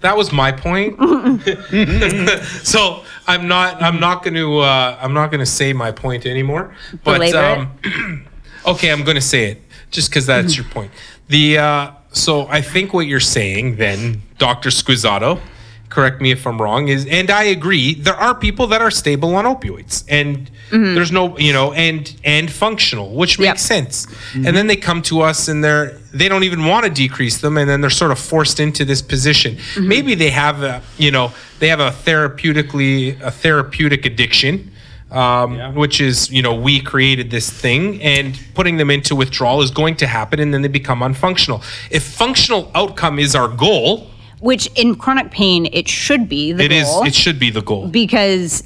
that 0.00 0.16
was 0.16 0.32
my 0.32 0.52
point. 0.52 0.96
so 2.62 3.02
I'm 3.26 3.48
not 3.48 3.82
I'm 3.82 3.98
not 4.00 4.22
going 4.22 4.34
to 4.34 4.58
uh, 4.58 4.98
I'm 5.00 5.14
not 5.14 5.30
going 5.30 5.40
to 5.40 5.46
say 5.46 5.72
my 5.72 5.90
point 5.92 6.26
anymore. 6.26 6.74
But 7.04 7.20
Belabor 7.20 7.68
it? 7.84 7.94
um, 7.96 8.26
okay, 8.66 8.90
I'm 8.90 9.04
going 9.04 9.16
to 9.16 9.20
say 9.20 9.50
it 9.50 9.62
just 9.90 10.10
because 10.10 10.26
that's 10.26 10.54
mm-hmm. 10.54 10.62
your 10.62 10.70
point. 10.72 10.90
The 11.28 11.58
uh, 11.58 11.90
so 12.12 12.46
I 12.48 12.60
think 12.60 12.92
what 12.92 13.06
you're 13.06 13.20
saying 13.20 13.76
then, 13.76 14.22
Doctor 14.38 14.70
Squissato, 14.70 15.40
correct 15.88 16.20
me 16.20 16.32
if 16.32 16.46
I'm 16.46 16.60
wrong, 16.60 16.88
is 16.88 17.06
and 17.06 17.30
I 17.30 17.44
agree. 17.44 17.94
There 17.94 18.14
are 18.14 18.34
people 18.34 18.66
that 18.68 18.82
are 18.82 18.90
stable 18.90 19.34
on 19.36 19.44
opioids, 19.44 20.04
and 20.08 20.50
mm-hmm. 20.70 20.94
there's 20.94 21.12
no 21.12 21.38
you 21.38 21.52
know 21.52 21.72
and 21.72 22.14
and 22.24 22.50
functional, 22.50 23.14
which 23.14 23.38
makes 23.38 23.48
Yep. 23.48 23.58
sense. 23.58 24.06
Mm-hmm. 24.06 24.46
And 24.46 24.56
then 24.56 24.66
they 24.66 24.76
come 24.76 25.02
to 25.02 25.22
us 25.22 25.48
and 25.48 25.62
they're 25.64 25.98
they 26.12 26.28
don't 26.28 26.44
even 26.44 26.66
want 26.66 26.84
to 26.84 26.90
decrease 26.90 27.40
them, 27.40 27.56
and 27.56 27.68
then 27.70 27.80
they're 27.80 27.90
sort 27.90 28.10
of 28.10 28.18
forced 28.18 28.60
into 28.60 28.84
this 28.84 29.02
position. 29.02 29.56
Maybe 29.80 30.14
they 30.14 30.30
have 30.30 30.62
a 30.62 30.82
you 30.98 31.10
know 31.10 31.32
they 31.58 31.68
have 31.68 31.80
a 31.80 31.90
therapeutically 31.90 33.20
a 33.22 33.30
therapeutic 33.30 34.04
addiction 34.04 34.72
um, 35.10 35.74
which 35.74 36.00
is 36.00 36.30
you 36.30 36.42
know 36.42 36.54
we 36.54 36.80
created 36.80 37.30
this 37.30 37.50
thing 37.50 38.02
and 38.02 38.40
putting 38.54 38.76
them 38.78 38.90
into 38.90 39.14
withdrawal 39.14 39.62
is 39.62 39.70
going 39.70 39.96
to 39.96 40.06
happen 40.06 40.40
and 40.40 40.52
then 40.52 40.62
they 40.62 40.68
become 40.68 41.00
unfunctional 41.00 41.62
if 41.90 42.02
functional 42.02 42.70
outcome 42.74 43.18
is 43.18 43.34
our 43.34 43.48
goal 43.48 44.10
Which 44.40 44.66
in 44.74 44.96
chronic 44.96 45.30
pain, 45.30 45.66
it 45.72 45.88
should 45.88 46.28
be 46.28 46.52
the 46.52 46.64
it 46.64 46.72
is 46.72 46.84
goal. 46.86 47.04
it 47.06 47.14
should 47.14 47.38
be 47.38 47.50
the 47.50 47.62
goal 47.62 47.88
because 47.88 48.62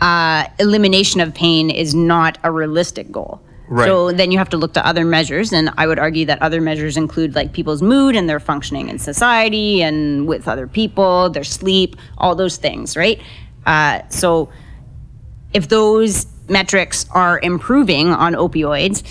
uh, 0.00 0.48
elimination 0.58 1.20
of 1.20 1.32
pain 1.34 1.70
is 1.70 1.94
not 1.94 2.38
a 2.42 2.50
realistic 2.50 3.12
goal. 3.12 3.40
Right. 3.68 3.86
So 3.86 4.12
then 4.12 4.30
you 4.32 4.38
have 4.38 4.48
to 4.50 4.56
look 4.56 4.74
to 4.74 4.86
other 4.86 5.04
measures, 5.04 5.52
and 5.52 5.70
I 5.76 5.86
would 5.86 5.98
argue 5.98 6.24
that 6.26 6.40
other 6.42 6.60
measures 6.60 6.96
include 6.96 7.34
like 7.34 7.52
people's 7.52 7.82
mood 7.82 8.14
and 8.16 8.28
their 8.28 8.40
functioning 8.40 8.88
in 8.88 8.98
society 8.98 9.82
and 9.82 10.26
with 10.26 10.46
other 10.48 10.66
people, 10.66 11.30
their 11.30 11.44
sleep, 11.44 11.96
all 12.18 12.34
those 12.34 12.56
things, 12.56 12.96
right? 12.96 13.20
Uh, 13.64 14.00
so 14.08 14.48
if 15.52 15.68
those 15.68 16.26
metrics 16.48 17.06
are 17.10 17.40
improving 17.40 18.08
on 18.08 18.34
opioids, 18.34 19.02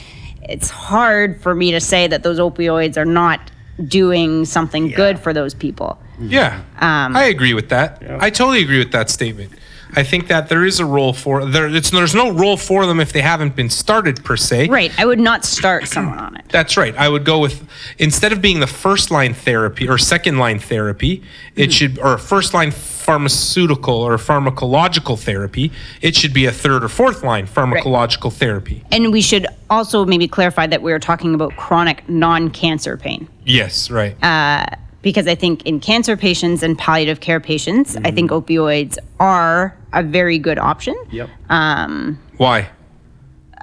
it's 0.43 0.69
hard 0.69 1.41
for 1.41 1.55
me 1.55 1.71
to 1.71 1.79
say 1.79 2.07
that 2.07 2.23
those 2.23 2.39
opioids 2.39 2.97
are 2.97 3.05
not 3.05 3.51
doing 3.88 4.45
something 4.45 4.89
good 4.89 5.19
for 5.19 5.33
those 5.33 5.53
people. 5.53 5.99
yeah. 6.19 6.63
Um, 6.79 7.15
i 7.15 7.25
agree 7.25 7.53
with 7.53 7.69
that. 7.69 8.01
I 8.19 8.29
totally 8.29 8.61
agree 8.61 8.79
with 8.79 8.91
that 8.93 9.09
statement 9.09 9.51
i 9.95 10.03
think 10.03 10.27
that 10.27 10.49
there 10.49 10.65
is 10.65 10.79
a 10.79 10.86
role 10.86 11.13
for 11.13 11.45
there 11.45 11.73
it's 11.73 11.91
there's 11.91 12.15
no 12.15 12.29
role 12.31 12.57
for 12.57 12.86
them 12.86 12.99
if 12.99 13.13
they 13.13 13.21
haven't 13.21 13.55
been 13.55 13.69
started 13.69 14.23
per 14.23 14.36
se 14.36 14.67
Right. 14.75 14.91
I 14.99 15.05
would 15.05 15.19
not 15.19 15.45
start 15.45 15.88
someone 15.88 16.19
on 16.19 16.36
it. 16.36 16.45
That's 16.49 16.77
right. 16.77 16.95
I 16.97 17.07
would 17.07 17.25
go 17.25 17.39
with 17.39 17.67
instead 17.97 18.31
of 18.31 18.41
being 18.41 18.59
the 18.59 18.67
first 18.67 19.11
line 19.11 19.33
therapy 19.33 19.88
or 19.88 19.97
second 19.97 20.38
line 20.38 20.59
therapy, 20.59 21.23
it 21.55 21.67
hmm. 21.67 21.71
should 21.71 21.99
or 21.99 22.17
first 22.17 22.53
line 22.53 22.71
pharmaceutical 22.71 23.95
or 23.95 24.17
pharmacological 24.17 25.17
therapy, 25.17 25.71
it 26.01 26.15
should 26.15 26.33
be 26.33 26.45
a 26.45 26.51
third 26.51 26.83
or 26.83 26.89
fourth 26.89 27.23
line 27.23 27.47
pharmacological 27.47 28.33
therapy. 28.33 28.83
And 28.91 29.11
we 29.11 29.21
should 29.21 29.45
also 29.69 30.05
maybe 30.05 30.27
clarify 30.27 30.67
that 30.67 30.81
we 30.81 30.91
are 30.91 30.99
talking 30.99 31.36
about 31.36 31.55
chronic 31.55 32.07
non-cancer 32.09 32.97
pain. 32.97 33.27
Yes, 33.45 33.91
right. 33.91 34.21
Uh, 34.23 34.65
Because 35.05 35.27
I 35.27 35.35
think 35.35 35.61
in 35.67 35.79
cancer 35.79 36.17
patients 36.17 36.63
and 36.63 36.75
palliative 36.75 37.19
care 37.19 37.39
patients, 37.39 37.95
I 37.97 38.09
think 38.09 38.31
mm-hmm. 38.31 38.43
opioids 38.43 38.97
are 39.19 39.77
a 39.93 40.01
very 40.01 40.39
good 40.39 40.57
option 40.57 40.95
Yep. 41.11 41.29
Um, 41.47 42.19
Why? 42.37 42.67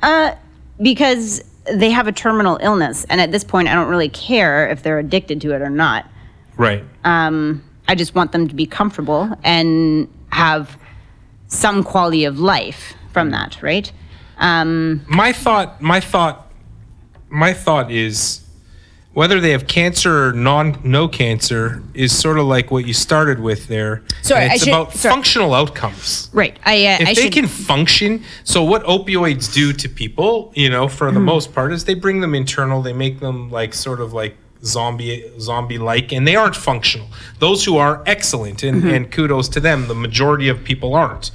Uh, 0.05 0.37
because 0.81 1.43
they 1.65 1.91
have 1.91 2.07
a 2.07 2.13
terminal 2.13 2.61
illness. 2.63 3.05
And 3.11 3.21
at 3.21 3.33
this 3.33 3.43
point, 3.43 3.67
I 3.67 3.75
don't 3.75 3.89
really 3.89 4.09
care 4.09 4.69
if 4.69 4.85
they're 4.85 5.01
addicted 5.01 5.41
to 5.41 5.53
it 5.53 5.63
or 5.63 5.69
not. 5.69 6.09
Right. 6.57 6.85
Um, 7.03 7.65
I 7.89 7.97
just 7.97 8.15
want 8.15 8.31
them 8.31 8.47
to 8.47 8.55
be 8.55 8.65
comfortable 8.65 9.37
and 9.43 10.09
have 10.31 10.79
some 11.49 11.83
quality 11.83 12.25
of 12.25 12.39
life 12.39 12.95
from 13.13 13.31
mm. 13.31 13.33
that, 13.33 13.61
right? 13.61 13.91
Um, 14.39 15.05
my 15.09 15.33
thought 15.33 15.83
my 15.83 15.99
thought 15.99 16.53
my 17.31 17.53
thought 17.53 17.91
is 17.91 18.42
whether 19.15 19.41
they 19.41 19.51
have 19.51 19.67
cancer 19.67 20.29
or 20.29 20.33
non 20.33 20.79
no 20.85 21.07
cancer 21.07 21.83
is 21.95 22.17
sort 22.19 22.39
of 22.39 22.47
like 22.47 22.71
what 22.71 22.87
you 22.87 22.95
started 22.95 23.39
with 23.41 23.69
there. 23.69 24.03
Sorry, 24.23 24.43
And 24.45 24.53
I 24.53 24.55
it's 24.55 24.65
should- 24.65 24.73
about 24.73 24.93
sorry. 24.95 25.13
functional 25.15 25.53
outcomes. 25.55 26.31
Right. 26.33 26.59
I, 26.65 26.87
uh, 26.87 26.97
if 27.01 27.09
I 27.09 27.15
they 27.15 27.23
should, 27.25 27.33
can 27.33 27.47
function 27.47 28.23
so 28.45 28.63
what 28.65 28.83
opioids 28.85 29.53
do 29.53 29.73
to 29.75 29.89
people 29.89 30.53
you 30.55 30.71
know 30.71 30.89
for 30.89 31.11
the 31.13 31.21
most 31.21 31.53
part 31.55 31.73
is 31.73 31.85
they 31.85 31.95
bring 31.95 32.21
them 32.21 32.35
internal 32.35 32.81
they 32.83 32.93
make 32.93 33.21
them 33.21 33.51
like 33.51 33.75
sort 33.75 34.01
of 34.01 34.13
like 34.13 34.37
zombie 34.65 35.25
zombie 35.41 35.79
like 35.79 36.13
and 36.13 36.27
they 36.27 36.37
aren't 36.37 36.55
functional 36.57 37.09
those 37.41 37.65
who 37.65 37.77
are 37.79 38.03
excellent 38.07 38.63
and, 38.63 38.83
Mm-hmm. 38.83 38.95
and 38.95 39.11
kudos 39.13 39.49
to 39.51 39.61
them 39.61 39.89
the 39.89 39.95
majority 39.95 40.49
of 40.49 40.63
people 40.65 40.95
aren't 40.95 41.31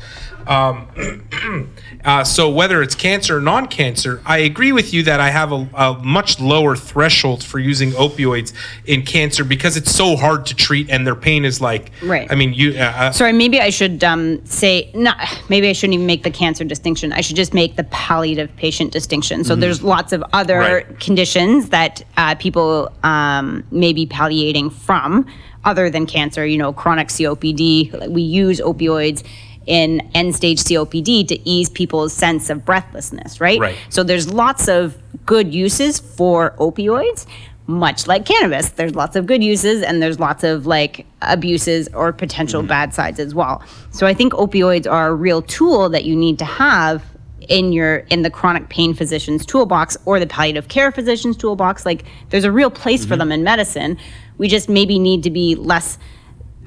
um, 0.48 1.72
uh, 2.06 2.24
so 2.24 2.50
whether 2.50 2.82
it's 2.82 2.96
cancer 2.96 3.38
or 3.38 3.42
non-cancer, 3.42 4.22
I 4.26 4.40
agree 4.40 4.72
with 4.72 4.94
you 4.94 5.04
that 5.04 5.20
I 5.20 5.30
have 5.30 5.52
a, 5.52 5.70
a 5.74 6.00
much 6.04 6.40
lower 6.40 6.76
threshold 6.76 7.44
for 7.44 7.60
using 7.60 7.92
opioids 7.92 8.54
in 8.86 9.04
cancer 9.04 9.44
because 9.44 9.78
it's 9.78 9.92
so 9.92 10.16
hard 10.16 10.46
to 10.48 10.56
treat 10.56 10.90
and 10.90 11.06
their 11.06 11.16
pain 11.16 11.46
is 11.46 11.62
like. 11.62 11.92
Right. 12.04 12.32
I 12.32 12.36
mean, 12.36 12.54
you. 12.54 12.72
Uh, 12.78 13.12
Sorry, 13.12 13.34
maybe 13.34 13.60
I 13.60 13.70
should 13.70 14.04
um, 14.04 14.46
say 14.46 14.92
not. 14.94 15.18
Maybe 15.50 15.70
I 15.70 15.74
shouldn't 15.74 15.96
even 15.96 16.06
make 16.06 16.24
the 16.24 16.32
cancer 16.32 16.64
distinction. 16.64 17.14
I 17.14 17.22
should 17.22 17.36
just 17.36 17.54
make 17.54 17.76
the 17.76 17.84
palliative 17.86 18.56
patient 18.56 18.92
distinction. 18.92 19.44
So 19.44 19.56
there's 19.56 19.82
lots 19.84 20.14
of 20.14 20.24
other 20.34 20.56
Mm-hmm. 20.58 20.74
Right. 20.74 21.00
conditions 21.00 21.70
that 21.70 22.02
uh, 22.18 22.34
people 22.36 22.92
um, 23.04 23.64
may 23.70 23.94
be 23.94 24.06
palliating 24.08 24.70
from, 24.72 25.26
other 25.66 25.90
than 25.90 26.06
cancer. 26.08 26.46
You 26.46 26.58
know, 26.58 26.74
chronic 26.74 27.10
COPD. 27.10 28.10
We 28.10 28.22
use 28.22 28.60
opioids 28.60 29.24
in 29.68 30.10
end 30.16 30.36
stage 30.36 30.60
COPD 30.64 31.28
to 31.28 31.48
ease 31.48 31.70
people's 31.70 32.14
sense 32.14 32.50
of 32.50 32.66
breathlessness. 32.66 33.40
Right. 33.40 33.60
Right. 33.60 33.78
So 33.90 34.04
there's 34.04 34.32
lots 34.32 34.68
of 34.68 34.98
good 35.26 35.54
uses 35.54 36.00
for 36.00 36.56
opioids. 36.58 37.28
Much 37.70 38.08
like 38.08 38.26
cannabis, 38.26 38.70
there's 38.70 38.96
lots 38.96 39.18
of 39.18 39.26
good 39.26 39.44
uses 39.44 39.84
and 39.84 40.02
there's 40.02 40.22
lots 40.22 40.46
of 40.46 40.66
like 40.66 41.06
abuses 41.22 41.90
or 41.94 42.14
potential 42.14 42.64
bad 42.64 42.94
sides 42.94 43.20
as 43.20 43.36
well. 43.36 43.62
So 43.92 44.08
I 44.08 44.14
think 44.14 44.32
opioids 44.32 44.90
are 44.90 45.10
a 45.10 45.14
real 45.14 45.42
tool 45.42 45.90
that 45.90 46.06
you 46.06 46.16
need 46.16 46.40
to 46.40 46.46
have 46.46 47.04
in 47.50 47.74
your 47.74 47.98
in 48.10 48.22
the 48.22 48.30
chronic 48.30 48.70
pain 48.70 48.94
physician's 48.94 49.46
toolbox 49.46 49.98
or 50.06 50.18
the 50.18 50.28
palliative 50.28 50.70
care 50.70 50.94
physician's 50.94 51.36
toolbox. 51.36 51.86
Like 51.86 52.06
there's 52.30 52.46
a 52.46 52.52
real 52.54 52.72
place 52.72 53.06
for 53.06 53.18
them 53.18 53.34
in 53.34 53.44
medicine. 53.44 53.98
We 54.38 54.48
just 54.48 54.70
maybe 54.70 54.98
need 54.98 55.24
to 55.24 55.30
be 55.30 55.56
less 55.56 55.98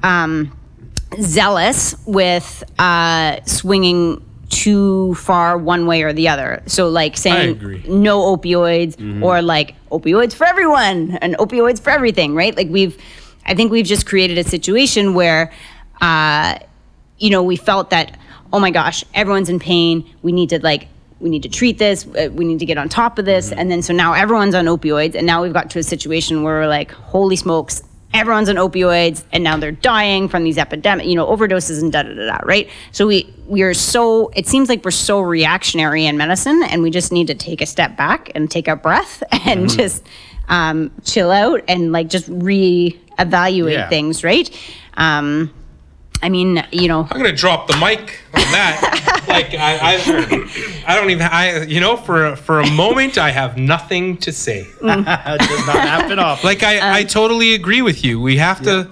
um, 0.03 0.55
zealous 1.19 1.95
with 2.05 2.63
uh, 2.79 3.43
swinging 3.45 4.23
too 4.49 5.13
far 5.15 5.57
one 5.57 5.85
way 5.85 6.03
or 6.03 6.11
the 6.13 6.27
other. 6.27 6.61
So, 6.65 6.89
like 6.89 7.15
saying 7.17 7.57
no 7.87 8.35
opioids 8.35 9.21
or 9.23 9.41
like 9.41 9.75
opioids 9.91 10.33
for 10.33 10.45
everyone 10.45 11.17
and 11.21 11.35
opioids 11.37 11.79
for 11.81 11.89
everything, 11.89 12.35
right? 12.35 12.55
Like, 12.55 12.67
we've, 12.69 13.01
I 13.45 13.55
think 13.55 13.71
we've 13.71 13.85
just 13.85 14.05
created 14.05 14.37
a 14.37 14.43
situation 14.43 15.13
where, 15.13 15.51
uh, 16.01 16.57
you 17.17 17.29
know, 17.29 17.43
we 17.43 17.55
felt 17.55 17.91
that, 17.91 18.17
oh 18.51 18.59
my 18.59 18.71
gosh, 18.71 19.05
everyone's 19.13 19.49
in 19.49 19.59
pain. 19.59 20.03
We 20.21 20.31
need 20.33 20.49
to 20.49 20.59
like, 20.61 20.87
we 21.21 21.29
need 21.29 21.43
to 21.43 21.49
treat 21.49 21.77
this. 21.77 22.05
uh, 22.07 22.29
We 22.33 22.43
need 22.45 22.59
to 22.59 22.65
get 22.65 22.77
on 22.77 22.89
top 22.89 23.19
of 23.19 23.25
this. 23.25 23.51
And 23.51 23.71
then 23.71 23.81
so 23.81 23.93
now 23.93 24.13
everyone's 24.13 24.55
on 24.55 24.65
opioids. 24.65 25.15
And 25.15 25.25
now 25.25 25.43
we've 25.43 25.53
got 25.53 25.69
to 25.71 25.79
a 25.79 25.83
situation 25.83 26.43
where 26.43 26.59
we're 26.61 26.67
like, 26.67 26.91
holy 26.91 27.35
smokes, 27.37 27.83
everyone's 28.13 28.49
on 28.49 28.55
opioids 28.57 29.23
and 29.31 29.43
now 29.43 29.55
they're 29.57 29.71
dying 29.71 30.27
from 30.27 30.43
these 30.43 30.57
epidemic 30.57 31.05
you 31.07 31.15
know 31.15 31.25
overdoses 31.27 31.81
and 31.81 31.91
da 31.91 32.03
da 32.03 32.13
da 32.13 32.25
da 32.25 32.39
right? 32.43 32.69
So 32.91 33.07
we 33.07 33.33
we 33.47 33.61
are 33.63 33.73
so 33.73 34.29
it 34.35 34.47
seems 34.47 34.69
like 34.69 34.83
we're 34.85 34.91
so 34.91 35.19
reactionary 35.21 36.05
in 36.05 36.17
medicine 36.17 36.61
and 36.63 36.81
we 36.83 36.91
just 36.91 37.11
need 37.11 37.27
to 37.27 37.35
take 37.35 37.61
a 37.61 37.65
step 37.65 37.95
back 37.97 38.31
and 38.35 38.49
take 38.51 38.67
a 38.67 38.75
breath 38.75 39.23
and 39.45 39.69
just 39.69 40.05
um, 40.49 40.91
chill 41.05 41.31
out 41.31 41.61
and 41.67 41.91
like 41.91 42.09
just 42.09 42.29
reevaluate 42.29 43.73
Yeah. 43.73 43.89
things 43.89 44.23
right? 44.23 44.49
Um, 44.97 45.53
i 46.21 46.29
mean 46.29 46.63
you 46.71 46.87
know 46.87 47.07
I'm 47.09 47.17
gonna 47.17 47.35
drop 47.35 47.67
the 47.67 47.77
mic 47.77 48.21
on 48.33 48.41
that. 48.51 49.23
like 49.27 49.53
I, 49.53 49.77
I, 49.81 50.83
I 50.87 50.95
don't 50.95 51.09
even. 51.09 51.27
I, 51.29 51.63
you 51.63 51.79
know, 51.79 51.97
for 51.97 52.35
for 52.35 52.59
a 52.61 52.69
moment, 52.71 53.17
I 53.17 53.31
have 53.31 53.57
nothing 53.57 54.17
to 54.17 54.31
say. 54.31 54.65
Mm. 54.79 55.05
That 55.11 55.39
does 55.39 55.67
not 55.67 55.75
happen 55.75 56.19
often. 56.19 56.47
Like 56.47 56.63
I, 56.63 56.77
Um, 56.77 56.93
I 56.93 57.03
totally 57.03 57.53
agree 57.53 57.81
with 57.81 58.03
you. 58.03 58.19
We 58.19 58.37
have 58.37 58.61
to. 58.63 58.89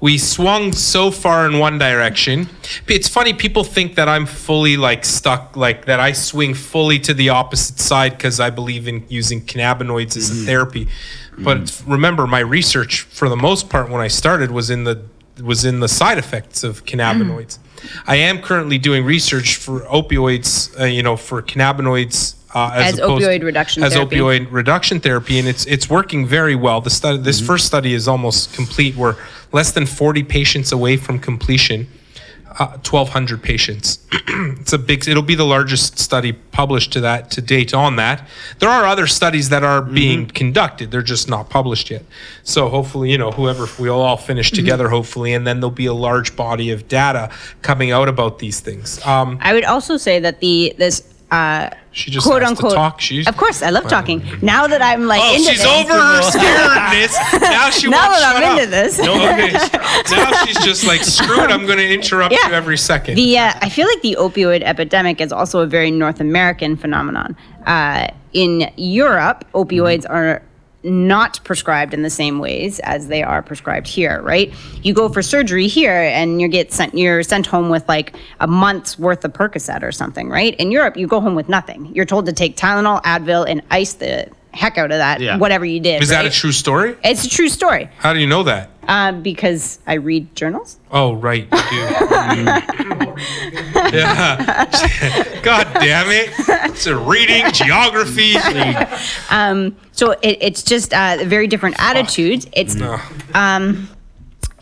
We 0.00 0.18
swung 0.18 0.72
so 0.72 1.12
far 1.12 1.46
in 1.46 1.60
one 1.60 1.78
direction. 1.78 2.48
It's 2.88 3.06
funny. 3.06 3.34
People 3.34 3.62
think 3.62 3.94
that 3.94 4.08
I'm 4.08 4.26
fully 4.26 4.76
like 4.76 5.04
stuck, 5.04 5.56
like 5.56 5.84
that 5.84 6.00
I 6.00 6.10
swing 6.10 6.54
fully 6.54 6.98
to 7.00 7.14
the 7.14 7.28
opposite 7.28 7.78
side 7.78 8.18
because 8.18 8.40
I 8.40 8.50
believe 8.50 8.88
in 8.88 9.04
using 9.08 9.40
cannabinoids 9.40 10.16
as 10.16 10.28
a 10.28 10.34
mm-hmm. 10.34 10.46
therapy. 10.46 10.88
But 11.38 11.58
mm-hmm. 11.58 11.92
remember, 11.92 12.26
my 12.26 12.40
research 12.40 13.02
for 13.02 13.28
the 13.28 13.36
most 13.36 13.70
part 13.70 13.90
when 13.90 14.00
I 14.00 14.08
started 14.08 14.50
was 14.50 14.70
in 14.70 14.82
the 14.84 15.04
was 15.40 15.64
in 15.64 15.80
the 15.80 15.88
side 15.88 16.18
effects 16.18 16.62
of 16.64 16.84
cannabinoids. 16.84 17.58
I 18.06 18.16
am 18.16 18.40
currently 18.40 18.78
doing 18.78 19.04
research 19.04 19.56
for 19.56 19.80
opioids, 19.80 20.78
uh, 20.80 20.84
you 20.84 21.02
know, 21.02 21.16
for 21.16 21.42
cannabinoids 21.42 22.36
uh, 22.54 22.70
As 22.74 23.00
opioid 23.00 23.42
reduction 23.42 23.82
as 23.82 23.94
therapy. 23.94 24.16
opioid 24.16 24.46
reduction 24.50 25.00
therapy, 25.00 25.38
and 25.38 25.48
it's 25.48 25.64
it's 25.66 25.88
working 25.88 26.26
very 26.26 26.54
well. 26.54 26.80
The 26.82 26.90
study, 26.90 27.18
this 27.18 27.38
Mm-hmm. 27.38 27.46
first 27.46 27.66
study 27.66 27.94
is 27.94 28.06
almost 28.06 28.52
complete. 28.54 28.94
We're 28.94 29.16
less 29.52 29.72
than 29.72 29.86
40 29.86 30.22
patients 30.24 30.70
away 30.70 30.96
from 30.98 31.18
completion. 31.18 31.86
Uh, 32.58 32.76
1,200 32.84 33.42
patients. 33.42 33.98
it's 34.12 34.72
a 34.72 34.78
big. 34.78 35.08
It'll 35.08 35.22
be 35.22 35.34
the 35.34 35.44
largest 35.46 35.98
study 35.98 36.32
published 36.32 36.92
to 36.92 37.00
that 37.00 37.30
to 37.32 37.40
date 37.40 37.72
on 37.74 37.96
that. 37.96 38.28
There 38.58 38.68
are 38.68 38.84
other 38.84 39.06
studies 39.06 39.48
that 39.48 39.62
are 39.64 39.82
Mm-hmm. 39.82 39.94
being 39.94 40.26
conducted. 40.26 40.90
They're 40.90 41.02
just 41.02 41.28
not 41.28 41.48
published 41.50 41.90
yet. 41.90 42.04
So 42.42 42.68
hopefully, 42.68 43.10
you 43.10 43.18
know, 43.18 43.30
whoever 43.30 43.66
we'll 43.78 44.00
all 44.00 44.16
finish 44.16 44.50
Mm-hmm. 44.50 44.56
together. 44.56 44.88
Hopefully, 44.90 45.32
and 45.32 45.46
then 45.46 45.60
there'll 45.60 45.70
be 45.70 45.86
a 45.86 45.94
large 45.94 46.36
body 46.36 46.70
of 46.70 46.88
data 46.88 47.30
coming 47.62 47.90
out 47.90 48.08
about 48.08 48.38
these 48.38 48.60
things. 48.60 49.04
Um, 49.06 49.38
I 49.40 49.52
would 49.54 49.64
also 49.64 49.96
say 49.96 50.18
that 50.20 50.40
the 50.40 50.74
this 50.78 51.02
uh, 51.32 51.70
she 51.92 52.10
just 52.10 52.26
quote 52.26 52.42
unquote. 52.42 52.70
to 52.72 52.76
talk. 52.76 53.00
She's 53.00 53.26
of 53.26 53.36
course, 53.36 53.62
I 53.62 53.70
love 53.70 53.88
talking. 53.88 54.22
Now 54.42 54.66
that 54.66 54.80
I'm 54.82 55.06
like 55.06 55.20
Oh, 55.22 55.34
into 55.34 55.50
she's 55.50 55.62
this, 55.62 55.66
over 55.66 55.92
her 55.92 56.20
scaredness. 56.36 57.40
Now 57.40 57.70
she 57.70 57.88
Now 57.88 58.08
won't 58.08 58.20
that 58.20 58.36
I'm 58.36 58.42
shut 58.42 58.52
into 58.52 58.64
up. 58.64 58.70
this. 58.70 59.00
Okay. 59.00 60.12
now 60.16 60.44
she's 60.44 60.58
just 60.64 60.86
like, 60.86 61.02
screw 61.02 61.42
it. 61.42 61.50
I'm 61.50 61.66
going 61.66 61.78
to 61.78 61.92
interrupt 61.92 62.32
Yeah. 62.32 62.48
you 62.48 62.54
every 62.54 62.76
second. 62.78 63.16
The 63.16 63.38
uh, 63.38 63.52
I 63.60 63.68
feel 63.68 63.86
like 63.86 64.00
the 64.02 64.16
opioid 64.20 64.62
epidemic 64.62 65.20
is 65.20 65.32
also 65.32 65.60
a 65.60 65.66
very 65.66 65.90
North 65.90 66.20
American 66.20 66.76
phenomenon. 66.76 67.36
Uh, 67.66 68.08
in 68.32 68.70
Europe, 68.76 69.44
opioids 69.54 70.04
are 70.08 70.42
not 70.84 71.42
prescribed 71.44 71.94
in 71.94 72.02
the 72.02 72.10
same 72.10 72.38
ways 72.38 72.78
as 72.80 73.08
they 73.08 73.22
are 73.22 73.42
prescribed 73.42 73.86
here. 73.86 74.20
Right? 74.22 74.52
You 74.82 74.94
go 74.94 75.08
for 75.08 75.22
surgery 75.22 75.68
here, 75.68 75.92
and 75.92 76.40
you 76.40 76.48
get 76.48 76.72
sent. 76.72 76.94
You're 76.94 77.22
sent 77.22 77.46
home 77.46 77.68
with 77.68 77.88
like 77.88 78.16
a 78.40 78.46
month's 78.46 78.98
worth 78.98 79.24
of 79.24 79.32
Percocet 79.32 79.82
or 79.82 79.92
something. 79.92 80.28
Right? 80.28 80.54
In 80.56 80.70
Europe, 80.70 80.96
you 80.96 81.06
go 81.06 81.20
home 81.20 81.34
with 81.34 81.48
nothing. 81.48 81.94
You're 81.94 82.04
told 82.04 82.26
to 82.26 82.32
take 82.32 82.56
Tylenol, 82.56 83.02
Advil, 83.02 83.46
and 83.48 83.62
ice 83.70 83.94
the 83.94 84.28
heck 84.52 84.78
out 84.78 84.90
of 84.92 84.98
that. 84.98 85.20
Yeah. 85.20 85.38
Whatever 85.38 85.64
you 85.64 85.80
did. 85.80 86.02
Is 86.02 86.08
that 86.10 86.26
a 86.26 86.30
true 86.30 86.52
story? 86.52 86.96
It's 87.04 87.24
a 87.24 87.28
true 87.28 87.48
story. 87.48 87.88
How 87.98 88.12
do 88.12 88.20
you 88.20 88.26
know 88.26 88.42
that? 88.44 88.70
Uh, 88.86 89.12
because 89.12 89.78
I 89.86 89.94
read 89.94 90.34
journals. 90.34 90.78
Oh, 90.90 91.14
right. 91.14 91.44
You 91.44 91.48
do. 91.50 93.14
yeah. 93.96 95.40
God 95.42 95.68
damn 95.74 96.08
it. 96.10 96.30
It's 96.70 96.86
a 96.86 96.96
reading, 96.96 97.44
geography. 97.52 98.34
So 99.94 100.12
it, 100.22 100.38
it's 100.40 100.62
just 100.62 100.94
uh, 100.94 101.18
very 101.24 101.46
different 101.46 101.76
attitudes. 101.78 102.46
It's 102.54 102.74
No. 102.74 102.98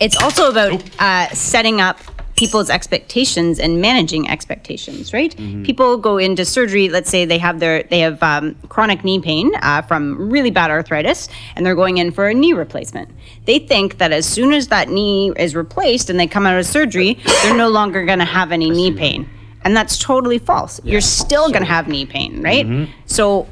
it's 0.01 0.20
also 0.22 0.51
about 0.51 0.82
uh, 0.99 1.28
setting 1.28 1.80
up 1.80 1.99
people's 2.41 2.70
expectations 2.70 3.59
and 3.64 3.80
managing 3.88 4.22
expectations 4.36 5.12
right? 5.12 5.32
People 5.68 5.99
go 5.99 6.16
into 6.26 6.45
surgery 6.45 6.88
let's 6.88 7.11
say 7.14 7.20
they 7.26 7.38
have 7.47 7.61
their 7.61 7.82
they 7.93 8.01
have 8.01 8.22
um, 8.22 8.55
chronic 8.74 9.05
knee 9.05 9.20
pain 9.20 9.47
uh, 9.62 9.82
from 9.82 10.03
really 10.34 10.51
bad 10.51 10.70
arthritis 10.70 11.28
and 11.55 11.66
they're 11.66 11.80
going 11.84 11.99
in 11.99 12.11
for 12.11 12.24
a 12.28 12.34
knee 12.34 12.55
replacement. 12.55 13.09
They 13.45 13.59
think 13.59 13.99
that 13.99 14.11
as 14.20 14.26
soon 14.26 14.53
as 14.55 14.68
that 14.68 14.88
knee 14.88 15.32
is 15.36 15.55
replaced 15.55 16.09
and 16.11 16.18
they 16.18 16.26
come 16.26 16.47
out 16.47 16.59
of 16.59 16.66
surgery 16.66 17.18
they're 17.43 17.57
no 17.66 17.68
longer 17.68 18.05
going 18.07 18.20
to 18.20 18.32
have 18.38 18.53
any 18.53 18.70
knee 18.70 18.93
pain. 18.93 19.28
And 19.64 19.76
that's 19.76 19.99
totally 19.99 20.38
false. 20.38 20.80
You're 20.84 21.03
still 21.03 21.49
going 21.51 21.62
to 21.68 21.72
have 21.76 21.86
knee 21.88 22.07
pain 22.07 22.43
right? 22.43 22.66
So 23.05 23.47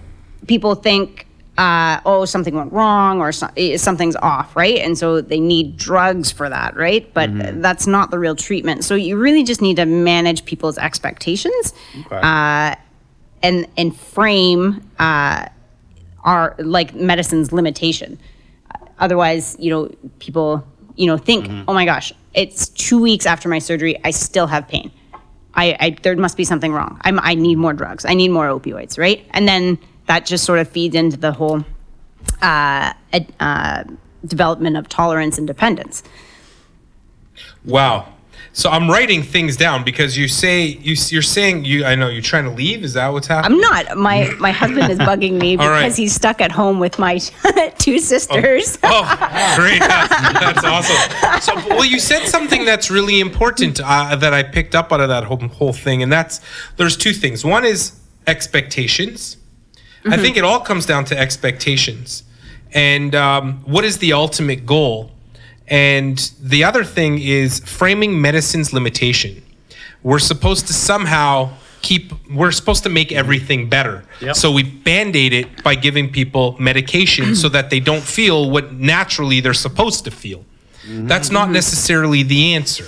people 0.46 0.74
think 0.74 1.26
uh, 1.58 2.00
oh, 2.06 2.24
something 2.24 2.54
went 2.54 2.72
wrong 2.72 3.20
or 3.20 3.32
so, 3.32 3.48
eh, 3.56 3.76
something's 3.76 4.14
off, 4.16 4.54
right? 4.54 4.78
And 4.78 4.96
so 4.96 5.20
they 5.20 5.40
need 5.40 5.76
drugs 5.76 6.30
for 6.30 6.48
that, 6.48 6.76
right? 6.76 7.12
But 7.12 7.30
that's 7.60 7.86
not 7.86 8.10
the 8.12 8.18
real 8.18 8.36
treatment. 8.36 8.84
So 8.84 8.94
you 8.94 9.18
really 9.18 9.42
just 9.42 9.60
need 9.60 9.76
to 9.76 9.84
manage 9.84 10.44
people's 10.44 10.78
expectations 10.78 11.74
uh, 12.24 12.76
and 13.42 13.66
and 13.76 13.94
frame 13.96 14.88
uh, 15.00 15.48
our 16.24 16.54
like 16.58 16.94
medicine's 16.94 17.52
limitation. 17.52 18.18
Otherwise, 19.00 19.56
you 19.58 19.70
know, 19.70 19.90
people 20.20 20.64
you 20.94 21.06
know 21.08 21.18
think, 21.18 21.48
oh 21.66 21.74
my 21.74 21.84
gosh, 21.84 22.12
it's 22.34 22.68
two 22.68 23.00
weeks 23.02 23.26
after 23.26 23.48
my 23.48 23.58
surgery, 23.58 23.98
I 24.04 24.12
still 24.12 24.46
have 24.46 24.68
pain. 24.68 24.92
I, 25.54 25.76
I 25.80 25.96
there 26.02 26.16
must 26.16 26.36
be 26.36 26.44
something 26.44 26.72
wrong. 26.72 27.00
I'm, 27.00 27.18
I 27.20 27.34
need 27.34 27.56
more 27.58 27.72
drugs. 27.72 28.04
I 28.04 28.14
need 28.14 28.28
more 28.28 28.46
opioids, 28.46 28.96
right? 28.96 29.26
And 29.30 29.48
then 29.48 29.76
that 30.08 30.26
just 30.26 30.44
sort 30.44 30.58
of 30.58 30.68
feeds 30.68 30.96
into 30.96 31.16
the 31.16 31.32
whole 31.32 31.64
uh, 32.42 32.92
uh, 33.40 33.84
development 34.26 34.76
of 34.76 34.88
tolerance 34.88 35.38
and 35.38 35.46
dependence. 35.46 36.02
Wow. 37.64 38.12
So 38.52 38.70
I'm 38.70 38.90
writing 38.90 39.22
things 39.22 39.56
down 39.56 39.84
because 39.84 40.16
you 40.16 40.26
say 40.26 40.64
you 40.64 40.96
you're 41.10 41.22
saying 41.22 41.64
you 41.64 41.84
I 41.84 41.94
know 41.94 42.08
you're 42.08 42.22
trying 42.22 42.44
to 42.44 42.50
leave. 42.50 42.82
Is 42.82 42.94
that 42.94 43.08
what's 43.12 43.28
happening? 43.28 43.56
I'm 43.56 43.60
not. 43.60 43.96
My 43.96 44.34
my 44.40 44.50
husband 44.50 44.90
is 44.90 44.98
bugging 44.98 45.38
me 45.38 45.56
because 45.56 45.70
right. 45.70 45.94
he's 45.94 46.14
stuck 46.14 46.40
at 46.40 46.50
home 46.50 46.80
with 46.80 46.98
my 46.98 47.18
two 47.78 48.00
sisters. 48.00 48.76
Oh, 48.82 49.54
great! 49.54 49.78
That's 49.80 50.64
awesome. 50.64 51.40
So, 51.40 51.68
well, 51.68 51.84
you 51.84 52.00
said 52.00 52.26
something 52.26 52.64
that's 52.64 52.90
really 52.90 53.20
important 53.20 53.80
uh, 53.80 54.16
that 54.16 54.34
I 54.34 54.42
picked 54.42 54.74
up 54.74 54.92
out 54.92 55.00
of 55.00 55.08
that 55.08 55.24
whole, 55.24 55.38
whole 55.38 55.72
thing, 55.72 56.02
and 56.02 56.10
that's 56.10 56.40
there's 56.78 56.96
two 56.96 57.12
things. 57.12 57.44
One 57.44 57.64
is 57.64 58.00
expectations. 58.26 59.37
I 60.04 60.08
mm-hmm. 60.08 60.22
think 60.22 60.36
it 60.36 60.44
all 60.44 60.60
comes 60.60 60.86
down 60.86 61.04
to 61.06 61.18
expectations, 61.18 62.22
and 62.72 63.14
um, 63.14 63.60
what 63.64 63.84
is 63.84 63.98
the 63.98 64.12
ultimate 64.12 64.64
goal? 64.66 65.12
And 65.66 66.18
the 66.40 66.64
other 66.64 66.84
thing 66.84 67.18
is 67.20 67.60
framing 67.60 68.20
medicine's 68.20 68.72
limitation. 68.72 69.42
We're 70.02 70.18
supposed 70.18 70.66
to 70.68 70.72
somehow 70.72 71.50
keep 71.82 72.12
we're 72.30 72.50
supposed 72.50 72.82
to 72.84 72.88
make 72.88 73.12
everything 73.12 73.68
better. 73.68 74.04
Yep. 74.20 74.36
So 74.36 74.50
we 74.52 74.62
band-aid 74.62 75.32
it 75.32 75.62
by 75.62 75.74
giving 75.74 76.10
people 76.10 76.56
medication 76.58 77.34
so 77.42 77.48
that 77.50 77.70
they 77.70 77.80
don't 77.80 78.02
feel 78.02 78.50
what 78.50 78.72
naturally 78.72 79.40
they're 79.40 79.54
supposed 79.54 80.04
to 80.04 80.10
feel. 80.10 80.44
Mm-hmm. 80.82 81.06
That's 81.06 81.30
not 81.30 81.44
mm-hmm. 81.44 81.54
necessarily 81.54 82.22
the 82.22 82.54
answer. 82.54 82.86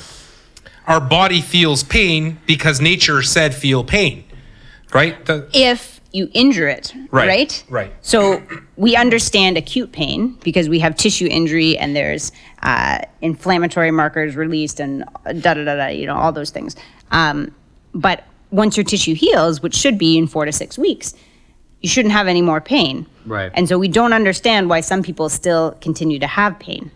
Our 0.86 1.00
body 1.00 1.40
feels 1.40 1.84
pain 1.84 2.38
because 2.46 2.80
nature 2.80 3.22
said 3.22 3.54
feel 3.54 3.84
pain. 3.84 4.24
Right? 4.92 5.24
The- 5.24 5.48
if 5.52 5.99
you 6.12 6.28
injure 6.32 6.66
it, 6.68 6.92
Right, 7.10 7.28
right? 7.28 7.64
right. 7.70 7.92
So 8.00 8.42
we 8.76 8.96
understand 8.96 9.56
acute 9.56 9.92
pain 9.92 10.36
because 10.42 10.68
we 10.68 10.78
have 10.80 10.96
tissue 10.96 11.28
injury 11.30 11.78
and 11.78 11.94
there's 11.94 12.32
uh, 12.62 12.98
inflammatory 13.20 13.90
markers 13.90 14.34
released 14.36 14.80
and 14.80 15.04
da 15.24 15.54
da 15.54 15.64
da 15.64 15.76
da, 15.76 15.86
you 15.88 16.06
know, 16.06 16.16
all 16.16 16.32
those 16.32 16.50
things. 16.50 16.74
Um, 17.12 17.54
but 17.94 18.24
once 18.50 18.76
your 18.76 18.84
tissue 18.84 19.14
heals, 19.14 19.62
which 19.62 19.74
should 19.74 19.98
be 19.98 20.18
in 20.18 20.26
four 20.26 20.44
to 20.44 20.52
six 20.52 20.76
weeks, 20.76 21.14
you 21.80 21.88
shouldn't 21.88 22.12
have 22.12 22.26
any 22.28 22.42
more 22.42 22.60
pain. 22.60 23.06
Right. 23.24 23.50
And 23.54 23.68
so 23.68 23.78
we 23.78 23.88
don't 23.88 24.12
understand 24.12 24.68
why 24.68 24.80
some 24.80 25.02
people 25.02 25.28
still 25.28 25.72
continue 25.80 26.18
to 26.18 26.26
have 26.26 26.58
pain. 26.58 26.90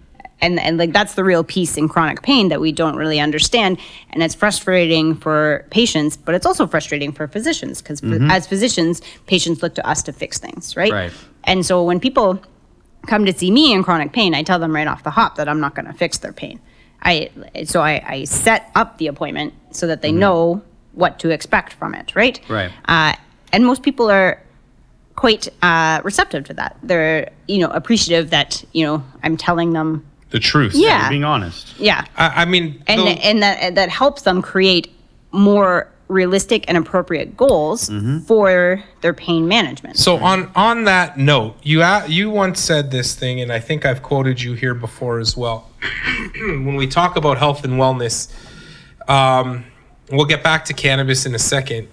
And, 0.44 0.60
and 0.60 0.78
like 0.78 0.92
that's 0.92 1.14
the 1.14 1.24
real 1.24 1.42
piece 1.42 1.76
in 1.76 1.88
chronic 1.88 2.22
pain 2.22 2.48
that 2.50 2.60
we 2.60 2.70
don't 2.70 2.96
really 2.96 3.18
understand. 3.18 3.78
And 4.10 4.22
it's 4.22 4.34
frustrating 4.34 5.14
for 5.16 5.64
patients 5.70 6.16
but 6.16 6.34
it's 6.34 6.46
also 6.46 6.66
frustrating 6.66 7.12
for 7.12 7.26
physicians 7.28 7.80
because 7.80 8.02
as 8.30 8.46
physicians 8.46 9.00
patients 9.26 9.62
look 9.62 9.74
to 9.74 9.86
us 9.86 10.02
to 10.02 10.12
fix 10.12 10.38
things 10.38 10.76
right? 10.76 10.92
Right. 10.92 11.12
and 11.44 11.64
so 11.64 11.82
when 11.82 12.00
people 12.00 12.40
come 13.06 13.24
to 13.26 13.32
see 13.32 13.50
me 13.50 13.72
in 13.72 13.82
chronic 13.82 14.12
pain 14.12 14.34
i 14.34 14.42
tell 14.42 14.58
them 14.58 14.74
right 14.74 14.86
off 14.86 15.02
the 15.02 15.10
hop 15.10 15.36
that 15.36 15.48
i'm 15.48 15.60
not 15.60 15.74
going 15.74 15.86
to 15.86 15.92
fix 15.92 16.18
their 16.18 16.32
pain. 16.32 16.60
I 17.02 17.30
so 17.64 17.80
I, 17.80 18.02
I 18.06 18.24
set 18.24 18.70
up 18.74 18.98
the 18.98 19.08
appointment 19.08 19.52
so 19.70 19.86
that 19.86 20.00
they 20.00 20.12
know 20.12 20.62
what 20.92 21.18
to 21.20 21.30
expect 21.30 21.72
from 21.74 21.94
it 21.94 22.14
right? 22.14 22.40
Right. 22.48 22.70
uh, 22.86 23.14
and 23.52 23.66
most 23.66 23.82
people 23.82 24.10
are 24.10 24.42
quite 25.16 25.48
uh, 25.62 26.00
receptive 26.02 26.44
to 26.44 26.54
that. 26.54 26.76
They're 26.82 27.30
you 27.46 27.58
know 27.58 27.68
appreciative 27.68 28.30
that 28.30 28.64
you 28.72 28.84
know 28.86 29.02
i'm 29.22 29.36
telling 29.36 29.72
them 29.72 30.04
the 30.34 30.40
truth. 30.40 30.72
Yeah. 30.74 31.08
Being 31.08 31.22
honest. 31.22 31.78
yeah 31.78 32.04
I, 32.16 32.42
I 32.42 32.44
mean, 32.44 32.82
and 32.88 33.00
the- 33.02 33.24
and 33.24 33.40
that 33.44 33.76
that 33.76 33.88
helps 33.88 34.22
them 34.22 34.42
create 34.42 34.90
more 35.30 35.88
realistic 36.08 36.64
and 36.68 36.76
appropriate 36.76 37.36
goals 37.36 37.88
for 38.26 38.82
their 39.00 39.14
pain 39.14 39.48
management 39.48 39.96
So 39.96 40.16
on 40.18 40.50
on 40.56 40.84
that 40.84 41.16
note, 41.16 41.54
you 41.62 41.84
you 42.08 42.30
once 42.30 42.58
said 42.60 42.90
this 42.90 43.14
thing, 43.14 43.40
and 43.40 43.52
I 43.52 43.60
think 43.60 43.86
I've 43.86 44.02
quoted 44.02 44.42
you 44.42 44.54
here 44.54 44.74
before 44.74 45.20
as 45.20 45.36
well. 45.36 45.70
when 46.66 46.74
we 46.74 46.88
talk 46.88 47.14
about 47.16 47.38
health 47.38 47.64
and 47.64 47.74
wellness, 47.74 48.28
um, 49.08 49.64
we'll 50.10 50.26
get 50.26 50.42
back 50.42 50.64
to 50.66 50.72
cannabis 50.74 51.26
in 51.26 51.34
a 51.34 51.38
second. 51.38 51.86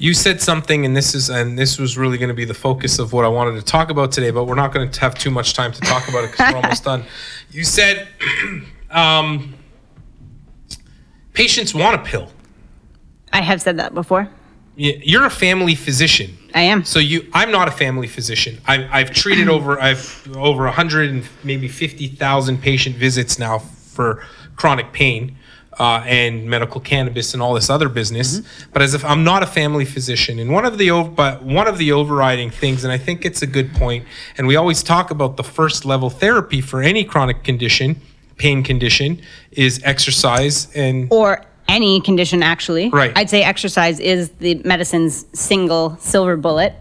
You 0.00 0.14
said 0.14 0.40
something, 0.40 0.84
and 0.84 0.96
this 0.96 1.14
is 1.14 1.28
and 1.28 1.58
this 1.58 1.76
was 1.78 1.98
really 1.98 2.18
going 2.18 2.28
to 2.28 2.34
be 2.34 2.44
the 2.44 2.54
focus 2.54 3.00
of 3.00 3.12
what 3.12 3.24
I 3.24 3.28
wanted 3.28 3.56
to 3.58 3.62
talk 3.62 3.90
about 3.90 4.12
today, 4.12 4.30
but 4.30 4.44
we're 4.44 4.54
not 4.54 4.72
going 4.72 4.88
to 4.88 5.00
have 5.00 5.16
too 5.16 5.30
much 5.30 5.54
time 5.54 5.72
to 5.72 5.80
talk 5.80 6.08
about 6.08 6.22
it 6.24 6.30
because 6.30 6.52
we're 6.52 6.56
almost 6.62 6.84
done. 6.84 7.04
You 7.50 7.64
said 7.64 8.06
um, 8.90 9.54
patients 11.32 11.74
want 11.74 12.00
a 12.00 12.04
pill. 12.04 12.30
i 13.32 13.40
have 13.40 13.60
said 13.60 13.76
that 13.78 13.92
before 13.94 14.28
You're 14.76 15.26
a 15.26 15.30
family 15.30 15.74
physician. 15.74 16.38
i 16.54 16.62
am 16.62 16.84
So 16.84 17.00
you, 17.00 17.28
I'm 17.32 17.50
not 17.50 17.66
a 17.66 17.72
family 17.72 18.06
physician. 18.06 18.58
I, 18.66 18.88
I've 19.00 19.10
treated 19.10 19.48
over, 19.56 19.80
I've 19.80 20.28
over 20.36 20.66
a 20.66 20.72
hundred 20.72 21.10
and 21.10 21.24
maybe 21.42 21.66
fifty 21.66 22.06
thousand 22.06 22.62
patient 22.62 22.94
visits 22.94 23.36
now 23.38 23.58
for 23.58 24.24
chronic 24.54 24.92
pain. 24.92 25.37
Uh, 25.78 26.02
and 26.06 26.46
medical 26.46 26.80
cannabis 26.80 27.34
and 27.34 27.42
all 27.42 27.54
this 27.54 27.70
other 27.70 27.88
business. 27.88 28.40
But 28.72 28.82
as 28.82 28.94
if 28.94 29.04
I'm 29.04 29.24
not 29.24 29.42
a 29.42 29.46
family 29.46 29.84
physician, 29.84 30.38
and 30.38 30.52
one 30.52 30.64
of 30.64 30.78
the 30.78 30.90
ov- 30.90 31.14
but 31.14 31.42
one 31.42 31.68
of 31.68 31.78
the 31.78 31.92
overriding 31.92 32.50
things, 32.50 32.84
and 32.84 32.92
I 32.92 32.98
think 32.98 33.24
it's 33.24 33.42
a 33.42 33.46
good 33.46 33.72
point, 33.74 34.04
and 34.36 34.46
we 34.46 34.56
always 34.56 34.82
talk 34.82 35.10
about 35.10 35.36
the 35.36 35.44
first 35.44 35.84
level 35.84 36.10
therapy 36.10 36.60
for 36.60 36.82
any 36.82 37.04
chronic 37.04 37.44
condition, 37.44 38.00
pain 38.36 38.62
condition, 38.62 39.20
is 39.52 39.80
exercise 39.84 40.68
and 40.74 41.08
or 41.10 41.44
any 41.68 42.00
condition 42.00 42.42
actually. 42.42 42.88
Right. 42.88 43.12
I'd 43.16 43.30
say 43.30 43.42
exercise 43.42 44.00
is 44.00 44.30
the 44.40 44.56
medicine's 44.64 45.26
single 45.32 45.96
silver 46.00 46.36
bullet. 46.36 46.74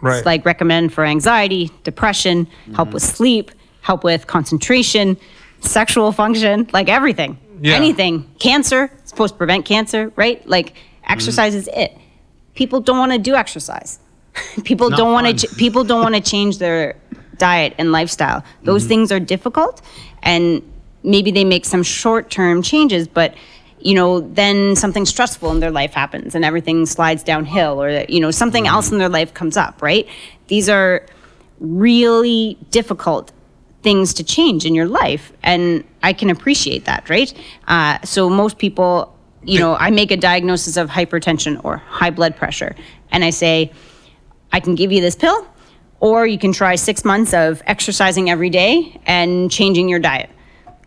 Right. 0.00 0.16
It's 0.16 0.26
like 0.26 0.46
recommend 0.46 0.94
for 0.94 1.04
anxiety, 1.04 1.70
depression, 1.84 2.48
help 2.74 2.92
with 2.94 3.02
sleep, 3.02 3.50
help 3.82 4.02
with 4.02 4.26
concentration, 4.26 5.18
sexual 5.60 6.10
function, 6.10 6.68
like 6.72 6.88
everything. 6.88 7.38
Yeah. 7.60 7.74
Anything. 7.74 8.30
Cancer, 8.38 8.90
it's 8.98 9.10
supposed 9.10 9.34
to 9.34 9.38
prevent 9.38 9.66
cancer, 9.66 10.12
right? 10.16 10.46
Like 10.48 10.74
mm-hmm. 10.74 11.12
exercise 11.12 11.54
is 11.54 11.68
it. 11.72 11.96
People 12.54 12.80
don't 12.80 12.98
want 12.98 13.12
to 13.12 13.18
do 13.18 13.34
exercise. 13.34 13.98
people 14.64 14.90
don't 14.90 15.12
wanna 15.12 15.34
ch- 15.34 15.56
people 15.56 15.84
don't 15.84 16.02
want 16.02 16.14
to 16.14 16.20
change 16.20 16.58
their 16.58 16.96
diet 17.36 17.74
and 17.78 17.92
lifestyle. 17.92 18.40
Mm-hmm. 18.40 18.66
Those 18.66 18.86
things 18.86 19.12
are 19.12 19.20
difficult 19.20 19.82
and 20.22 20.62
maybe 21.02 21.30
they 21.30 21.44
make 21.44 21.64
some 21.64 21.82
short-term 21.82 22.62
changes, 22.62 23.08
but 23.08 23.34
you 23.80 23.94
know, 23.94 24.20
then 24.20 24.76
something 24.76 25.06
stressful 25.06 25.50
in 25.50 25.60
their 25.60 25.70
life 25.70 25.94
happens 25.94 26.34
and 26.34 26.44
everything 26.44 26.84
slides 26.86 27.22
downhill 27.22 27.82
or 27.82 28.04
you 28.08 28.20
know, 28.20 28.30
something 28.30 28.64
mm-hmm. 28.64 28.74
else 28.74 28.90
in 28.90 28.98
their 28.98 29.08
life 29.08 29.34
comes 29.34 29.56
up, 29.56 29.82
right? 29.82 30.06
These 30.48 30.68
are 30.68 31.06
really 31.58 32.56
difficult 32.70 33.32
things 33.82 34.12
to 34.14 34.22
change 34.24 34.66
in 34.66 34.74
your 34.74 34.86
life 34.86 35.32
and 35.42 35.84
i 36.02 36.12
can 36.12 36.28
appreciate 36.30 36.84
that 36.84 37.08
right 37.08 37.32
uh, 37.68 37.98
so 38.04 38.28
most 38.28 38.58
people 38.58 39.16
you 39.42 39.58
know 39.58 39.74
i 39.76 39.90
make 39.90 40.10
a 40.10 40.16
diagnosis 40.16 40.76
of 40.76 40.88
hypertension 40.90 41.58
or 41.64 41.78
high 41.78 42.10
blood 42.10 42.36
pressure 42.36 42.74
and 43.10 43.24
i 43.24 43.30
say 43.30 43.72
i 44.52 44.60
can 44.60 44.74
give 44.74 44.92
you 44.92 45.00
this 45.00 45.16
pill 45.16 45.46
or 46.00 46.26
you 46.26 46.38
can 46.38 46.52
try 46.52 46.74
six 46.76 47.04
months 47.04 47.32
of 47.32 47.62
exercising 47.66 48.28
every 48.30 48.50
day 48.50 49.00
and 49.06 49.50
changing 49.50 49.88
your 49.88 49.98
diet 49.98 50.28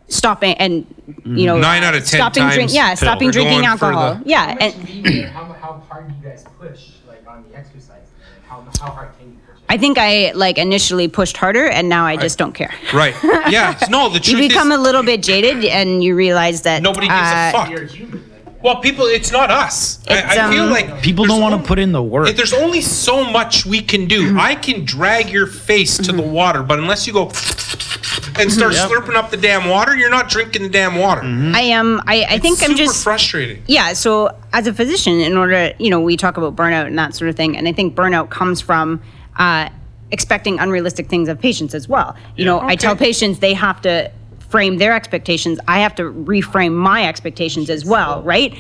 stopping 0.07 0.53
and 0.55 0.85
you 1.25 1.47
know 1.47 1.57
Nine 1.57 1.83
out 1.83 1.95
of 1.95 2.01
10 2.05 2.19
stopping 2.19 2.47
drink 2.49 2.71
yeah 2.73 2.89
pill. 2.89 2.97
stopping 2.97 3.27
We're 3.29 3.31
drinking 3.31 3.65
alcohol 3.65 4.15
the- 4.15 4.29
yeah 4.29 4.45
How 4.45 4.53
much 4.53 4.61
and 4.61 5.03
do 5.03 5.27
how, 5.27 5.43
how 5.45 5.73
hard 5.89 6.07
do 6.09 6.13
you 6.21 6.29
guys 6.29 6.45
push, 6.59 6.81
like 7.07 7.25
on 7.27 7.43
the 7.49 7.55
exercise? 7.57 7.87
Like, 7.89 8.45
how, 8.45 8.61
how 8.79 8.91
hard 8.91 9.09
can 9.17 9.17
you 9.17 9.17
push 9.17 9.21
it? 9.21 9.22
I 9.69 9.77
think 9.77 9.97
i 9.97 10.31
like 10.33 10.57
initially 10.57 11.07
pushed 11.07 11.37
harder 11.37 11.67
and 11.67 11.89
now 11.89 12.05
i 12.05 12.15
just 12.15 12.37
don't 12.37 12.53
care 12.53 12.73
right. 12.93 13.15
Yeah. 13.49 13.79
No, 13.89 14.09
the 14.09 14.19
truth 14.19 14.41
you 14.41 14.47
become 14.47 14.71
is 14.71 14.77
a 14.77 14.81
little 14.81 15.03
bit 15.03 15.21
jaded 15.21 15.65
and 15.65 16.03
you 16.03 16.15
realize 16.15 16.61
that 16.63 16.81
nobody 16.81 17.07
gives 17.07 17.19
uh, 17.19 17.49
a 17.49 17.51
fuck. 17.51 17.69
You're 17.69 17.85
human. 17.85 18.23
Like, 18.45 18.63
Well, 18.63 18.77
people, 18.77 19.05
it's 19.05 19.31
not 19.31 19.51
us. 19.51 19.99
I, 20.07 20.19
It's, 20.19 20.37
I 20.37 20.51
feel 20.51 20.63
um, 20.65 20.71
like 20.71 21.01
People 21.01 21.25
don't 21.25 21.41
want 21.41 21.53
on- 21.53 21.61
to 21.61 21.67
put 21.67 21.79
in 21.79 21.91
the 21.91 22.01
work. 22.01 22.35
There's 22.35 22.53
only 22.53 22.81
so 22.81 23.29
much 23.29 23.65
we 23.65 23.81
can 23.81 24.07
do. 24.07 24.29
Mm-hmm. 24.29 24.39
I 24.39 24.55
can 24.55 24.85
drag 24.85 25.29
your 25.29 25.47
face 25.47 25.97
to 25.97 26.11
the 26.11 26.23
mm-hmm. 26.23 26.31
water, 26.31 26.63
but 26.63 26.79
unless 26.79 27.05
you 27.05 27.13
go 27.13 27.23
and 27.23 27.31
start 28.51 28.73
mm-hmm. 28.73 28.91
Yep. 28.93 29.03
slurping 29.03 29.15
up 29.15 29.31
the 29.31 29.37
damn 29.37 29.69
water, 29.69 29.95
you're 29.95 30.09
not 30.09 30.29
drinking 30.29 30.63
the 30.63 30.69
damn 30.69 30.95
water. 30.95 31.21
I 31.23 31.61
am. 31.61 32.01
I, 32.07 32.25
I 32.29 32.39
think 32.39 32.55
It's 32.55 32.63
I'm 32.63 32.69
super 32.69 32.85
just. 32.85 33.03
frustrating. 33.03 33.63
Yeah. 33.67 33.93
So 33.93 34.35
as 34.53 34.67
a 34.67 34.73
physician, 34.73 35.19
in 35.19 35.37
order, 35.37 35.73
you 35.77 35.89
know, 35.89 35.99
we 35.99 36.17
talk 36.17 36.37
about 36.37 36.55
burnout 36.55 36.87
and 36.87 36.97
that 36.97 37.15
sort 37.15 37.29
of 37.29 37.35
thing, 37.35 37.57
and 37.57 37.67
I 37.67 37.73
think 37.73 37.95
burnout 37.95 38.29
comes 38.29 38.61
from 38.61 39.01
uh, 39.37 39.69
expecting 40.11 40.59
unrealistic 40.59 41.07
things 41.09 41.27
of 41.29 41.39
patients 41.39 41.73
as 41.73 41.87
well. 41.87 42.15
You 42.35 42.45
know, 42.45 42.59
I 42.61 42.75
tell 42.75 42.95
patients 42.95 43.39
they 43.39 43.53
have 43.53 43.81
to 43.81 44.11
frame 44.49 44.77
their 44.77 44.93
expectations. 44.93 45.59
I 45.67 45.79
have 45.79 45.95
to 45.95 46.03
reframe 46.03 46.73
my 46.73 47.07
expectations 47.07 47.69
as 47.69 47.83
well, 47.85 48.21
right? 48.23 48.55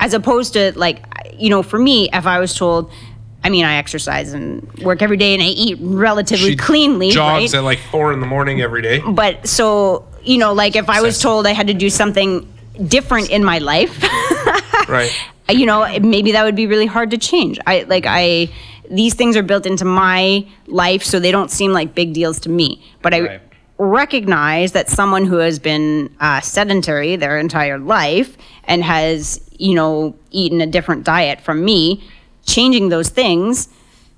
As 0.00 0.14
opposed 0.14 0.54
to 0.54 0.72
like, 0.78 1.04
you 1.38 1.50
know, 1.50 1.62
for 1.62 1.78
me, 1.78 2.08
if 2.12 2.26
I 2.26 2.38
was 2.40 2.54
told. 2.54 2.90
I 3.46 3.50
mean, 3.50 3.66
I 3.66 3.74
exercise 3.76 4.32
and 4.32 4.66
work 4.78 5.02
every 5.02 5.18
day, 5.18 5.34
and 5.34 5.42
I 5.42 5.48
eat 5.48 5.76
relatively 5.78 6.52
She 6.52 6.56
cleanly. 6.56 7.10
jogs 7.10 7.52
right? 7.52 7.58
at 7.58 7.62
like 7.62 7.78
four 7.90 8.10
in 8.14 8.20
the 8.20 8.26
morning 8.26 8.62
every 8.62 8.80
day. 8.80 9.00
but 9.06 9.46
so 9.46 10.06
you 10.22 10.38
know 10.38 10.54
like 10.54 10.74
if 10.76 10.88
i 10.88 11.02
was 11.02 11.20
told 11.20 11.46
i 11.46 11.52
had 11.52 11.66
to 11.66 11.74
do 11.74 11.90
something 11.90 12.50
different 12.88 13.28
in 13.28 13.44
my 13.44 13.58
life 13.58 14.02
Right. 14.88 15.12
you 15.50 15.66
know 15.66 15.86
maybe 16.00 16.32
that 16.32 16.44
would 16.44 16.56
be 16.56 16.66
really 16.66 16.86
hard 16.86 17.10
to 17.10 17.18
change 17.18 17.58
i 17.66 17.82
like 17.82 18.06
i 18.06 18.48
these 18.90 19.14
things 19.14 19.36
are 19.36 19.42
built 19.42 19.66
into 19.66 19.84
my 19.84 20.46
life 20.66 21.02
so 21.02 21.18
they 21.18 21.30
don't 21.32 21.50
seem 21.50 21.72
like 21.72 21.94
big 21.94 22.12
deals 22.12 22.38
to 22.40 22.48
me 22.48 22.82
but 23.02 23.12
i 23.14 23.20
Right. 23.20 23.40
recognize 23.78 24.72
that 24.72 24.88
someone 24.88 25.24
who 25.26 25.36
has 25.38 25.58
been 25.58 26.14
uh, 26.20 26.40
sedentary 26.40 27.16
their 27.16 27.38
entire 27.38 27.78
life 27.78 28.36
and 28.64 28.82
has 28.84 29.40
you 29.58 29.74
know 29.74 30.14
eaten 30.30 30.60
a 30.60 30.66
different 30.66 31.04
diet 31.04 31.40
from 31.40 31.64
me 31.64 32.02
changing 32.46 32.88
those 32.90 33.08
things 33.08 33.68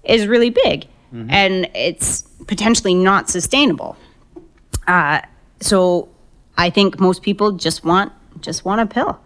is 0.05 0.27
really 0.27 0.51
big 0.51 0.87
and 1.31 1.67
it's 1.75 2.23
potentially 2.47 2.95
not 2.95 3.31
sustainable 3.31 3.97
uh, 4.87 5.21
so 5.61 6.09
I 6.59 6.69
think 6.71 7.01
most 7.01 7.23
people 7.23 7.53
just 7.53 7.85
want 7.85 8.13
just 8.41 8.65
want 8.67 8.81
a 8.83 8.87
pill. 8.87 9.19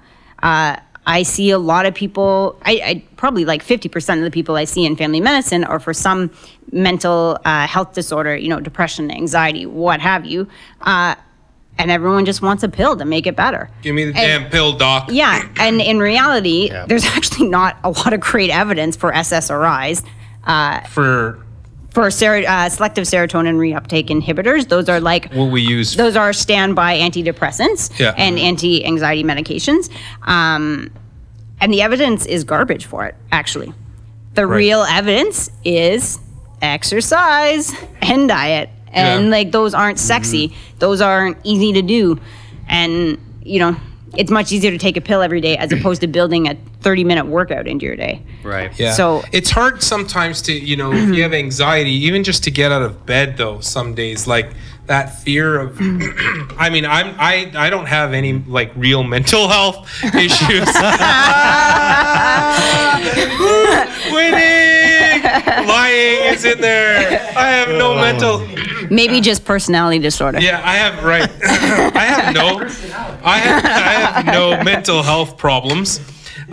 Uh, 0.42 0.76
I 1.10 1.24
see 1.24 1.50
a 1.50 1.58
lot 1.58 1.86
of 1.86 1.94
people. 1.94 2.56
I, 2.64 2.72
I 2.90 3.04
probably 3.16 3.44
like 3.44 3.62
fifty 3.62 3.88
percent 3.88 4.18
of 4.20 4.24
the 4.24 4.30
people 4.30 4.54
I 4.56 4.64
see 4.64 4.84
in 4.84 4.94
family 4.96 5.20
medicine 5.20 5.64
are 5.64 5.80
for 5.80 5.92
some 5.92 6.30
mental 6.72 7.38
uh, 7.44 7.66
health 7.66 7.94
disorder, 7.94 8.36
you 8.36 8.48
know, 8.48 8.60
depression, 8.60 9.10
anxiety, 9.10 9.66
what 9.66 10.00
have 10.00 10.24
you, 10.24 10.46
uh, 10.82 11.14
and 11.78 11.90
everyone 11.90 12.24
just 12.26 12.42
wants 12.42 12.62
a 12.62 12.68
pill 12.68 12.96
to 12.96 13.04
make 13.04 13.26
it 13.26 13.34
better. 13.34 13.68
Give 13.82 13.94
me 13.94 14.04
the 14.04 14.10
And- 14.10 14.42
damn 14.44 14.50
pill, 14.50 14.72
doc. 14.76 15.08
Yeah, 15.10 15.48
and 15.58 15.80
in 15.80 15.98
reality, 15.98 16.68
Yeah. 16.70 16.86
there's 16.86 17.04
actually 17.16 17.48
not 17.48 17.76
a 17.82 17.90
lot 17.90 18.12
of 18.12 18.20
great 18.20 18.50
evidence 18.50 18.94
for 18.96 19.10
SSRIs. 19.12 20.04
Uh, 20.44 20.80
For 20.82 21.38
for 21.92 22.08
ser- 22.12 22.44
uh, 22.46 22.68
selective 22.68 23.04
serotonin 23.04 23.56
reuptake 23.58 24.10
inhibitors, 24.10 24.68
those 24.68 24.88
are 24.88 25.00
like 25.00 25.32
what 25.32 25.50
we 25.50 25.60
use. 25.60 25.96
those 25.96 26.14
are 26.14 26.32
standby 26.32 26.96
antidepressants 27.00 27.90
Yeah. 27.98 28.14
and 28.16 28.38
anti-anxiety 28.38 29.24
medications 29.24 29.90
um, 30.22 30.88
and 31.60 31.72
the 31.72 31.82
evidence 31.82 32.26
is 32.26 32.44
garbage 32.44 32.86
for 32.86 33.04
it 33.06 33.14
actually. 33.32 33.72
The 34.34 34.46
Right. 34.46 34.56
real 34.56 34.82
evidence 34.82 35.50
is 35.64 36.18
exercise 36.62 37.72
and 38.02 38.28
diet. 38.28 38.70
And 38.92 39.24
Yeah. 39.26 39.30
like 39.30 39.52
those 39.52 39.74
aren't 39.74 39.98
sexy. 39.98 40.48
Mm-hmm. 40.48 40.78
Those 40.78 41.00
aren't 41.00 41.36
easy 41.44 41.72
to 41.74 41.82
do. 41.82 42.18
And 42.68 43.18
you 43.42 43.58
know 43.60 43.76
it's 44.16 44.30
much 44.30 44.52
easier 44.52 44.70
to 44.70 44.78
take 44.78 44.96
a 44.96 45.00
pill 45.00 45.22
every 45.22 45.40
day 45.40 45.56
as 45.56 45.72
opposed 45.72 46.00
to 46.00 46.06
building 46.06 46.48
a 46.48 46.56
30 46.80 47.04
minute 47.04 47.26
workout 47.26 47.66
into 47.68 47.86
your 47.86 47.96
day 47.96 48.22
right. 48.42 48.76
Yeah. 48.78 48.92
So- 48.92 49.22
it's 49.32 49.50
hard 49.50 49.82
sometimes 49.82 50.42
to, 50.42 50.52
you 50.52 50.76
know, 50.76 50.92
if 50.92 51.14
you 51.14 51.22
have 51.22 51.32
anxiety, 51.34 51.90
even 51.92 52.24
just 52.24 52.42
to 52.44 52.50
get 52.50 52.72
out 52.72 52.82
of 52.82 53.04
bed 53.06 53.36
though, 53.36 53.60
some 53.60 53.94
days, 53.94 54.26
like 54.26 54.50
that 54.86 55.20
fear 55.22 55.60
of 55.60 55.78
I 56.58 56.68
mean, 56.72 56.84
I'm 56.84 57.14
I 57.18 57.52
I 57.54 57.70
don't 57.70 57.86
have 57.86 58.12
any 58.12 58.32
like 58.32 58.72
real 58.74 59.04
mental 59.04 59.46
health 59.48 59.88
issues. 60.14 60.66
Winning! 64.10 65.22
Lying 65.68 66.34
is 66.34 66.44
in 66.44 66.60
there. 66.60 67.20
I 67.36 67.50
have 67.50 67.68
no 67.68 67.94
mental 67.94 68.40
maybe 68.90 69.20
just 69.20 69.44
personality 69.44 69.98
disorder 69.98 70.40
Yeah, 70.40 70.60
I 70.64 70.74
have 70.76 71.04
right. 71.04 71.30
I 71.96 72.04
have 72.04 72.34
no 72.34 72.60
I 73.24 73.38
have 73.38 73.64
I 73.64 74.20
have 74.22 74.26
no 74.26 74.62
mental 74.62 75.02
health 75.02 75.36
problems. 75.38 76.00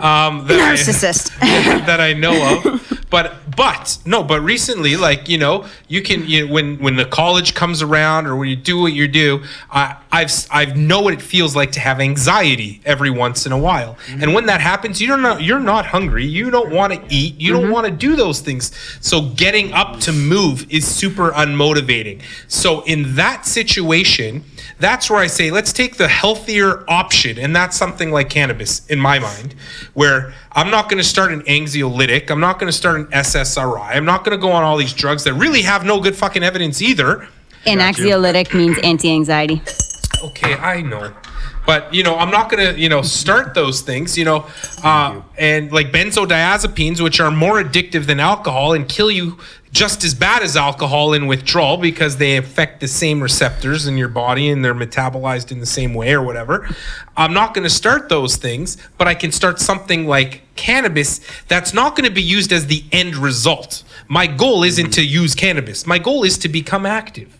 Um 0.00 0.46
that 0.46 0.60
I- 0.60 0.74
narcissist 0.74 1.38
that 1.86 2.00
I 2.00 2.12
know 2.12 2.60
of. 2.64 2.84
But 3.10 3.56
but 3.56 3.98
no, 4.04 4.22
but 4.22 4.42
recently, 4.42 4.96
like 4.96 5.28
you 5.30 5.38
know, 5.38 5.64
you 5.88 6.02
can 6.02 6.26
you 6.26 6.46
when 6.46 6.78
when 6.78 6.96
the 6.96 7.06
college 7.06 7.54
comes 7.54 7.80
around 7.80 8.26
or 8.26 8.36
when 8.36 8.48
you 8.50 8.56
do 8.56 8.78
what 8.80 8.92
you 8.92 9.08
do, 9.08 9.42
I 9.70 9.96
I've 10.12 10.30
I 10.50 10.66
know 10.66 11.00
what 11.00 11.14
it 11.14 11.22
feels 11.22 11.56
like 11.56 11.72
to 11.72 11.80
have 11.80 12.00
anxiety 12.00 12.82
every 12.84 13.10
once 13.10 13.46
in 13.46 13.52
a 13.52 13.58
while. 13.58 13.96
And 14.08 14.34
when 14.34 14.46
that 14.46 14.60
happens, 14.60 15.00
you 15.00 15.08
don't 15.08 15.22
know 15.22 15.38
you're 15.38 15.58
not 15.58 15.86
hungry. 15.86 16.26
You 16.26 16.50
don't 16.50 16.70
want 16.70 16.92
to 16.92 17.00
eat. 17.08 17.40
You 17.40 17.52
don't 17.54 17.70
want 17.70 17.86
to 17.86 17.92
do 17.92 18.14
those 18.14 18.40
things. 18.40 18.72
So 19.00 19.22
getting 19.30 19.72
up 19.72 20.00
to 20.00 20.12
move 20.12 20.70
is 20.70 20.86
super 20.86 21.30
unmotivating. 21.30 22.20
So 22.46 22.82
in 22.82 23.14
that 23.16 23.46
situation, 23.46 24.44
that's 24.78 25.10
where 25.10 25.18
I 25.18 25.26
say 25.26 25.50
let's 25.50 25.72
take 25.72 25.96
the 25.96 26.08
healthier 26.08 26.84
option, 26.88 27.38
and 27.38 27.54
that's 27.54 27.76
something 27.76 28.10
like 28.10 28.30
cannabis 28.30 28.86
in 28.86 28.98
my 28.98 29.18
mind, 29.18 29.54
where 29.94 30.34
I'm 30.52 30.70
not 30.70 30.88
going 30.88 30.98
to 30.98 31.08
start 31.08 31.32
an 31.32 31.42
anxiolytic, 31.42 32.30
I'm 32.30 32.40
not 32.40 32.58
going 32.58 32.70
to 32.70 32.76
start 32.76 33.00
an 33.00 33.06
SSRI, 33.06 33.96
I'm 33.96 34.04
not 34.04 34.24
going 34.24 34.36
to 34.36 34.40
go 34.40 34.52
on 34.52 34.62
all 34.62 34.76
these 34.76 34.92
drugs 34.92 35.24
that 35.24 35.34
really 35.34 35.62
have 35.62 35.84
no 35.84 36.00
good 36.00 36.16
fucking 36.16 36.42
evidence 36.42 36.82
either. 36.82 37.28
and 37.66 37.80
anxiolytic 37.80 38.54
means 38.54 38.78
anti-anxiety 38.82 39.62
Okay, 40.22 40.54
I 40.54 40.82
know. 40.82 41.12
But 41.66 41.92
you 41.92 42.02
know, 42.02 42.16
I'm 42.16 42.30
not 42.30 42.48
gonna, 42.48 42.72
you 42.72 42.88
know, 42.88 43.02
start 43.02 43.52
those 43.52 43.82
things, 43.82 44.16
you 44.16 44.24
know, 44.24 44.46
uh, 44.82 45.20
and 45.36 45.70
like 45.70 45.92
benzodiazepines, 45.92 47.02
which 47.02 47.20
are 47.20 47.30
more 47.30 47.62
addictive 47.62 48.06
than 48.06 48.20
alcohol 48.20 48.72
and 48.72 48.88
kill 48.88 49.10
you, 49.10 49.38
just 49.72 50.04
as 50.04 50.14
bad 50.14 50.42
as 50.42 50.56
alcohol 50.56 51.12
in 51.12 51.26
withdrawal 51.26 51.76
because 51.76 52.16
they 52.16 52.36
affect 52.36 52.80
the 52.80 52.88
same 52.88 53.22
receptors 53.22 53.86
in 53.86 53.96
your 53.96 54.08
body 54.08 54.48
and 54.48 54.64
they're 54.64 54.74
metabolized 54.74 55.52
in 55.52 55.60
the 55.60 55.66
same 55.66 55.94
way 55.94 56.12
or 56.12 56.22
whatever. 56.22 56.68
I'm 57.16 57.32
not 57.32 57.54
going 57.54 57.64
to 57.64 57.70
start 57.70 58.08
those 58.08 58.36
things, 58.36 58.76
but 58.96 59.06
I 59.06 59.14
can 59.14 59.32
start 59.32 59.60
something 59.60 60.06
like 60.06 60.42
cannabis 60.56 61.20
that's 61.46 61.72
not 61.72 61.96
going 61.96 62.08
to 62.08 62.14
be 62.14 62.22
used 62.22 62.52
as 62.52 62.66
the 62.66 62.84
end 62.92 63.16
result. 63.16 63.84
My 64.08 64.26
goal 64.26 64.64
isn't 64.64 64.90
to 64.94 65.04
use 65.04 65.34
cannabis. 65.34 65.86
My 65.86 65.98
goal 65.98 66.24
is 66.24 66.38
to 66.38 66.48
become 66.48 66.86
active. 66.86 67.37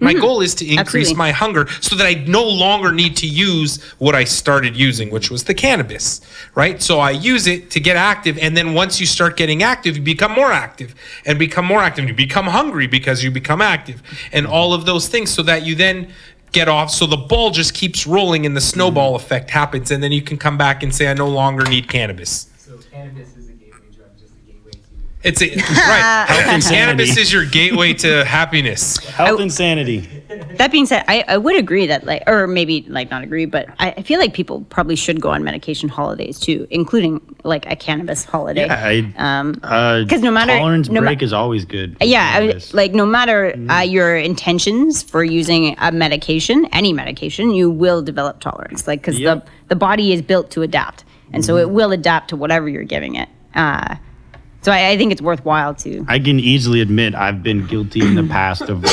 My 0.00 0.12
hmm. 0.12 0.20
goal 0.20 0.40
is 0.40 0.54
to 0.56 0.64
increase 0.64 1.10
Absolutely. 1.10 1.14
my 1.16 1.30
hunger 1.32 1.68
so 1.80 1.96
that 1.96 2.06
I 2.06 2.14
no 2.26 2.44
longer 2.44 2.92
need 2.92 3.16
to 3.18 3.26
use 3.26 3.82
what 3.98 4.14
I 4.14 4.24
started 4.24 4.76
using, 4.76 5.10
which 5.10 5.30
was 5.30 5.44
the 5.44 5.54
cannabis, 5.54 6.20
right? 6.54 6.80
So 6.80 7.00
I 7.00 7.10
use 7.10 7.46
it 7.46 7.70
to 7.72 7.80
get 7.80 7.96
active. 7.96 8.38
And 8.38 8.56
then 8.56 8.74
once 8.74 9.00
you 9.00 9.06
start 9.06 9.36
getting 9.36 9.62
active, 9.62 9.96
you 9.96 10.02
become 10.02 10.32
more 10.32 10.52
active 10.52 10.94
and 11.26 11.38
become 11.38 11.64
more 11.64 11.80
active. 11.80 12.08
You 12.08 12.14
become 12.14 12.46
hungry 12.46 12.86
because 12.86 13.24
you 13.24 13.30
become 13.30 13.60
active 13.60 14.02
and 14.32 14.46
mm-hmm. 14.46 14.54
all 14.54 14.72
of 14.72 14.86
those 14.86 15.08
things 15.08 15.30
so 15.30 15.42
that 15.42 15.64
you 15.64 15.74
then 15.74 16.12
get 16.52 16.68
off. 16.68 16.90
So 16.90 17.06
the 17.06 17.16
ball 17.16 17.50
just 17.50 17.74
keeps 17.74 18.06
rolling 18.06 18.46
and 18.46 18.56
the 18.56 18.60
snowball 18.60 19.16
mm-hmm. 19.16 19.24
effect 19.24 19.50
happens. 19.50 19.90
And 19.90 20.02
then 20.02 20.12
you 20.12 20.22
can 20.22 20.38
come 20.38 20.56
back 20.56 20.82
and 20.82 20.94
say, 20.94 21.08
I 21.08 21.14
no 21.14 21.28
longer 21.28 21.64
need 21.64 21.88
cannabis. 21.88 22.48
So 22.58 22.78
cannabis 22.90 23.37
It's 25.28 25.42
a, 25.42 25.48
right. 25.56 26.26
Insanity. 26.54 26.74
Cannabis 26.74 27.16
is 27.18 27.30
your 27.32 27.44
gateway 27.44 27.92
to 27.94 28.24
happiness. 28.24 28.96
Health 28.98 29.40
insanity. 29.40 30.08
That 30.56 30.72
being 30.72 30.86
said, 30.86 31.04
I, 31.06 31.22
I 31.28 31.36
would 31.36 31.56
agree 31.56 31.86
that 31.86 32.04
like, 32.04 32.22
or 32.26 32.46
maybe 32.46 32.86
like 32.88 33.10
not 33.10 33.22
agree, 33.22 33.44
but 33.44 33.66
I, 33.78 33.90
I 33.98 34.02
feel 34.02 34.18
like 34.18 34.32
people 34.32 34.64
probably 34.70 34.96
should 34.96 35.20
go 35.20 35.28
on 35.30 35.44
medication 35.44 35.88
holidays 35.90 36.40
too, 36.40 36.66
including 36.70 37.20
like 37.44 37.70
a 37.70 37.76
cannabis 37.76 38.24
holiday. 38.24 38.68
I, 38.68 39.12
Um, 39.16 39.60
uh, 39.62 40.04
'cause 40.08 40.22
no 40.22 40.30
matter- 40.30 40.56
tolerance 40.56 40.88
no 40.88 41.00
ma- 41.02 41.06
break 41.08 41.20
is 41.22 41.32
always 41.34 41.64
good. 41.66 41.96
yeah, 42.00 42.30
I, 42.54 42.60
like 42.72 42.92
no 42.94 43.04
matter 43.04 43.54
uh, 43.68 43.80
your 43.80 44.16
intentions 44.16 45.02
for 45.02 45.22
using 45.22 45.74
a 45.78 45.92
medication, 45.92 46.66
any 46.72 46.92
medication, 46.94 47.50
you 47.52 47.68
will 47.70 48.00
develop 48.02 48.40
tolerance. 48.40 48.86
Like 48.86 49.00
because 49.02 49.18
Yep. 49.20 49.44
the 49.44 49.50
the 49.68 49.76
body 49.76 50.12
is 50.14 50.22
built 50.22 50.50
to 50.52 50.62
adapt, 50.62 51.04
and 51.34 51.44
so 51.44 51.58
it 51.58 51.68
will 51.70 51.92
adapt 51.92 52.30
to 52.30 52.36
whatever 52.36 52.68
you're 52.68 52.84
giving 52.84 53.14
it. 53.16 53.28
Uh, 53.54 53.96
so 54.62 54.72
I, 54.72 54.90
I 54.90 54.96
think 54.96 55.12
it's 55.12 55.22
worthwhile 55.22 55.74
to. 55.76 56.04
I 56.08 56.18
can 56.18 56.40
easily 56.40 56.80
admit 56.80 57.14
I've 57.14 57.42
been 57.42 57.66
guilty 57.66 58.00
in 58.00 58.14
the 58.14 58.22
past 58.28 58.62
of 58.62 58.84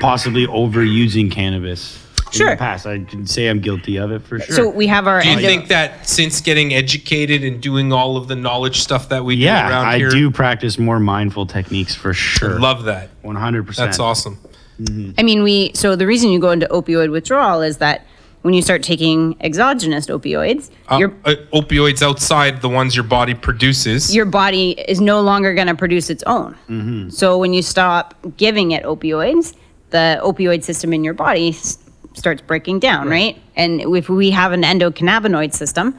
possibly 0.00 0.46
overusing 0.46 1.30
cannabis. 1.30 2.00
Sure. 2.30 2.48
In 2.48 2.54
the 2.54 2.58
past, 2.58 2.84
I 2.86 2.98
can 2.98 3.26
say 3.26 3.46
I'm 3.46 3.60
guilty 3.60 3.96
of 3.96 4.10
it 4.10 4.22
for 4.22 4.40
sure. 4.40 4.56
So 4.56 4.68
we 4.68 4.88
have 4.88 5.06
our. 5.06 5.22
Do 5.22 5.28
you 5.28 5.36
endo- 5.36 5.46
think 5.46 5.68
that 5.68 6.08
since 6.08 6.40
getting 6.40 6.74
educated 6.74 7.44
and 7.44 7.62
doing 7.62 7.92
all 7.92 8.16
of 8.16 8.26
the 8.26 8.34
knowledge 8.34 8.80
stuff 8.80 9.08
that 9.10 9.24
we 9.24 9.36
do 9.36 9.42
yeah, 9.42 9.68
around 9.70 9.86
I 9.86 9.98
here, 9.98 10.10
do 10.10 10.30
practice 10.32 10.76
more 10.76 10.98
mindful 10.98 11.46
techniques 11.46 11.94
for 11.94 12.12
sure. 12.12 12.58
love 12.58 12.84
that. 12.84 13.10
100%. 13.22 13.76
That's 13.76 14.00
awesome. 14.00 14.38
Mm-hmm. 14.80 15.12
I 15.16 15.22
mean, 15.22 15.44
we 15.44 15.70
so 15.74 15.94
the 15.94 16.06
reason 16.06 16.30
you 16.30 16.40
go 16.40 16.50
into 16.50 16.66
opioid 16.66 17.12
withdrawal 17.12 17.60
is 17.62 17.76
that 17.78 18.04
when 18.44 18.52
you 18.52 18.60
start 18.60 18.82
taking 18.82 19.36
exogenous 19.40 20.06
opioids, 20.08 20.70
Uh, 20.90 20.98
your 20.98 21.14
uh, 21.24 21.34
opioids 21.54 22.02
outside 22.02 22.60
the 22.60 22.68
ones 22.68 22.94
your 22.94 23.02
body 23.18 23.32
produces. 23.34 24.14
your 24.14 24.26
body 24.26 24.72
is 24.86 25.00
no 25.00 25.22
longer 25.22 25.54
going 25.54 25.66
to 25.68 25.74
produce 25.74 26.10
its 26.10 26.22
own. 26.26 26.54
Mm-hmm. 26.68 27.08
So 27.08 27.38
when 27.38 27.54
you 27.54 27.62
stop 27.62 28.14
giving 28.36 28.72
it 28.72 28.82
opioids, 28.84 29.54
the 29.90 30.20
opioid 30.22 30.62
system 30.62 30.92
in 30.92 31.02
your 31.04 31.14
body 31.14 31.48
s- 31.48 31.78
starts 32.12 32.42
breaking 32.42 32.80
down, 32.80 33.08
right? 33.08 33.38
And 33.56 33.80
if 33.80 34.10
we 34.10 34.30
have 34.32 34.52
an 34.52 34.62
endocannabinoid 34.62 35.54
system, 35.54 35.98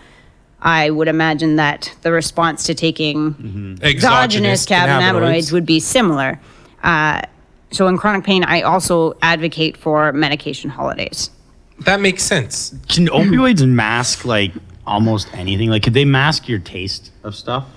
I 0.62 0.92
would 0.92 1.08
imagine 1.08 1.56
that 1.56 1.92
the 2.04 2.12
response 2.12 2.64
to 2.66 2.76
taking 2.76 3.80
exogenous 3.82 4.68
cannabinoids 4.68 5.52
would 5.52 5.66
be 5.66 5.80
similar. 5.80 6.40
Uh, 6.84 7.22
so 7.72 7.88
in 7.88 7.98
chronic 7.98 8.24
pain, 8.24 8.44
I 8.44 8.62
also 8.62 9.16
advocate 9.24 9.78
for 9.78 10.14
medication 10.14 10.70
holidays. 10.70 11.32
That 11.80 12.00
makes 12.00 12.24
sense. 12.24 12.74
Can 12.88 13.08
opioids 13.08 13.68
mask 13.68 14.26
like 14.26 14.52
almost 14.88 15.34
anything? 15.34 15.70
Like, 15.70 15.84
could 15.84 15.94
they 15.94 16.06
mask 16.06 16.48
your 16.48 16.60
taste 16.60 17.12
of 17.24 17.36
stuff? 17.36 17.68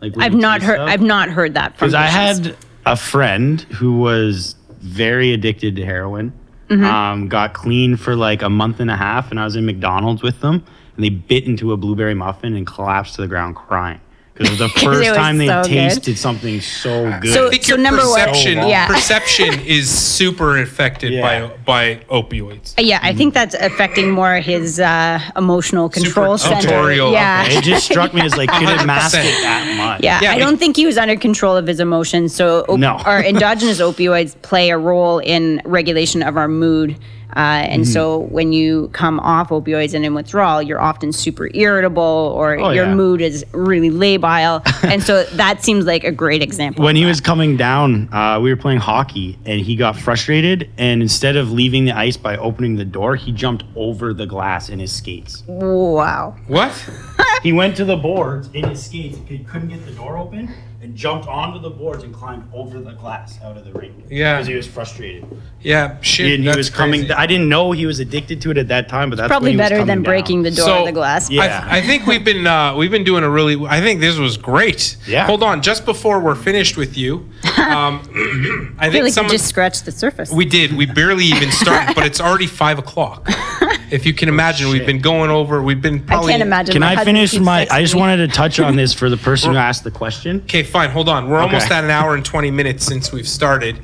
Like, 0.00 0.14
I've 0.18 0.34
not 0.34 0.62
heard. 0.62 0.76
stuff? 0.76 0.88
I've 0.88 1.02
not 1.02 1.28
heard 1.28 1.54
that 1.54 1.76
from. 1.76 1.88
Because 1.88 1.94
I 1.94 2.06
had 2.06 2.56
a 2.86 2.96
friend 2.96 3.60
who 3.62 3.98
was 3.98 4.54
very 4.80 5.32
addicted 5.32 5.76
to 5.76 5.84
heroin. 5.84 6.32
Mm-hmm. 6.68 6.84
Um, 6.84 7.28
got 7.28 7.54
clean 7.54 7.96
for 7.96 8.14
like 8.14 8.42
a 8.42 8.50
month 8.50 8.78
and 8.78 8.90
a 8.90 8.96
half, 8.96 9.30
and 9.30 9.40
I 9.40 9.44
was 9.44 9.56
in 9.56 9.64
McDonald's 9.64 10.22
with 10.22 10.40
them, 10.40 10.62
and 10.94 11.04
they 11.04 11.08
bit 11.08 11.44
into 11.44 11.72
a 11.72 11.76
blueberry 11.76 12.14
muffin 12.14 12.54
and 12.54 12.66
collapsed 12.66 13.14
to 13.14 13.22
the 13.22 13.28
ground 13.28 13.56
crying 13.56 14.00
because 14.38 14.54
it 14.54 14.58
the 14.58 14.68
first 14.68 15.00
was 15.00 15.16
time 15.16 15.38
they 15.38 15.46
so 15.48 15.62
good. 15.62 15.68
tasted 15.70 16.16
something 16.18 16.60
so 16.60 17.18
good. 17.20 17.32
So- 17.34 17.46
I 17.48 17.50
think 17.50 17.64
so 17.64 17.68
your 17.74 17.78
number 17.78 18.02
one- 18.02 18.20
perception 18.20 18.58
Yeah. 18.68 18.86
perception 18.86 19.60
is 19.66 19.90
super 19.90 20.58
affected 20.58 21.12
Yeah. 21.12 21.48
by 21.48 21.54
by 21.64 21.96
opioids. 22.10 22.74
Yeah, 22.78 23.00
I 23.02 23.12
think 23.12 23.34
that's 23.34 23.54
affecting 23.54 24.10
more 24.10 24.36
his 24.36 24.80
uh, 24.80 25.20
emotional 25.36 25.88
control 25.88 26.38
center. 26.38 26.62
tutorial, 26.62 27.12
Yeah. 27.12 27.44
it 27.48 27.62
just 27.64 27.84
struck 27.84 28.14
me 28.14 28.22
as 28.22 28.36
like, 28.36 28.50
could 28.50 28.68
it 28.68 28.86
mask 28.86 29.16
it 29.18 29.24
that 29.42 29.74
much? 29.76 30.02
Yeah, 30.02 30.20
Yeah, 30.22 30.32
I 30.32 30.36
it- 30.36 30.38
don't 30.38 30.56
think 30.58 30.76
he 30.76 30.86
was 30.86 30.96
under 30.96 31.16
control 31.16 31.56
of 31.56 31.66
his 31.66 31.80
emotions. 31.80 32.34
So, 32.34 32.64
op- 32.68 32.78
No. 32.78 32.94
our 33.04 33.22
endogenous 33.22 33.80
opioids 33.88 34.40
play 34.42 34.70
a 34.70 34.78
role 34.78 35.18
in 35.18 35.60
regulation 35.64 36.22
of 36.22 36.36
our 36.36 36.48
mood. 36.48 36.96
Uh, 37.38 37.40
and 37.70 37.82
Mm-hmm. 37.84 37.92
so, 37.92 38.18
when 38.36 38.52
you 38.52 38.88
come 38.92 39.20
off 39.20 39.50
opioids 39.50 39.94
and 39.94 40.04
in 40.04 40.12
withdrawal, 40.12 40.60
you're 40.60 40.80
often 40.80 41.12
super 41.12 41.48
irritable 41.54 42.02
or 42.36 42.58
Oh, 42.58 42.70
your 42.70 42.86
yeah. 42.86 42.94
mood 42.94 43.20
is 43.20 43.44
really 43.52 43.90
labile. 43.90 44.60
and 44.90 45.00
so, 45.02 45.22
that 45.36 45.62
seems 45.62 45.86
like 45.86 46.02
a 46.02 46.10
great 46.10 46.42
example. 46.42 46.84
when 46.84 46.96
he 46.96 47.02
that. 47.04 47.08
was 47.08 47.20
coming 47.20 47.56
down, 47.56 48.12
uh, 48.12 48.40
we 48.42 48.50
were 48.50 48.56
playing 48.60 48.80
hockey, 48.80 49.38
and 49.46 49.60
he 49.60 49.76
got 49.76 49.94
frustrated. 49.96 50.68
And 50.78 51.00
instead 51.00 51.36
of 51.36 51.52
leaving 51.52 51.84
the 51.84 51.92
ice 51.92 52.16
by 52.16 52.36
opening 52.38 52.74
the 52.76 52.84
door, 52.84 53.14
he 53.14 53.30
jumped 53.30 53.62
over 53.76 54.12
the 54.12 54.26
glass 54.26 54.68
in 54.68 54.80
his 54.80 54.92
skates. 54.92 55.44
wow. 55.46 56.34
What? 56.48 56.72
He 57.44 57.52
went 57.52 57.76
to 57.76 57.84
the 57.84 57.96
boards 57.96 58.50
in 58.52 58.68
his 58.68 58.84
skates. 58.84 59.16
He 59.28 59.38
couldn't 59.38 59.68
get 59.68 59.86
the 59.86 59.92
door 59.92 60.18
open, 60.18 60.50
and 60.80 60.94
jumped 60.94 61.26
onto 61.26 61.58
the 61.58 61.70
boards 61.70 62.04
and 62.04 62.14
climbed 62.14 62.48
over 62.54 62.78
the 62.80 62.92
glass 62.92 63.36
out 63.42 63.56
of 63.56 63.64
the 63.64 63.72
rink. 63.72 63.94
Yeah. 64.08 64.36
because 64.36 64.46
he 64.46 64.54
was 64.54 64.66
frustrated. 64.66 65.26
Yeah, 65.60 66.00
shit. 66.02 66.34
And 66.34 66.42
he 66.42 66.46
that's 66.46 66.56
was 66.56 66.70
coming. 66.70 67.00
crazy. 67.00 67.12
I 67.14 67.26
didn't 67.26 67.48
know 67.48 67.72
he 67.72 67.84
was 67.84 67.98
addicted 67.98 68.40
to 68.42 68.52
it 68.52 68.58
at 68.58 68.68
that 68.68 68.88
time, 68.88 69.10
but 69.10 69.16
that's 69.16 69.26
Probably 69.28 69.48
when 69.50 69.54
he 69.54 69.56
was 69.56 69.64
better 69.64 69.74
coming 69.78 69.86
than 69.88 69.98
down. 69.98 70.04
breaking 70.04 70.42
the 70.44 70.52
door 70.52 70.66
So- 70.66 70.78
of 70.80 70.86
the 70.86 70.92
glass. 70.92 71.28
Yeah. 71.30 71.66
I, 71.68 71.78
I 71.78 71.80
think 71.82 72.06
we've 72.06 72.24
been 72.24 72.46
uh, 72.46 72.76
we've 72.76 72.92
been 72.92 73.02
doing 73.02 73.24
a 73.24 73.28
really. 73.30 73.56
I 73.66 73.80
think 73.80 73.98
this 74.00 74.18
was 74.18 74.36
great. 74.36 74.96
Yeah. 75.08 75.26
Hold 75.26 75.42
on, 75.42 75.62
just 75.62 75.84
before 75.84 76.20
we're 76.20 76.36
finished 76.36 76.76
with 76.76 76.96
you, 76.96 77.28
um, 77.58 78.00
I 78.78 78.86
I 78.86 78.90
feel 78.90 78.92
think 78.92 79.04
like 79.04 79.12
someone 79.12 79.32
you 79.32 79.38
just 79.38 79.48
scratched 79.48 79.84
the 79.84 79.90
surface. 79.92 80.30
we 80.30 80.44
did. 80.44 80.72
We 80.74 80.86
barely 80.86 81.24
even 81.24 81.50
started, 81.50 81.96
but 81.96 82.06
it's 82.06 82.20
already 82.20 82.46
five 82.46 82.78
o'clock. 82.78 83.28
If 83.90 84.04
you 84.06 84.12
can 84.14 84.28
imagine, 84.28 84.68
we've 84.70 84.84
been 84.86 85.00
going 85.00 85.30
over. 85.30 85.62
We've 85.62 85.80
been 85.80 86.00
probably. 86.04 86.28
I 86.28 86.38
can't 86.38 86.42
imagine. 86.42 86.72
Can 86.72 86.80
my 86.80 86.88
I 86.92 86.94
husband 86.96 87.16
finish 87.16 87.30
keeps 87.32 87.44
my? 87.44 87.66
I 87.70 87.80
just 87.82 87.94
me. 87.94 88.00
wanted 88.00 88.16
to 88.18 88.28
touch 88.28 88.60
on 88.60 88.76
this 88.76 88.92
for 88.94 89.08
the 89.10 89.16
person 89.16 89.52
who 89.52 89.56
asked 89.56 89.84
the 89.84 89.90
question. 89.90 90.40
Okay, 90.44 90.62
fine. 90.62 90.90
Hold 90.90 91.08
on. 91.08 91.28
We're 91.28 91.38
almost 91.40 91.70
at 91.70 91.84
an 91.84 91.90
hour 91.90 92.14
and 92.14 92.24
twenty 92.24 92.50
minutes 92.50 92.84
since 92.84 93.12
we've 93.12 93.28
started. 93.28 93.78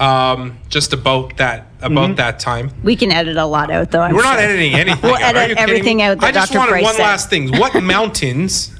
Um, 0.00 0.58
just 0.70 0.94
about 0.94 1.36
that 1.36 1.66
about 1.82 2.06
Mm-hmm. 2.08 2.14
that 2.14 2.38
time. 2.40 2.70
We 2.82 2.96
can 2.96 3.12
edit 3.12 3.36
a 3.36 3.44
lot 3.44 3.70
out, 3.70 3.90
though. 3.90 4.00
I'm 4.00 4.14
We're 4.14 4.22
not 4.22 4.38
sure. 4.38 4.44
editing 4.48 4.72
anything. 4.74 5.02
We'll 5.02 5.16
out. 5.16 5.34
Are 5.34 5.38
edit 5.38 5.50
you 5.50 5.56
kidding 5.56 5.70
everything 5.70 5.96
me? 5.98 6.02
out 6.04 6.18
that 6.20 6.26
I 6.28 6.32
just 6.32 6.52
Dr. 6.52 6.58
wanted 6.60 6.70
Price 6.72 6.84
one 6.84 6.94
said. 6.94 7.02
last 7.02 7.28
thing. 7.30 7.58
What 7.58 7.74
mountains? 7.82 8.74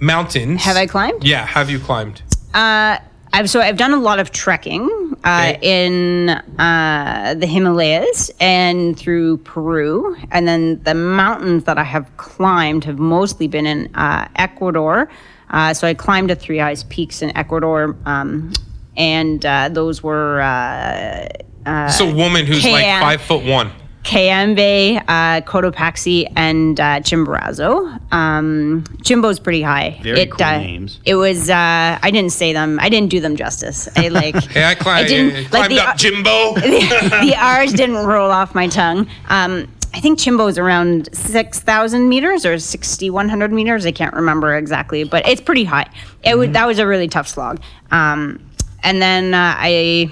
Mountains 0.00 0.62
Have 0.64 0.76
I 0.76 0.86
climbed? 0.86 1.24
Yeah, 1.24 1.46
have 1.46 1.70
you 1.70 1.78
climbed? 1.78 2.22
Uh, 2.52 2.98
I've 3.34 3.48
so 3.48 3.60
I've 3.60 3.78
done 3.78 3.92
a 3.92 4.00
lot 4.00 4.18
of 4.18 4.30
trekking 4.30 4.82
uh, 5.24 5.52
Okay. 5.54 5.58
in 5.62 6.28
uh, 6.30 7.34
the 7.38 7.46
Himalayas 7.46 8.30
and 8.40 8.98
through 8.98 9.38
Peru, 9.38 10.16
and 10.30 10.46
then 10.46 10.82
the 10.82 10.94
mountains 10.94 11.64
that 11.64 11.78
I 11.78 11.84
have 11.84 12.14
climbed 12.18 12.84
have 12.84 12.98
mostly 12.98 13.48
been 13.48 13.66
in 13.66 13.94
uh, 13.94 14.28
Ecuador. 14.36 15.08
Uh, 15.50 15.72
so 15.72 15.86
I 15.88 15.94
climbed 15.94 16.28
to 16.28 16.34
Three 16.34 16.60
Eyes 16.60 16.84
Peaks 16.84 17.22
in 17.22 17.34
Ecuador, 17.36 17.96
um, 18.04 18.52
and 18.96 19.44
uh, 19.46 19.68
those 19.70 20.02
were 20.02 20.40
uh, 20.42 21.26
It's 21.66 22.00
a 22.00 22.14
woman 22.14 22.44
who's 22.46 22.64
like 22.64 22.84
five 23.00 23.22
foot 23.22 23.44
one. 23.44 23.70
Cayambe, 24.04 24.98
uh, 25.06 25.40
Cotopaxi, 25.42 26.30
and 26.36 26.78
uh, 26.80 27.00
Chimborazo. 27.00 28.12
Um, 28.12 28.84
Chimbo's 29.02 29.38
pretty 29.38 29.62
high. 29.62 30.00
Very 30.02 30.20
it, 30.22 30.30
cool 30.32 30.44
uh, 30.44 30.58
names. 30.58 31.00
It 31.04 31.14
was. 31.14 31.48
Uh, 31.48 31.98
I 32.02 32.10
didn't 32.10 32.32
say 32.32 32.52
them. 32.52 32.78
I 32.80 32.88
didn't 32.88 33.10
do 33.10 33.20
them 33.20 33.36
justice. 33.36 33.88
I 33.96 34.08
like. 34.08 34.34
Hey, 34.52 34.64
I, 34.64 34.74
cli- 34.74 35.06
didn't- 35.06 35.50
climbed 35.50 35.72
like 35.72 35.84
the- 35.84 35.88
up 35.88 35.96
Jimbo. 35.96 36.54
the 36.54 37.18
the, 37.22 37.36
R's 37.38 37.72
didn't 37.72 38.04
roll 38.06 38.30
off 38.30 38.54
my 38.54 38.66
tongue. 38.68 39.06
Um, 39.28 39.68
I 39.94 40.00
think 40.00 40.18
Chimbo's 40.18 40.56
around 40.58 41.14
6,000 41.14 42.08
meters 42.08 42.46
or 42.46 42.58
6,100 42.58 43.52
meters. 43.52 43.84
I 43.86 43.92
can't 43.92 44.14
remember 44.14 44.56
exactly, 44.56 45.04
but 45.04 45.26
it's 45.28 45.40
pretty 45.40 45.64
high. 45.64 45.86
It 46.24 46.36
would, 46.38 46.54
that 46.54 46.66
was 46.66 46.78
a 46.78 46.86
really 46.86 47.08
tough 47.08 47.28
slog. 47.28 47.60
Um, 47.90 48.42
and 48.82 49.02
then 49.02 49.34
uh, 49.34 49.54
I 49.58 50.10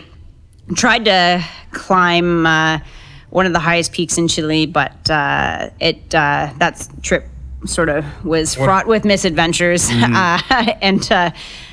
tried 0.74 1.06
to 1.06 1.42
climb 1.72 2.44
uh, 2.44 2.80
one 3.30 3.46
of 3.46 3.52
the 3.52 3.58
highest 3.60 3.92
peaks 3.92 4.18
in 4.18 4.28
Chile, 4.28 4.66
but 4.66 5.08
uh, 5.10 5.70
it 5.80 6.14
uh, 6.14 6.52
that 6.58 6.86
trip 7.02 7.26
sort 7.66 7.88
of 7.88 8.04
was 8.24 8.54
fraught 8.54 8.86
with 8.86 9.04
misadventures 9.04 9.88
uh, 9.92 10.40
and 10.80 11.10
uh, 11.12 11.30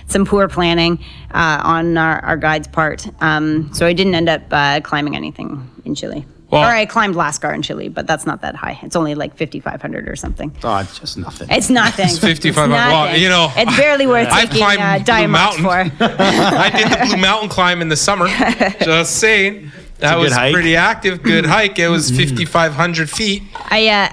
some 0.07 0.25
poor 0.25 0.47
planning 0.47 0.99
uh, 1.31 1.61
on 1.63 1.97
our, 1.97 2.23
our 2.23 2.37
guide's 2.37 2.67
part. 2.67 3.07
Um, 3.21 3.73
so 3.73 3.85
I 3.85 3.93
didn't 3.93 4.15
end 4.15 4.29
up 4.29 4.41
uh, 4.51 4.81
climbing 4.81 5.15
anything 5.15 5.69
in 5.85 5.95
Chile. 5.95 6.25
Well- 6.49 6.61
or 6.61 6.65
I 6.73 6.85
climbed 6.85 7.15
Lascar 7.15 7.53
in 7.53 7.61
Chile, 7.61 7.89
but 7.89 8.07
that's 8.07 8.25
not 8.25 8.41
that 8.41 8.55
high. 8.55 8.79
It's 8.81 8.95
only 8.95 9.15
like 9.15 9.37
5,500 9.37 10.07
or 10.07 10.15
something. 10.15 10.55
Oh, 10.63 10.77
it's 10.77 10.97
just 10.97 11.17
nothing. 11.17 11.49
It's 11.51 11.69
nothing. 11.69 12.05
It's 12.07 12.19
55 12.19 12.69
nothing. 12.69 12.91
well, 12.93 13.17
you 13.17 13.27
know, 13.27 13.51
it's 13.55 13.75
barely 13.75 14.07
worth 14.13 14.29
I've 14.31 14.49
taking 14.49 14.57
climbed 14.59 14.81
uh, 14.81 14.95
Blue 14.97 15.03
diamonds 15.05 15.61
Mountain. 15.61 15.89
for. 15.97 16.03
I 16.05 16.69
did 16.69 16.87
the 16.89 17.05
Blue 17.05 17.21
Mountain 17.21 17.49
climb 17.49 17.81
in 17.81 17.89
the 17.89 17.97
summer. 17.97 18.27
Just 18.79 19.17
saying. 19.17 19.71
That 19.99 20.17
was 20.17 20.33
hike? 20.33 20.53
pretty 20.53 20.75
active. 20.75 21.23
Good 21.23 21.45
hike. 21.45 21.79
It 21.79 21.87
was 21.87 22.11
5,500 22.11 23.09
feet. 23.09 23.43
I 23.55 23.87
uh, 23.87 24.09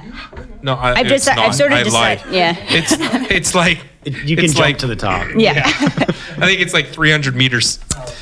No, 0.63 0.75
I, 0.75 0.95
I've 1.01 1.07
it's 1.11 1.27
deci- 1.29 1.33
I've 1.33 1.37
not. 1.37 1.55
sort 1.55 1.73
of 1.73 1.79
I 1.79 1.83
lied. 1.83 2.19
decided- 2.19 2.35
yeah. 2.35 2.57
It's 2.69 2.93
it's 3.31 3.55
like 3.55 3.85
you 4.05 4.37
can 4.37 4.45
it's 4.47 4.55
jump 4.55 4.65
like, 4.67 4.79
to 4.79 4.87
the 4.87 4.97
top. 4.97 5.27
yeah. 5.37 5.63
I 5.67 6.47
think 6.47 6.61
it's 6.61 6.73
like 6.75 6.89
300 6.89 7.35
meters. 7.37 7.79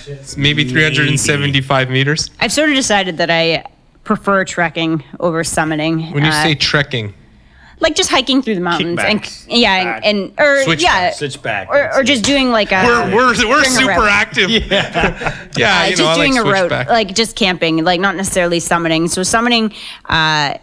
It's 0.06 0.36
maybe 0.36 0.64
375 0.68 1.90
meters. 1.90 2.30
I've 2.40 2.52
sort 2.52 2.68
of 2.70 2.74
decided 2.74 3.16
that 3.18 3.30
I 3.30 3.64
prefer 4.04 4.44
trekking 4.44 5.04
over 5.20 5.42
summiting. 5.44 6.12
When 6.12 6.24
you 6.24 6.30
Uh, 6.30 6.42
say 6.42 6.54
trekking, 6.56 7.14
like 7.82 7.94
just 7.94 8.08
hiking 8.10 8.40
through 8.40 8.54
the 8.54 8.60
mountains 8.62 8.98
Kickbacks. 8.98 9.46
and 9.50 9.58
yeah, 9.58 9.84
Back. 9.84 10.02
and, 10.06 10.16
and 10.30 10.40
or 10.40 10.62
Switchback. 10.64 10.82
yeah, 10.82 11.10
Switchback, 11.12 11.68
or, 11.68 11.74
that's 11.74 11.98
or 11.98 12.02
just 12.04 12.24
doing 12.24 12.50
like 12.50 12.72
a 12.72 12.82
we're 12.86 13.14
we're, 13.14 13.26
we're 13.28 13.34
Doing 13.34 13.60
a 13.60 13.64
super 13.70 13.88
route. 13.90 14.08
active. 14.10 14.50
Yeah, 14.50 15.48
yeah. 15.56 15.80
uh, 15.82 15.84
you 15.84 15.90
know, 15.90 15.96
just 15.96 16.02
I 16.02 16.14
doing 16.16 16.34
like 16.36 16.44
a 16.46 16.48
route, 16.48 16.58
switchback. 16.60 16.88
like 16.88 17.14
just 17.14 17.36
camping, 17.36 17.84
like 17.84 18.00
not 18.00 18.16
necessarily 18.16 18.58
summiting. 18.58 19.10
So 19.10 19.20
summiting, 19.20 19.74
uh, 20.06 20.56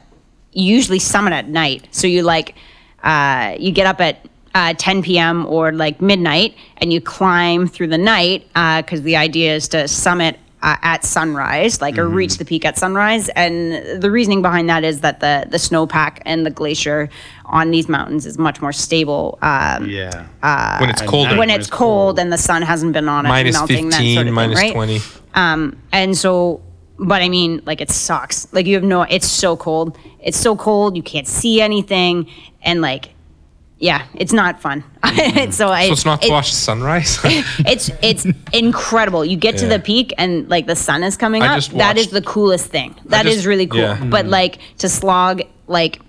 you 0.53 0.73
usually 0.75 0.99
summit 0.99 1.33
at 1.33 1.47
night. 1.47 1.87
So 1.91 2.07
you 2.07 2.23
like, 2.23 2.55
uh, 3.03 3.55
you 3.59 3.71
get 3.71 3.85
up 3.85 4.01
at 4.01 4.25
uh, 4.55 4.73
10 4.77 5.03
p.m. 5.03 5.45
or 5.45 5.71
like 5.71 6.01
midnight, 6.01 6.55
and 6.77 6.91
you 6.91 6.99
climb 7.01 7.67
through 7.67 7.87
the 7.87 7.97
night 7.99 8.47
because 8.53 9.03
the 9.03 9.15
idea 9.15 9.55
is 9.55 9.67
to 9.69 9.87
summit. 9.87 10.39
Uh, 10.61 10.75
at 10.81 11.05
sunrise, 11.05 11.79
like 11.79 11.97
or 11.97 12.03
Mm-hmm. 12.03 12.15
reach 12.15 12.37
the 12.37 12.43
peak 12.43 12.65
at 12.65 12.77
sunrise, 12.77 13.29
and 13.29 14.01
the 14.03 14.11
reasoning 14.11 14.41
behind 14.41 14.67
that 14.69 14.83
is 14.83 14.99
that 14.99 15.21
the 15.21 15.45
the 15.49 15.55
snowpack 15.57 16.17
and 16.25 16.45
the 16.45 16.49
glacier 16.51 17.07
on 17.45 17.71
these 17.71 17.87
mountains 17.87 18.25
is 18.25 18.37
much 18.37 18.61
more 18.61 18.73
stable 18.73 19.39
um, 19.41 19.87
Yeah. 19.87 20.25
when 20.81 20.89
it's 20.89 21.01
colder. 21.01 21.37
when 21.37 21.49
it's 21.49 21.69
cold 21.69 22.19
and 22.19 22.29
the 22.33 22.37
sun 22.37 22.61
hasn't 22.61 22.91
been 22.91 23.07
on 23.07 23.25
it, 23.25 23.29
minus 23.29 23.55
melting 23.55 23.89
15, 23.89 23.89
that 23.89 24.15
sort 24.15 24.27
of 24.27 24.33
minus 24.33 24.59
thing, 24.59 24.67
right? 24.77 24.99
20. 24.99 24.99
Um, 25.33 25.77
and 25.93 26.17
so, 26.17 26.61
but 26.97 27.21
I 27.21 27.29
mean, 27.29 27.61
like 27.65 27.79
it 27.79 27.89
sucks. 27.89 28.51
Like 28.51 28.65
you 28.65 28.75
have 28.75 28.83
no, 28.83 29.03
it's 29.03 29.27
so 29.29 29.55
cold. 29.55 29.97
It's 30.19 30.37
so 30.37 30.57
cold. 30.57 30.97
You 30.97 31.03
can't 31.03 31.25
see 31.27 31.61
anything. 31.61 32.27
And 32.63 32.81
like, 32.81 33.13
yeah, 33.79 34.05
it's 34.13 34.33
not 34.33 34.61
fun. 34.61 34.83
so 35.51 35.69
I, 35.69 35.87
So 35.87 35.93
it's 35.93 36.05
not 36.05 36.21
to 36.21 36.27
it- 36.27 36.31
watch 36.31 36.51
sunrise. 36.53 37.19
it's, 37.23 37.89
it's 38.01 38.25
incredible. 38.53 39.23
You 39.25 39.37
get 39.37 39.57
to 39.59 39.67
the 39.67 39.79
peak 39.79 40.13
and 40.17 40.49
like 40.49 40.65
the 40.67 40.75
sun 40.75 41.03
is 41.03 41.15
coming 41.17 41.41
I 41.43 41.47
up. 41.47 41.55
just 41.55 41.77
That 41.77 41.97
is 41.97 42.09
the 42.09 42.21
coolest 42.21 42.67
thing. 42.67 42.95
That 43.05 43.25
is 43.25 43.35
just- 43.35 43.47
really 43.47 43.67
cool. 43.67 43.79
yeah. 43.81 44.03
But 44.03 44.25
like 44.27 44.59
to 44.79 44.89
slog 44.89 45.41
like 45.67 46.01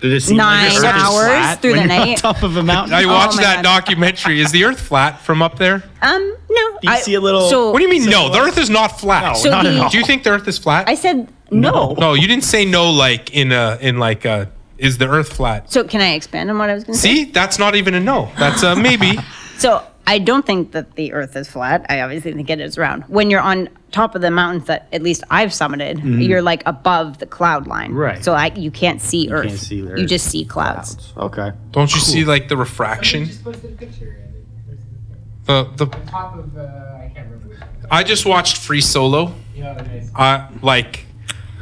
Did 0.00 0.12
it 0.12 0.20
seem 0.20 0.36
Nine 0.36 0.68
like 0.72 0.80
the 0.82 0.86
Earth 0.88 0.96
is 0.96 1.02
hours 1.02 1.56
through 1.60 1.70
when 1.72 1.88
the 1.88 1.94
you're 1.94 2.02
on 2.02 2.08
night. 2.10 2.18
top 2.18 2.42
of 2.42 2.56
a 2.56 2.62
mountain? 2.62 2.94
I 2.94 3.06
watched 3.06 3.38
Oh 3.38 3.42
that 3.42 3.62
God. 3.62 3.80
documentary. 3.80 4.40
Is 4.40 4.52
the 4.52 4.64
Earth 4.64 4.80
flat 4.80 5.20
from 5.20 5.40
up 5.40 5.56
there? 5.58 5.82
um 6.02 6.36
no. 6.50 6.78
Do 6.82 6.88
you 6.88 6.90
I- 6.94 7.00
see 7.00 7.14
a 7.14 7.20
little- 7.20 7.48
So 7.48 7.70
What 7.70 7.78
do 7.78 7.84
you 7.84 7.90
mean? 7.90 8.04
No, 8.10 8.28
the 8.28 8.38
Earth 8.40 8.58
is 8.58 8.68
not 8.70 9.00
flat. 9.00 9.22
No, 9.32 9.34
So 9.38 9.50
not 9.50 9.64
the- 9.64 9.70
at 9.74 9.80
all. 9.80 9.88
Do 9.90 9.98
you 9.98 10.04
think 10.04 10.22
the 10.24 10.30
Earth 10.30 10.46
is 10.46 10.58
flat? 10.58 10.88
I 10.88 10.94
said 10.94 11.28
no. 11.50 11.94
no, 11.98 12.12
you 12.14 12.26
didn't 12.28 12.44
say 12.44 12.64
no. 12.66 12.90
Like 12.90 13.30
in 13.34 13.50
a 13.52 13.78
in 13.80 13.98
like 13.98 14.24
a 14.26 14.50
is 14.78 14.98
the 14.98 15.08
Earth 15.08 15.32
flat? 15.32 15.70
So 15.70 15.84
can 15.84 16.00
I 16.00 16.14
expand 16.14 16.50
on 16.50 16.58
what 16.58 16.70
I 16.70 16.74
was 16.74 16.84
going 16.84 16.94
to 16.94 17.00
say? 17.00 17.14
See, 17.14 17.24
that's 17.26 17.58
not 17.58 17.74
even 17.74 17.94
a 17.94 18.00
no. 18.00 18.30
That's 18.38 18.62
a 18.62 18.74
maybe. 18.76 19.18
So 19.56 19.86
I 20.04 20.18
don't 20.18 20.44
think 20.44 20.72
that 20.72 20.96
the 20.96 21.12
Earth 21.12 21.36
is 21.36 21.48
flat. 21.48 21.86
I 21.88 22.00
obviously 22.00 22.32
think 22.32 22.50
it 22.50 22.58
is 22.60 22.76
round. 22.76 23.04
When 23.04 23.30
you're 23.30 23.40
on 23.40 23.68
top 23.92 24.16
of 24.16 24.20
the 24.20 24.30
mountains 24.32 24.66
that 24.66 24.88
at 24.92 25.00
least 25.00 25.22
I've 25.30 25.50
summited, 25.50 26.26
you're 26.26 26.42
like 26.42 26.64
above 26.66 27.18
the 27.18 27.26
cloud 27.26 27.68
line. 27.68 27.92
Right. 27.92 28.22
So 28.24 28.34
I, 28.34 28.46
you 28.56 28.72
can't 28.72 29.00
see 29.00 29.30
Earth. 29.30 29.46
can't 29.46 29.58
see 29.60 29.80
the 29.80 30.00
You 30.00 30.06
just 30.06 30.28
see 30.28 30.44
clouds. 30.44 31.12
Okay. 31.16 31.52
Don't 31.70 31.94
you 31.94 32.00
see 32.00 32.24
like 32.24 32.48
the 32.48 32.56
refraction? 32.56 33.26
just 33.26 33.44
posted 33.44 33.72
a 33.72 33.76
picture. 33.76 34.18
The 35.44 35.70
the 35.76 35.86
top 35.86 36.36
of, 36.36 36.56
uh, 36.56 36.62
I 36.62 37.12
can't 37.14 37.30
remember. 37.30 37.56
I 37.90 38.02
just 38.02 38.26
watched 38.26 38.56
Free 38.56 38.80
Solo. 38.80 39.32
Yeah, 39.54 39.74
nice. 39.74 40.10
Uh, 40.16 40.48
like, 40.62 41.06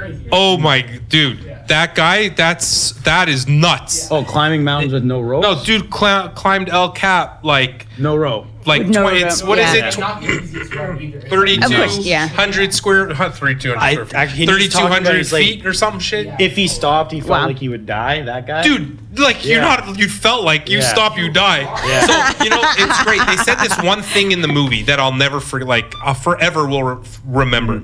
Crazy. 0.03 0.29
oh 0.33 0.57
my 0.59 0.83
dude, 1.09 1.39
that 1.69 1.95
guy. 1.95 2.29
That's 2.31 2.93
that 3.03 3.29
is 3.29 3.47
nuts. 3.49 4.11
Oh, 4.11 4.25
climbing 4.25 4.65
mountains 4.65 4.93
with 4.93 5.05
no 5.05 5.21
rope? 5.21 5.43
No, 5.43 5.63
dude 5.65 5.93
cl- 5.95 6.29
climbed 6.31 6.69
El 6.69 6.91
Cap 6.93 7.45
like 7.45 7.87
No 7.99 8.17
rope. 8.17 8.47
like 8.67 8.87
no 8.87 9.09
tw- 9.09 9.15
it's 9.15 9.41
rope, 9.43 9.49
what 9.51 9.59
is 9.59 9.75
yeah. 9.75 9.89
it? 9.89 9.93
Tw- 9.93 9.99
Not 9.99 10.21
the 10.23 10.29
easiest 10.41 10.75
road 10.75 11.01
either. 11.01 11.19
It's 11.19 11.29
Thirty-two 11.29 11.65
Of 11.67 11.73
course, 11.73 11.99
yeah. 11.99 12.27
hundred 12.29 12.75
square, 12.75 13.13
huh, 13.15 13.31
thirty-two 13.31 13.75
I- 13.75 14.05
I- 14.15 14.27
he's 14.27 14.49
thirty-two 14.49 14.71
talking 14.71 14.87
about 14.89 15.05
hundred 15.05 15.19
he's 15.19 15.33
like- 15.33 15.43
feet 15.45 15.67
or 15.67 15.73
some 15.73 15.99
shit. 16.01 16.29
If 16.41 16.57
he 16.57 16.67
stopped, 16.69 17.13
he 17.13 17.21
felt 17.21 17.31
Wow. 17.31 17.47
like 17.47 17.59
he 17.59 17.69
would 17.69 17.87
die. 17.87 18.23
That 18.23 18.47
guy. 18.47 18.63
Dude, 18.63 18.99
like 19.19 19.45
you're 19.45 19.61
Yeah. 19.63 19.77
not. 19.87 19.99
You 19.99 20.09
felt 20.09 20.45
like 20.45 20.69
you 20.69 20.79
Yeah. 20.79 20.93
stop, 20.93 21.17
you 21.19 21.31
die. 21.31 21.61
Yeah. 21.61 22.07
So 22.07 22.45
you 22.45 22.51
know 22.51 22.61
it's 22.63 23.03
great. 23.05 23.21
They 23.27 23.37
said 23.37 23.57
this 23.59 23.77
one 23.83 24.03
thing 24.03 24.33
in 24.33 24.41
the 24.43 24.49
movie 24.49 24.83
that 24.85 24.99
I'll 25.01 25.13
never 25.15 25.39
forget. 25.41 25.69
Like 25.69 25.95
I'll 26.03 26.15
forever 26.15 26.67
will 26.67 26.83
re- 26.85 27.05
remember. 27.27 27.83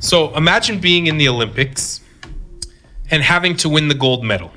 So 0.00 0.34
imagine 0.36 0.78
being 0.80 1.06
in 1.06 1.18
the 1.18 1.28
Olympics 1.28 2.00
and 3.10 3.22
having 3.22 3.56
to 3.58 3.68
win 3.68 3.88
the 3.88 3.94
gold 3.94 4.24
medal. 4.24 4.50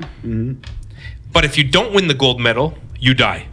But 1.32 1.45
if 1.45 1.57
you 1.57 1.64
don't 1.64 1.94
win 1.94 2.07
the 2.07 2.14
gold 2.14 2.40
medal, 2.40 2.78
you 2.99 3.14
die. 3.14 3.48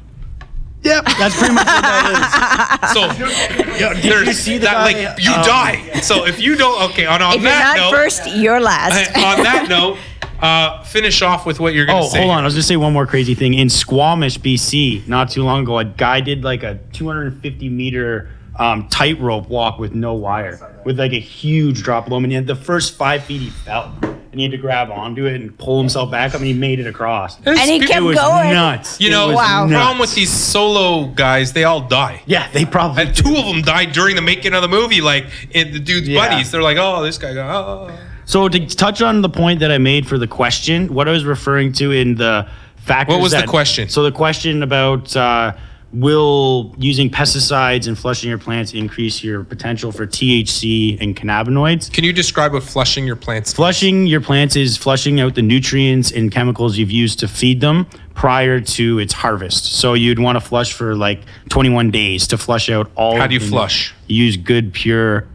Yep. 0.83 1.05
That's 1.19 1.37
pretty 1.37 1.55
much 1.55 1.67
what 1.67 1.83
that 1.83 2.91
So 2.95 3.05
is. 3.11 4.03
there's 4.03 4.27
you 4.29 4.33
see 4.33 4.59
the 4.59 4.65
that, 4.65 4.73
guy? 4.73 4.85
like 4.85 5.23
you 5.23 5.31
Um, 5.33 5.43
die. 5.45 6.01
So 6.01 6.27
if 6.27 6.41
you 6.41 6.57
don't, 6.57 6.91
okay. 6.91 7.05
On, 7.07 7.21
on 7.21 7.35
If 7.35 7.43
you're 7.43 7.51
that 7.51 7.77
not 7.77 7.91
note, 7.91 7.91
first, 7.97 8.27
you're 8.37 8.61
last. 8.61 9.09
on 9.17 9.43
that 9.43 9.67
note, 9.69 9.99
uh, 10.41 10.83
finish 10.85 11.21
off 11.21 11.45
with 11.45 11.61
what 11.61 11.75
you're 11.75 11.85
gonna 11.85 12.03
say. 12.05 12.09
Oh, 12.09 12.13
say. 12.13 12.19
hold 12.21 12.31
on. 12.31 12.41
I 12.41 12.45
was 12.45 12.55
gonna 12.55 12.63
say 12.63 12.77
one 12.77 12.95
more 12.95 13.07
crazy 13.07 13.35
thing. 13.35 13.53
In 13.55 13.69
Squamish, 13.69 14.39
BC, 14.39 15.07
not 15.07 15.31
too 15.31 15.43
long 15.43 15.63
ago, 15.65 15.79
a 15.79 15.85
guy 15.85 16.21
did 16.23 16.45
like 16.45 16.63
a 16.63 16.79
250 16.95 17.69
meter 17.69 18.31
um, 18.61 18.87
tightrope 18.89 19.49
walk 19.49 19.79
with 19.79 19.95
no 19.95 20.15
wire, 20.15 20.61
with 20.85 20.99
like 20.99 21.13
a 21.13 21.19
huge 21.19 21.83
drop 21.83 22.05
below 22.05 22.19
him. 22.19 22.25
And 22.25 22.33
he 22.33 22.37
had 22.37 22.47
the 22.47 22.55
first 22.55 22.95
five 22.97 23.25
feet 23.25 23.41
he 23.41 23.51
fell, 23.51 23.93
and 24.03 24.21
he 24.35 24.43
had 24.43 24.53
to 24.53 24.59
grab 24.59 24.91
onto 24.91 25.25
it 25.27 25.41
and 25.41 25.57
pull 25.59 25.79
himself 25.81 26.11
back 26.11 26.31
up, 26.35 26.37
and 26.37 26.45
he 26.47 26.53
made 26.53 26.79
it 26.79 26.87
across. 26.87 27.41
It's- 27.41 27.59
and 27.59 27.71
he 27.71 27.77
it 27.79 27.87
kept 27.89 27.97
It 27.97 28.03
was 28.03 28.17
going. 28.19 28.53
nuts. 28.53 29.01
You 29.01 29.11
know, 29.11 29.29
was 29.29 29.37
Wow. 29.37 29.67
the 29.67 29.75
problem 29.75 29.99
with 29.99 30.15
these 30.15 30.31
solo 30.31 31.07
guys, 31.07 31.53
they 31.55 31.65
all 31.65 31.81
die. 31.81 32.21
Yeah, 32.27 32.47
they 32.53 32.65
probably. 32.67 33.03
And 33.05 33.15
two 33.17 33.35
of 33.35 33.47
them 33.47 33.63
died 33.63 33.93
during 33.93 34.15
the 34.15 34.23
making 34.23 34.53
of 34.53 34.61
the 34.63 34.69
movie. 34.69 35.01
Like 35.01 35.27
it, 35.51 35.73
the 35.73 35.81
dude's 35.81 36.07
Yeah. 36.09 36.29
buddies, 36.29 36.51
they're 36.51 36.63
like, 36.63 36.77
"Oh, 36.79 37.03
this 37.03 37.17
guy 37.19 37.33
got." 37.35 37.51
Oh. 37.51 37.91
So 38.27 38.47
to 38.49 38.67
touch 38.67 39.01
on 39.03 39.23
the 39.23 39.29
point 39.31 39.59
that 39.61 39.73
I 39.73 39.79
made 39.79 40.07
for 40.07 40.19
the 40.19 40.29
question, 40.29 40.93
what 40.95 41.09
I 41.09 41.13
was 41.13 41.25
referring 41.25 41.73
to 41.75 41.91
in 41.91 42.15
the 42.15 42.47
factors. 42.77 43.15
What 43.15 43.23
was 43.23 43.33
the 43.33 43.43
question? 43.47 43.89
So 43.89 44.03
the 44.05 44.13
question 44.13 44.63
about 44.63 45.17
uh, 45.17 45.53
will 45.93 46.75
using 46.79 47.11
pesticides 47.11 47.89
and 47.89 47.99
flushing 47.99 48.29
your 48.29 48.39
plants 48.39 48.75
increase 48.75 49.25
your 49.25 49.43
potential 49.43 49.91
for 49.91 50.07
THC 50.07 51.01
and 51.01 51.17
cannabinoids? 51.17 51.93
Can 51.93 52.05
you 52.05 52.13
describe 52.13 52.53
what 52.53 52.63
flushing 52.63 53.07
your 53.07 53.17
plants? 53.17 53.51
Is? 53.51 53.55
Flushing 53.55 54.07
your 54.07 54.21
plants 54.21 54.57
is 54.57 54.77
flushing 54.77 55.21
out 55.21 55.35
the 55.35 55.43
nutrients 55.43 56.13
and 56.13 56.31
chemicals 56.31 56.79
you've 56.79 56.91
used 56.91 57.19
to 57.21 57.29
feed 57.29 57.61
them 57.61 57.87
prior 58.15 58.61
to 58.61 58.99
its 58.99 59.13
harvest. 59.13 59.65
So 59.65 59.95
you'd 59.95 60.19
want 60.19 60.37
to 60.37 60.41
flush 60.41 60.73
for 60.73 60.95
like 60.95 61.23
21 61.49 61.91
days 61.91 62.27
to 62.29 62.39
flush 62.39 62.71
out 62.71 62.91
all. 62.95 63.17
How 63.17 63.27
do 63.27 63.35
you 63.35 63.41
flush? 63.41 63.95
You 64.07 64.25
use 64.25 64.37
good, 64.37 64.73
pure, 64.73 65.27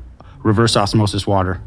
reverse 0.43 0.77
osmosis 0.77 1.27
water. 1.27 1.61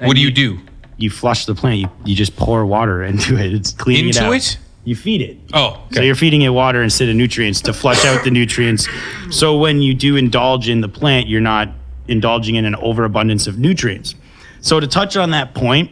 What 0.00 0.14
do 0.14 0.20
you 0.20 0.30
do? 0.30 0.58
You 0.96 1.10
flush 1.10 1.46
the 1.46 1.54
plant. 1.54 1.78
You, 1.80 1.88
you 2.04 2.14
just 2.14 2.36
pour 2.36 2.66
water 2.66 3.02
into 3.04 3.38
it. 3.38 3.54
It's 3.54 3.72
cleaning 3.72 4.10
it 4.10 4.16
Into 4.16 4.26
out. 4.28 4.32
it? 4.34 4.58
You 4.88 4.96
feed 4.96 5.20
it. 5.20 5.36
Oh, 5.52 5.84
So 5.92 6.00
you're 6.00 6.14
feeding 6.14 6.40
it 6.40 6.48
water 6.48 6.82
instead 6.82 7.10
of 7.10 7.14
nutrients 7.14 7.60
to 7.62 7.74
flush 7.74 8.06
out 8.06 8.24
the 8.24 8.30
nutrients. 8.30 8.88
So 9.30 9.58
when 9.58 9.82
you 9.82 9.92
do 9.92 10.16
indulge 10.16 10.70
in 10.70 10.80
the 10.80 10.88
plant, 10.88 11.28
you're 11.28 11.42
not 11.42 11.68
indulging 12.08 12.54
in 12.54 12.64
an 12.64 12.74
overabundance 12.76 13.46
of 13.46 13.58
nutrients. 13.58 14.14
So 14.62 14.80
to 14.80 14.86
touch 14.86 15.14
on 15.14 15.32
that 15.32 15.52
point, 15.52 15.90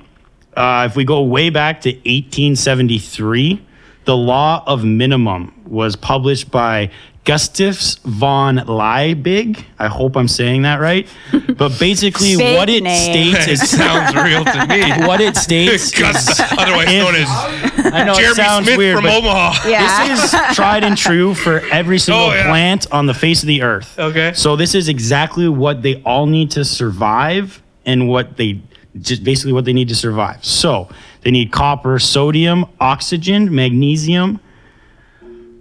uh, 0.56 0.88
if 0.90 0.96
we 0.96 1.04
go 1.04 1.22
way 1.22 1.50
back 1.50 1.82
to 1.82 1.90
1873, 1.90 3.62
the 4.06 4.16
law 4.16 4.64
of 4.66 4.82
minimum 4.82 5.52
was 5.66 5.94
published 5.94 6.50
by 6.50 6.90
Gustavus 7.26 7.98
von 8.04 8.56
Liebig. 8.66 9.64
I 9.80 9.88
hope 9.88 10.16
I'm 10.16 10.28
saying 10.28 10.62
that 10.62 10.80
right. 10.80 11.06
But 11.58 11.78
basically, 11.78 12.34
Fake 12.36 12.56
what 12.56 12.70
it 12.70 12.82
name. 12.84 13.12
states 13.34 13.46
it 13.48 13.52
is 13.52 13.70
sounds 13.78 14.14
real 14.14 14.44
to 14.44 14.66
me. 14.68 14.90
what 15.06 15.20
it 15.20 15.36
states. 15.36 15.90
Gus, 15.90 16.28
is- 16.30 16.40
otherwise 16.56 16.86
if- 16.88 17.02
known 17.02 17.14
as 17.16 17.92
I 17.92 18.04
know 18.04 18.12
it 18.12 18.18
Jeremy 18.20 18.34
sounds 18.34 18.66
Smith 18.66 18.78
weird, 18.78 18.96
from 18.96 19.04
but 19.04 19.14
Omaha. 19.18 19.68
Yeah. 19.68 20.08
this 20.16 20.24
is 20.32 20.54
tried 20.56 20.84
and 20.84 20.96
true 20.96 21.34
for 21.34 21.60
every 21.72 21.96
oh, 21.96 21.98
single 21.98 22.22
Oh, 22.26 22.32
yeah. 22.34 22.46
plant 22.48 22.90
on 22.92 23.06
the 23.06 23.14
face 23.14 23.42
of 23.42 23.48
the 23.48 23.62
earth. 23.62 23.98
Okay. 23.98 24.32
So 24.34 24.56
this 24.56 24.74
is 24.74 24.88
exactly 24.88 25.48
what 25.48 25.82
they 25.82 26.00
all 26.02 26.26
need 26.26 26.50
to 26.52 26.64
survive 26.64 27.60
and 27.84 28.08
what 28.08 28.36
they 28.36 28.60
just 29.00 29.24
basically 29.24 29.52
what 29.52 29.64
they 29.64 29.72
need 29.72 29.88
to 29.88 29.94
survive. 29.96 30.44
So 30.44 30.88
They 31.22 31.30
need 31.32 31.50
copper, 31.50 31.98
sodium, 31.98 32.66
oxygen, 32.80 33.52
magnesium, 33.54 34.38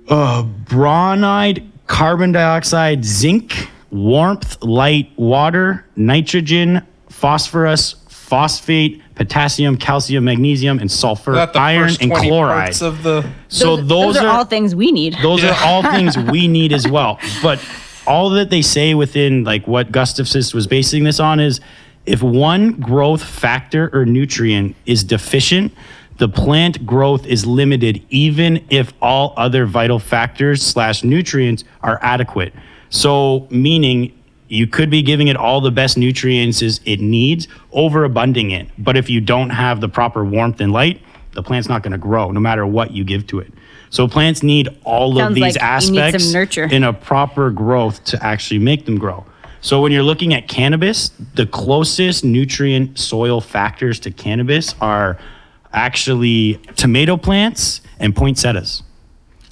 uh, 0.10 0.44
bronide, 0.44 1.69
carbon 1.88 2.32
dioxide, 2.32 3.03
zinc, 3.06 3.69
warmth, 3.91 4.61
light, 4.64 5.11
water, 5.18 5.86
nitrogen, 5.95 6.86
phosphorus, 7.10 7.95
phosphate, 8.10 9.02
potassium, 9.15 9.77
calcium, 9.77 10.26
magnesium, 10.26 10.80
and 10.80 10.91
sulfur, 10.91 11.32
the 11.32 11.57
iron, 11.57 11.88
first 11.88 12.02
and 12.02 12.11
20 12.11 12.27
chloride. 12.27 12.82
of 12.82 13.03
the. 13.03 13.27
so 13.48 13.77
those, 13.77 14.18
are, 14.18 14.27
are, 14.27 14.38
all 14.40 14.45
things 14.45 14.76
we 14.76 14.91
need. 14.91 15.15
those 15.22 15.44
are 15.44 15.56
all 15.64 15.82
things 15.91 16.18
we 16.18 16.48
need 16.48 16.73
as 16.73 16.88
well. 16.88 17.19
But 17.41 17.64
all 18.07 18.30
that 18.32 18.49
they 18.49 18.61
say 18.61 18.94
within 18.94 19.44
like 19.44 19.68
what 19.68 19.91
Gustafsson 19.91 20.53
was 20.53 20.68
basing 20.68 21.03
this 21.03 21.19
on 21.19 21.40
is 21.40 21.61
if 22.06 22.22
one 22.22 22.73
growth 22.73 23.23
factor 23.23 23.90
or 23.94 24.06
nutrient 24.06 24.76
is 24.86 25.03
deficient, 25.03 25.73
the 26.18 26.30
plant 26.30 26.86
growth 26.86 27.26
is 27.26 27.46
limited 27.46 28.02
even 28.10 28.66
if 28.70 28.94
all 29.02 29.34
other 29.38 29.66
vital 29.66 30.00
factors 30.00 30.62
slash 30.62 31.04
nutrients 31.04 31.64
are 31.82 32.00
adequate. 32.02 32.54
So 32.90 33.48
meaning 33.50 34.18
you 34.48 34.68
could 34.68 34.90
be 34.90 35.02
giving 35.02 35.28
it 35.28 35.36
all 35.36 35.60
the 35.60 35.72
best 35.72 35.98
nutrients 35.98 36.62
it 36.62 37.02
needs, 37.02 37.48
overabunding 37.72 38.52
it. 38.52 38.70
But 38.78 38.96
if 38.96 39.10
you 39.10 39.20
don't 39.20 39.50
have 39.50 39.82
the 39.82 39.90
proper 39.90 40.24
warmth 40.24 40.62
and 40.62 40.72
light, 40.72 41.02
the 41.34 41.44
plant's 41.44 41.68
not 41.68 41.84
going 41.84 41.92
to 41.92 41.98
grow 41.98 42.32
no 42.32 42.40
matter 42.40 42.66
what 42.66 42.92
you 42.92 43.04
give 43.04 43.28
to 43.28 43.40
it. 43.40 43.52
So 43.90 44.08
plants 44.08 44.44
need 44.44 44.70
all 44.84 45.20
of 45.20 45.34
these 45.34 45.56
like 45.56 45.58
aspects 45.58 46.34
nurture. 46.34 46.66
in 46.66 46.84
a 46.84 46.94
proper 46.94 47.50
growth 47.50 48.04
to 48.06 48.24
actually 48.24 48.60
make 48.60 48.86
them 48.86 48.98
grow. 48.98 49.26
So 49.62 49.82
when 49.82 49.92
you're 49.92 50.04
looking 50.04 50.34
at 50.34 50.48
cannabis, 50.48 51.12
the 51.34 51.46
closest 51.46 52.24
nutrient 52.24 53.00
soil 53.00 53.42
factors 53.42 54.00
to 54.02 54.12
cannabis 54.12 54.76
are 54.80 55.18
actually 55.76 56.60
tomato 56.76 57.18
plants 57.18 57.81
and 57.99 58.15
poinsettias. 58.15 58.81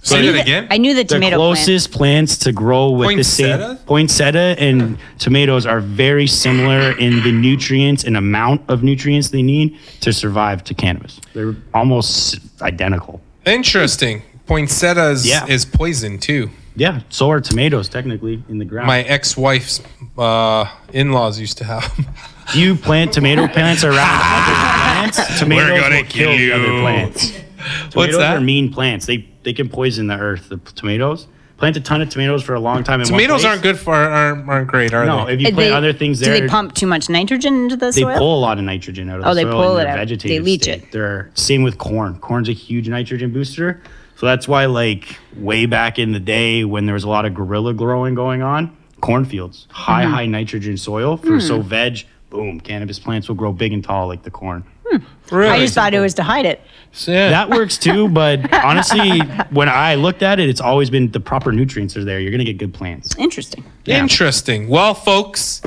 Say 0.02 0.18
I 0.18 0.22
knew 0.22 0.32
that 0.34 0.38
that- 0.40 0.48
again. 0.48 0.68
I 0.70 0.78
knew 0.80 0.94
the 0.96 1.04
The 1.04 1.16
tomato 1.16 1.38
plant. 1.38 1.56
closest 1.58 1.92
plants 1.92 2.38
to 2.40 2.52
grow 2.52 2.90
with 2.90 3.16
the 3.16 3.24
same 3.24 3.58
Poinsettia? 3.58 3.80
poinsettia 3.86 4.56
and 4.60 4.98
tomatoes 5.18 5.66
are 5.66 5.80
very 5.80 6.28
similar 6.28 6.92
in 6.98 7.24
the 7.24 7.32
nutrients 7.32 8.04
and 8.04 8.18
amount 8.18 8.62
of 8.68 8.84
nutrients 8.84 9.30
they 9.30 9.42
need 9.44 9.78
to 10.02 10.12
survive 10.12 10.64
to 10.66 10.74
cannabis. 10.74 11.22
They're 11.34 11.56
almost 11.74 12.40
identical. 12.62 13.22
Interesting. 13.46 14.24
Poinsettias 14.46 15.20
is, 15.22 15.28
Yeah. 15.30 15.46
is 15.48 15.64
poison 15.64 16.18
too. 16.20 16.50
Yeah, 16.76 17.02
so 17.10 17.30
are 17.30 17.40
tomatoes 17.40 17.88
technically 17.88 18.44
in 18.50 18.58
the 18.58 18.66
ground. 18.66 18.88
My 18.88 19.04
ex-wife's 19.04 19.82
uh, 20.18 20.66
in-laws 20.92 21.40
used 21.40 21.60
to 21.60 21.64
have. 21.66 21.86
them. 22.46 22.50
If 22.50 22.56
you 22.56 22.76
plant 22.76 23.14
tomato 23.14 23.48
plants 23.48 23.84
around 23.84 23.98
other 24.00 25.12
plants, 25.16 25.40
tomatoes 25.40 25.72
We're 25.72 25.82
gonna 25.82 25.96
will 25.98 26.04
kill 26.04 26.30
kill 26.30 26.38
the 26.38 26.52
other 26.54 26.74
you. 26.74 26.82
plants. 26.82 27.32
What's 27.34 27.94
Tomatoes 27.94 28.18
that? 28.18 28.38
are 28.38 28.42
mean 28.42 28.72
plants. 28.74 29.06
They 29.06 29.26
they 29.44 29.54
can 29.54 29.70
poison 29.70 30.08
the 30.08 30.18
earth. 30.18 30.50
The 30.50 30.58
tomatoes. 30.76 31.28
Plant 31.58 31.78
a 31.78 31.82
ton 31.82 32.02
of 32.02 32.10
tomatoes 32.10 32.44
for 32.44 32.56
a 32.56 32.60
long 32.60 32.84
time. 32.84 33.00
In 33.00 33.06
one 33.06 33.12
Tomatoes 33.12 33.42
place. 33.42 33.46
aren't 33.52 33.62
good 33.62 33.78
for 33.80 33.94
aren't, 33.96 34.50
aren't 34.50 34.68
great, 34.68 34.94
are 34.94 35.06
No, 35.06 35.26
they? 35.28 35.34
if 35.34 35.42
you 35.42 35.48
Uh, 35.48 35.52
plant 35.52 35.74
other 35.74 35.94
things 35.94 36.20
Do 36.20 36.26
they 36.26 36.48
pump 36.48 36.74
too 36.74 36.88
much 36.88 37.10
nitrogen 37.10 37.54
into 37.64 37.78
the 37.78 37.94
soil? 37.94 38.08
they 38.08 38.14
soil? 38.14 38.18
pull 38.18 38.40
a 38.40 38.42
lot 38.42 38.58
of 38.58 38.66
nitrogen 38.66 39.10
out 39.10 39.20
of 39.20 39.26
Oh, 39.26 39.30
the 39.30 39.36
they 39.36 39.42
soil. 39.44 39.52
pull 39.54 39.78
in 39.78 39.88
it 39.88 39.92
their 39.92 40.00
out. 40.16 40.20
They 40.24 40.40
leach 40.40 40.64
state. 40.64 40.84
it. 40.84 40.92
They're 40.92 41.30
same 41.36 41.64
with 41.64 41.78
corn. 41.78 42.16
Corn's 42.20 42.50
a 42.50 42.54
huge 42.54 42.90
nitrogen 42.90 43.32
booster. 43.32 43.82
So 44.18 44.26
that's 44.26 44.46
why, 44.48 44.66
like 44.66 45.18
way 45.38 45.66
back 45.66 46.00
in 46.00 46.12
the 46.12 46.20
day, 46.20 46.66
when 46.66 46.86
there 46.86 46.94
was 46.96 47.04
a 47.06 47.10
lot 47.10 47.24
of 47.24 47.34
guerrilla 47.34 47.74
growing 47.74 48.14
going 48.16 48.42
on, 48.42 48.76
cornfields, 49.00 49.68
high 49.70 50.04
Mm-hmm. 50.04 50.14
high 50.14 50.26
nitrogen 50.26 50.76
soil 50.78 51.16
for 51.18 51.40
so 51.40 51.62
Hmm. 51.62 51.68
veg. 51.70 52.06
Boom, 52.34 52.60
cannabis 52.60 52.98
plants 52.98 53.28
will 53.28 53.36
grow 53.36 53.54
big 53.54 53.74
and 53.74 53.84
tall 53.84 54.08
like 54.08 54.24
the 54.24 54.32
corn. 54.32 54.64
Hmm. 54.90 54.98
really? 55.32 55.52
I 55.52 55.60
just 55.60 55.76
thought 55.76 55.94
it 55.94 56.00
was 56.00 56.16
to 56.16 56.24
hide 56.24 56.48
it. 56.48 56.62
yeah. 57.06 57.30
That 57.30 57.52
works 57.52 57.78
too, 57.78 58.10
but 58.22 58.52
honestly, 58.52 59.20
when 59.52 59.70
I 59.70 59.94
looked 59.94 60.24
at 60.24 60.40
it, 60.40 60.50
it's 60.50 60.60
always 60.60 60.90
been 60.90 61.12
the 61.12 61.20
proper 61.20 61.52
nutrients 61.52 61.96
are 61.96 62.04
there. 62.04 62.20
You're 62.20 62.32
gonna 62.32 62.44
get 62.44 62.58
good 62.58 62.74
plants. 62.74 63.16
Interesting. 63.20 63.64
Yeah. 63.86 64.00
Interesting. 64.00 64.68
Well, 64.68 64.96
folks, 64.96 65.62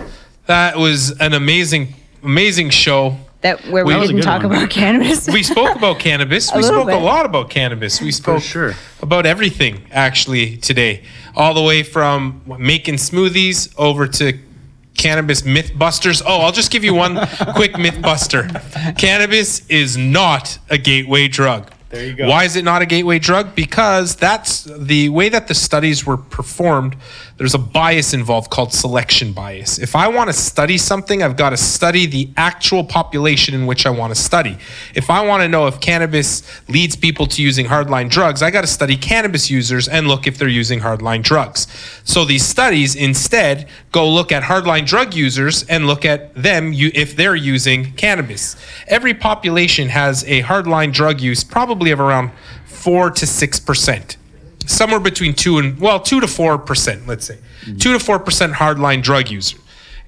that 0.47 0.77
was 0.77 1.13
an 1.21 1.35
amazing, 1.35 1.95
amazing 2.25 2.71
show. 2.71 3.17
That 3.43 3.65
where 3.69 3.85
we 3.85 3.93
That 3.93 4.09
didn't 4.09 4.23
talk 4.23 4.43
one. 4.43 4.53
about 4.53 4.69
cannabis. 4.71 5.29
We 5.29 5.45
spoke 5.45 5.77
about 5.77 6.01
cannabis. 6.01 6.51
We 6.55 6.63
little 6.63 6.83
spoke 6.83 6.95
a 6.95 7.05
lot 7.05 7.27
about 7.27 7.49
cannabis. 7.49 8.01
We 8.01 8.11
spoke 8.11 8.43
sure. 8.43 8.75
about 9.01 9.25
everything 9.25 9.87
actually 9.93 10.57
today, 10.57 11.05
all 11.37 11.55
the 11.55 11.63
way 11.63 11.85
from 11.85 12.43
making 12.59 12.97
smoothies 12.97 13.73
over 13.79 14.09
to 14.09 14.33
cannabis 14.97 15.43
mythbusters. 15.43 16.23
Oh, 16.25 16.41
I'll 16.41 16.53
just 16.53 16.71
give 16.71 16.85
you 16.85 16.95
one 16.95 17.17
quick 17.55 17.75
mythbuster. 17.75 18.97
Cannabis 18.99 19.67
is 19.69 19.97
not 19.97 20.59
a 20.71 20.79
gateway 20.79 21.29
drug. 21.29 21.71
There 21.89 22.05
you 22.05 22.15
go. 22.15 22.29
Why 22.29 22.45
is 22.45 22.57
it 22.57 22.65
not 22.65 22.83
a 22.83 22.87
gateway 22.87 23.19
drug? 23.19 23.55
Because 23.55 24.17
that's 24.17 24.65
the 24.65 25.09
way 25.09 25.29
that 25.29 25.47
the 25.49 25.55
studies 25.55 26.05
were 26.05 26.17
performed. 26.17 26.97
There's 27.39 27.55
a 27.55 27.59
bias 27.59 28.15
involved 28.15 28.49
called 28.49 28.73
selection 28.73 29.35
bias. 29.35 29.79
If 29.79 29.95
I 29.95 30.09
want 30.09 30.31
to 30.31 30.33
study 30.33 30.79
something, 30.79 31.23
I've 31.23 31.37
got 31.37 31.51
to 31.51 31.59
study 31.59 32.07
the 32.07 32.31
actual 32.39 32.83
population 32.83 33.55
in 33.55 33.67
which 33.67 33.85
I 33.85 33.91
want 33.91 34.15
to 34.15 34.19
study. 34.19 34.57
If 34.95 35.11
I 35.11 35.21
want 35.27 35.43
to 35.43 35.49
know 35.49 35.67
if 35.67 35.79
cannabis 35.79 36.43
leads 36.67 36.97
people 36.97 37.27
to 37.27 37.43
using 37.43 37.67
hardline 37.67 38.09
drugs, 38.09 38.43
I 38.43 38.51
got 38.51 38.63
to 38.63 38.67
study 38.67 38.97
cannabis 38.97 39.51
users 39.51 39.87
and 39.87 40.09
look 40.09 40.27
if 40.27 40.39
they're 40.39 40.49
using 40.49 40.81
hardline 40.81 41.23
drugs. 41.23 41.67
So 42.05 42.25
these 42.25 42.47
studies 42.47 42.95
instead 42.95 43.69
go 43.93 44.09
look 44.09 44.33
at 44.33 44.45
hardline 44.45 44.87
drug 44.87 45.13
users 45.13 45.63
and 45.65 45.87
look 45.87 46.07
at 46.07 46.35
them 46.35 46.73
if 46.73 47.17
they're 47.17 47.37
using 47.37 47.93
cannabis. 47.93 48.57
Every 48.89 49.13
population 49.13 49.91
has 49.91 50.25
a 50.25 50.43
hardline 50.43 50.91
drug 50.91 51.21
use 51.21 51.45
probably 51.45 51.91
of 51.91 52.01
around 52.01 52.31
4 52.65 53.11
to 53.11 53.27
6% 53.27 54.17
somewhere 54.67 55.01
between 55.01 55.35
two 55.35 55.59
and 55.59 55.79
well 55.81 56.01
two 56.01 56.21
to 56.21 56.29
four 56.29 56.59
percent 56.59 57.07
let's 57.07 57.27
say. 57.27 57.39
Mm-hmm. 57.63 57.77
Two 57.79 57.93
to 57.93 57.99
four 57.99 58.19
percent 58.19 58.55
hardline 58.55 59.03
drug 59.03 59.31
user. 59.31 59.59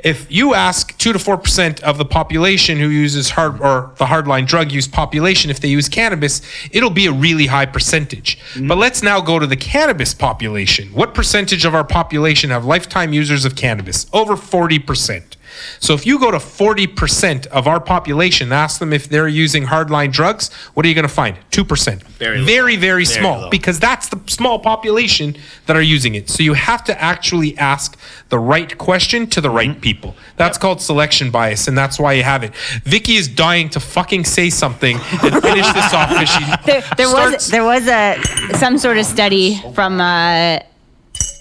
If 0.05 0.30
you 0.30 0.55
ask 0.55 0.97
two 0.98 1.12
to 1.12 1.18
four 1.18 1.36
percent 1.39 1.82
of 1.82 1.98
the 1.98 2.05
population 2.05 2.78
who 2.78 2.89
uses 2.89 3.30
hard 3.30 3.60
or 3.60 3.93
the 3.97 4.05
hardline 4.05 4.47
drug 4.47 4.70
use 4.70 4.86
population 4.86 5.51
if 5.51 5.60
they 5.60 5.68
use 5.68 5.89
cannabis 5.89 6.40
it'll 6.70 6.90
be 6.90 7.06
a 7.06 7.12
really 7.12 7.47
high 7.47 7.66
percentage. 7.66 8.39
Mm-hmm. 8.52 8.68
But 8.68 8.78
let's 8.78 9.02
now 9.02 9.20
go 9.20 9.39
to 9.39 9.47
the 9.47 9.56
cannabis 9.56 10.14
population. 10.14 10.89
What 10.93 11.14
percentage 11.14 11.64
of 11.64 11.74
our 11.74 11.85
population 11.85 12.51
have 12.51 12.64
lifetime 12.64 13.12
users 13.12 13.44
of 13.44 13.56
cannabis? 13.56 14.06
Over 14.12 14.36
40 14.36 14.78
percent 14.80 15.36
so 15.80 15.94
if 15.94 16.06
you 16.06 16.18
go 16.18 16.30
to 16.30 16.39
40% 16.39 17.47
of 17.48 17.66
our 17.66 17.80
population 17.80 18.52
ask 18.52 18.78
them 18.80 18.93
if 18.93 19.09
they're 19.09 19.28
using 19.28 19.64
hardline 19.64 20.12
drugs, 20.12 20.52
what 20.74 20.85
are 20.85 20.89
you 20.89 20.94
going 20.94 21.06
to 21.09 21.12
find? 21.12 21.36
2%. 21.51 22.02
Very 22.18 22.44
very, 22.44 22.76
very 22.76 23.05
small 23.05 23.40
low. 23.43 23.51
because 23.51 23.78
that's 23.78 24.09
the 24.09 24.20
small 24.26 24.59
population 24.59 25.36
that 25.66 25.76
are 25.76 25.82
using 25.82 26.14
it. 26.14 26.28
So 26.28 26.43
you 26.43 26.55
have 26.55 26.82
to 26.85 27.01
actually 27.01 27.56
ask 27.59 27.97
the 28.28 28.39
right 28.39 28.76
question 28.78 29.26
to 29.28 29.40
the 29.40 29.48
Mm-hmm. 29.48 29.56
right 29.56 29.80
people. 29.80 30.14
That's 30.36 30.59
called 30.59 30.80
selection 30.82 31.30
bias, 31.30 31.68
and 31.68 31.76
that's 31.76 31.98
why 31.98 32.12
you 32.12 32.22
have 32.22 32.44
it. 32.44 32.55
Vicky 32.85 33.16
is 33.16 33.26
dying 33.28 33.70
to 33.70 33.80
fucking 33.80 34.24
say 34.26 34.51
something 34.51 34.97
and 34.97 35.43
finish 35.43 35.66
this 35.72 35.94
off 35.94 36.10
because 36.10 36.28
she 36.28 36.44
there, 36.66 36.82
there 36.98 37.09
was 37.09 37.48
there 37.48 37.64
was 37.64 37.89
a 37.89 38.20
some 38.59 38.76
sort 38.78 38.98
of 38.98 39.06
study 39.06 39.59
from 39.74 40.01
uh, 40.01 40.59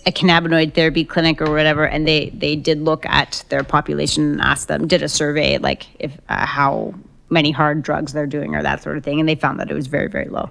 a 0.05 0.11
cannabinoid 0.11 0.73
therapy 0.73 1.03
clinic 1.03 1.41
or 1.41 1.51
whatever, 1.51 1.85
and 1.85 2.07
they 2.07 2.29
they 2.29 2.55
did 2.55 2.81
look 2.81 3.05
at 3.05 3.43
their 3.49 3.63
population 3.63 4.31
and 4.31 4.41
asked 4.41 4.67
them, 4.67 4.87
did 4.87 5.03
a 5.03 5.09
survey 5.09 5.57
like 5.57 5.87
if 5.99 6.17
uh, 6.29 6.45
how 6.45 6.93
many 7.29 7.51
hard 7.51 7.81
drugs 7.83 8.13
they're 8.13 8.25
doing 8.27 8.55
or 8.55 8.63
that 8.63 8.81
sort 8.81 8.97
of 8.97 9.03
thing, 9.03 9.19
and 9.19 9.27
they 9.27 9.35
found 9.35 9.59
that 9.59 9.69
it 9.69 9.73
was 9.73 9.87
very 9.87 10.07
very 10.07 10.29
low. 10.29 10.49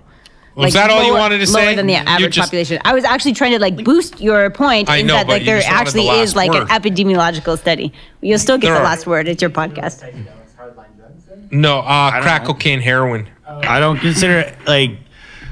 Was 0.56 0.72
that 0.72 0.88
all 0.90 1.04
you 1.04 1.12
wanted 1.12 1.44
to 1.44 1.52
lower 1.52 1.62
say? 1.66 1.74
than 1.74 1.86
the 1.86 1.96
average 1.96 2.34
just- 2.34 2.46
population. 2.46 2.80
I 2.84 2.94
was 2.94 3.04
actually 3.04 3.34
trying 3.34 3.52
to 3.52 3.58
like 3.58 3.84
boost 3.84 4.20
your 4.22 4.48
point 4.50 4.88
I 4.88 4.96
in 4.98 5.06
know, 5.06 5.14
that 5.14 5.26
but 5.26 5.32
like 5.34 5.40
you 5.42 5.46
there 5.46 5.58
just 5.60 5.68
wanted 5.70 5.76
the 5.86 5.88
actually 6.00 6.06
last 6.06 6.22
is 6.30 6.36
like 6.36 6.50
word. 6.50 6.62
an 6.62 6.68
epidemiological 6.68 7.58
study. 7.58 7.92
You'll 8.22 8.38
still 8.38 8.56
get 8.56 8.68
There 8.68 8.74
the 8.74 8.80
are. 8.80 8.84
last 8.84 9.06
word. 9.06 9.28
It's 9.28 9.42
your 9.42 9.50
podcast. 9.50 10.02
Psychedelics, 10.02 10.56
hardline 10.58 10.96
drugs 10.96 11.24
then? 11.26 11.48
no 11.50 11.80
uh, 11.80 12.22
crack, 12.22 12.42
know. 12.42 12.48
cocaine, 12.54 12.80
heroin. 12.80 13.28
I 13.46 13.80
don't 13.80 13.98
consider 13.98 14.38
it 14.40 14.54
like. 14.66 14.92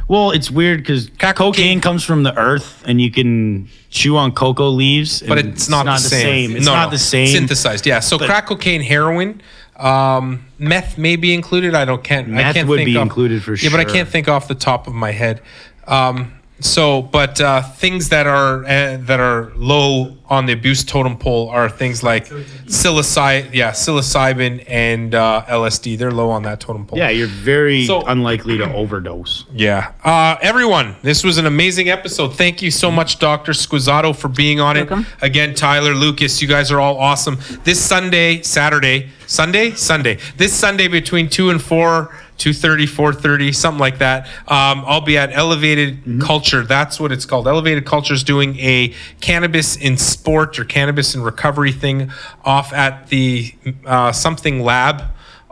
Well, 0.06 0.32
it's 0.32 0.50
weird 0.50 0.80
because 0.80 1.08
Crack 1.18 1.36
cocaine 1.36 1.80
comes 1.80 2.04
from 2.04 2.22
the 2.24 2.36
earth, 2.36 2.82
and 2.86 3.00
you 3.00 3.10
can 3.10 3.68
chew 3.90 4.16
on 4.16 4.32
cocoa 4.32 4.68
leaves, 4.68 5.22
but 5.26 5.38
it's 5.38 5.68
not, 5.68 5.86
the, 5.86 5.96
same. 5.98 6.56
It's 6.56 6.66
No, 6.66 6.74
not 6.74 6.86
no. 6.86 6.90
the 6.90 6.98
same. 6.98 7.28
Synthesized, 7.28 7.86
yeah. 7.86 8.00
So 8.00 8.18
crack 8.18 8.46
cocaine, 8.46 8.82
heroin, 8.82 9.40
um, 9.76 10.44
meth 10.58 10.98
may 10.98 11.16
be 11.16 11.32
included. 11.32 11.74
I 11.74 11.84
don't 11.84 12.04
can't. 12.04 12.28
I 12.28 12.30
Meth 12.30 12.54
can't 12.54 12.68
would 12.68 12.76
think 12.78 12.86
be 12.86 12.96
off- 12.96 13.02
included 13.02 13.42
for 13.42 13.56
sure. 13.56 13.70
Yeah, 13.70 13.76
but 13.76 13.80
I 13.80 13.84
sure. 13.88 13.94
can't 13.94 14.08
think 14.08 14.28
off 14.28 14.46
the 14.46 14.54
top 14.54 14.86
of 14.86 14.92
my 14.94 15.10
head. 15.10 15.40
Um, 15.86 16.32
so, 16.60 17.02
but 17.02 17.40
uh, 17.40 17.62
things 17.62 18.08
that 18.10 18.26
are 18.26 18.64
uh, 18.64 18.96
that 19.02 19.20
are 19.20 19.52
low 19.56 20.16
on 20.30 20.46
the 20.46 20.52
abuse 20.52 20.82
totem 20.84 21.18
pole 21.18 21.48
are 21.50 21.68
things 21.68 22.02
like 22.02 22.26
psilocybin, 22.66 23.52
yeah, 23.52 23.72
psilocybin 23.72 24.64
and 24.68 25.14
uh, 25.14 25.44
LSD. 25.48 25.98
They're 25.98 26.10
low 26.12 26.30
on 26.30 26.44
that 26.44 26.60
totem 26.60 26.86
pole. 26.86 26.98
Yeah, 26.98 27.10
you're 27.10 27.26
very 27.26 27.86
So- 27.86 28.02
unlikely 28.06 28.58
to 28.58 28.72
overdose. 28.72 29.44
Yeah. 29.52 29.92
Uh, 30.02 30.36
everyone, 30.40 30.96
this 31.02 31.24
was 31.24 31.38
an 31.38 31.46
amazing 31.46 31.88
episode. 31.90 32.28
Thank 32.36 32.62
you 32.62 32.70
so 32.70 32.90
much, 32.90 33.18
Dr. 33.18 33.52
Squissato, 33.52 34.14
for 34.16 34.28
being 34.28 34.60
on 34.60 34.76
Welcome. 34.76 35.00
it. 35.00 35.06
Again, 35.26 35.54
Tyler, 35.54 35.94
Lucas, 35.94 36.40
you 36.40 36.48
guys 36.48 36.70
are 36.70 36.80
all 36.80 36.96
awesome. 36.98 37.38
This 37.64 37.84
Sunday, 37.84 38.42
Saturday, 38.42 39.10
Sunday, 39.26 39.72
Sunday, 39.72 40.18
this 40.36 40.52
Sunday 40.54 40.88
between 40.88 41.28
2 41.28 41.50
and 41.50 41.60
4 41.62 42.14
2.30 42.38 42.84
4.30 42.86 43.54
something 43.54 43.78
like 43.80 43.98
that. 43.98 44.26
Um, 44.48 44.82
i'll 44.86 45.00
be 45.00 45.16
at 45.16 45.32
elevated 45.32 46.20
culture 46.20 46.62
that's 46.64 46.98
what 46.98 47.12
it's 47.12 47.24
called. 47.26 47.46
Elevated 47.46 47.86
culture 47.86 48.14
is 48.14 48.24
doing 48.24 48.58
a 48.58 48.92
cannabis 49.20 49.76
in 49.76 49.96
sport 49.96 50.58
or 50.58 50.64
cannabis 50.64 51.14
in 51.14 51.22
recovery 51.22 51.72
thing 51.72 52.10
off 52.44 52.72
at 52.72 53.08
the 53.08 53.52
uh, 53.86 54.10
something 54.12 54.60
lab 54.62 55.02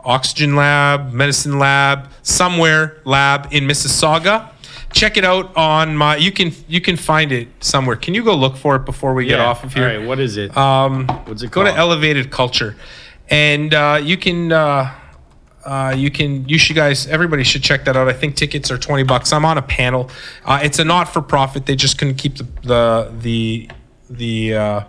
oxygen 0.05 0.55
lab 0.55 1.13
medicine 1.13 1.57
lab 1.59 2.09
somewhere 2.23 3.01
lab 3.05 3.47
in 3.51 3.63
mississauga. 3.65 4.49
Check 4.91 5.15
it 5.17 5.23
out 5.25 5.55
on 5.55 5.95
my 5.95 6.17
you 6.17 6.31
can 6.31 6.51
you 6.67 6.81
can 6.81 6.97
find 6.97 7.31
it 7.31 7.47
somewhere. 7.61 7.95
Can 7.95 8.13
you 8.13 8.23
go 8.23 8.35
look 8.35 8.57
for 8.57 8.75
it 8.75 8.85
before 8.85 9.13
we 9.13 9.25
get 9.25 9.39
off 9.39 9.63
of 9.63 9.73
here? 9.73 9.89
All 9.89 9.97
right, 9.97 10.05
what 10.07 10.19
is 10.19 10.37
it? 10.37 10.55
um, 10.55 11.07
What's 11.25 11.41
it 11.41 11.49
go 11.51 11.63
to? 11.63 11.73
Elevated 11.73 12.29
Culture, 12.29 12.75
and 13.29 13.73
uh, 13.73 13.99
you 14.03 14.17
can 14.17 14.51
uh, 14.51 14.93
uh, 15.65 15.93
you 15.97 16.11
can 16.11 16.47
you 16.47 16.57
should 16.57 16.75
guys 16.75 17.07
everybody 17.07 17.43
should 17.43 17.63
check 17.63 17.85
that 17.85 17.95
out. 17.95 18.07
I 18.09 18.13
think 18.13 18.35
tickets 18.35 18.69
are 18.71 18.77
twenty 18.77 19.03
bucks. 19.03 19.31
I'm 19.31 19.45
on 19.45 19.57
a 19.57 19.61
panel. 19.61 20.09
Uh, 20.45 20.59
it's 20.61 20.79
a 20.79 20.83
not 20.83 21.07
for 21.11 21.21
profit. 21.21 21.65
They 21.65 21.75
just 21.75 21.97
couldn't 21.97 22.15
keep 22.15 22.35
the 22.37 22.43
the 22.63 23.11
the 23.19 23.69
the, 24.09 24.53
uh, 24.53 24.83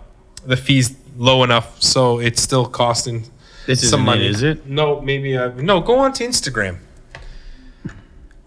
the 0.45 0.57
fees 0.57 0.95
low 1.17 1.43
enough, 1.43 1.81
so 1.81 2.19
it's 2.19 2.41
still 2.41 2.65
costing 2.67 3.25
This 3.65 3.89
some 3.89 4.01
money. 4.01 4.27
is 4.27 4.43
it? 4.43 4.67
No, 4.67 5.01
maybe 5.01 5.35
uh, 5.35 5.49
no. 5.55 5.79
Go 5.81 5.97
on 5.99 6.13
to 6.13 6.27
Instagram. 6.27 6.79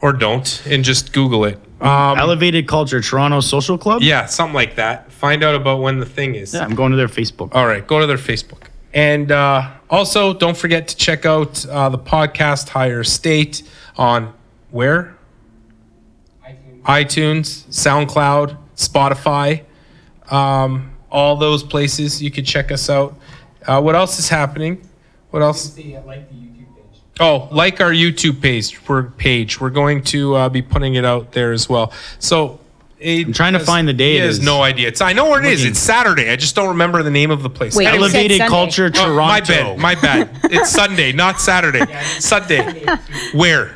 Or 0.01 0.13
don't, 0.13 0.63
and 0.65 0.85
just 0.85 1.13
Google 1.13 1.45
it. 1.45 1.59
Um, 1.81 2.19
Elevated 2.19 2.69
Culture 2.69 3.01
Toronto 3.01 3.41
Social 3.41 3.77
Club. 3.77 4.01
yeah, 4.01 4.27
something 4.27 4.55
like 4.55 4.77
that. 4.77 5.11
Find 5.11 5.43
out 5.43 5.57
about 5.57 5.81
when 5.81 5.99
the 5.99 6.07
thing 6.07 6.37
is. 6.37 6.55
Yeah, 6.55 6.61
I'm 6.65 6.77
going 6.77 6.93
to 6.93 6.97
their 6.97 7.09
Facebook. 7.09 7.53
All 7.53 7.67
right, 7.67 7.85
go 7.85 7.99
to 7.99 8.07
their 8.07 8.17
Facebook. 8.17 8.68
And 8.99 9.31
uh, 9.31 9.71
also, 9.89 10.35
don't 10.35 10.57
forget 10.57 10.89
to 10.89 10.97
check 10.97 11.25
out 11.25 11.65
uh, 11.67 11.89
the 11.89 11.99
podcast 12.01 12.71
Higher 12.71 13.03
Estate 13.03 13.63
on 13.97 14.35
where? 14.73 15.17
iTunes. 16.45 16.83
iTunes, 16.83 17.47
SoundCloud, 17.69 18.57
Spotify, 18.75 19.63
um, 20.33 20.91
all 21.13 21.37
those 21.37 21.63
places. 21.63 22.21
You 22.21 22.33
can 22.33 22.45
check 22.45 22.73
us 22.73 22.91
out. 22.91 23.17
Uh, 23.65 23.81
what 23.81 23.95
else 23.95 24.19
is 24.19 24.29
happening? 24.29 24.83
What 25.31 25.43
else? 25.43 25.75
See, 25.75 25.97
like 25.99 26.29
the 26.29 26.35
YouTube 26.35 26.75
page. 26.75 27.01
Oh, 27.21 27.49
like 27.53 27.81
our 27.81 27.93
YouTube 27.93 28.43
page. 28.43 28.89
We're 28.89 29.05
page. 29.05 29.61
We're 29.61 29.71
going 29.71 30.03
to 30.07 30.35
uh, 30.35 30.49
be 30.49 30.61
putting 30.61 30.97
it 30.97 31.05
out 31.05 31.31
there 31.31 31.53
as 31.53 31.69
well. 31.69 31.93
So. 32.19 32.59
I'm 33.05 33.33
trying 33.33 33.53
to 33.53 33.61
find 33.61 33.87
the 33.87 33.93
day 33.93 34.13
He 34.13 34.19
it 34.19 34.23
has 34.25 34.39
is. 34.39 34.45
no 34.45 34.63
idea. 34.63 34.89
It's 34.89 35.01
I 35.01 35.13
know 35.13 35.31
where 35.31 35.41
it 35.41 35.47
is. 35.47 35.61
Looking. 35.61 35.71
It's 35.73 35.79
Saturday. 35.81 36.31
I 36.31 36.37
just 36.37 36.55
don't 36.57 36.69
remember 36.69 37.03
the 37.03 37.11
name 37.11 37.31
of 37.31 37.43
the 37.43 37.51
place. 37.51 37.77
Wait, 37.77 37.87
Anyway. 37.87 38.05
you 38.05 38.11
said 38.11 38.17
Elevated 38.19 38.39
Sunday. 38.39 38.49
Culture 38.51 38.87
Oh, 38.95 39.07
Toronto. 39.07 39.17
my 39.17 39.41
bad. 39.41 39.79
My 39.79 39.95
bad. 39.95 40.31
It's 40.45 40.71
Sunday, 40.71 41.13
not 41.13 41.41
Saturday. 41.41 41.85
Sunday. 42.19 42.85
Where? 43.35 43.75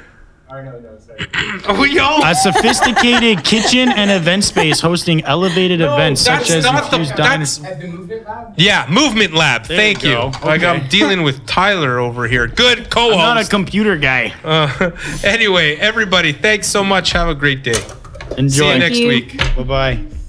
Or 0.50 0.62
no, 0.62 0.72
no, 0.80 0.98
sorry. 0.98 1.28
Oh, 1.68 1.84
yo. 1.84 2.20
A 2.24 2.34
sophisticated 2.34 3.44
kitchen 3.44 3.88
and 3.90 4.10
event 4.10 4.42
space 4.44 4.80
hosting 4.80 5.22
elevated 5.24 5.80
events 5.80 6.20
such 6.22 6.50
as 6.50 6.64
not 6.64 6.90
the- 6.90 6.98
that's- 6.98 7.58
dining. 7.58 7.80
The 7.80 7.86
Movement 7.86 8.26
Lab? 8.26 8.54
Yeah, 8.56 8.86
Movement 8.90 9.34
Lab. 9.34 9.66
Thank 9.66 10.02
you 10.02 10.10
you. 10.10 10.14
go. 10.16 10.32
Like 10.44 10.62
I'm 10.64 10.78
Okay. 10.78 10.88
dealing 10.88 11.22
with 11.22 11.46
Tyler 11.46 11.98
over 12.00 12.26
here. 12.26 12.46
Good 12.48 12.78
I'm 12.78 13.10
not 13.12 13.36
a 13.36 13.40
co-host. 13.40 13.50
computer 13.50 13.96
guy. 13.96 14.34
Uh, 14.42 14.90
anyway, 15.24 15.76
everybody, 15.76 16.32
thanks 16.32 16.66
so 16.66 16.82
much. 16.82 17.12
Have 17.12 17.28
a 17.28 17.34
great 17.34 17.62
day. 17.62 17.80
Enjoy. 18.38 18.64
See 18.64 18.72
you 18.72 18.78
next 18.78 18.98
you. 18.98 19.08
week. 19.08 19.36
Bye 19.56 19.62
bye. 19.62 20.21